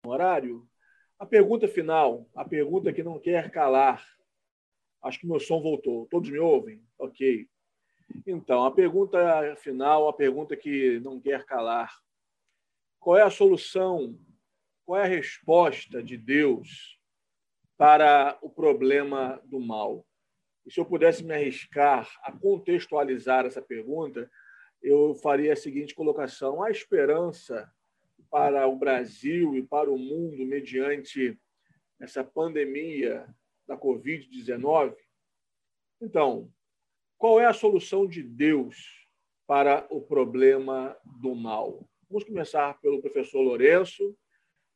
Horário. 0.06 0.66
A 1.18 1.26
pergunta 1.26 1.66
final, 1.66 2.28
a 2.34 2.44
pergunta 2.44 2.92
que 2.92 3.02
não 3.02 3.18
quer 3.18 3.50
calar. 3.50 4.04
Acho 5.02 5.20
que 5.20 5.26
meu 5.26 5.40
som 5.40 5.60
voltou. 5.60 6.06
Todos 6.10 6.30
me 6.30 6.38
ouvem? 6.38 6.82
Ok. 6.98 7.48
Então, 8.26 8.64
a 8.64 8.70
pergunta 8.70 9.56
final, 9.56 10.08
a 10.08 10.12
pergunta 10.12 10.56
que 10.56 11.00
não 11.00 11.20
quer 11.20 11.44
calar. 11.44 11.92
Qual 13.00 13.16
é 13.16 13.22
a 13.22 13.30
solução? 13.30 14.18
Qual 14.84 15.00
é 15.00 15.04
a 15.04 15.08
resposta 15.08 16.02
de 16.02 16.16
Deus 16.16 16.96
para 17.76 18.38
o 18.40 18.48
problema 18.48 19.40
do 19.44 19.60
mal. 19.60 20.06
E 20.64 20.72
se 20.72 20.80
eu 20.80 20.84
pudesse 20.84 21.22
me 21.22 21.34
arriscar 21.34 22.10
a 22.22 22.32
contextualizar 22.32 23.44
essa 23.46 23.62
pergunta, 23.62 24.28
eu 24.82 25.14
faria 25.16 25.52
a 25.52 25.56
seguinte 25.56 25.94
colocação: 25.94 26.62
a 26.62 26.70
esperança 26.70 27.70
para 28.30 28.66
o 28.66 28.76
Brasil 28.76 29.56
e 29.56 29.62
para 29.62 29.90
o 29.90 29.98
mundo 29.98 30.44
mediante 30.44 31.38
essa 32.00 32.22
pandemia 32.22 33.26
da 33.66 33.76
Covid-19? 33.76 34.94
Então, 36.00 36.50
qual 37.18 37.40
é 37.40 37.46
a 37.46 37.54
solução 37.54 38.06
de 38.06 38.22
Deus 38.22 39.08
para 39.46 39.86
o 39.90 40.00
problema 40.00 40.96
do 41.20 41.34
mal? 41.34 41.88
Vamos 42.08 42.24
começar 42.24 42.78
pelo 42.80 43.00
professor 43.00 43.40
Lourenço, 43.40 44.16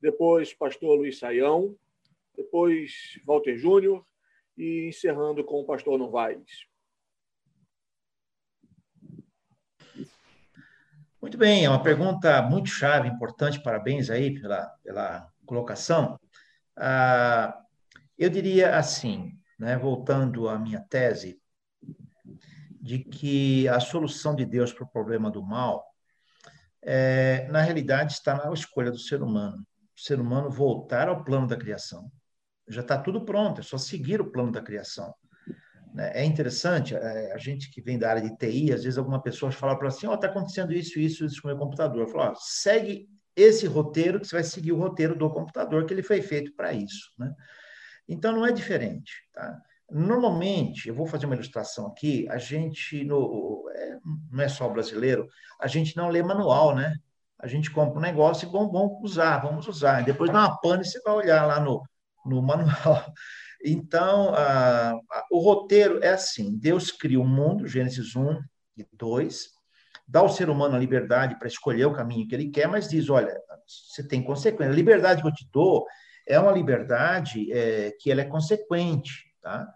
depois 0.00 0.54
pastor 0.54 0.96
Luiz 0.96 1.18
Saião, 1.18 1.76
depois 2.34 3.20
Walter 3.26 3.56
Júnior 3.56 4.04
e 4.56 4.88
encerrando 4.88 5.44
com 5.44 5.60
o 5.60 5.66
pastor 5.66 5.98
Novaes. 5.98 6.69
Muito 11.20 11.36
bem, 11.36 11.66
é 11.66 11.68
uma 11.68 11.82
pergunta 11.82 12.40
muito 12.40 12.70
chave, 12.70 13.06
importante, 13.06 13.62
parabéns 13.62 14.08
aí 14.08 14.40
pela, 14.40 14.66
pela 14.82 15.28
colocação. 15.44 16.18
Ah, 16.74 17.60
eu 18.16 18.30
diria 18.30 18.78
assim, 18.78 19.38
né, 19.58 19.76
voltando 19.76 20.48
à 20.48 20.58
minha 20.58 20.80
tese, 20.80 21.38
de 22.80 23.00
que 23.00 23.68
a 23.68 23.78
solução 23.78 24.34
de 24.34 24.46
Deus 24.46 24.72
para 24.72 24.84
o 24.84 24.88
problema 24.88 25.30
do 25.30 25.42
mal, 25.42 25.84
é, 26.80 27.46
na 27.50 27.60
realidade, 27.60 28.14
está 28.14 28.34
na 28.34 28.50
escolha 28.54 28.90
do 28.90 28.98
ser 28.98 29.22
humano. 29.22 29.58
O 29.94 30.00
ser 30.00 30.18
humano 30.18 30.50
voltar 30.50 31.06
ao 31.06 31.22
plano 31.22 31.46
da 31.46 31.56
criação. 31.56 32.10
Já 32.66 32.80
está 32.80 32.96
tudo 32.96 33.26
pronto, 33.26 33.60
é 33.60 33.62
só 33.62 33.76
seguir 33.76 34.22
o 34.22 34.30
plano 34.30 34.52
da 34.52 34.62
criação. 34.62 35.14
Né? 35.94 36.10
É 36.14 36.24
interessante, 36.24 36.94
é, 36.94 37.32
a 37.32 37.38
gente 37.38 37.70
que 37.70 37.80
vem 37.80 37.98
da 37.98 38.10
área 38.10 38.22
de 38.22 38.36
TI, 38.36 38.72
às 38.72 38.84
vezes 38.84 38.98
alguma 38.98 39.22
pessoa 39.22 39.50
fala 39.50 39.76
para 39.78 39.88
assim, 39.88 40.06
ó, 40.06 40.12
oh, 40.12 40.14
está 40.14 40.26
acontecendo 40.26 40.72
isso, 40.72 40.98
isso, 40.98 41.24
isso 41.24 41.42
com 41.42 41.48
o 41.48 41.50
meu 41.50 41.58
computador. 41.58 42.02
Eu 42.02 42.08
falo, 42.08 42.34
segue 42.36 43.08
esse 43.34 43.66
roteiro, 43.66 44.20
que 44.20 44.26
você 44.26 44.36
vai 44.36 44.44
seguir 44.44 44.72
o 44.72 44.78
roteiro 44.78 45.16
do 45.16 45.30
computador, 45.30 45.84
que 45.86 45.94
ele 45.94 46.02
foi 46.02 46.20
feito 46.20 46.52
para 46.54 46.72
isso. 46.72 47.10
Né? 47.18 47.32
Então, 48.08 48.32
não 48.32 48.46
é 48.46 48.52
diferente. 48.52 49.12
Tá? 49.32 49.58
Normalmente, 49.90 50.88
eu 50.88 50.94
vou 50.94 51.06
fazer 51.06 51.26
uma 51.26 51.34
ilustração 51.34 51.86
aqui, 51.86 52.28
a 52.28 52.38
gente, 52.38 53.04
no, 53.04 53.68
é, 53.74 53.98
não 54.30 54.44
é 54.44 54.48
só 54.48 54.68
brasileiro, 54.68 55.28
a 55.60 55.66
gente 55.66 55.96
não 55.96 56.08
lê 56.08 56.22
manual, 56.22 56.74
né? 56.74 56.94
A 57.38 57.46
gente 57.46 57.70
compra 57.70 57.98
um 57.98 58.02
negócio 58.02 58.46
e 58.46 58.52
vamos, 58.52 58.70
vamos 58.70 59.02
usar, 59.02 59.38
vamos 59.38 59.66
usar. 59.66 60.04
Depois 60.04 60.30
dá 60.30 60.40
uma 60.40 60.60
pane 60.60 60.82
e 60.82 60.84
você 60.84 61.00
vai 61.00 61.14
olhar 61.14 61.46
lá 61.46 61.58
no, 61.58 61.82
no 62.26 62.42
manual. 62.42 63.04
Então, 63.64 64.34
a, 64.34 64.90
a, 64.92 65.26
o 65.30 65.38
roteiro 65.38 66.02
é 66.02 66.10
assim: 66.10 66.56
Deus 66.56 66.90
cria 66.90 67.20
o 67.20 67.26
mundo, 67.26 67.66
Gênesis 67.66 68.16
1 68.16 68.40
e 68.76 68.86
2, 68.92 69.50
dá 70.08 70.20
ao 70.20 70.28
ser 70.28 70.48
humano 70.48 70.74
a 70.74 70.78
liberdade 70.78 71.38
para 71.38 71.48
escolher 71.48 71.84
o 71.84 71.92
caminho 71.92 72.26
que 72.26 72.34
ele 72.34 72.50
quer, 72.50 72.66
mas 72.68 72.88
diz: 72.88 73.10
olha, 73.10 73.36
você 73.66 74.06
tem 74.06 74.22
consequência. 74.22 74.72
A 74.72 74.76
liberdade 74.76 75.22
que 75.22 75.28
eu 75.28 75.32
te 75.32 75.48
dou 75.52 75.86
é 76.26 76.38
uma 76.38 76.52
liberdade 76.52 77.52
é, 77.52 77.92
que 78.00 78.10
ela 78.10 78.22
é 78.22 78.24
consequente, 78.24 79.26
tá? 79.40 79.66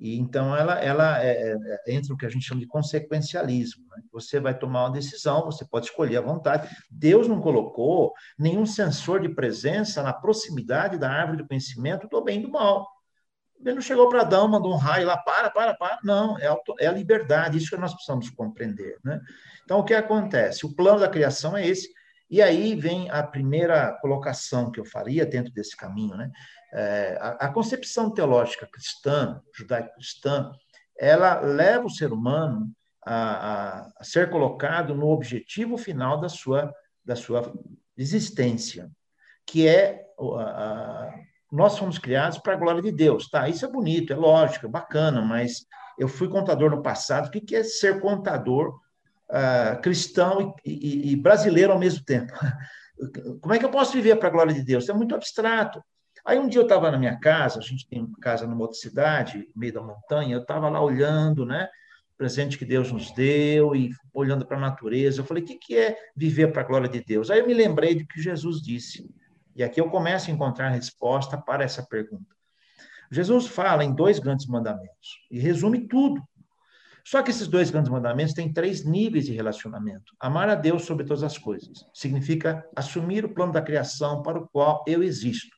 E 0.00 0.18
então 0.18 0.56
ela, 0.56 0.80
ela 0.80 1.22
é, 1.22 1.52
é, 1.52 1.94
entra 1.94 2.08
no 2.08 2.16
que 2.16 2.24
a 2.24 2.30
gente 2.30 2.46
chama 2.46 2.60
de 2.60 2.66
consequencialismo. 2.66 3.84
Né? 3.90 4.02
Você 4.12 4.40
vai 4.40 4.58
tomar 4.58 4.84
uma 4.84 4.92
decisão, 4.92 5.44
você 5.44 5.62
pode 5.64 5.86
escolher 5.86 6.16
à 6.16 6.20
vontade. 6.22 6.74
Deus 6.90 7.28
não 7.28 7.38
colocou 7.38 8.14
nenhum 8.38 8.64
sensor 8.64 9.20
de 9.20 9.28
presença 9.28 10.02
na 10.02 10.14
proximidade 10.14 10.96
da 10.96 11.10
árvore 11.10 11.42
do 11.42 11.46
conhecimento 11.46 12.08
do 12.08 12.24
bem 12.24 12.40
e 12.40 12.42
do 12.42 12.50
mal. 12.50 12.88
Ele 13.64 13.74
não 13.74 13.82
chegou 13.82 14.08
para 14.08 14.22
Adão, 14.22 14.48
mandou 14.48 14.72
um 14.72 14.78
raio 14.78 15.06
lá, 15.06 15.18
para, 15.18 15.50
para, 15.50 15.74
para. 15.74 15.98
Não, 16.02 16.38
é, 16.38 16.46
auto, 16.46 16.74
é 16.78 16.86
a 16.86 16.92
liberdade, 16.92 17.58
isso 17.58 17.70
que 17.70 17.76
nós 17.76 17.92
precisamos 17.92 18.30
compreender. 18.30 18.98
Né? 19.04 19.20
Então, 19.64 19.78
o 19.78 19.84
que 19.84 19.92
acontece? 19.92 20.64
O 20.64 20.74
plano 20.74 21.00
da 21.00 21.08
criação 21.08 21.56
é 21.56 21.66
esse, 21.66 21.92
e 22.30 22.40
aí 22.40 22.74
vem 22.74 23.10
a 23.10 23.22
primeira 23.22 23.92
colocação 24.00 24.70
que 24.70 24.80
eu 24.80 24.84
faria 24.84 25.26
dentro 25.26 25.52
desse 25.52 25.76
caminho. 25.76 26.16
Né? 26.16 26.30
É, 26.72 27.18
a, 27.20 27.28
a, 27.46 27.52
concepção 27.52 28.10
teológica 28.10 28.66
cristã, 28.66 29.42
judaico-cristã, 29.52 30.52
ela 30.98 31.40
leva 31.40 31.86
o 31.86 31.90
ser 31.90 32.12
humano 32.12 32.70
a, 33.04 33.14
a, 33.14 33.92
a 33.96 34.04
ser 34.04 34.30
colocado 34.30 34.94
no 34.94 35.08
objetivo 35.08 35.76
final 35.76 36.20
da 36.20 36.28
sua, 36.28 36.72
da 37.04 37.16
sua 37.16 37.52
existência, 37.96 38.90
que 39.44 39.66
é 39.66 40.06
a, 40.38 41.10
nós 41.50 41.78
fomos 41.78 41.98
criados 41.98 42.38
para 42.38 42.52
a 42.52 42.56
glória 42.56 42.82
de 42.82 42.92
Deus. 42.92 43.28
Tá, 43.28 43.48
isso 43.48 43.64
é 43.64 43.68
bonito, 43.68 44.12
é 44.12 44.16
lógico, 44.16 44.66
é 44.66 44.68
bacana, 44.68 45.20
mas 45.22 45.66
eu 45.98 46.08
fui 46.08 46.28
contador 46.28 46.70
no 46.70 46.82
passado. 46.82 47.26
O 47.26 47.30
que 47.30 47.54
é 47.54 47.62
ser 47.62 48.00
contador 48.00 48.78
uh, 49.28 49.80
cristão 49.82 50.54
e, 50.64 50.72
e, 50.72 51.12
e, 51.12 51.16
brasileiro 51.16 51.72
ao 51.72 51.78
mesmo 51.78 52.04
tempo? 52.04 52.32
Como 53.40 53.54
é 53.54 53.58
que 53.58 53.64
eu 53.64 53.70
posso 53.70 53.92
viver 53.92 54.16
para 54.16 54.28
a 54.28 54.32
glória 54.32 54.54
de 54.54 54.62
Deus? 54.62 54.88
É 54.88 54.92
muito 54.92 55.14
abstrato. 55.14 55.82
Aí 56.24 56.38
um 56.38 56.48
dia 56.48 56.60
eu 56.60 56.64
estava 56.64 56.90
na 56.90 56.98
minha 56.98 57.18
casa, 57.18 57.58
a 57.58 57.62
gente 57.62 57.88
tem 57.88 58.00
uma 58.00 58.18
casa 58.20 58.46
numa 58.46 58.60
outra 58.60 58.76
cidade, 58.76 59.38
no 59.54 59.60
meio 59.60 59.72
da 59.72 59.80
montanha, 59.80 60.34
eu 60.34 60.42
estava 60.42 60.68
lá 60.68 60.80
olhando, 60.80 61.46
né? 61.46 61.68
presente 62.20 62.58
que 62.58 62.66
Deus 62.66 62.92
nos 62.92 63.10
deu 63.12 63.74
e 63.74 63.92
olhando 64.12 64.44
para 64.44 64.58
a 64.58 64.60
natureza. 64.60 65.22
Eu 65.22 65.24
falei, 65.24 65.42
o 65.42 65.46
que, 65.46 65.54
que 65.54 65.74
é 65.74 65.96
viver 66.14 66.52
para 66.52 66.60
a 66.60 66.64
glória 66.66 66.86
de 66.86 67.02
Deus? 67.02 67.30
Aí 67.30 67.38
eu 67.38 67.46
me 67.46 67.54
lembrei 67.54 67.94
do 67.94 68.06
que 68.06 68.20
Jesus 68.20 68.60
disse. 68.60 69.08
E 69.60 69.62
aqui 69.62 69.78
eu 69.78 69.90
começo 69.90 70.30
a 70.30 70.32
encontrar 70.32 70.68
a 70.68 70.70
resposta 70.70 71.36
para 71.36 71.62
essa 71.62 71.82
pergunta. 71.82 72.34
Jesus 73.12 73.46
fala 73.46 73.84
em 73.84 73.94
dois 73.94 74.18
grandes 74.18 74.46
mandamentos 74.46 75.18
e 75.30 75.38
resume 75.38 75.86
tudo. 75.86 76.22
Só 77.04 77.22
que 77.22 77.30
esses 77.30 77.46
dois 77.46 77.70
grandes 77.70 77.92
mandamentos 77.92 78.32
têm 78.32 78.50
três 78.50 78.86
níveis 78.86 79.26
de 79.26 79.34
relacionamento. 79.34 80.14
Amar 80.18 80.48
a 80.48 80.54
Deus 80.54 80.86
sobre 80.86 81.04
todas 81.04 81.22
as 81.22 81.36
coisas 81.36 81.84
significa 81.92 82.66
assumir 82.74 83.22
o 83.22 83.34
plano 83.34 83.52
da 83.52 83.60
criação 83.60 84.22
para 84.22 84.38
o 84.38 84.48
qual 84.48 84.82
eu 84.86 85.02
existo, 85.02 85.54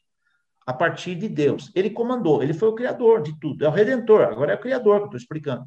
a 0.67 0.73
partir 0.73 1.15
de 1.15 1.29
Deus. 1.29 1.71
Ele 1.73 1.89
comandou, 1.89 2.43
ele 2.43 2.55
foi 2.55 2.71
o 2.71 2.75
criador 2.75 3.23
de 3.23 3.39
tudo, 3.39 3.65
é 3.65 3.69
o 3.69 3.73
redentor, 3.73 4.23
agora 4.23 4.55
é 4.55 4.57
o 4.57 4.61
criador 4.61 4.97
que 4.97 5.03
eu 5.03 5.07
estou 5.07 5.19
explicando. 5.19 5.65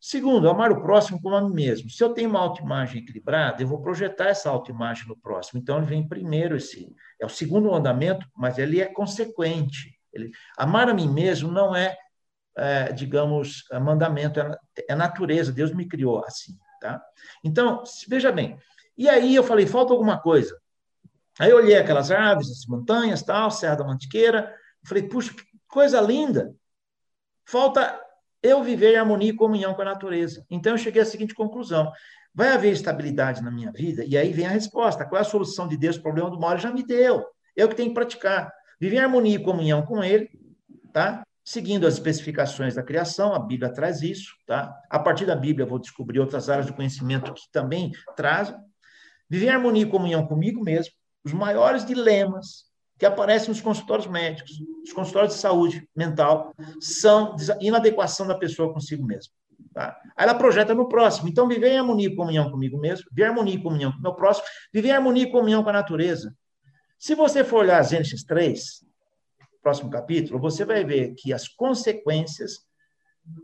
Segundo, 0.00 0.48
amar 0.48 0.70
o 0.70 0.80
próximo 0.80 1.20
como 1.20 1.34
a 1.34 1.40
mim 1.40 1.52
mesmo. 1.52 1.90
Se 1.90 2.02
eu 2.02 2.14
tenho 2.14 2.30
uma 2.30 2.38
autoimagem 2.38 3.02
equilibrada, 3.02 3.62
eu 3.62 3.66
vou 3.66 3.82
projetar 3.82 4.28
essa 4.28 4.48
autoimagem 4.48 5.08
no 5.08 5.16
próximo. 5.16 5.60
Então, 5.60 5.78
ele 5.78 5.86
vem 5.86 6.06
primeiro 6.06 6.56
esse. 6.56 6.94
É 7.20 7.26
o 7.26 7.28
segundo 7.28 7.70
mandamento, 7.70 8.24
mas 8.36 8.58
ele 8.58 8.80
é 8.80 8.86
consequente. 8.86 9.98
Ele, 10.12 10.30
amar 10.56 10.88
a 10.88 10.94
mim 10.94 11.08
mesmo 11.08 11.50
não 11.50 11.74
é, 11.74 11.96
é 12.56 12.92
digamos, 12.92 13.64
é 13.72 13.78
mandamento, 13.80 14.38
é, 14.38 14.56
é, 14.88 14.94
natureza. 14.94 15.52
Deus 15.52 15.74
me 15.74 15.86
criou 15.86 16.24
assim, 16.24 16.56
tá? 16.80 17.02
Então, 17.42 17.82
veja 18.06 18.30
bem. 18.30 18.56
E 18.96 19.08
aí 19.08 19.34
eu 19.34 19.42
falei, 19.42 19.66
falta 19.66 19.92
alguma 19.92 20.20
coisa. 20.20 20.56
Aí 21.40 21.50
eu 21.50 21.56
olhei 21.56 21.76
aquelas 21.76 22.10
árvores, 22.10 22.50
as 22.50 22.66
montanhas, 22.66 23.22
tal, 23.22 23.50
Serra 23.50 23.76
da 23.76 23.84
Mantiqueira. 23.84 24.54
Falei, 24.84 25.08
puxa, 25.08 25.34
que 25.34 25.42
coisa 25.66 26.00
linda. 26.00 26.54
Falta 27.44 28.00
eu 28.42 28.62
viver 28.62 28.94
em 28.94 28.96
harmonia 28.96 29.30
e 29.30 29.36
comunhão 29.36 29.74
com 29.74 29.82
a 29.82 29.86
natureza. 29.86 30.44
Então, 30.50 30.72
eu 30.72 30.78
cheguei 30.78 31.02
à 31.02 31.04
seguinte 31.04 31.34
conclusão: 31.34 31.90
vai 32.34 32.48
haver 32.48 32.72
estabilidade 32.72 33.42
na 33.42 33.50
minha 33.50 33.72
vida? 33.72 34.04
E 34.04 34.16
aí 34.16 34.32
vem 34.32 34.46
a 34.46 34.50
resposta: 34.50 35.04
qual 35.04 35.18
é 35.18 35.22
a 35.22 35.28
solução 35.28 35.66
de 35.66 35.76
Deus 35.76 35.96
o 35.96 36.02
problema 36.02 36.30
do 36.30 36.38
mal? 36.38 36.52
Ele 36.52 36.60
já 36.60 36.72
me 36.72 36.84
deu. 36.84 37.24
Eu 37.56 37.68
que 37.68 37.74
tenho 37.74 37.88
que 37.88 37.94
praticar. 37.94 38.52
Viver 38.80 38.96
em 38.96 39.00
harmonia 39.00 39.34
e 39.34 39.42
comunhão 39.42 39.82
com 39.82 40.04
Ele, 40.04 40.30
tá? 40.92 41.24
Seguindo 41.44 41.86
as 41.86 41.94
especificações 41.94 42.74
da 42.74 42.82
criação, 42.82 43.34
a 43.34 43.38
Bíblia 43.38 43.72
traz 43.72 44.02
isso, 44.02 44.34
tá? 44.46 44.72
A 44.88 44.98
partir 44.98 45.24
da 45.24 45.34
Bíblia, 45.34 45.64
eu 45.64 45.68
vou 45.68 45.78
descobrir 45.78 46.20
outras 46.20 46.48
áreas 46.48 46.66
do 46.66 46.74
conhecimento 46.74 47.32
que 47.32 47.50
também 47.50 47.90
trazem. 48.14 48.54
Viver 49.28 49.46
em 49.46 49.50
harmonia 49.50 49.82
e 49.82 49.90
comunhão 49.90 50.26
comigo 50.26 50.62
mesmo. 50.62 50.92
Os 51.24 51.32
maiores 51.32 51.84
dilemas 51.84 52.67
que 52.98 53.06
aparecem 53.06 53.48
nos 53.48 53.60
consultórios 53.60 54.06
médicos, 54.06 54.58
nos 54.80 54.92
consultórios 54.92 55.34
de 55.34 55.40
saúde 55.40 55.88
mental, 55.94 56.52
são 56.80 57.36
inadequação 57.60 58.26
da 58.26 58.34
pessoa 58.34 58.72
consigo 58.72 59.06
mesma. 59.06 59.32
Tá? 59.72 59.96
Aí 60.16 60.24
ela 60.24 60.34
projeta 60.34 60.74
no 60.74 60.88
próximo. 60.88 61.28
Então, 61.28 61.46
viver 61.46 61.68
em 61.68 61.78
harmonia 61.78 62.08
e 62.08 62.16
comunhão 62.16 62.50
comigo 62.50 62.78
mesmo, 62.78 63.06
viver 63.10 63.26
em 63.26 63.30
harmonia 63.30 63.54
e 63.54 63.62
comunhão 63.62 63.92
com 63.92 63.98
o 63.98 64.02
meu 64.02 64.14
próximo, 64.14 64.46
viver 64.72 64.88
em 64.88 64.92
harmonia 64.92 65.22
e 65.22 65.30
comunhão 65.30 65.62
com 65.62 65.70
a 65.70 65.74
natureza. 65.74 66.34
Se 66.98 67.14
você 67.14 67.44
for 67.44 67.60
olhar 67.60 67.84
Gênesis 67.84 68.24
3, 68.24 68.84
próximo 69.62 69.90
capítulo, 69.90 70.40
você 70.40 70.64
vai 70.64 70.84
ver 70.84 71.14
que 71.14 71.32
as 71.32 71.46
consequências 71.46 72.66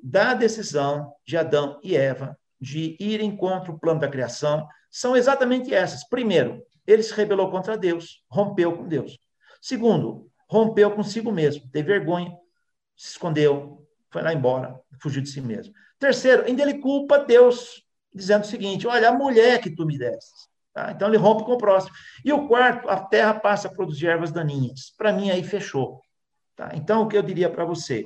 da 0.02 0.34
decisão 0.34 1.12
de 1.24 1.36
Adão 1.36 1.78
e 1.82 1.94
Eva 1.94 2.36
de 2.60 2.96
irem 2.98 3.36
contra 3.36 3.70
o 3.70 3.78
plano 3.78 4.00
da 4.00 4.08
criação 4.08 4.66
são 4.90 5.16
exatamente 5.16 5.74
essas. 5.74 6.08
Primeiro, 6.08 6.62
ele 6.86 7.02
se 7.02 7.12
rebelou 7.12 7.50
contra 7.50 7.76
Deus, 7.76 8.24
rompeu 8.28 8.76
com 8.76 8.88
Deus. 8.88 9.18
Segundo, 9.64 10.30
rompeu 10.46 10.90
consigo 10.90 11.32
mesmo, 11.32 11.66
teve 11.70 11.88
vergonha, 11.88 12.30
se 12.94 13.12
escondeu, 13.12 13.82
foi 14.10 14.20
lá 14.20 14.30
embora, 14.30 14.78
fugiu 15.00 15.22
de 15.22 15.30
si 15.30 15.40
mesmo. 15.40 15.72
Terceiro, 15.98 16.44
ainda 16.44 16.60
ele 16.60 16.80
culpa 16.80 17.16
Deus, 17.16 17.82
dizendo 18.14 18.42
o 18.42 18.46
seguinte: 18.46 18.86
olha, 18.86 19.08
a 19.08 19.12
mulher 19.12 19.58
que 19.62 19.74
tu 19.74 19.86
me 19.86 19.96
deste. 19.96 20.50
Tá? 20.74 20.92
Então 20.92 21.08
ele 21.08 21.16
rompe 21.16 21.44
com 21.44 21.52
o 21.52 21.56
próximo. 21.56 21.94
E 22.22 22.30
o 22.30 22.46
quarto, 22.46 22.90
a 22.90 23.00
terra 23.00 23.32
passa 23.32 23.66
a 23.68 23.72
produzir 23.72 24.06
ervas 24.06 24.30
daninhas. 24.30 24.92
Para 24.98 25.14
mim, 25.14 25.30
aí 25.30 25.42
fechou. 25.42 25.98
Tá? 26.54 26.72
Então, 26.74 27.00
o 27.00 27.08
que 27.08 27.16
eu 27.16 27.22
diria 27.22 27.48
para 27.48 27.64
você? 27.64 28.02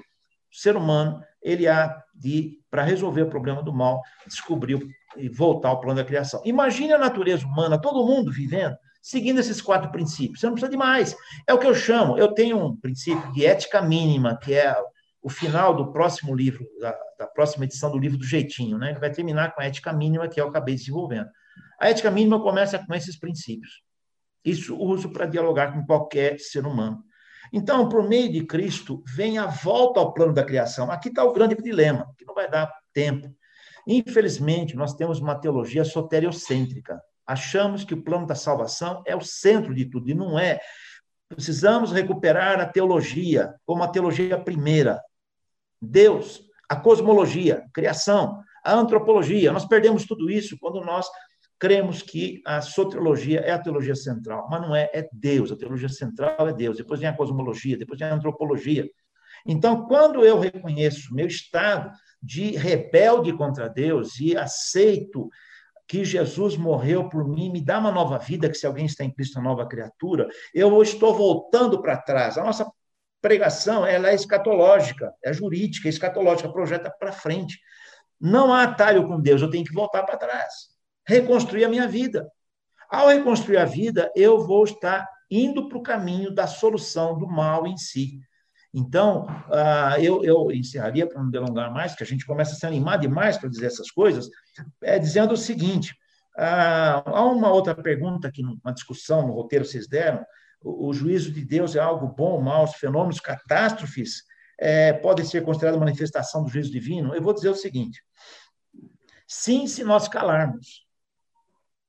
O 0.53 0.57
ser 0.57 0.77
humano, 0.77 1.21
ele 1.43 1.67
há 1.67 2.01
de, 2.15 2.61
para 2.71 2.85
resolver 2.85 3.23
o 3.23 3.29
problema 3.29 3.65
do 3.65 3.73
mal, 3.73 4.01
descobrir 4.29 4.81
e 5.17 5.29
voltar 5.29 5.71
ao 5.71 5.81
plano 5.81 5.97
da 5.97 6.07
criação. 6.07 6.41
Imagine 6.45 6.93
a 6.93 6.99
natureza 6.99 7.45
humana, 7.45 7.81
todo 7.81 8.07
mundo 8.07 8.31
vivendo 8.31 8.77
seguindo 9.09 9.41
esses 9.41 9.63
quatro 9.63 9.91
princípios. 9.91 10.41
Você 10.41 10.47
não 10.47 10.53
precisa 10.53 10.71
de 10.71 10.77
mais. 10.77 11.17
É 11.47 11.55
o 11.55 11.59
que 11.59 11.67
eu 11.67 11.75
chamo, 11.75 12.19
eu 12.19 12.29
tenho 12.29 12.63
um 12.63 12.77
princípio 12.77 13.33
de 13.33 13.47
ética 13.47 13.81
mínima, 13.81 14.37
que 14.37 14.53
é 14.53 14.77
o 15.23 15.31
final 15.31 15.75
do 15.75 15.91
próximo 15.91 16.35
livro, 16.35 16.67
da, 16.79 16.95
da 17.19 17.27
próxima 17.27 17.65
edição 17.65 17.91
do 17.91 17.99
livro 17.99 18.19
do 18.19 18.27
Jeitinho, 18.27 18.77
né? 18.77 18.91
Ele 18.91 19.01
vai 19.01 19.11
terminar 19.11 19.55
com 19.55 19.63
a 19.63 19.65
ética 19.65 19.95
mínima, 19.95 20.29
que 20.29 20.39
é 20.39 20.43
eu 20.43 20.49
acabei 20.49 20.75
desenvolvendo. 20.75 21.27
A 21.81 21.89
ética 21.89 22.11
mínima 22.11 22.39
começa 22.39 22.79
com 22.79 22.95
esses 22.95 23.19
princípios. 23.19 23.83
Isso 24.45 24.77
uso 24.77 25.11
para 25.11 25.25
dialogar 25.25 25.73
com 25.73 25.87
qualquer 25.87 26.39
ser 26.39 26.67
humano. 26.67 27.03
Então, 27.51 27.89
por 27.89 28.07
meio 28.07 28.31
de 28.31 28.45
Cristo, 28.45 29.03
vem 29.07 29.39
a 29.39 29.47
volta 29.47 30.01
ao 30.01 30.13
plano 30.13 30.35
da 30.35 30.45
criação. 30.45 30.91
Aqui 30.91 31.09
está 31.09 31.25
o 31.25 31.33
grande 31.33 31.55
dilema, 31.57 32.07
que 32.19 32.27
não 32.27 32.35
vai 32.35 32.49
dar 32.49 32.71
tempo. 32.93 33.35
Infelizmente, 33.87 34.77
nós 34.77 34.95
temos 34.95 35.19
uma 35.19 35.35
teologia 35.35 35.83
soteriocêntrica. 35.83 37.01
Achamos 37.29 37.85
que 37.85 37.93
o 37.93 38.03
plano 38.03 38.27
da 38.27 38.35
salvação 38.35 39.03
é 39.07 39.15
o 39.15 39.21
centro 39.21 39.75
de 39.75 39.85
tudo, 39.85 40.09
e 40.09 40.15
não 40.15 40.39
é. 40.39 40.59
Precisamos 41.29 41.93
recuperar 41.93 42.59
a 42.59 42.67
teologia 42.67 43.55
como 43.67 43.83
a 43.83 43.89
teologia 43.89 44.41
primeira. 44.41 44.99
Deus, 45.81 46.41
a 46.67 46.75
cosmologia, 46.75 47.67
criação, 47.75 48.43
a 48.65 48.75
antropologia. 48.75 49.53
Nós 49.53 49.67
perdemos 49.67 50.07
tudo 50.07 50.31
isso 50.31 50.57
quando 50.59 50.81
nós 50.81 51.07
cremos 51.59 52.01
que 52.01 52.41
a 52.47 52.63
soteriologia 52.63 53.41
é 53.41 53.51
a 53.51 53.59
teologia 53.59 53.95
central, 53.95 54.49
mas 54.51 54.63
não 54.63 54.75
é, 54.75 54.89
é 54.95 55.07
Deus. 55.13 55.53
A 55.53 55.57
teologia 55.57 55.89
central 55.91 56.49
é 56.49 56.53
Deus. 56.53 56.79
Depois 56.79 56.99
vem 56.99 57.11
a 57.11 57.17
cosmologia, 57.17 57.77
depois 57.77 58.01
vem 58.01 58.09
a 58.09 58.15
antropologia. 58.15 58.89
Então, 59.45 59.87
quando 59.87 60.25
eu 60.25 60.39
reconheço 60.39 61.15
meu 61.15 61.27
estado 61.27 61.91
de 62.23 62.53
rebelde 62.57 63.33
contra 63.35 63.69
Deus 63.69 64.19
e 64.19 64.37
aceito 64.37 65.29
que 65.89 66.05
Jesus 66.05 66.57
morreu 66.57 67.09
por 67.09 67.27
mim, 67.27 67.51
me 67.51 67.65
dá 67.65 67.79
uma 67.79 67.91
nova 67.91 68.19
vida, 68.19 68.49
que 68.49 68.55
se 68.59 68.67
alguém 68.67 68.85
está 68.85 69.03
em 69.03 69.11
Cristo, 69.11 69.39
uma 69.39 69.49
nova 69.49 69.67
criatura, 69.67 70.29
eu 70.55 70.83
estou 70.83 71.15
voltando 71.15 71.81
para 71.81 71.97
trás. 71.97 72.37
A 72.37 72.45
nossa 72.45 72.71
pregação 73.23 73.87
ela 73.87 74.11
é 74.11 74.15
escatológica, 74.15 75.15
é 75.25 75.33
jurídica, 75.33 75.89
é 75.89 75.91
escatológica, 75.91 76.53
projeta 76.53 76.95
para 77.01 77.11
frente. 77.11 77.59
Não 78.21 78.53
há 78.53 78.65
atalho 78.65 79.09
com 79.09 79.19
Deus, 79.19 79.41
eu 79.41 79.51
tenho 79.51 79.65
que 79.65 79.73
voltar 79.73 80.03
para 80.03 80.19
trás, 80.19 80.53
reconstruir 81.07 81.65
a 81.65 81.69
minha 81.69 81.89
vida. 81.89 82.31
Ao 82.91 83.09
reconstruir 83.09 83.57
a 83.57 83.65
vida, 83.65 84.13
eu 84.15 84.47
vou 84.47 84.65
estar 84.65 85.09
indo 85.31 85.69
para 85.69 85.79
o 85.79 85.83
caminho 85.83 86.35
da 86.35 86.47
solução 86.47 87.19
do 87.19 87.27
mal 87.27 87.67
em 87.67 87.77
si. 87.79 88.19
Então, 88.73 89.27
uh, 89.49 89.99
eu, 90.01 90.23
eu 90.23 90.51
encerraria, 90.53 91.07
para 91.07 91.23
não 91.23 91.31
delongar 91.31 91.73
mais, 91.73 91.95
que 91.95 92.03
a 92.03 92.07
gente 92.07 92.27
começa 92.27 92.53
a 92.53 92.55
se 92.55 92.67
animar 92.67 92.99
demais 92.99 93.39
para 93.39 93.49
dizer 93.49 93.67
essas 93.67 93.91
coisas, 93.91 94.29
é, 94.83 94.99
dizendo 94.99 95.33
o 95.33 95.39
seguinte: 95.39 95.93
uh, 96.37 97.03
há 97.07 97.25
uma 97.25 97.51
outra 97.51 97.75
pergunta 97.75 98.31
que, 98.31 98.43
numa 98.43 98.73
discussão 98.73 99.27
no 99.27 99.33
roteiro 99.33 99.65
vocês 99.65 99.89
deram, 99.89 100.25
o, 100.61 100.93
juízo 100.93 101.33
de 101.33 101.45
Deus 101.45 101.77
é 101.77 101.81
algo 101.81 102.09
bom 102.09 102.41
mal, 102.41 102.65
os 102.65 102.75
fenômenos, 102.75 103.21
catástrofes, 103.21 104.25
é, 104.59 104.93
podem 104.93 105.25
ser 105.25 105.45
considerados 105.45 105.79
manifestação 105.79 106.43
do 106.43 106.51
juízo 106.51 106.73
divino? 106.73 107.15
Eu 107.15 107.23
vou 107.23 107.33
dizer 107.33 107.49
o 107.49 107.55
seguinte: 107.55 108.03
sim, 109.27 109.67
se 109.67 109.83
nós 109.83 110.09
calarmos. 110.09 110.87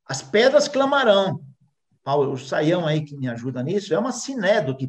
As 0.06 0.22
pedras 0.22 0.68
clamarão. 0.68 1.42
O 2.06 2.38
Saião 2.38 2.88
aí 2.88 3.06
que 3.06 3.16
me 3.16 3.28
ajuda 3.28 3.62
nisso 3.62 3.94
é 3.94 4.00
uma 4.00 4.12
sinédo, 4.12 4.76
que 4.76 4.88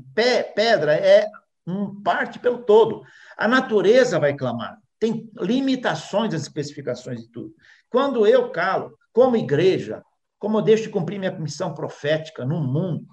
pedra 0.55 0.95
é 0.95 1.29
um 1.71 2.03
parte 2.03 2.39
pelo 2.39 2.59
todo. 2.65 3.03
A 3.37 3.47
natureza 3.47 4.19
vai 4.19 4.35
clamar. 4.35 4.79
Tem 4.99 5.31
limitações 5.39 6.33
das 6.33 6.43
especificações 6.43 7.23
de 7.23 7.31
tudo. 7.31 7.55
Quando 7.89 8.27
eu 8.27 8.51
calo, 8.51 8.97
como 9.13 9.37
igreja, 9.37 10.03
como 10.39 10.59
eu 10.59 10.63
deixo 10.63 10.85
de 10.85 10.89
cumprir 10.91 11.19
minha 11.19 11.33
missão 11.33 11.75
profética 11.75 12.45
no 12.45 12.61
mundo, 12.61 13.07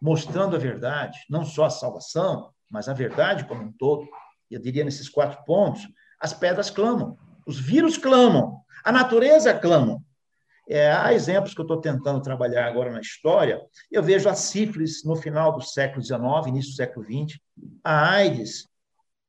mostrando 0.00 0.56
a 0.56 0.58
verdade, 0.58 1.18
não 1.28 1.44
só 1.44 1.64
a 1.64 1.70
salvação, 1.70 2.50
mas 2.70 2.88
a 2.88 2.94
verdade 2.94 3.44
como 3.44 3.62
um 3.62 3.72
todo, 3.72 4.06
eu 4.50 4.60
diria 4.60 4.84
nesses 4.84 5.08
quatro 5.08 5.44
pontos, 5.44 5.86
as 6.20 6.32
pedras 6.32 6.70
clamam, 6.70 7.16
os 7.46 7.58
vírus 7.58 7.96
clamam, 7.96 8.60
a 8.84 8.92
natureza 8.92 9.54
clama. 9.54 10.02
É, 10.68 10.92
há 10.92 11.14
exemplos 11.14 11.54
que 11.54 11.60
eu 11.60 11.64
estou 11.64 11.80
tentando 11.80 12.20
trabalhar 12.20 12.66
agora 12.66 12.90
na 12.90 13.00
história. 13.00 13.60
Eu 13.90 14.02
vejo 14.02 14.28
a 14.28 14.34
sífilis 14.34 15.02
no 15.04 15.16
final 15.16 15.52
do 15.52 15.62
século 15.62 16.02
XIX, 16.02 16.20
início 16.46 16.72
do 16.72 16.76
século 16.76 17.06
XX, 17.06 17.38
a 17.82 18.10
AIDS 18.10 18.68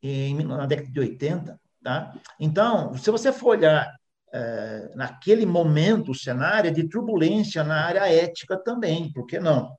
em, 0.04 0.44
na 0.44 0.66
década 0.66 0.92
de 0.92 1.00
80. 1.00 1.60
Tá? 1.82 2.14
Então, 2.40 2.94
se 2.98 3.10
você 3.10 3.32
for 3.32 3.58
olhar 3.58 3.90
é, 4.34 4.92
naquele 4.96 5.46
momento 5.46 6.12
o 6.12 6.16
cenário 6.16 6.68
é 6.70 6.74
de 6.74 6.88
turbulência 6.88 7.64
na 7.64 7.86
área 7.86 8.12
ética 8.12 8.58
também, 8.58 9.12
por 9.14 9.26
que 9.26 9.40
não? 9.40 9.76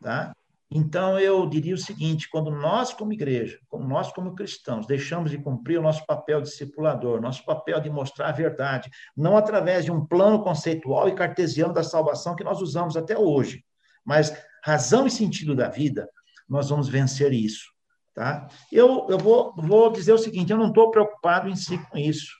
Tá? 0.00 0.32
Então, 0.74 1.18
eu 1.18 1.46
diria 1.46 1.74
o 1.74 1.78
seguinte: 1.78 2.30
quando 2.30 2.50
nós, 2.50 2.94
como 2.94 3.12
igreja, 3.12 3.58
como 3.68 3.86
nós, 3.86 4.10
como 4.10 4.34
cristãos, 4.34 4.86
deixamos 4.86 5.30
de 5.30 5.36
cumprir 5.36 5.78
o 5.78 5.82
nosso 5.82 6.04
papel 6.06 6.40
discipulador, 6.40 7.20
nosso 7.20 7.44
papel 7.44 7.78
de 7.78 7.90
mostrar 7.90 8.28
a 8.28 8.32
verdade, 8.32 8.90
não 9.14 9.36
através 9.36 9.84
de 9.84 9.92
um 9.92 10.06
plano 10.06 10.42
conceitual 10.42 11.08
e 11.08 11.14
cartesiano 11.14 11.74
da 11.74 11.82
salvação 11.82 12.34
que 12.34 12.42
nós 12.42 12.62
usamos 12.62 12.96
até 12.96 13.18
hoje, 13.18 13.62
mas 14.02 14.34
razão 14.64 15.06
e 15.06 15.10
sentido 15.10 15.54
da 15.54 15.68
vida, 15.68 16.08
nós 16.48 16.70
vamos 16.70 16.88
vencer 16.88 17.32
isso. 17.34 17.70
Tá? 18.14 18.48
Eu, 18.70 19.06
eu 19.10 19.18
vou, 19.18 19.54
vou 19.54 19.92
dizer 19.92 20.14
o 20.14 20.18
seguinte: 20.18 20.52
eu 20.52 20.58
não 20.58 20.68
estou 20.68 20.90
preocupado 20.90 21.50
em 21.50 21.56
si 21.56 21.76
com 21.76 21.98
isso, 21.98 22.32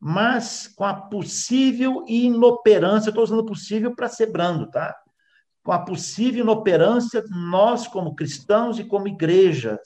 mas 0.00 0.66
com 0.66 0.84
a 0.84 0.92
possível 0.92 2.04
inoperância, 2.08 3.10
estou 3.10 3.22
usando 3.22 3.46
possível 3.46 3.94
para 3.94 4.08
ser 4.08 4.26
brando, 4.32 4.68
tá? 4.72 4.92
Com 5.66 5.72
a 5.72 5.80
possível 5.80 6.44
inoperância 6.44 7.20
de 7.20 7.36
nós, 7.36 7.88
como 7.88 8.14
cristãos 8.14 8.78
e 8.78 8.84
como 8.84 9.08
igrejas, 9.08 9.80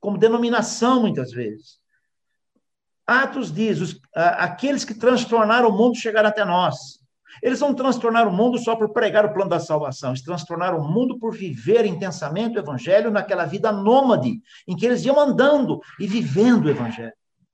como 0.00 0.16
denominação, 0.16 1.02
muitas 1.02 1.30
vezes. 1.30 1.78
Atos 3.06 3.52
diz: 3.52 3.82
os, 3.82 4.00
aqueles 4.14 4.82
que 4.82 4.94
transtornaram 4.94 5.68
o 5.68 5.76
mundo 5.76 5.98
chegaram 5.98 6.30
até 6.30 6.42
nós. 6.42 7.00
Eles 7.42 7.60
não 7.60 7.74
transtornaram 7.74 8.30
o 8.30 8.34
mundo 8.34 8.58
só 8.58 8.74
por 8.74 8.94
pregar 8.94 9.26
o 9.26 9.34
plano 9.34 9.50
da 9.50 9.60
salvação, 9.60 10.10
eles 10.10 10.22
transtornaram 10.22 10.78
o 10.78 10.88
mundo 10.90 11.18
por 11.18 11.36
viver 11.36 11.84
intensamente 11.84 12.56
o 12.56 12.60
evangelho 12.60 13.10
naquela 13.10 13.44
vida 13.44 13.70
nômade, 13.70 14.40
em 14.66 14.74
que 14.74 14.86
eles 14.86 15.04
iam 15.04 15.20
andando 15.20 15.82
e 15.98 16.06
vivendo 16.06 16.64
o 16.64 16.70
evangelho. 16.70 17.12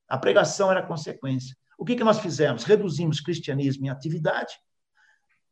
A 0.09 0.17
pregação 0.17 0.71
era 0.71 0.87
consequência. 0.87 1.57
O 1.77 1.85
que, 1.85 1.97
que 1.97 2.05
nós 2.05 2.21
fizemos? 2.21 2.63
Reduzimos 2.63 3.21
cristianismo 3.21 3.87
em 3.87 3.89
atividade, 3.89 4.55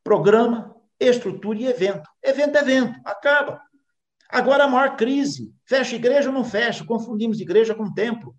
programa, 0.04 0.74
estrutura 1.00 1.58
e 1.58 1.66
evento. 1.66 2.08
Evento 2.22 2.56
é 2.56 2.60
evento, 2.60 3.00
acaba. 3.04 3.60
Agora 4.30 4.64
a 4.64 4.68
maior 4.68 4.96
crise. 4.96 5.54
Fecha 5.66 5.96
igreja 5.96 6.28
ou 6.28 6.34
não 6.34 6.44
fecha? 6.44 6.84
Confundimos 6.84 7.40
igreja 7.40 7.74
com 7.74 7.92
templo. 7.92 8.34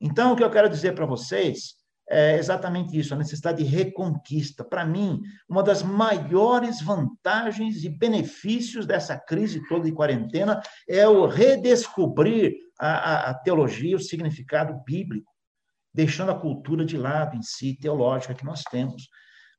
Então, 0.00 0.32
o 0.32 0.36
que 0.36 0.42
eu 0.42 0.50
quero 0.50 0.68
dizer 0.68 0.94
para 0.94 1.06
vocês 1.06 1.80
é 2.10 2.36
exatamente 2.36 2.98
isso, 2.98 3.14
a 3.14 3.16
necessidade 3.16 3.62
de 3.62 3.70
reconquista. 3.70 4.64
Para 4.64 4.84
mim, 4.84 5.22
uma 5.48 5.62
das 5.62 5.80
maiores 5.80 6.82
vantagens 6.82 7.84
e 7.84 7.88
benefícios 7.88 8.84
dessa 8.84 9.16
crise 9.16 9.64
toda 9.68 9.84
de 9.84 9.92
quarentena 9.92 10.60
é 10.88 11.06
o 11.06 11.26
redescobrir 11.26 12.52
a, 12.80 12.88
a, 12.88 13.30
a 13.30 13.34
teologia, 13.34 13.94
o 13.94 14.00
significado 14.00 14.82
bíblico, 14.84 15.30
deixando 15.94 16.32
a 16.32 16.38
cultura 16.38 16.84
de 16.84 16.96
lado 16.96 17.36
em 17.36 17.42
si, 17.42 17.78
teológica 17.80 18.34
que 18.34 18.44
nós 18.44 18.62
temos. 18.64 19.08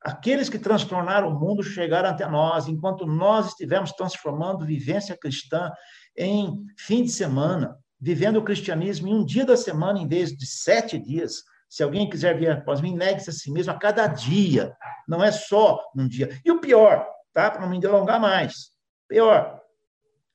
Aqueles 0.01 0.49
que 0.49 0.57
transtornaram 0.57 1.29
o 1.29 1.39
mundo 1.39 1.61
chegaram 1.61 2.09
até 2.09 2.27
nós, 2.27 2.67
enquanto 2.67 3.05
nós 3.05 3.49
estivemos 3.49 3.91
transformando 3.91 4.65
vivência 4.65 5.15
cristã 5.15 5.71
em 6.17 6.65
fim 6.75 7.03
de 7.03 7.11
semana, 7.11 7.77
vivendo 7.99 8.37
o 8.37 8.43
cristianismo 8.43 9.07
em 9.07 9.13
um 9.13 9.23
dia 9.23 9.45
da 9.45 9.55
semana 9.55 9.99
em 9.99 10.07
vez 10.07 10.35
de 10.35 10.47
sete 10.47 10.97
dias. 10.97 11.43
Se 11.69 11.83
alguém 11.83 12.09
quiser 12.09 12.37
vir 12.37 12.49
após 12.49 12.81
mim, 12.81 12.95
negue-se 12.95 13.29
a 13.29 13.33
si 13.33 13.51
mesmo 13.51 13.71
a 13.71 13.77
cada 13.77 14.07
dia, 14.07 14.75
não 15.07 15.23
é 15.23 15.31
só 15.31 15.79
num 15.95 16.07
dia. 16.07 16.29
E 16.43 16.51
o 16.51 16.59
pior, 16.59 17.07
tá? 17.31 17.51
Para 17.51 17.61
não 17.61 17.69
me 17.69 17.79
delongar 17.79 18.19
mais, 18.19 18.71
pior, 19.07 19.61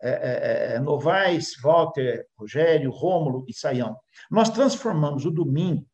é, 0.00 0.10
é, 0.10 0.74
é, 0.74 0.78
Novaes, 0.78 1.56
Walter, 1.60 2.26
Rogério, 2.38 2.90
Rômulo 2.90 3.44
e 3.48 3.52
Saião. 3.52 3.96
Nós 4.30 4.48
transformamos 4.48 5.26
o 5.26 5.30
domingo 5.30 5.84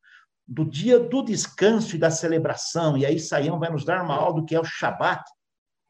do 0.46 0.64
dia 0.64 0.98
do 0.98 1.22
descanso 1.22 1.96
e 1.96 1.98
da 1.98 2.10
celebração, 2.10 2.96
e 2.96 3.06
aí 3.06 3.18
Saião 3.18 3.58
vai 3.58 3.70
nos 3.70 3.84
dar 3.84 4.02
uma 4.02 4.14
aula 4.14 4.40
do 4.40 4.44
que 4.44 4.54
é 4.54 4.60
o 4.60 4.64
Shabat, 4.64 5.22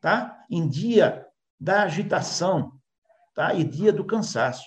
tá? 0.00 0.38
Em 0.50 0.68
dia 0.68 1.26
da 1.58 1.82
agitação, 1.82 2.72
tá? 3.34 3.54
E 3.54 3.64
dia 3.64 3.92
do 3.92 4.04
cansaço. 4.04 4.64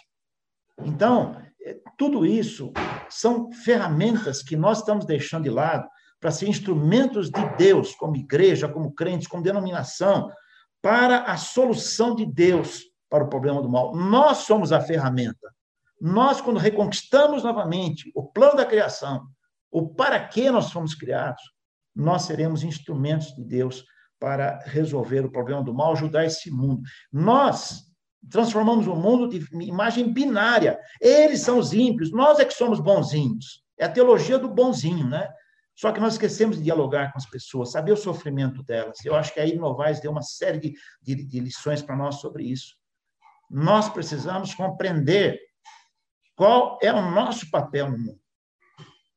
Então, 0.79 1.41
é, 1.63 1.77
tudo 1.97 2.25
isso 2.25 2.71
são 3.09 3.51
ferramentas 3.51 4.41
que 4.41 4.55
nós 4.55 4.79
estamos 4.79 5.05
deixando 5.05 5.43
de 5.43 5.49
lado 5.49 5.87
para 6.19 6.31
ser 6.31 6.47
instrumentos 6.47 7.29
de 7.29 7.55
Deus, 7.57 7.93
como 7.95 8.15
igreja, 8.15 8.67
como 8.67 8.93
crentes, 8.93 9.27
como 9.27 9.43
denominação, 9.43 10.31
para 10.81 11.23
a 11.23 11.37
solução 11.37 12.15
de 12.15 12.25
Deus 12.25 12.83
para 13.09 13.23
o 13.23 13.29
problema 13.29 13.61
do 13.61 13.69
mal. 13.69 13.95
Nós 13.95 14.39
somos 14.39 14.71
a 14.71 14.81
ferramenta. 14.81 15.53
Nós, 15.99 16.41
quando 16.41 16.59
reconquistamos 16.59 17.43
novamente 17.43 18.11
o 18.15 18.23
plano 18.23 18.57
da 18.57 18.65
criação, 18.65 19.27
o 19.75 19.89
para 19.89 20.25
que 20.25 20.49
nós 20.49 20.71
fomos 20.71 20.95
criados, 20.95 21.43
nós 21.93 22.21
seremos 22.21 22.63
instrumentos 22.63 23.35
de 23.35 23.43
Deus 23.43 23.83
para 24.17 24.59
resolver 24.63 25.25
o 25.25 25.29
problema 25.29 25.61
do 25.61 25.73
mal, 25.73 25.91
ajudar 25.91 26.23
esse 26.23 26.49
mundo. 26.49 26.81
Nós 27.11 27.83
transformamos 28.29 28.87
o 28.87 28.95
mundo 28.95 29.27
de 29.27 29.45
imagem 29.65 30.13
binária. 30.13 30.79
Eles 31.01 31.41
são 31.41 31.59
os 31.59 31.73
ímpios, 31.73 32.09
nós 32.13 32.39
é 32.39 32.45
que 32.45 32.53
somos 32.53 32.79
bonzinhos. 32.79 33.65
É 33.77 33.83
a 33.83 33.91
teologia 33.91 34.39
do 34.39 34.47
bonzinho, 34.47 35.09
né? 35.09 35.29
Só 35.75 35.91
que 35.91 35.99
nós 35.99 36.13
esquecemos 36.13 36.55
de 36.55 36.63
dialogar 36.63 37.11
com 37.11 37.17
as 37.17 37.29
pessoas, 37.29 37.71
saber 37.71 37.91
o 37.91 37.97
sofrimento 37.97 38.63
delas. 38.63 39.03
Eu 39.03 39.13
acho 39.13 39.33
que 39.33 39.41
aí 39.41 39.57
Novaes 39.57 39.99
deu 39.99 40.09
uma 40.09 40.21
série 40.21 40.57
de, 40.57 40.73
de, 41.01 41.15
de 41.21 41.39
lições 41.41 41.81
para 41.81 41.97
nós 41.97 42.21
sobre 42.21 42.45
isso. 42.45 42.77
Nós 43.51 43.89
precisamos 43.89 44.55
compreender 44.55 45.37
qual 46.33 46.79
é 46.81 46.93
o 46.93 47.11
nosso 47.11 47.51
papel 47.51 47.91
no 47.91 47.97
mundo 47.97 48.24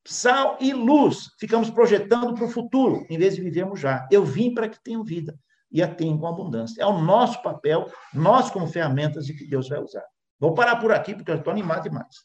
sal 0.09 0.57
e 0.59 0.73
luz. 0.73 1.31
Ficamos 1.39 1.69
projetando 1.69 2.35
para 2.35 2.45
o 2.45 2.49
futuro, 2.49 3.07
em 3.11 3.19
vez 3.19 3.37
de 3.37 3.43
vivermos 3.43 3.79
já. 3.79 4.09
Eu 4.11 4.25
vim 4.25 4.55
para 4.55 4.69
que 4.69 4.83
tenham 4.83 5.05
vida. 5.05 5.39
e 5.71 5.83
a 5.83 5.95
tem 5.95 6.19
com 6.19 6.27
abundância. 6.27 6.81
É 6.83 6.87
o 6.87 6.99
nosso 6.99 7.43
papel, 7.43 7.93
nós 8.15 8.51
como 8.51 8.67
ferramentas 8.67 9.27
de 9.27 9.35
que 9.35 9.47
Deus 9.47 9.69
vai 9.69 9.79
usar. 9.79 10.05
Vou 10.41 10.55
parar 10.55 10.77
por 10.77 10.91
aqui, 10.91 11.15
porque 11.15 11.31
eu 11.31 11.37
estou 11.37 11.53
animado 11.53 11.83
demais. 11.83 12.25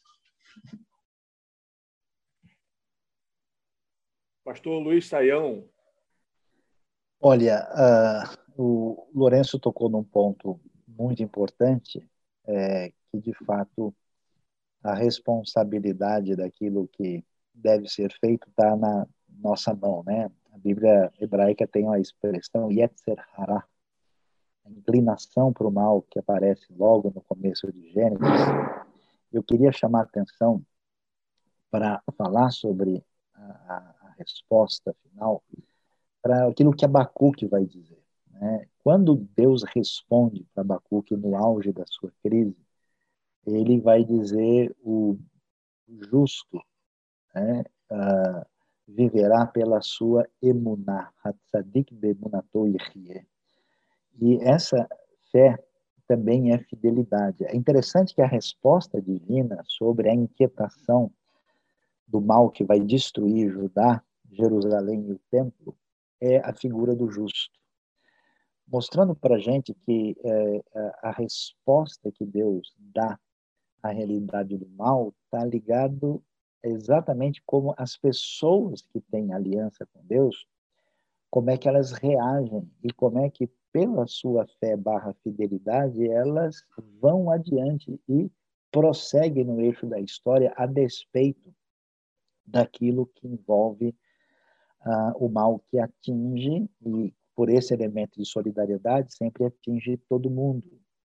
Pastor 4.42 4.82
Luiz 4.82 5.06
Saião. 5.06 5.68
Olha, 7.20 7.68
uh, 8.56 8.62
o 8.62 9.10
Lourenço 9.14 9.58
tocou 9.58 9.90
num 9.90 10.04
ponto 10.04 10.58
muito 10.88 11.22
importante, 11.22 12.08
é, 12.46 12.90
que 13.10 13.20
de 13.20 13.34
fato 13.44 13.94
a 14.82 14.94
responsabilidade 14.94 16.34
daquilo 16.34 16.88
que 16.88 17.22
deve 17.54 17.88
ser 17.88 18.12
feito 18.20 18.48
está 18.48 18.76
na 18.76 19.06
nossa 19.28 19.74
mão, 19.74 20.02
né? 20.04 20.30
A 20.52 20.58
Bíblia 20.58 21.12
hebraica 21.20 21.66
tem 21.66 21.88
a 21.88 21.98
expressão 21.98 22.70
Yetzer 22.70 23.22
Hara, 23.36 23.64
a 24.64 24.70
inclinação 24.70 25.52
para 25.52 25.66
o 25.66 25.72
mal 25.72 26.02
que 26.02 26.18
aparece 26.18 26.66
logo 26.72 27.10
no 27.14 27.20
começo 27.22 27.70
de 27.72 27.90
Gênesis. 27.90 28.22
Eu 29.32 29.42
queria 29.42 29.72
chamar 29.72 30.00
a 30.00 30.04
atenção 30.04 30.64
para 31.70 32.02
falar 32.16 32.50
sobre 32.50 33.04
a, 33.34 33.94
a 34.00 34.14
resposta 34.18 34.94
final 35.02 35.42
para 36.22 36.48
aquilo 36.48 36.74
que 36.74 36.84
Abacuque 36.84 37.46
vai 37.46 37.66
dizer. 37.66 38.02
Né? 38.30 38.66
Quando 38.82 39.16
Deus 39.36 39.62
responde 39.74 40.46
para 40.54 40.62
Abacuque 40.62 41.16
no 41.16 41.36
auge 41.36 41.72
da 41.72 41.84
sua 41.86 42.12
crise, 42.22 42.56
ele 43.46 43.80
vai 43.80 44.04
dizer 44.04 44.74
o 44.82 45.18
justo 46.10 46.62
né, 47.34 47.64
uh, 47.90 48.46
viverá 48.86 49.46
pela 49.46 49.80
sua 49.80 50.28
emuná, 50.42 51.10
hatzadik 51.22 51.94
bemunato 51.94 52.66
yihye. 52.66 53.26
E 54.20 54.36
essa 54.42 54.88
fé 55.32 55.58
também 56.06 56.52
é 56.52 56.58
fidelidade. 56.58 57.44
É 57.44 57.56
interessante 57.56 58.14
que 58.14 58.22
a 58.22 58.26
resposta 58.26 59.00
divina 59.00 59.62
sobre 59.66 60.10
a 60.10 60.14
inquietação 60.14 61.10
do 62.06 62.20
mal 62.20 62.50
que 62.50 62.62
vai 62.62 62.78
destruir 62.78 63.50
Judá, 63.50 64.02
Jerusalém 64.30 65.06
e 65.08 65.12
o 65.12 65.20
templo 65.30 65.76
é 66.20 66.38
a 66.38 66.52
figura 66.52 66.94
do 66.94 67.10
justo 67.10 67.58
mostrando 68.66 69.14
para 69.14 69.36
a 69.36 69.38
gente 69.38 69.74
que 69.74 70.16
é, 70.24 70.62
a 71.02 71.10
resposta 71.10 72.10
que 72.10 72.24
Deus 72.24 72.74
dá 72.78 73.18
à 73.82 73.90
realidade 73.90 74.56
do 74.56 74.68
mal 74.70 75.14
está 75.24 75.44
ligado 75.44 76.22
exatamente 76.68 77.42
como 77.46 77.74
as 77.76 77.96
pessoas 77.96 78.82
que 78.82 79.00
têm 79.00 79.32
aliança 79.32 79.86
com 79.92 80.04
Deus, 80.04 80.46
como 81.30 81.50
é 81.50 81.58
que 81.58 81.68
elas 81.68 81.92
reagem 81.92 82.70
e 82.82 82.92
como 82.92 83.18
é 83.18 83.28
que 83.28 83.48
pela 83.72 84.06
sua 84.06 84.46
fé 84.60 84.76
barra 84.76 85.14
fidelidade 85.22 86.08
elas 86.08 86.62
vão 87.00 87.30
adiante 87.30 88.00
e 88.08 88.30
prosseguem 88.70 89.44
no 89.44 89.60
eixo 89.60 89.86
da 89.86 90.00
história 90.00 90.52
a 90.56 90.66
despeito 90.66 91.54
daquilo 92.46 93.06
que 93.06 93.26
envolve 93.26 93.94
uh, 94.86 95.24
o 95.24 95.28
mal 95.28 95.58
que 95.70 95.78
atinge 95.78 96.68
e 96.84 97.12
por 97.34 97.48
esse 97.50 97.74
elemento 97.74 98.18
de 98.18 98.24
solidariedade, 98.24 99.14
sempre 99.14 99.44
atinge 99.44 99.96
todo 100.08 100.30
mundo. 100.30 100.64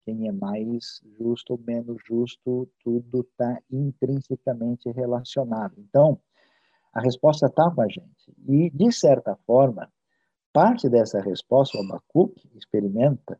Quem 0.09 0.27
é 0.27 0.33
mais 0.33 1.03
justo 1.19 1.53
ou 1.53 1.61
menos 1.67 1.99
justo, 2.07 2.67
tudo 2.83 3.21
está 3.21 3.61
intrinsecamente 3.71 4.91
relacionado. 4.91 5.75
Então, 5.77 6.19
a 6.95 7.03
resposta 7.03 7.45
está 7.45 7.71
com 7.71 7.83
a 7.83 7.89
gente. 7.89 8.35
E, 8.47 8.71
de 8.71 8.91
certa 8.91 9.37
forma, 9.47 9.87
parte 10.51 10.89
dessa 10.89 11.21
resposta 11.21 11.77
o 11.77 11.83
Abacuque 11.83 12.51
experimenta 12.55 13.39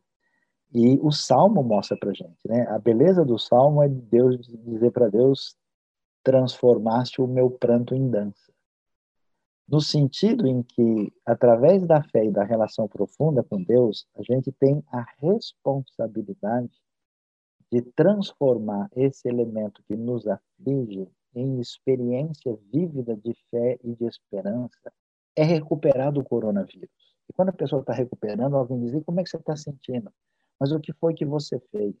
e 0.71 0.99
o 1.01 1.11
Salmo 1.11 1.63
mostra 1.63 1.97
para 1.97 2.11
a 2.11 2.13
gente. 2.13 2.47
Né? 2.47 2.67
A 2.67 2.77
beleza 2.77 3.25
do 3.25 3.39
Salmo 3.39 3.81
é 3.81 3.89
Deus 3.89 4.37
dizer 4.63 4.91
para 4.91 5.09
Deus, 5.09 5.57
transformaste 6.23 7.19
o 7.19 7.25
meu 7.25 7.49
pranto 7.49 7.95
em 7.95 8.07
dança 8.11 8.48
no 9.71 9.79
sentido 9.79 10.47
em 10.47 10.63
que, 10.63 11.13
através 11.23 11.85
da 11.85 12.01
fé 12.01 12.25
e 12.25 12.31
da 12.31 12.43
relação 12.43 12.87
profunda 12.87 13.43
com 13.43 13.61
Deus, 13.61 14.07
a 14.15 14.23
gente 14.23 14.51
tem 14.51 14.83
a 14.91 15.05
responsabilidade 15.19 16.71
de 17.71 17.83
transformar 17.83 18.89
esse 18.95 19.29
elemento 19.29 19.83
que 19.87 19.95
nos 19.95 20.25
aflige 20.27 21.07
em 21.35 21.59
experiência 21.59 22.57
vívida 22.73 23.15
de 23.15 23.35
fé 23.51 23.77
e 23.83 23.93
de 23.93 24.05
esperança, 24.05 24.91
é 25.35 25.43
recuperar 25.43 26.11
do 26.11 26.23
coronavírus. 26.23 26.89
E 27.29 27.33
quando 27.33 27.49
a 27.49 27.53
pessoa 27.53 27.81
está 27.81 27.93
recuperando, 27.93 28.55
alguém 28.55 28.79
diz: 28.79 29.03
como 29.03 29.19
é 29.19 29.23
que 29.23 29.29
você 29.29 29.37
está 29.37 29.55
sentindo? 29.55 30.11
Mas 30.59 30.71
o 30.71 30.79
que 30.79 30.91
foi 30.93 31.13
que 31.13 31.25
você 31.25 31.59
fez? 31.71 31.93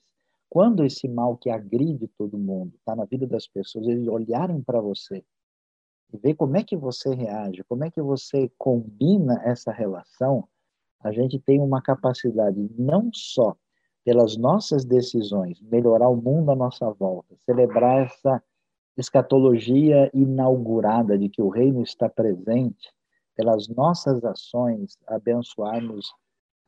Quando 0.49 0.83
esse 0.83 1.07
mal 1.07 1.37
que 1.37 1.51
agride 1.51 2.07
todo 2.17 2.35
mundo 2.35 2.73
está 2.77 2.95
na 2.95 3.05
vida 3.05 3.27
das 3.27 3.47
pessoas, 3.47 3.87
eles 3.87 4.07
olharem 4.07 4.59
para 4.63 4.81
você 4.81 5.23
e 6.13 6.17
ver 6.17 6.35
como 6.35 6.57
é 6.57 6.63
que 6.63 6.75
você 6.75 7.13
reage, 7.13 7.63
como 7.65 7.83
é 7.83 7.91
que 7.91 8.01
você 8.01 8.51
combina 8.57 9.41
essa 9.43 9.71
relação, 9.71 10.47
a 10.99 11.11
gente 11.11 11.39
tem 11.39 11.61
uma 11.61 11.81
capacidade 11.81 12.69
não 12.77 13.09
só 13.13 13.55
pelas 14.03 14.37
nossas 14.37 14.83
decisões 14.83 15.61
melhorar 15.61 16.09
o 16.09 16.15
mundo 16.15 16.51
à 16.51 16.55
nossa 16.55 16.89
volta, 16.91 17.35
celebrar 17.45 18.05
essa 18.05 18.43
escatologia 18.97 20.09
inaugurada 20.13 21.17
de 21.17 21.29
que 21.29 21.41
o 21.41 21.49
reino 21.49 21.81
está 21.81 22.09
presente, 22.09 22.91
pelas 23.35 23.69
nossas 23.69 24.23
ações 24.25 24.97
abençoarmos 25.07 26.13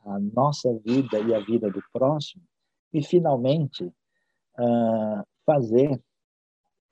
a 0.06 0.18
nossa 0.20 0.74
vida 0.86 1.20
e 1.20 1.34
a 1.36 1.40
vida 1.40 1.70
do 1.70 1.84
próximo, 1.92 2.44
e 2.94 3.04
finalmente 3.04 3.84
uh, 3.86 5.26
fazer 5.46 6.02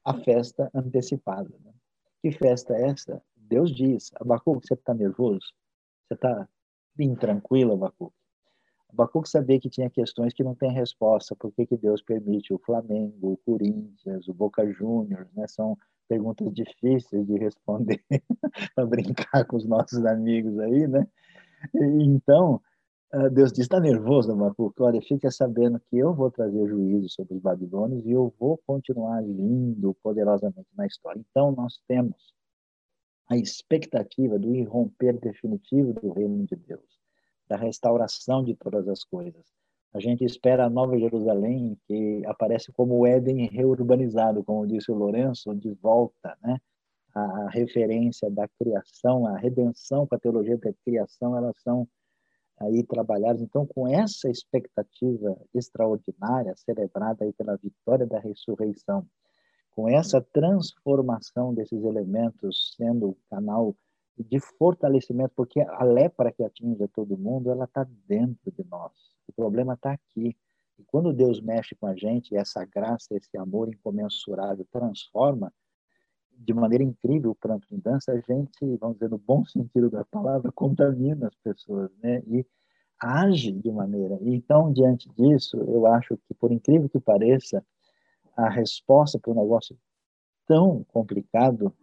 a 0.03 0.13
festa 0.15 0.69
antecipada. 0.73 1.49
Né? 1.63 1.68
Que 2.21 2.31
festa 2.31 2.73
é 2.75 2.89
essa? 2.89 3.21
Deus 3.35 3.73
diz, 3.73 4.11
Abacuque, 4.19 4.67
você 4.67 4.73
está 4.73 4.93
nervoso? 4.93 5.53
Você 6.07 6.13
está 6.13 6.47
bem 6.95 7.15
tranquilo, 7.15 7.73
Abacuque? 7.73 8.15
Abacuque 8.91 9.29
sabia 9.29 9.59
que 9.59 9.69
tinha 9.69 9.89
questões 9.89 10.33
que 10.33 10.43
não 10.43 10.55
tem 10.55 10.71
resposta. 10.71 11.35
Por 11.35 11.51
que, 11.53 11.65
que 11.65 11.77
Deus 11.77 12.01
permite 12.01 12.53
o 12.53 12.59
Flamengo, 12.59 13.33
o 13.33 13.37
Corinthians, 13.37 14.27
o 14.27 14.33
Boca 14.33 14.65
Juniors? 14.71 15.31
Né? 15.33 15.47
São 15.47 15.77
perguntas 16.07 16.51
difíceis 16.53 17.25
de 17.25 17.37
responder 17.37 18.03
para 18.75 18.85
brincar 18.85 19.45
com 19.45 19.57
os 19.57 19.65
nossos 19.65 20.03
amigos 20.05 20.57
aí, 20.59 20.87
né? 20.87 21.07
Então, 21.75 22.61
Deus 23.31 23.52
diz, 23.52 23.61
está 23.61 23.80
nervoso, 23.80 24.31
Abacuque? 24.31 24.84
Olha, 24.84 25.02
fica 25.02 25.31
sabendo 25.31 25.80
que 25.80 25.98
eu 25.98 26.14
vou 26.14 26.30
trazer 26.30 26.68
juízo 26.68 27.10
sobre 27.10 27.34
os 27.34 27.41
babilônios 27.41 28.06
e 28.06 28.11
eu 28.11 28.31
vou 28.40 28.60
continuar 28.68 29.18
agindo 29.18 29.95
poderosamente 30.03 30.69
na 30.77 30.86
história. 30.86 31.19
Então, 31.19 31.52
nós 31.52 31.80
temos 31.88 32.36
a 33.27 33.36
expectativa 33.36 34.38
do 34.38 34.53
irromper 34.53 35.19
definitivo 35.19 35.94
do 35.94 36.11
reino 36.11 36.45
de 36.45 36.56
Deus, 36.56 36.99
da 37.48 37.57
restauração 37.57 38.44
de 38.44 38.56
todas 38.56 38.88
as 38.88 39.03
coisas. 39.03 39.44
A 39.91 39.99
gente 39.99 40.23
espera 40.23 40.65
a 40.65 40.69
Nova 40.69 40.95
Jerusalém, 40.99 41.76
que 41.88 42.22
aparece 42.27 42.72
como 42.72 42.95
o 42.95 43.07
Éden 43.07 43.48
reurbanizado, 43.48 44.44
como 44.44 44.68
disse 44.68 44.91
o 44.91 44.95
Lourenço, 44.95 45.56
de 45.56 45.72
volta, 45.72 46.38
né? 46.44 46.60
A 47.15 47.49
referência 47.49 48.30
da 48.30 48.48
criação, 48.48 49.26
a 49.26 49.36
redenção 49.36 50.06
com 50.06 50.14
a 50.14 50.19
teologia 50.19 50.60
da 50.60 50.72
criação, 50.86 51.36
elas 51.36 51.60
são 51.64 51.88
aí 52.60 52.84
trabalhados. 52.84 53.41
Então, 53.41 53.65
com 53.65 53.88
essa 53.88 54.30
expectativa 54.30 55.38
extraordinária 55.53 56.53
celebrada 56.57 57.23
aí 57.23 57.34
pela 57.34 57.56
vitória 57.57 58.06
da 58.06 58.19
ressurreição, 58.19 59.06
com 59.72 59.88
essa 59.88 60.22
transformação 60.22 61.53
desses 61.53 61.84
elementos 61.84 62.73
sendo 62.76 63.10
o 63.10 63.18
canal 63.30 63.76
de 64.18 64.40
fortalecimento, 64.57 65.31
porque 65.36 65.61
a 65.61 65.84
lepra 65.84 66.31
que 66.31 66.44
atinge 66.44 66.86
todo 66.90 67.18
mundo, 67.18 67.49
ela 67.49 67.64
está 67.64 67.88
dentro 68.06 68.52
de 68.52 68.65
nós. 68.69 68.91
O 69.27 69.31
problema 69.31 69.76
está 69.76 69.94
aqui. 69.94 70.36
E 70.77 70.84
quando 70.86 71.14
Deus 71.14 71.40
mexe 71.40 71.76
com 71.76 71.88
a 71.88 71.95
gente, 71.95 72.36
essa 72.36 72.65
graça, 72.65 73.15
esse 73.15 73.38
amor 73.38 73.69
incomensurável 73.69 74.65
transforma, 74.72 75.53
de 76.39 76.53
maneira 76.53 76.83
incrível 76.83 77.31
o 77.31 77.35
pranto 77.35 77.67
em 77.71 77.79
dança, 77.79 78.13
a 78.13 78.19
gente, 78.19 78.77
vamos 78.77 78.95
dizer, 78.95 79.09
no 79.09 79.17
bom 79.17 79.43
sentido 79.45 79.89
da 79.89 80.05
palavra, 80.05 80.51
contamina 80.51 81.27
as 81.27 81.35
pessoas, 81.35 81.91
né? 82.01 82.23
E 82.25 82.45
age 82.99 83.51
de 83.51 83.71
maneira. 83.71 84.17
Então, 84.21 84.71
diante 84.71 85.09
disso, 85.09 85.57
eu 85.57 85.85
acho 85.85 86.17
que, 86.17 86.33
por 86.33 86.51
incrível 86.51 86.89
que 86.89 86.99
pareça, 86.99 87.63
a 88.35 88.49
resposta 88.49 89.19
para 89.19 89.31
um 89.31 89.41
negócio 89.41 89.77
tão 90.47 90.83
complicado 90.85 91.73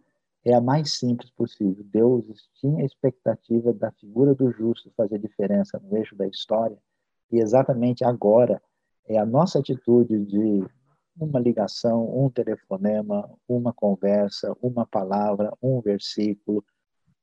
é 0.43 0.53
a 0.53 0.61
mais 0.61 0.93
simples 0.93 1.29
possível. 1.31 1.83
Deus 1.83 2.49
tinha 2.55 2.81
a 2.81 2.85
expectativa 2.85 3.73
da 3.73 3.91
figura 3.91 4.33
do 4.33 4.51
justo 4.51 4.91
fazer 4.97 5.19
diferença 5.19 5.79
no 5.79 5.97
eixo 5.97 6.15
da 6.15 6.27
história, 6.27 6.77
e 7.31 7.39
exatamente 7.39 8.03
agora 8.03 8.61
é 9.05 9.17
a 9.17 9.25
nossa 9.25 9.59
atitude 9.59 10.25
de 10.25 10.65
uma 11.19 11.39
ligação, 11.39 12.25
um 12.25 12.29
telefonema, 12.29 13.29
uma 13.47 13.73
conversa, 13.73 14.55
uma 14.61 14.85
palavra, 14.85 15.51
um 15.61 15.81
versículo, 15.81 16.63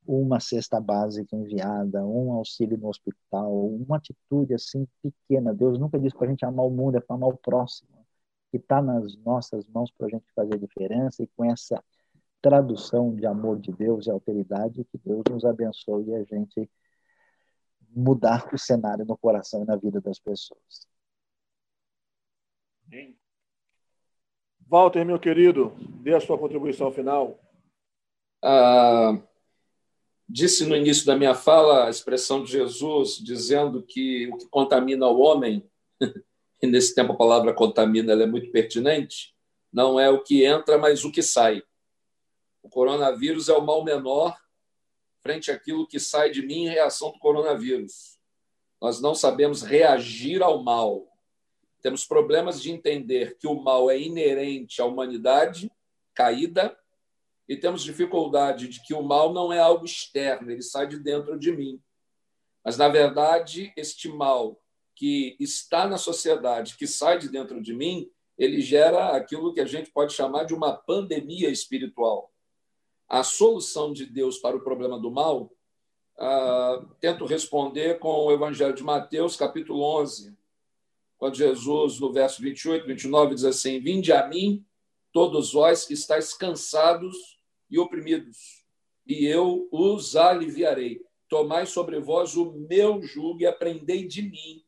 uma 0.05 0.39
cesta 0.39 0.79
básica 0.79 1.35
enviada, 1.35 2.05
um 2.05 2.33
auxílio 2.33 2.77
no 2.77 2.89
hospital, 2.89 3.51
uma 3.67 3.97
atitude 3.97 4.53
assim 4.53 4.87
pequena. 5.01 5.53
Deus 5.53 5.79
nunca 5.79 5.99
disse 5.99 6.15
para 6.15 6.27
a 6.27 6.29
gente 6.29 6.45
amar 6.45 6.65
o 6.65 6.69
mundo, 6.69 6.97
é 6.97 7.01
para 7.01 7.15
amar 7.15 7.29
o 7.29 7.37
próximo, 7.37 7.89
que 8.51 8.57
está 8.57 8.81
nas 8.81 9.15
nossas 9.17 9.65
mãos 9.67 9.91
para 9.91 10.07
a 10.07 10.09
gente 10.09 10.25
fazer 10.35 10.59
diferença 10.59 11.23
e 11.23 11.27
com 11.35 11.45
essa 11.45 11.83
tradução 12.41 13.15
de 13.15 13.25
amor 13.25 13.59
de 13.59 13.71
Deus 13.71 14.05
e 14.05 14.11
autoridade, 14.11 14.85
que 14.85 14.97
Deus 15.03 15.23
nos 15.31 15.43
abençoe 15.45 16.05
e 16.09 16.15
a 16.15 16.23
gente 16.23 16.69
mudar 17.89 18.47
o 18.53 18.57
cenário 18.57 19.05
no 19.05 19.17
coração 19.17 19.63
e 19.63 19.65
na 19.65 19.75
vida 19.75 19.99
das 20.01 20.19
pessoas. 20.19 20.87
Walter, 24.67 25.05
meu 25.05 25.19
querido, 25.19 25.73
dê 26.01 26.15
a 26.15 26.19
sua 26.19 26.37
contribuição 26.37 26.91
final. 26.91 27.39
Ah, 28.43 29.21
disse 30.27 30.65
no 30.65 30.75
início 30.75 31.05
da 31.05 31.15
minha 31.15 31.35
fala 31.35 31.85
a 31.85 31.89
expressão 31.89 32.43
de 32.43 32.51
Jesus 32.51 33.17
dizendo 33.17 33.83
que 33.83 34.27
o 34.27 34.37
que 34.37 34.47
contamina 34.47 35.07
o 35.07 35.19
homem, 35.19 35.69
e 36.61 36.67
nesse 36.67 36.95
tempo 36.95 37.13
a 37.13 37.17
palavra 37.17 37.53
contamina 37.53 38.13
é 38.13 38.25
muito 38.25 38.51
pertinente, 38.51 39.35
não 39.71 39.99
é 39.99 40.09
o 40.09 40.23
que 40.23 40.43
entra, 40.43 40.77
mas 40.77 41.05
o 41.05 41.11
que 41.11 41.21
sai. 41.21 41.61
O 42.63 42.69
coronavírus 42.69 43.49
é 43.49 43.53
o 43.53 43.61
mal 43.61 43.83
menor 43.83 44.35
frente 45.21 45.51
àquilo 45.51 45.87
que 45.87 45.99
sai 45.99 46.31
de 46.31 46.41
mim 46.41 46.65
em 46.65 46.69
reação 46.69 47.11
do 47.11 47.19
coronavírus. 47.19 48.19
Nós 48.81 49.01
não 49.01 49.15
sabemos 49.15 49.61
reagir 49.61 50.41
ao 50.41 50.63
mal. 50.63 51.07
Temos 51.85 52.03
problemas 52.03 52.59
de 52.59 52.71
entender 52.71 53.37
que 53.37 53.45
o 53.45 53.61
mal 53.61 53.91
é 53.91 53.99
inerente 53.99 54.81
à 54.81 54.85
humanidade 54.85 55.71
caída 56.15 56.75
e 57.47 57.55
temos 57.55 57.83
dificuldade 57.83 58.67
de 58.67 58.81
que 58.81 58.95
o 58.95 59.03
mal 59.03 59.31
não 59.31 59.53
é 59.53 59.59
algo 59.59 59.85
externo, 59.85 60.49
ele 60.49 60.63
sai 60.63 60.87
de 60.87 60.97
dentro 60.97 61.37
de 61.37 61.51
mim. 61.51 61.79
Mas, 62.63 62.75
na 62.75 62.89
verdade, 62.89 63.71
este 63.77 64.09
mal 64.09 64.59
que 64.95 65.37
está 65.39 65.87
na 65.87 65.99
sociedade, 65.99 66.75
que 66.75 66.87
sai 66.87 67.19
de 67.19 67.29
dentro 67.29 67.61
de 67.61 67.71
mim, 67.71 68.09
ele 68.35 68.61
gera 68.61 69.15
aquilo 69.15 69.53
que 69.53 69.61
a 69.61 69.67
gente 69.67 69.91
pode 69.91 70.11
chamar 70.11 70.45
de 70.45 70.55
uma 70.55 70.73
pandemia 70.73 71.51
espiritual 71.51 72.33
a 73.07 73.21
solução 73.21 73.93
de 73.93 74.07
Deus 74.07 74.39
para 74.39 74.57
o 74.57 74.63
problema 74.63 74.99
do 74.99 75.11
mal, 75.11 75.51
uh, 76.17 76.83
tento 76.99 77.27
responder 77.27 77.99
com 77.99 78.25
o 78.25 78.31
Evangelho 78.31 78.73
de 78.73 78.81
Mateus, 78.81 79.35
capítulo 79.35 79.83
11, 80.01 80.35
quando 81.17 81.35
Jesus, 81.35 81.99
no 81.99 82.11
verso 82.11 82.41
28, 82.41 82.85
29, 82.85 83.35
diz 83.35 83.45
assim: 83.45 83.79
Vinde 83.79 84.11
a 84.11 84.27
mim, 84.27 84.65
todos 85.11 85.53
vós 85.53 85.85
que 85.85 85.93
estáis 85.93 86.33
cansados 86.33 87.39
e 87.69 87.79
oprimidos, 87.79 88.65
e 89.07 89.25
eu 89.25 89.67
os 89.71 90.15
aliviarei. 90.15 91.01
Tomai 91.27 91.65
sobre 91.65 91.99
vós 91.99 92.35
o 92.35 92.51
meu 92.51 93.01
jugo 93.01 93.41
e 93.41 93.45
aprendei 93.45 94.07
de 94.07 94.21
mim. 94.21 94.63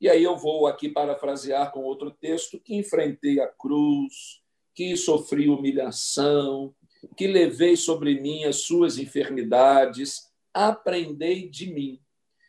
E 0.00 0.08
aí 0.08 0.22
eu 0.22 0.36
vou 0.36 0.66
aqui 0.66 0.88
parafrasear 0.88 1.70
com 1.70 1.80
outro 1.80 2.10
texto: 2.10 2.58
que 2.58 2.74
enfrentei 2.74 3.40
a 3.40 3.48
cruz, 3.48 4.42
que 4.74 4.96
sofri 4.96 5.48
humilhação, 5.48 6.74
que 7.16 7.26
levei 7.26 7.76
sobre 7.76 8.20
mim 8.20 8.44
as 8.44 8.62
suas 8.62 8.98
enfermidades, 8.98 10.30
aprendei 10.52 11.48
de 11.48 11.72
mim. 11.72 12.00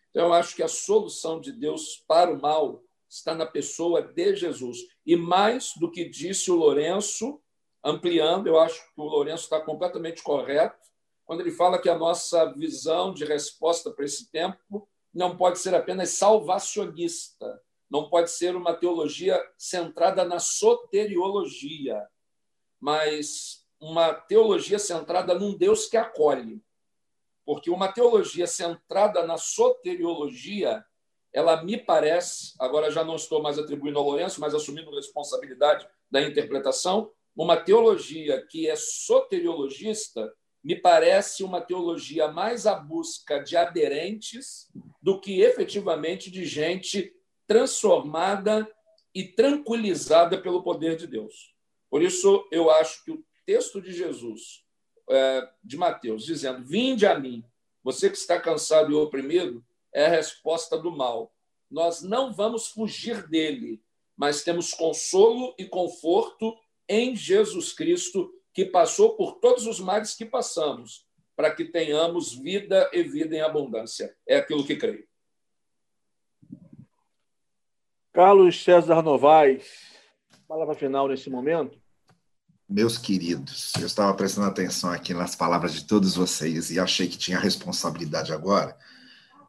Então, 0.10 0.28
eu 0.28 0.34
acho 0.34 0.56
que 0.56 0.64
a 0.64 0.68
solução 0.68 1.42
de 1.42 1.52
Deus 1.52 2.04
para 2.08 2.32
o 2.32 2.40
mal 2.40 2.84
está 3.18 3.36
na 3.36 3.46
pessoa 3.46 4.02
de 4.02 4.36
Jesus. 4.36 4.80
E 5.06 5.16
mais 5.16 5.74
do 5.80 5.90
que 5.90 6.10
disse 6.10 6.52
o 6.52 6.56
Lourenço, 6.56 7.40
ampliando, 7.84 8.48
eu 8.48 8.60
acho 8.60 8.80
que 8.80 9.02
o 9.02 9.04
Lourenço 9.04 9.44
está 9.44 9.60
completamente 9.60 10.24
correto, 10.24 10.84
quando 11.26 11.42
ele 11.42 11.52
fala 11.52 11.80
que 11.80 11.90
a 11.90 11.98
nossa 11.98 12.46
visão 12.54 13.14
de 13.14 13.24
resposta 13.26 13.92
para 13.92 14.06
esse 14.06 14.30
tempo 14.30 14.88
não 15.14 15.38
pode 15.38 15.60
ser 15.60 15.74
apenas 15.76 16.10
salvacionista, 16.12 17.62
não 17.90 18.10
pode 18.10 18.32
ser 18.32 18.56
uma 18.56 18.74
teologia 18.74 19.42
centrada 19.58 20.26
na 20.26 20.40
soteriologia, 20.40 22.06
mas 22.80 23.66
uma 23.80 24.14
teologia 24.14 24.80
centrada 24.80 25.36
num 25.36 25.56
Deus 25.56 25.88
que 25.88 25.98
acolhe. 25.98 26.62
Porque 27.46 27.70
uma 27.70 27.92
teologia 27.92 28.48
centrada 28.48 29.26
na 29.26 29.38
soteriologia, 29.38 30.84
ela 31.34 31.64
me 31.64 31.78
parece, 31.78 32.54
agora 32.60 32.92
já 32.92 33.04
não 33.04 33.16
estou 33.16 33.42
mais 33.42 33.58
atribuindo 33.58 33.98
ao 33.98 34.06
Lourenço, 34.06 34.40
mas 34.40 34.54
assumindo 34.54 34.94
responsabilidade 34.96 35.88
da 36.10 36.22
interpretação, 36.22 37.12
uma 37.36 37.58
teologia 37.58 38.46
que 38.46 38.70
é 38.70 38.76
soteriologista 38.76 40.32
me 40.64 40.76
parece 40.76 41.44
uma 41.44 41.60
teologia 41.60 42.30
mais 42.30 42.66
à 42.66 42.76
busca 42.76 43.40
de 43.40 43.58
aderentes 43.58 44.72
do 45.02 45.20
que 45.20 45.42
efetivamente 45.42 46.32
de 46.32 46.46
gente 46.46 47.14
transformada 47.46 48.68
e 49.14 49.26
tranquilizada 49.26 50.42
pelo 50.42 50.64
poder 50.64 50.96
de 50.96 51.06
Deus. 51.06 51.54
Por 51.90 52.02
isso, 52.02 52.48
eu 52.50 52.72
acho 52.72 53.04
que 53.04 53.12
o 53.12 53.24
texto 53.46 53.82
de 53.82 53.92
Jesus, 53.92 54.64
é, 55.10 55.50
de 55.62 55.76
Mateus, 55.76 56.26
dizendo: 56.26 56.64
Vinde 56.64 57.06
a 57.06 57.20
mim, 57.20 57.44
você 57.84 58.10
que 58.10 58.18
está 58.18 58.40
cansado 58.40 58.92
e 58.92 58.96
oprimido, 58.96 59.64
é 59.94 60.06
a 60.06 60.10
resposta 60.10 60.78
do 60.78 60.92
mal. 60.92 61.34
Nós 61.70 62.02
não 62.02 62.34
vamos 62.34 62.68
fugir 62.68 63.28
dele, 63.28 63.82
mas 64.16 64.44
temos 64.44 64.74
consolo 64.74 65.56
e 65.58 65.66
conforto 65.66 66.56
em 66.88 67.16
Jesus 67.16 67.74
Cristo, 67.74 68.34
que 68.54 68.66
passou 68.66 69.16
por 69.16 69.40
todos 69.40 69.66
os 69.66 69.80
males 69.80 70.14
que 70.14 70.26
passamos, 70.26 71.08
para 71.36 71.54
que 71.54 71.66
tenhamos 71.66 72.34
vida 72.34 72.90
e 72.94 73.02
vida 73.04 73.36
em 73.36 73.42
abundância. 73.42 74.16
É 74.28 74.38
aquilo 74.38 74.66
que 74.66 74.76
creio. 74.76 75.08
Carlos 78.12 78.64
César 78.64 79.02
Novaes, 79.02 79.66
palavra 80.48 80.76
final 80.76 81.08
nesse 81.08 81.30
momento 81.30 81.82
meus 82.74 82.98
queridos, 82.98 83.72
eu 83.80 83.86
estava 83.86 84.12
prestando 84.16 84.48
atenção 84.48 84.90
aqui 84.90 85.14
nas 85.14 85.36
palavras 85.36 85.74
de 85.74 85.86
todos 85.86 86.16
vocês 86.16 86.72
e 86.72 86.80
achei 86.80 87.08
que 87.08 87.18
tinha 87.18 87.38
responsabilidade 87.38 88.34
agora, 88.34 88.76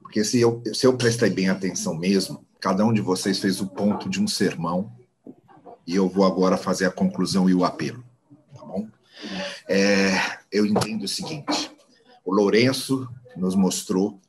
porque 0.05 0.22
se 0.22 0.39
eu, 0.39 0.62
se 0.72 0.86
eu 0.86 0.97
prestei 0.97 1.31
bem 1.31 1.48
atenção 1.48 1.97
mesmo, 1.97 2.44
cada 2.60 2.85
um 2.85 2.93
de 2.93 3.01
vocês 3.01 3.39
fez 3.39 3.60
o 3.60 3.66
ponto 3.66 4.09
de 4.09 4.20
um 4.22 4.28
sermão 4.28 4.93
e 5.86 5.97
eu 5.97 6.09
vou 6.09 6.26
agora 6.26 6.59
fazer 6.59 6.85
a 6.85 6.90
conclusão 6.90 7.48
e 7.48 7.55
o 7.55 7.64
apelo, 7.64 8.05
tá 8.55 8.64
bom? 8.64 8.86
É, 9.66 10.12
eu 10.52 10.66
entendo 10.66 11.05
o 11.05 11.09
seguinte: 11.09 11.72
o 12.22 12.32
Lourenço 12.32 13.09
nos 13.35 13.56
mostrou 13.56 14.20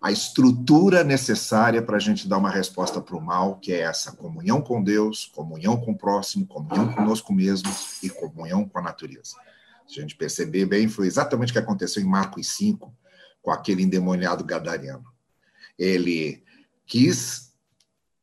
a 0.00 0.10
estrutura 0.10 1.04
necessária 1.04 1.82
para 1.82 1.98
a 1.98 2.00
gente 2.00 2.26
dar 2.26 2.38
uma 2.38 2.50
resposta 2.50 3.00
para 3.00 3.16
o 3.16 3.20
mal, 3.20 3.58
que 3.58 3.72
é 3.72 3.82
essa 3.82 4.12
comunhão 4.12 4.62
com 4.62 4.82
Deus, 4.82 5.26
comunhão 5.26 5.76
com 5.76 5.92
o 5.92 5.96
próximo, 5.96 6.46
comunhão 6.46 6.90
conosco 6.92 7.32
mesmo 7.34 7.70
e 8.02 8.08
comunhão 8.08 8.66
com 8.66 8.78
a 8.78 8.82
natureza. 8.82 9.36
Se 9.86 9.98
a 9.98 10.02
gente 10.02 10.16
perceber 10.16 10.64
bem, 10.64 10.88
foi 10.88 11.06
exatamente 11.06 11.50
o 11.50 11.52
que 11.52 11.58
aconteceu 11.58 12.02
em 12.02 12.06
Marcos 12.06 12.48
5 12.56 12.92
com 13.42 13.50
aquele 13.50 13.82
endemoniado 13.82 14.44
gadareno. 14.44 15.04
Ele 15.78 16.42
quis 16.86 17.52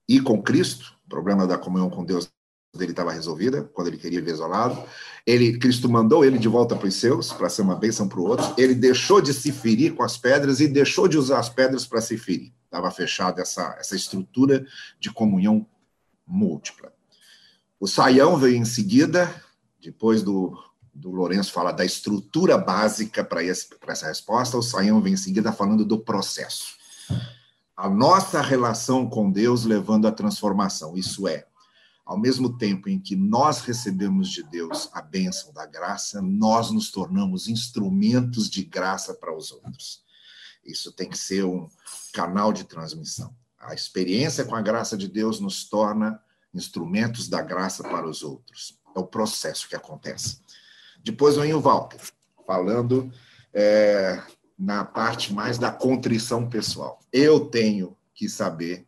ir 0.07 0.21
com 0.21 0.41
Cristo, 0.41 0.95
o 1.05 1.09
problema 1.09 1.45
da 1.45 1.57
comunhão 1.57 1.89
com 1.89 2.05
Deus 2.05 2.31
dele 2.75 2.91
estava 2.91 3.11
resolvida, 3.11 3.63
quando 3.73 3.87
ele 3.87 3.97
queria 3.97 4.21
ver 4.21 4.31
isolado. 4.31 4.81
Ele, 5.25 5.57
Cristo 5.57 5.89
mandou 5.89 6.23
ele 6.23 6.37
de 6.37 6.47
volta 6.47 6.75
para 6.75 6.87
os 6.87 6.95
seus, 6.95 7.33
para 7.33 7.49
ser 7.49 7.63
uma 7.63 7.75
bênção 7.75 8.07
para 8.07 8.19
o 8.19 8.23
outro. 8.23 8.53
Ele 8.57 8.73
deixou 8.73 9.19
de 9.21 9.33
se 9.33 9.51
ferir 9.51 9.93
com 9.95 10.03
as 10.03 10.17
pedras 10.17 10.59
e 10.59 10.67
deixou 10.67 11.07
de 11.07 11.17
usar 11.17 11.39
as 11.39 11.49
pedras 11.49 11.85
para 11.85 12.01
se 12.01 12.17
ferir. 12.17 12.53
Estava 12.65 12.89
fechada 12.91 13.41
essa, 13.41 13.75
essa 13.79 13.95
estrutura 13.95 14.65
de 14.99 15.11
comunhão 15.11 15.65
múltipla. 16.25 16.93
O 17.79 17.87
Saião 17.87 18.37
veio 18.37 18.55
em 18.55 18.65
seguida, 18.65 19.33
depois 19.81 20.21
do, 20.21 20.55
do 20.99 21.11
Lourenço 21.11 21.53
falar 21.53 21.71
da 21.71 21.85
estrutura 21.85 22.57
básica 22.57 23.23
para 23.23 23.43
essa 23.43 24.07
resposta, 24.07 24.57
o 24.57 24.61
Saião 24.61 25.01
vem 25.01 25.13
em 25.13 25.17
seguida 25.17 25.51
falando 25.51 25.85
do 25.85 25.97
processo. 25.97 26.77
A 27.75 27.89
nossa 27.89 28.41
relação 28.41 29.09
com 29.09 29.31
Deus 29.31 29.63
levando 29.63 30.07
à 30.07 30.11
transformação, 30.11 30.97
isso 30.97 31.27
é, 31.27 31.45
ao 32.05 32.19
mesmo 32.19 32.57
tempo 32.57 32.89
em 32.89 32.99
que 32.99 33.15
nós 33.15 33.61
recebemos 33.61 34.29
de 34.29 34.43
Deus 34.43 34.89
a 34.91 35.01
bênção 35.01 35.53
da 35.53 35.65
graça, 35.65 36.21
nós 36.21 36.71
nos 36.71 36.91
tornamos 36.91 37.47
instrumentos 37.47 38.49
de 38.49 38.63
graça 38.63 39.13
para 39.13 39.33
os 39.33 39.51
outros. 39.51 40.03
Isso 40.65 40.91
tem 40.91 41.09
que 41.09 41.17
ser 41.17 41.45
um 41.45 41.69
canal 42.11 42.51
de 42.51 42.65
transmissão. 42.65 43.33
A 43.57 43.73
experiência 43.73 44.43
com 44.43 44.55
a 44.55 44.61
graça 44.61 44.97
de 44.97 45.07
Deus 45.07 45.39
nos 45.39 45.63
torna 45.63 46.21
instrumentos 46.53 47.29
da 47.29 47.41
graça 47.41 47.83
para 47.83 48.07
os 48.07 48.23
outros. 48.23 48.77
É 48.95 48.99
o 48.99 49.07
processo 49.07 49.69
que 49.69 49.75
acontece. 49.75 50.41
Depois 51.03 51.35
vem 51.35 51.53
o 51.53 51.61
Walter, 51.61 51.99
falando 52.45 53.11
é, 53.53 54.21
na 54.57 54.83
parte 54.83 55.33
mais 55.33 55.57
da 55.57 55.71
contrição 55.71 56.49
pessoal. 56.49 56.99
Eu 57.11 57.45
tenho 57.45 57.95
que 58.13 58.27
saber 58.27 58.85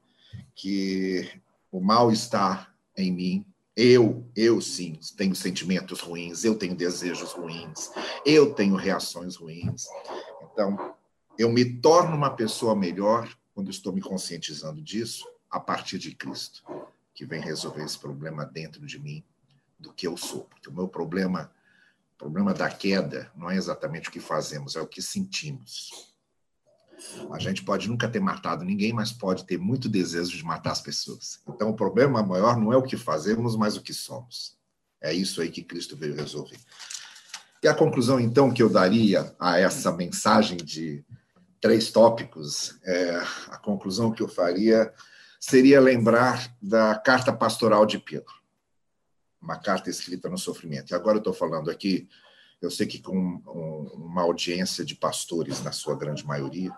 que 0.55 1.29
o 1.71 1.79
mal 1.79 2.11
está 2.11 2.71
em 2.97 3.11
mim. 3.11 3.45
Eu, 3.75 4.29
eu 4.35 4.59
sim, 4.59 4.99
tenho 5.15 5.33
sentimentos 5.33 6.01
ruins, 6.01 6.43
eu 6.43 6.55
tenho 6.55 6.75
desejos 6.75 7.31
ruins, 7.31 7.89
eu 8.25 8.53
tenho 8.53 8.75
reações 8.75 9.37
ruins. 9.37 9.87
Então, 10.43 10.93
eu 11.37 11.49
me 11.49 11.65
torno 11.65 12.15
uma 12.15 12.29
pessoa 12.29 12.75
melhor 12.75 13.33
quando 13.53 13.71
estou 13.71 13.93
me 13.93 14.01
conscientizando 14.01 14.81
disso 14.81 15.25
a 15.49 15.59
partir 15.59 15.97
de 15.97 16.13
Cristo, 16.13 16.63
que 17.13 17.25
vem 17.25 17.41
resolver 17.41 17.83
esse 17.83 17.97
problema 17.97 18.45
dentro 18.45 18.85
de 18.85 18.99
mim 18.99 19.23
do 19.79 19.93
que 19.93 20.07
eu 20.07 20.15
sou. 20.17 20.41
Porque 20.41 20.69
o 20.69 20.73
meu 20.73 20.87
problema, 20.87 21.51
problema 22.21 22.53
da 22.53 22.69
queda, 22.69 23.31
não 23.35 23.49
é 23.49 23.55
exatamente 23.55 24.07
o 24.07 24.11
que 24.11 24.19
fazemos, 24.19 24.75
é 24.75 24.81
o 24.81 24.85
que 24.85 25.01
sentimos. 25.01 26.11
A 27.31 27.39
gente 27.39 27.63
pode 27.63 27.89
nunca 27.89 28.07
ter 28.07 28.19
matado 28.19 28.63
ninguém, 28.63 28.93
mas 28.93 29.11
pode 29.11 29.43
ter 29.43 29.57
muito 29.57 29.89
desejo 29.89 30.37
de 30.37 30.43
matar 30.43 30.71
as 30.71 30.81
pessoas. 30.81 31.41
Então, 31.49 31.71
o 31.71 31.75
problema 31.75 32.21
maior 32.21 32.59
não 32.59 32.71
é 32.71 32.77
o 32.77 32.83
que 32.83 32.95
fazemos, 32.95 33.55
mas 33.55 33.75
o 33.75 33.81
que 33.81 33.91
somos. 33.91 34.55
É 35.01 35.11
isso 35.11 35.41
aí 35.41 35.49
que 35.49 35.63
Cristo 35.63 35.97
veio 35.97 36.15
resolver. 36.15 36.59
E 37.63 37.67
a 37.67 37.73
conclusão, 37.73 38.19
então, 38.19 38.53
que 38.53 38.61
eu 38.61 38.69
daria 38.69 39.35
a 39.39 39.57
essa 39.59 39.91
mensagem 39.91 40.57
de 40.57 41.03
três 41.59 41.91
tópicos, 41.91 42.79
é, 42.83 43.15
a 43.47 43.57
conclusão 43.57 44.11
que 44.11 44.21
eu 44.21 44.27
faria 44.27 44.93
seria 45.39 45.81
lembrar 45.81 46.55
da 46.61 46.93
carta 46.93 47.33
pastoral 47.33 47.83
de 47.83 47.97
Pedro, 47.97 48.40
uma 49.41 49.57
carta 49.57 49.89
escrita 49.89 50.29
no 50.29 50.37
sofrimento. 50.37 50.91
E 50.91 50.95
agora 50.95 51.17
eu 51.17 51.21
estou 51.21 51.33
falando 51.33 51.69
aqui, 51.69 52.07
eu 52.61 52.69
sei 52.69 52.85
que 52.85 52.99
com 52.99 53.41
uma 53.95 54.21
audiência 54.21 54.85
de 54.85 54.95
pastores, 54.95 55.63
na 55.63 55.71
sua 55.71 55.95
grande 55.95 56.25
maioria, 56.25 56.71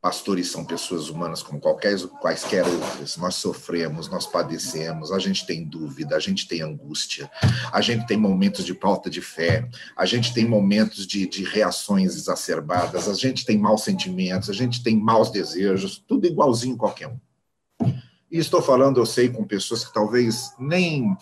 Pastores 0.00 0.48
são 0.48 0.64
pessoas 0.64 1.08
humanas 1.08 1.42
como 1.42 1.58
qualquer, 1.58 1.98
quaisquer 2.20 2.64
outras. 2.64 3.16
Nós 3.16 3.34
sofremos, 3.34 4.08
nós 4.08 4.26
padecemos, 4.26 5.10
a 5.10 5.18
gente 5.18 5.44
tem 5.44 5.64
dúvida, 5.64 6.14
a 6.14 6.20
gente 6.20 6.46
tem 6.46 6.62
angústia, 6.62 7.28
a 7.72 7.80
gente 7.80 8.06
tem 8.06 8.16
momentos 8.16 8.64
de 8.64 8.74
falta 8.74 9.10
de 9.10 9.20
fé, 9.20 9.68
a 9.96 10.06
gente 10.06 10.32
tem 10.32 10.46
momentos 10.46 11.04
de, 11.04 11.26
de 11.26 11.42
reações 11.42 12.14
exacerbadas, 12.14 13.08
a 13.08 13.14
gente 13.14 13.44
tem 13.44 13.58
maus 13.58 13.82
sentimentos, 13.82 14.48
a 14.48 14.52
gente 14.52 14.84
tem 14.84 14.96
maus 14.96 15.32
desejos, 15.32 15.98
tudo 15.98 16.28
igualzinho 16.28 16.76
qualquer 16.76 17.08
um. 17.08 17.18
E 18.30 18.38
estou 18.38 18.60
falando, 18.60 18.98
eu 18.98 19.06
sei, 19.06 19.28
com 19.28 19.44
pessoas 19.44 19.84
que 19.84 19.92
talvez 19.92 20.52
nem 20.58 21.16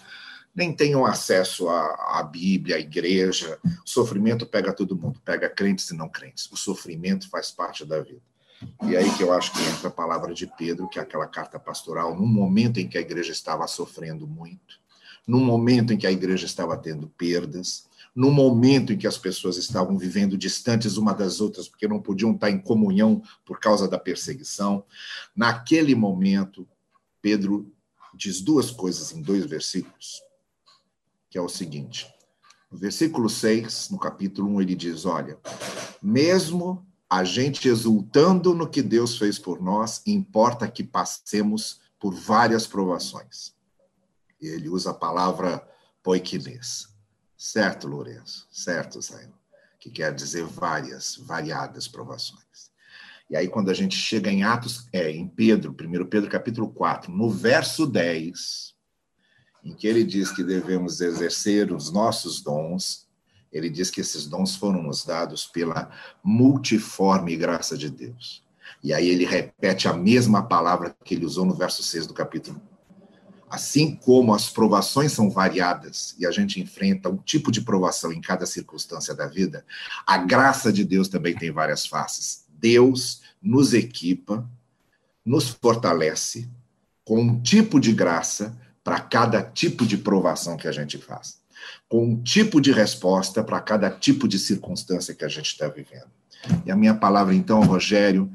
nem 0.56 0.72
tenham 0.72 1.04
acesso 1.04 1.68
à, 1.68 2.18
à, 2.18 2.22
Bíblia, 2.22 2.76
à 2.76 2.78
igreja. 2.78 3.58
O 3.62 3.88
sofrimento 3.88 4.46
pega 4.46 4.72
todo 4.72 4.96
mundo, 4.96 5.20
pega 5.22 5.50
crentes 5.50 5.90
e 5.90 5.94
não 5.94 6.08
crentes. 6.08 6.50
O 6.50 6.56
sofrimento 6.56 7.28
faz 7.28 7.50
parte 7.50 7.84
da 7.84 8.00
vida. 8.00 8.22
E 8.84 8.96
aí 8.96 9.14
que 9.16 9.22
eu 9.22 9.34
acho 9.34 9.52
que 9.52 9.62
entra 9.62 9.88
a 9.88 9.92
palavra 9.92 10.32
de 10.32 10.46
Pedro, 10.46 10.88
que 10.88 10.98
é 10.98 11.02
aquela 11.02 11.26
carta 11.26 11.58
pastoral, 11.58 12.16
num 12.16 12.26
momento 12.26 12.80
em 12.80 12.88
que 12.88 12.96
a 12.96 13.02
igreja 13.02 13.32
estava 13.32 13.66
sofrendo 13.66 14.26
muito, 14.26 14.80
num 15.26 15.44
momento 15.44 15.92
em 15.92 15.98
que 15.98 16.06
a 16.06 16.12
igreja 16.12 16.46
estava 16.46 16.74
tendo 16.74 17.06
perdas, 17.06 17.86
num 18.14 18.30
momento 18.30 18.94
em 18.94 18.96
que 18.96 19.06
as 19.06 19.18
pessoas 19.18 19.58
estavam 19.58 19.98
vivendo 19.98 20.38
distantes 20.38 20.96
uma 20.96 21.12
das 21.12 21.38
outras, 21.38 21.68
porque 21.68 21.86
não 21.86 22.00
podiam 22.00 22.32
estar 22.32 22.50
em 22.50 22.58
comunhão 22.58 23.22
por 23.44 23.60
causa 23.60 23.86
da 23.86 23.98
perseguição. 23.98 24.82
Naquele 25.36 25.94
momento, 25.94 26.66
Pedro 27.26 27.74
diz 28.14 28.40
duas 28.40 28.70
coisas 28.70 29.10
em 29.10 29.20
dois 29.20 29.44
versículos, 29.46 30.22
que 31.28 31.36
é 31.36 31.40
o 31.40 31.48
seguinte. 31.48 32.06
No 32.70 32.78
versículo 32.78 33.28
6, 33.28 33.90
no 33.90 33.98
capítulo 33.98 34.48
1, 34.50 34.62
ele 34.62 34.76
diz: 34.76 35.04
Olha, 35.04 35.36
mesmo 36.00 36.86
a 37.10 37.24
gente 37.24 37.66
exultando 37.66 38.54
no 38.54 38.70
que 38.70 38.80
Deus 38.80 39.18
fez 39.18 39.40
por 39.40 39.60
nós, 39.60 40.02
importa 40.06 40.68
que 40.68 40.84
passemos 40.84 41.80
por 41.98 42.14
várias 42.14 42.64
provações. 42.64 43.56
Ele 44.40 44.68
usa 44.68 44.92
a 44.92 44.94
palavra 44.94 45.68
poiquinês. 46.04 46.86
Certo, 47.36 47.88
Lourenço? 47.88 48.46
Certo, 48.52 49.02
Zé? 49.02 49.28
Que 49.80 49.90
quer 49.90 50.14
dizer 50.14 50.44
várias, 50.44 51.16
variadas 51.16 51.88
provações. 51.88 52.70
E 53.28 53.36
aí, 53.36 53.48
quando 53.48 53.70
a 53.70 53.74
gente 53.74 53.96
chega 53.96 54.30
em 54.30 54.44
Atos, 54.44 54.88
é, 54.92 55.10
em 55.10 55.26
Pedro, 55.26 55.72
1 55.72 56.06
Pedro 56.06 56.30
capítulo 56.30 56.68
4, 56.70 57.10
no 57.12 57.28
verso 57.28 57.84
10, 57.84 58.74
em 59.64 59.74
que 59.74 59.88
ele 59.88 60.04
diz 60.04 60.30
que 60.30 60.44
devemos 60.44 61.00
exercer 61.00 61.72
os 61.72 61.90
nossos 61.90 62.40
dons, 62.40 63.08
ele 63.52 63.68
diz 63.68 63.90
que 63.90 64.00
esses 64.00 64.26
dons 64.26 64.54
foram 64.54 64.80
nos 64.82 65.04
dados 65.04 65.44
pela 65.44 65.90
multiforme 66.22 67.36
graça 67.36 67.76
de 67.76 67.90
Deus. 67.90 68.44
E 68.82 68.92
aí 68.92 69.08
ele 69.08 69.24
repete 69.24 69.88
a 69.88 69.92
mesma 69.92 70.46
palavra 70.46 70.94
que 71.04 71.14
ele 71.14 71.26
usou 71.26 71.44
no 71.44 71.54
verso 71.54 71.82
6 71.82 72.06
do 72.06 72.14
capítulo. 72.14 72.60
Assim 73.50 73.96
como 73.96 74.34
as 74.34 74.48
provações 74.50 75.12
são 75.12 75.30
variadas 75.30 76.14
e 76.18 76.26
a 76.26 76.30
gente 76.30 76.60
enfrenta 76.60 77.08
um 77.08 77.16
tipo 77.16 77.50
de 77.50 77.60
provação 77.60 78.12
em 78.12 78.20
cada 78.20 78.46
circunstância 78.46 79.14
da 79.14 79.26
vida, 79.26 79.64
a 80.06 80.16
graça 80.18 80.72
de 80.72 80.84
Deus 80.84 81.08
também 81.08 81.34
tem 81.34 81.50
várias 81.50 81.86
faces. 81.86 82.45
Deus 82.66 83.22
nos 83.40 83.74
equipa, 83.74 84.48
nos 85.24 85.48
fortalece 85.48 86.48
com 87.04 87.20
um 87.20 87.40
tipo 87.40 87.78
de 87.78 87.92
graça 87.92 88.56
para 88.82 89.00
cada 89.00 89.42
tipo 89.42 89.86
de 89.86 89.96
provação 89.96 90.56
que 90.56 90.66
a 90.66 90.72
gente 90.72 90.98
faz 90.98 91.40
com 91.88 92.04
um 92.04 92.22
tipo 92.22 92.60
de 92.60 92.72
resposta 92.72 93.42
para 93.42 93.60
cada 93.60 93.90
tipo 93.90 94.26
de 94.26 94.38
circunstância 94.38 95.14
que 95.14 95.24
a 95.24 95.28
gente 95.28 95.46
está 95.46 95.68
vivendo. 95.68 96.10
E 96.64 96.70
a 96.70 96.76
minha 96.76 96.94
palavra, 96.94 97.34
então, 97.34 97.62
Rogério, 97.62 98.30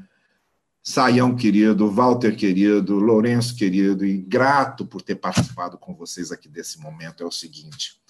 Saião 0.82 1.34
querido, 1.36 1.90
Walter 1.90 2.34
querido, 2.34 2.98
Lourenço 2.98 3.54
querido, 3.54 4.04
e 4.04 4.18
grato 4.18 4.84
por 4.84 5.00
ter 5.00 5.14
participado 5.14 5.78
com 5.78 5.94
vocês 5.94 6.32
aqui 6.32 6.48
desse 6.48 6.80
momento, 6.80 7.22
é 7.22 7.26
o 7.26 7.30
seguinte: 7.30 8.00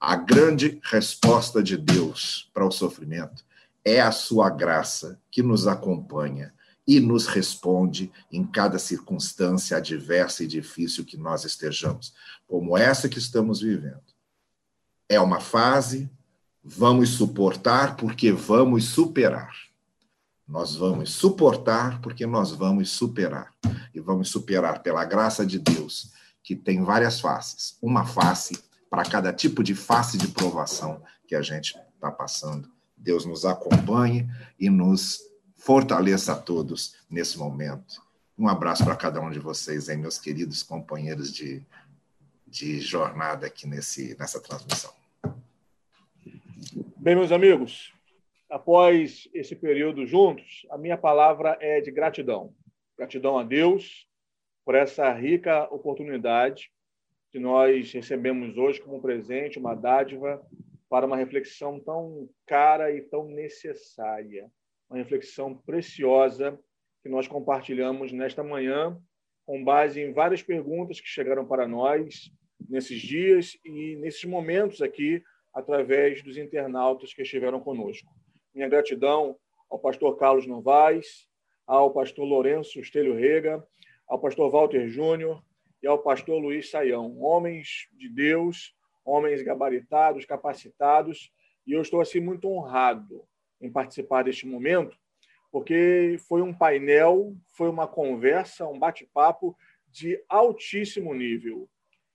a 0.00 0.14
grande 0.14 0.78
resposta 0.84 1.62
de 1.62 1.76
Deus 1.76 2.48
para 2.54 2.66
o 2.66 2.70
sofrimento 2.70 3.44
é 3.84 4.00
a 4.00 4.12
sua 4.12 4.50
graça 4.50 5.20
que 5.30 5.42
nos 5.42 5.66
acompanha 5.66 6.52
e 6.86 6.98
nos 7.00 7.26
responde 7.26 8.10
em 8.30 8.44
cada 8.44 8.78
circunstância 8.78 9.76
adversa 9.76 10.44
e 10.44 10.46
difícil 10.46 11.04
que 11.04 11.16
nós 11.16 11.44
estejamos, 11.44 12.12
como 12.46 12.76
essa 12.76 13.08
que 13.08 13.18
estamos 13.18 13.60
vivendo 13.60 14.12
é 15.14 15.20
uma 15.20 15.40
fase, 15.40 16.10
vamos 16.64 17.10
suportar 17.10 17.96
porque 17.96 18.32
vamos 18.32 18.84
superar. 18.84 19.52
Nós 20.48 20.74
vamos 20.74 21.10
suportar 21.10 22.00
porque 22.00 22.26
nós 22.26 22.50
vamos 22.52 22.88
superar. 22.90 23.52
E 23.94 24.00
vamos 24.00 24.30
superar 24.30 24.82
pela 24.82 25.04
graça 25.04 25.44
de 25.44 25.58
Deus, 25.58 26.12
que 26.42 26.56
tem 26.56 26.82
várias 26.82 27.20
faces. 27.20 27.76
Uma 27.82 28.06
face 28.06 28.58
para 28.88 29.02
cada 29.02 29.32
tipo 29.34 29.62
de 29.62 29.74
face 29.74 30.16
de 30.16 30.28
provação 30.28 31.02
que 31.26 31.34
a 31.34 31.42
gente 31.42 31.76
está 31.94 32.10
passando. 32.10 32.71
Deus 33.02 33.26
nos 33.26 33.44
acompanhe 33.44 34.28
e 34.58 34.70
nos 34.70 35.20
fortaleça 35.56 36.32
a 36.32 36.36
todos 36.36 36.96
nesse 37.10 37.36
momento. 37.38 38.00
Um 38.38 38.48
abraço 38.48 38.84
para 38.84 38.96
cada 38.96 39.20
um 39.20 39.30
de 39.30 39.38
vocês, 39.38 39.88
hein, 39.88 39.98
meus 39.98 40.18
queridos 40.18 40.62
companheiros 40.62 41.32
de, 41.32 41.62
de 42.46 42.80
jornada 42.80 43.46
aqui 43.46 43.66
nesse, 43.66 44.16
nessa 44.18 44.40
transmissão. 44.40 44.92
Bem, 46.96 47.16
meus 47.16 47.32
amigos, 47.32 47.92
após 48.48 49.28
esse 49.34 49.56
período 49.56 50.06
juntos, 50.06 50.64
a 50.70 50.78
minha 50.78 50.96
palavra 50.96 51.58
é 51.60 51.80
de 51.80 51.90
gratidão. 51.90 52.54
Gratidão 52.96 53.38
a 53.38 53.42
Deus 53.42 54.06
por 54.64 54.76
essa 54.76 55.12
rica 55.12 55.64
oportunidade 55.74 56.70
que 57.32 57.40
nós 57.40 57.90
recebemos 57.92 58.56
hoje 58.56 58.80
como 58.80 59.00
presente, 59.00 59.58
uma 59.58 59.74
dádiva 59.74 60.40
para 60.92 61.06
uma 61.06 61.16
reflexão 61.16 61.80
tão 61.80 62.28
cara 62.46 62.94
e 62.94 63.00
tão 63.00 63.26
necessária. 63.26 64.52
Uma 64.90 64.98
reflexão 64.98 65.56
preciosa 65.56 66.60
que 67.02 67.08
nós 67.08 67.26
compartilhamos 67.26 68.12
nesta 68.12 68.44
manhã, 68.44 69.00
com 69.46 69.64
base 69.64 70.02
em 70.02 70.12
várias 70.12 70.42
perguntas 70.42 71.00
que 71.00 71.08
chegaram 71.08 71.46
para 71.46 71.66
nós 71.66 72.30
nesses 72.68 73.00
dias 73.00 73.56
e 73.64 73.96
nesses 73.96 74.26
momentos 74.26 74.82
aqui 74.82 75.22
através 75.54 76.22
dos 76.22 76.36
internautas 76.36 77.14
que 77.14 77.22
estiveram 77.22 77.58
conosco. 77.58 78.12
Minha 78.54 78.68
gratidão 78.68 79.38
ao 79.70 79.78
pastor 79.78 80.18
Carlos 80.18 80.46
Novaes, 80.46 81.26
ao 81.66 81.90
pastor 81.90 82.26
Lourenço 82.26 82.78
Estelio 82.80 83.14
Rega, 83.14 83.66
ao 84.06 84.20
pastor 84.20 84.50
Walter 84.50 84.86
Júnior 84.88 85.42
e 85.82 85.86
ao 85.86 86.02
pastor 86.02 86.38
Luiz 86.38 86.70
Saião, 86.70 87.18
homens 87.18 87.88
de 87.92 88.10
Deus, 88.10 88.74
homens 89.04 89.42
gabaritados, 89.42 90.24
capacitados, 90.24 91.32
e 91.66 91.72
eu 91.72 91.82
estou 91.82 92.00
assim 92.00 92.20
muito 92.20 92.48
honrado 92.48 93.24
em 93.60 93.70
participar 93.70 94.24
deste 94.24 94.46
momento, 94.46 94.96
porque 95.50 96.16
foi 96.28 96.42
um 96.42 96.52
painel, 96.52 97.36
foi 97.56 97.68
uma 97.68 97.86
conversa, 97.86 98.66
um 98.66 98.78
bate-papo 98.78 99.56
de 99.88 100.22
altíssimo 100.28 101.14
nível 101.14 101.68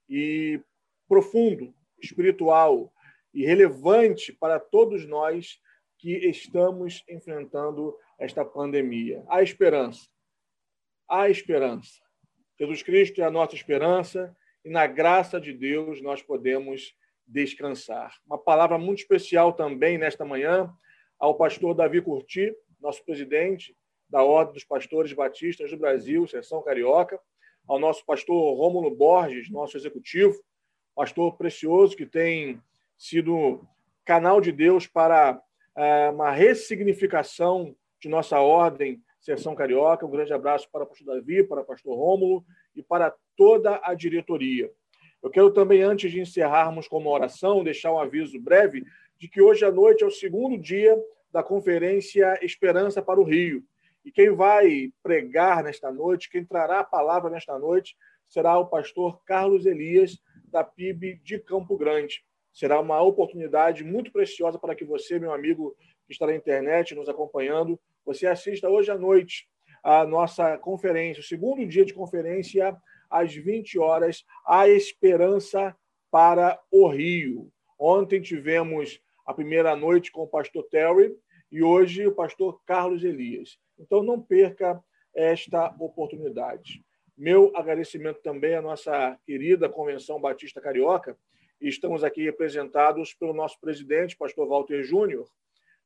e 0.08 0.60
profundo, 1.08 1.72
espiritual, 2.00 2.92
e 3.32 3.44
relevante 3.44 4.32
para 4.32 4.58
todos 4.58 5.06
nós 5.06 5.60
que 5.98 6.12
estamos 6.28 7.04
enfrentando 7.08 7.96
esta 8.18 8.44
pandemia. 8.44 9.24
Há 9.28 9.42
esperança. 9.42 10.08
Há 11.08 11.28
esperança. 11.28 12.00
Jesus 12.58 12.82
Cristo 12.82 13.20
é 13.20 13.24
a 13.24 13.30
nossa 13.30 13.54
esperança 13.54 14.36
e 14.64 14.70
na 14.70 14.86
graça 14.86 15.40
de 15.40 15.52
Deus 15.52 16.00
nós 16.02 16.22
podemos 16.22 16.94
descansar. 17.26 18.14
Uma 18.26 18.38
palavra 18.38 18.78
muito 18.78 19.00
especial 19.00 19.52
também 19.52 19.98
nesta 19.98 20.24
manhã 20.24 20.72
ao 21.18 21.34
pastor 21.34 21.74
Davi 21.74 22.00
Curti, 22.00 22.54
nosso 22.80 23.04
presidente 23.04 23.76
da 24.08 24.22
Ordem 24.22 24.54
dos 24.54 24.64
Pastores 24.64 25.12
Batistas 25.12 25.70
do 25.70 25.76
Brasil, 25.76 26.26
Seção 26.26 26.62
Carioca, 26.62 27.20
ao 27.66 27.78
nosso 27.78 28.04
pastor 28.06 28.56
Rômulo 28.56 28.94
Borges, 28.94 29.50
nosso 29.50 29.76
executivo, 29.76 30.42
pastor 30.94 31.36
precioso 31.36 31.96
que 31.96 32.06
tem 32.06 32.60
sido 32.96 33.60
canal 34.04 34.40
de 34.40 34.50
Deus 34.50 34.86
para 34.86 35.40
é, 35.76 36.08
uma 36.08 36.30
ressignificação 36.30 37.76
de 38.00 38.08
nossa 38.08 38.40
ordem 38.40 39.02
Seção 39.20 39.54
Carioca. 39.54 40.06
Um 40.06 40.10
grande 40.10 40.32
abraço 40.32 40.68
para 40.72 40.84
o 40.84 40.86
pastor 40.86 41.14
Davi, 41.14 41.44
para 41.44 41.60
o 41.60 41.64
pastor 41.64 41.94
Rômulo 41.94 42.44
e 42.74 42.82
para 42.82 43.14
toda 43.38 43.80
a 43.84 43.94
diretoria. 43.94 44.68
Eu 45.22 45.30
quero 45.30 45.52
também, 45.52 45.80
antes 45.80 46.10
de 46.10 46.20
encerrarmos 46.20 46.88
com 46.88 46.98
uma 46.98 47.10
oração, 47.10 47.62
deixar 47.62 47.92
um 47.92 48.00
aviso 48.00 48.38
breve 48.40 48.84
de 49.16 49.28
que 49.28 49.40
hoje 49.40 49.64
à 49.64 49.70
noite 49.70 50.02
é 50.02 50.06
o 50.06 50.10
segundo 50.10 50.58
dia 50.58 51.00
da 51.32 51.40
conferência 51.40 52.36
Esperança 52.42 53.00
para 53.00 53.20
o 53.20 53.24
Rio. 53.24 53.62
E 54.04 54.10
quem 54.10 54.30
vai 54.30 54.92
pregar 55.02 55.62
nesta 55.62 55.92
noite, 55.92 56.28
quem 56.28 56.44
trará 56.44 56.80
a 56.80 56.84
palavra 56.84 57.30
nesta 57.30 57.56
noite, 57.56 57.96
será 58.28 58.58
o 58.58 58.66
pastor 58.66 59.22
Carlos 59.24 59.66
Elias, 59.66 60.18
da 60.46 60.64
PIB 60.64 61.20
de 61.22 61.38
Campo 61.38 61.76
Grande. 61.76 62.24
Será 62.52 62.80
uma 62.80 63.00
oportunidade 63.02 63.84
muito 63.84 64.10
preciosa 64.10 64.58
para 64.58 64.74
que 64.74 64.84
você, 64.84 65.18
meu 65.18 65.32
amigo 65.32 65.76
que 66.06 66.12
está 66.12 66.26
na 66.26 66.34
internet 66.34 66.94
nos 66.94 67.08
acompanhando, 67.08 67.78
você 68.04 68.26
assista 68.26 68.68
hoje 68.68 68.90
à 68.90 68.98
noite 68.98 69.46
a 69.82 70.04
nossa 70.04 70.58
conferência, 70.58 71.20
o 71.20 71.24
segundo 71.24 71.64
dia 71.66 71.84
de 71.84 71.94
conferência 71.94 72.76
às 73.10 73.34
20 73.34 73.78
horas, 73.78 74.24
A 74.46 74.68
Esperança 74.68 75.76
para 76.10 76.58
o 76.70 76.88
Rio. 76.88 77.50
Ontem 77.78 78.20
tivemos 78.20 79.00
a 79.26 79.34
primeira 79.34 79.76
noite 79.76 80.10
com 80.10 80.22
o 80.22 80.28
pastor 80.28 80.64
Terry 80.64 81.14
e 81.50 81.62
hoje 81.62 82.06
o 82.06 82.14
pastor 82.14 82.60
Carlos 82.64 83.04
Elias. 83.04 83.58
Então 83.78 84.02
não 84.02 84.20
perca 84.20 84.82
esta 85.14 85.74
oportunidade. 85.78 86.84
Meu 87.16 87.52
agradecimento 87.56 88.20
também 88.22 88.54
à 88.54 88.62
nossa 88.62 89.18
querida 89.26 89.68
Convenção 89.68 90.20
Batista 90.20 90.60
Carioca. 90.60 91.18
Estamos 91.60 92.04
aqui 92.04 92.22
representados 92.22 93.12
pelo 93.14 93.34
nosso 93.34 93.60
presidente, 93.60 94.16
pastor 94.16 94.46
Walter 94.46 94.82
Júnior, 94.84 95.28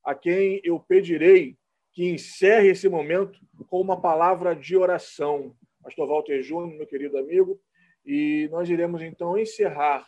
a 0.04 0.14
quem 0.14 0.60
eu 0.62 0.78
pedirei 0.78 1.56
que 1.92 2.08
encerre 2.08 2.68
esse 2.68 2.88
momento 2.88 3.38
com 3.68 3.80
uma 3.80 4.00
palavra 4.00 4.54
de 4.54 4.76
oração 4.76 5.54
pastor 5.82 6.06
Walter 6.06 6.42
Júnior, 6.42 6.76
meu 6.76 6.86
querido 6.86 7.18
amigo, 7.18 7.60
e 8.04 8.48
nós 8.50 8.68
iremos 8.68 9.02
então 9.02 9.36
encerrar 9.38 10.06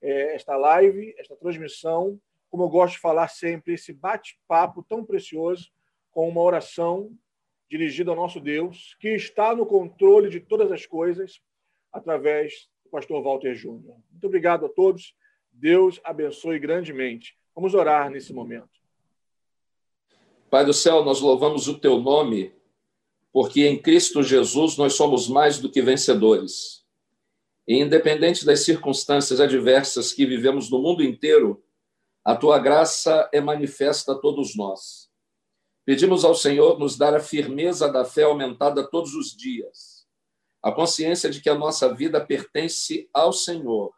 é, 0.00 0.34
esta 0.34 0.56
live, 0.56 1.14
esta 1.18 1.36
transmissão, 1.36 2.20
como 2.48 2.64
eu 2.64 2.68
gosto 2.68 2.94
de 2.94 3.00
falar 3.00 3.28
sempre, 3.28 3.74
esse 3.74 3.92
bate-papo 3.92 4.84
tão 4.88 5.04
precioso, 5.04 5.70
com 6.10 6.28
uma 6.28 6.40
oração 6.40 7.10
dirigida 7.68 8.10
ao 8.10 8.16
nosso 8.16 8.40
Deus, 8.40 8.96
que 9.00 9.08
está 9.08 9.54
no 9.54 9.66
controle 9.66 10.30
de 10.30 10.40
todas 10.40 10.70
as 10.70 10.86
coisas, 10.86 11.40
através 11.92 12.68
do 12.84 12.90
pastor 12.90 13.22
Walter 13.22 13.54
Júnior. 13.54 13.96
Muito 14.10 14.26
obrigado 14.26 14.66
a 14.66 14.68
todos. 14.68 15.14
Deus 15.52 16.00
abençoe 16.04 16.58
grandemente. 16.58 17.36
Vamos 17.54 17.74
orar 17.74 18.10
nesse 18.10 18.32
momento. 18.32 18.68
Pai 20.48 20.64
do 20.64 20.72
céu, 20.72 21.04
nós 21.04 21.20
louvamos 21.20 21.66
o 21.66 21.78
teu 21.78 21.98
nome 21.98 22.55
porque 23.36 23.66
em 23.66 23.78
Cristo 23.78 24.22
Jesus 24.22 24.78
nós 24.78 24.94
somos 24.94 25.28
mais 25.28 25.58
do 25.58 25.70
que 25.70 25.82
vencedores. 25.82 26.86
E 27.68 27.78
independente 27.78 28.46
das 28.46 28.60
circunstâncias 28.60 29.42
adversas 29.42 30.10
que 30.10 30.24
vivemos 30.24 30.70
no 30.70 30.80
mundo 30.80 31.02
inteiro, 31.04 31.62
a 32.24 32.34
tua 32.34 32.58
graça 32.58 33.28
é 33.34 33.38
manifesta 33.38 34.12
a 34.12 34.14
todos 34.18 34.56
nós. 34.56 35.10
Pedimos 35.84 36.24
ao 36.24 36.34
Senhor 36.34 36.78
nos 36.78 36.96
dar 36.96 37.14
a 37.14 37.20
firmeza 37.20 37.92
da 37.92 38.06
fé 38.06 38.22
aumentada 38.22 38.88
todos 38.88 39.12
os 39.12 39.36
dias, 39.36 40.06
a 40.62 40.72
consciência 40.72 41.28
de 41.28 41.42
que 41.42 41.50
a 41.50 41.54
nossa 41.54 41.94
vida 41.94 42.24
pertence 42.24 43.06
ao 43.12 43.34
Senhor 43.34 43.92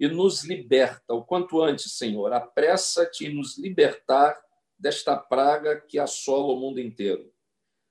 e 0.00 0.08
nos 0.08 0.42
liberta 0.42 1.14
o 1.14 1.22
quanto 1.24 1.62
antes, 1.62 1.92
Senhor. 1.92 2.32
Apressa-te 2.32 3.24
em 3.24 3.36
nos 3.36 3.56
libertar 3.56 4.36
desta 4.76 5.16
praga 5.16 5.80
que 5.80 5.96
assola 5.96 6.52
o 6.52 6.58
mundo 6.58 6.80
inteiro. 6.80 7.32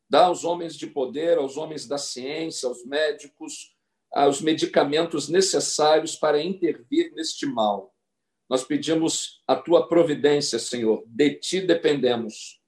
Dá 0.10 0.26
aos 0.26 0.46
homens 0.46 0.76
de 0.76 0.88
poder, 0.88 1.38
aos 1.38 1.58
homens 1.58 1.86
da 1.86 1.98
ciência, 1.98 2.70
aos 2.70 2.86
médicos, 2.86 3.76
os 4.30 4.42
medicamentos 4.42 5.28
necessários 5.28 6.16
para 6.16 6.42
intervir 6.42 7.14
neste 7.14 7.46
mal. 7.46 7.94
Nós 8.50 8.64
pedimos 8.64 9.44
a 9.46 9.56
tua 9.56 9.88
providência, 9.88 10.58
Senhor, 10.60 11.04
de 11.06 11.36
ti 11.36 11.60
dependemos. 11.60 12.62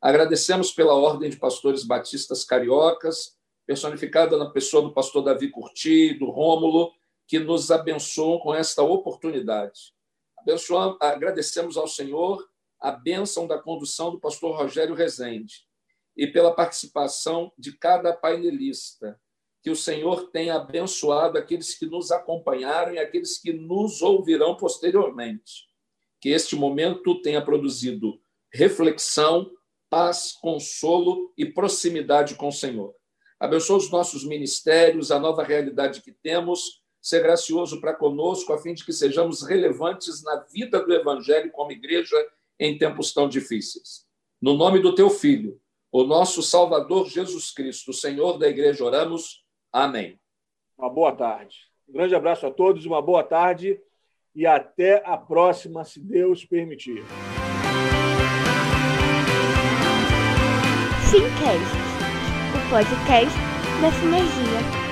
Agradecemos 0.00 0.70
pela 0.70 0.94
ordem 0.94 1.28
de 1.28 1.36
pastores 1.36 1.82
batistas 1.82 2.44
cariocas, 2.44 3.36
personificada 3.66 4.36
na 4.36 4.50
pessoa 4.50 4.82
do 4.82 4.92
pastor 4.92 5.24
Davi 5.24 5.50
Curti, 5.50 6.14
do 6.14 6.30
Rômulo, 6.30 6.92
que 7.26 7.40
nos 7.40 7.72
abençoam 7.72 8.38
com 8.38 8.54
esta 8.54 8.82
oportunidade. 8.82 9.94
Abençoamos, 10.38 10.98
agradecemos 11.00 11.76
ao 11.76 11.88
Senhor 11.88 12.46
a 12.78 12.92
bênção 12.92 13.48
da 13.48 13.58
condução 13.58 14.12
do 14.12 14.20
pastor 14.20 14.56
Rogério 14.56 14.94
Rezende 14.94 15.66
e 16.16 16.26
pela 16.26 16.54
participação 16.54 17.52
de 17.58 17.72
cada 17.76 18.12
painelista. 18.12 19.20
Que 19.62 19.70
o 19.70 19.76
Senhor 19.76 20.30
tenha 20.30 20.56
abençoado 20.56 21.38
aqueles 21.38 21.74
que 21.74 21.86
nos 21.86 22.10
acompanharam 22.10 22.94
e 22.94 22.98
aqueles 22.98 23.38
que 23.38 23.52
nos 23.52 24.02
ouvirão 24.02 24.56
posteriormente. 24.56 25.66
Que 26.20 26.30
este 26.30 26.54
momento 26.54 27.20
tenha 27.22 27.42
produzido 27.42 28.20
reflexão, 28.52 29.50
paz, 29.90 30.32
consolo 30.32 31.32
e 31.36 31.44
proximidade 31.46 32.34
com 32.34 32.48
o 32.48 32.52
Senhor. 32.52 32.94
Abençoa 33.40 33.78
os 33.78 33.90
nossos 33.90 34.24
ministérios, 34.24 35.10
a 35.10 35.18
nova 35.18 35.42
realidade 35.42 36.00
que 36.00 36.12
temos. 36.12 36.82
Ser 37.00 37.22
gracioso 37.22 37.80
para 37.80 37.92
conosco, 37.92 38.52
a 38.52 38.58
fim 38.58 38.72
de 38.72 38.84
que 38.84 38.92
sejamos 38.92 39.42
relevantes 39.42 40.22
na 40.22 40.36
vida 40.50 40.82
do 40.82 40.94
Evangelho 40.94 41.50
como 41.52 41.72
igreja 41.72 42.16
em 42.58 42.78
tempos 42.78 43.12
tão 43.12 43.28
difíceis. 43.28 44.06
No 44.40 44.54
nome 44.54 44.80
do 44.80 44.94
teu 44.94 45.10
Filho, 45.10 45.60
o 45.94 46.02
nosso 46.02 46.42
Salvador 46.42 47.08
Jesus 47.08 47.52
Cristo, 47.52 47.92
Senhor 47.92 48.36
da 48.36 48.48
Igreja, 48.48 48.84
oramos. 48.84 49.44
Amém. 49.72 50.18
Uma 50.76 50.90
boa 50.90 51.12
tarde. 51.12 51.56
Um 51.88 51.92
grande 51.92 52.16
abraço 52.16 52.44
a 52.44 52.50
todos, 52.50 52.84
uma 52.84 53.00
boa 53.00 53.22
tarde 53.22 53.80
e 54.34 54.44
até 54.44 55.00
a 55.06 55.16
próxima, 55.16 55.84
se 55.84 56.00
Deus 56.00 56.44
permitir. 56.44 57.04
Simcast, 61.08 61.76
o 62.56 62.70
podcast 62.70 63.38
da 63.80 63.92
Sinergia. 63.92 64.83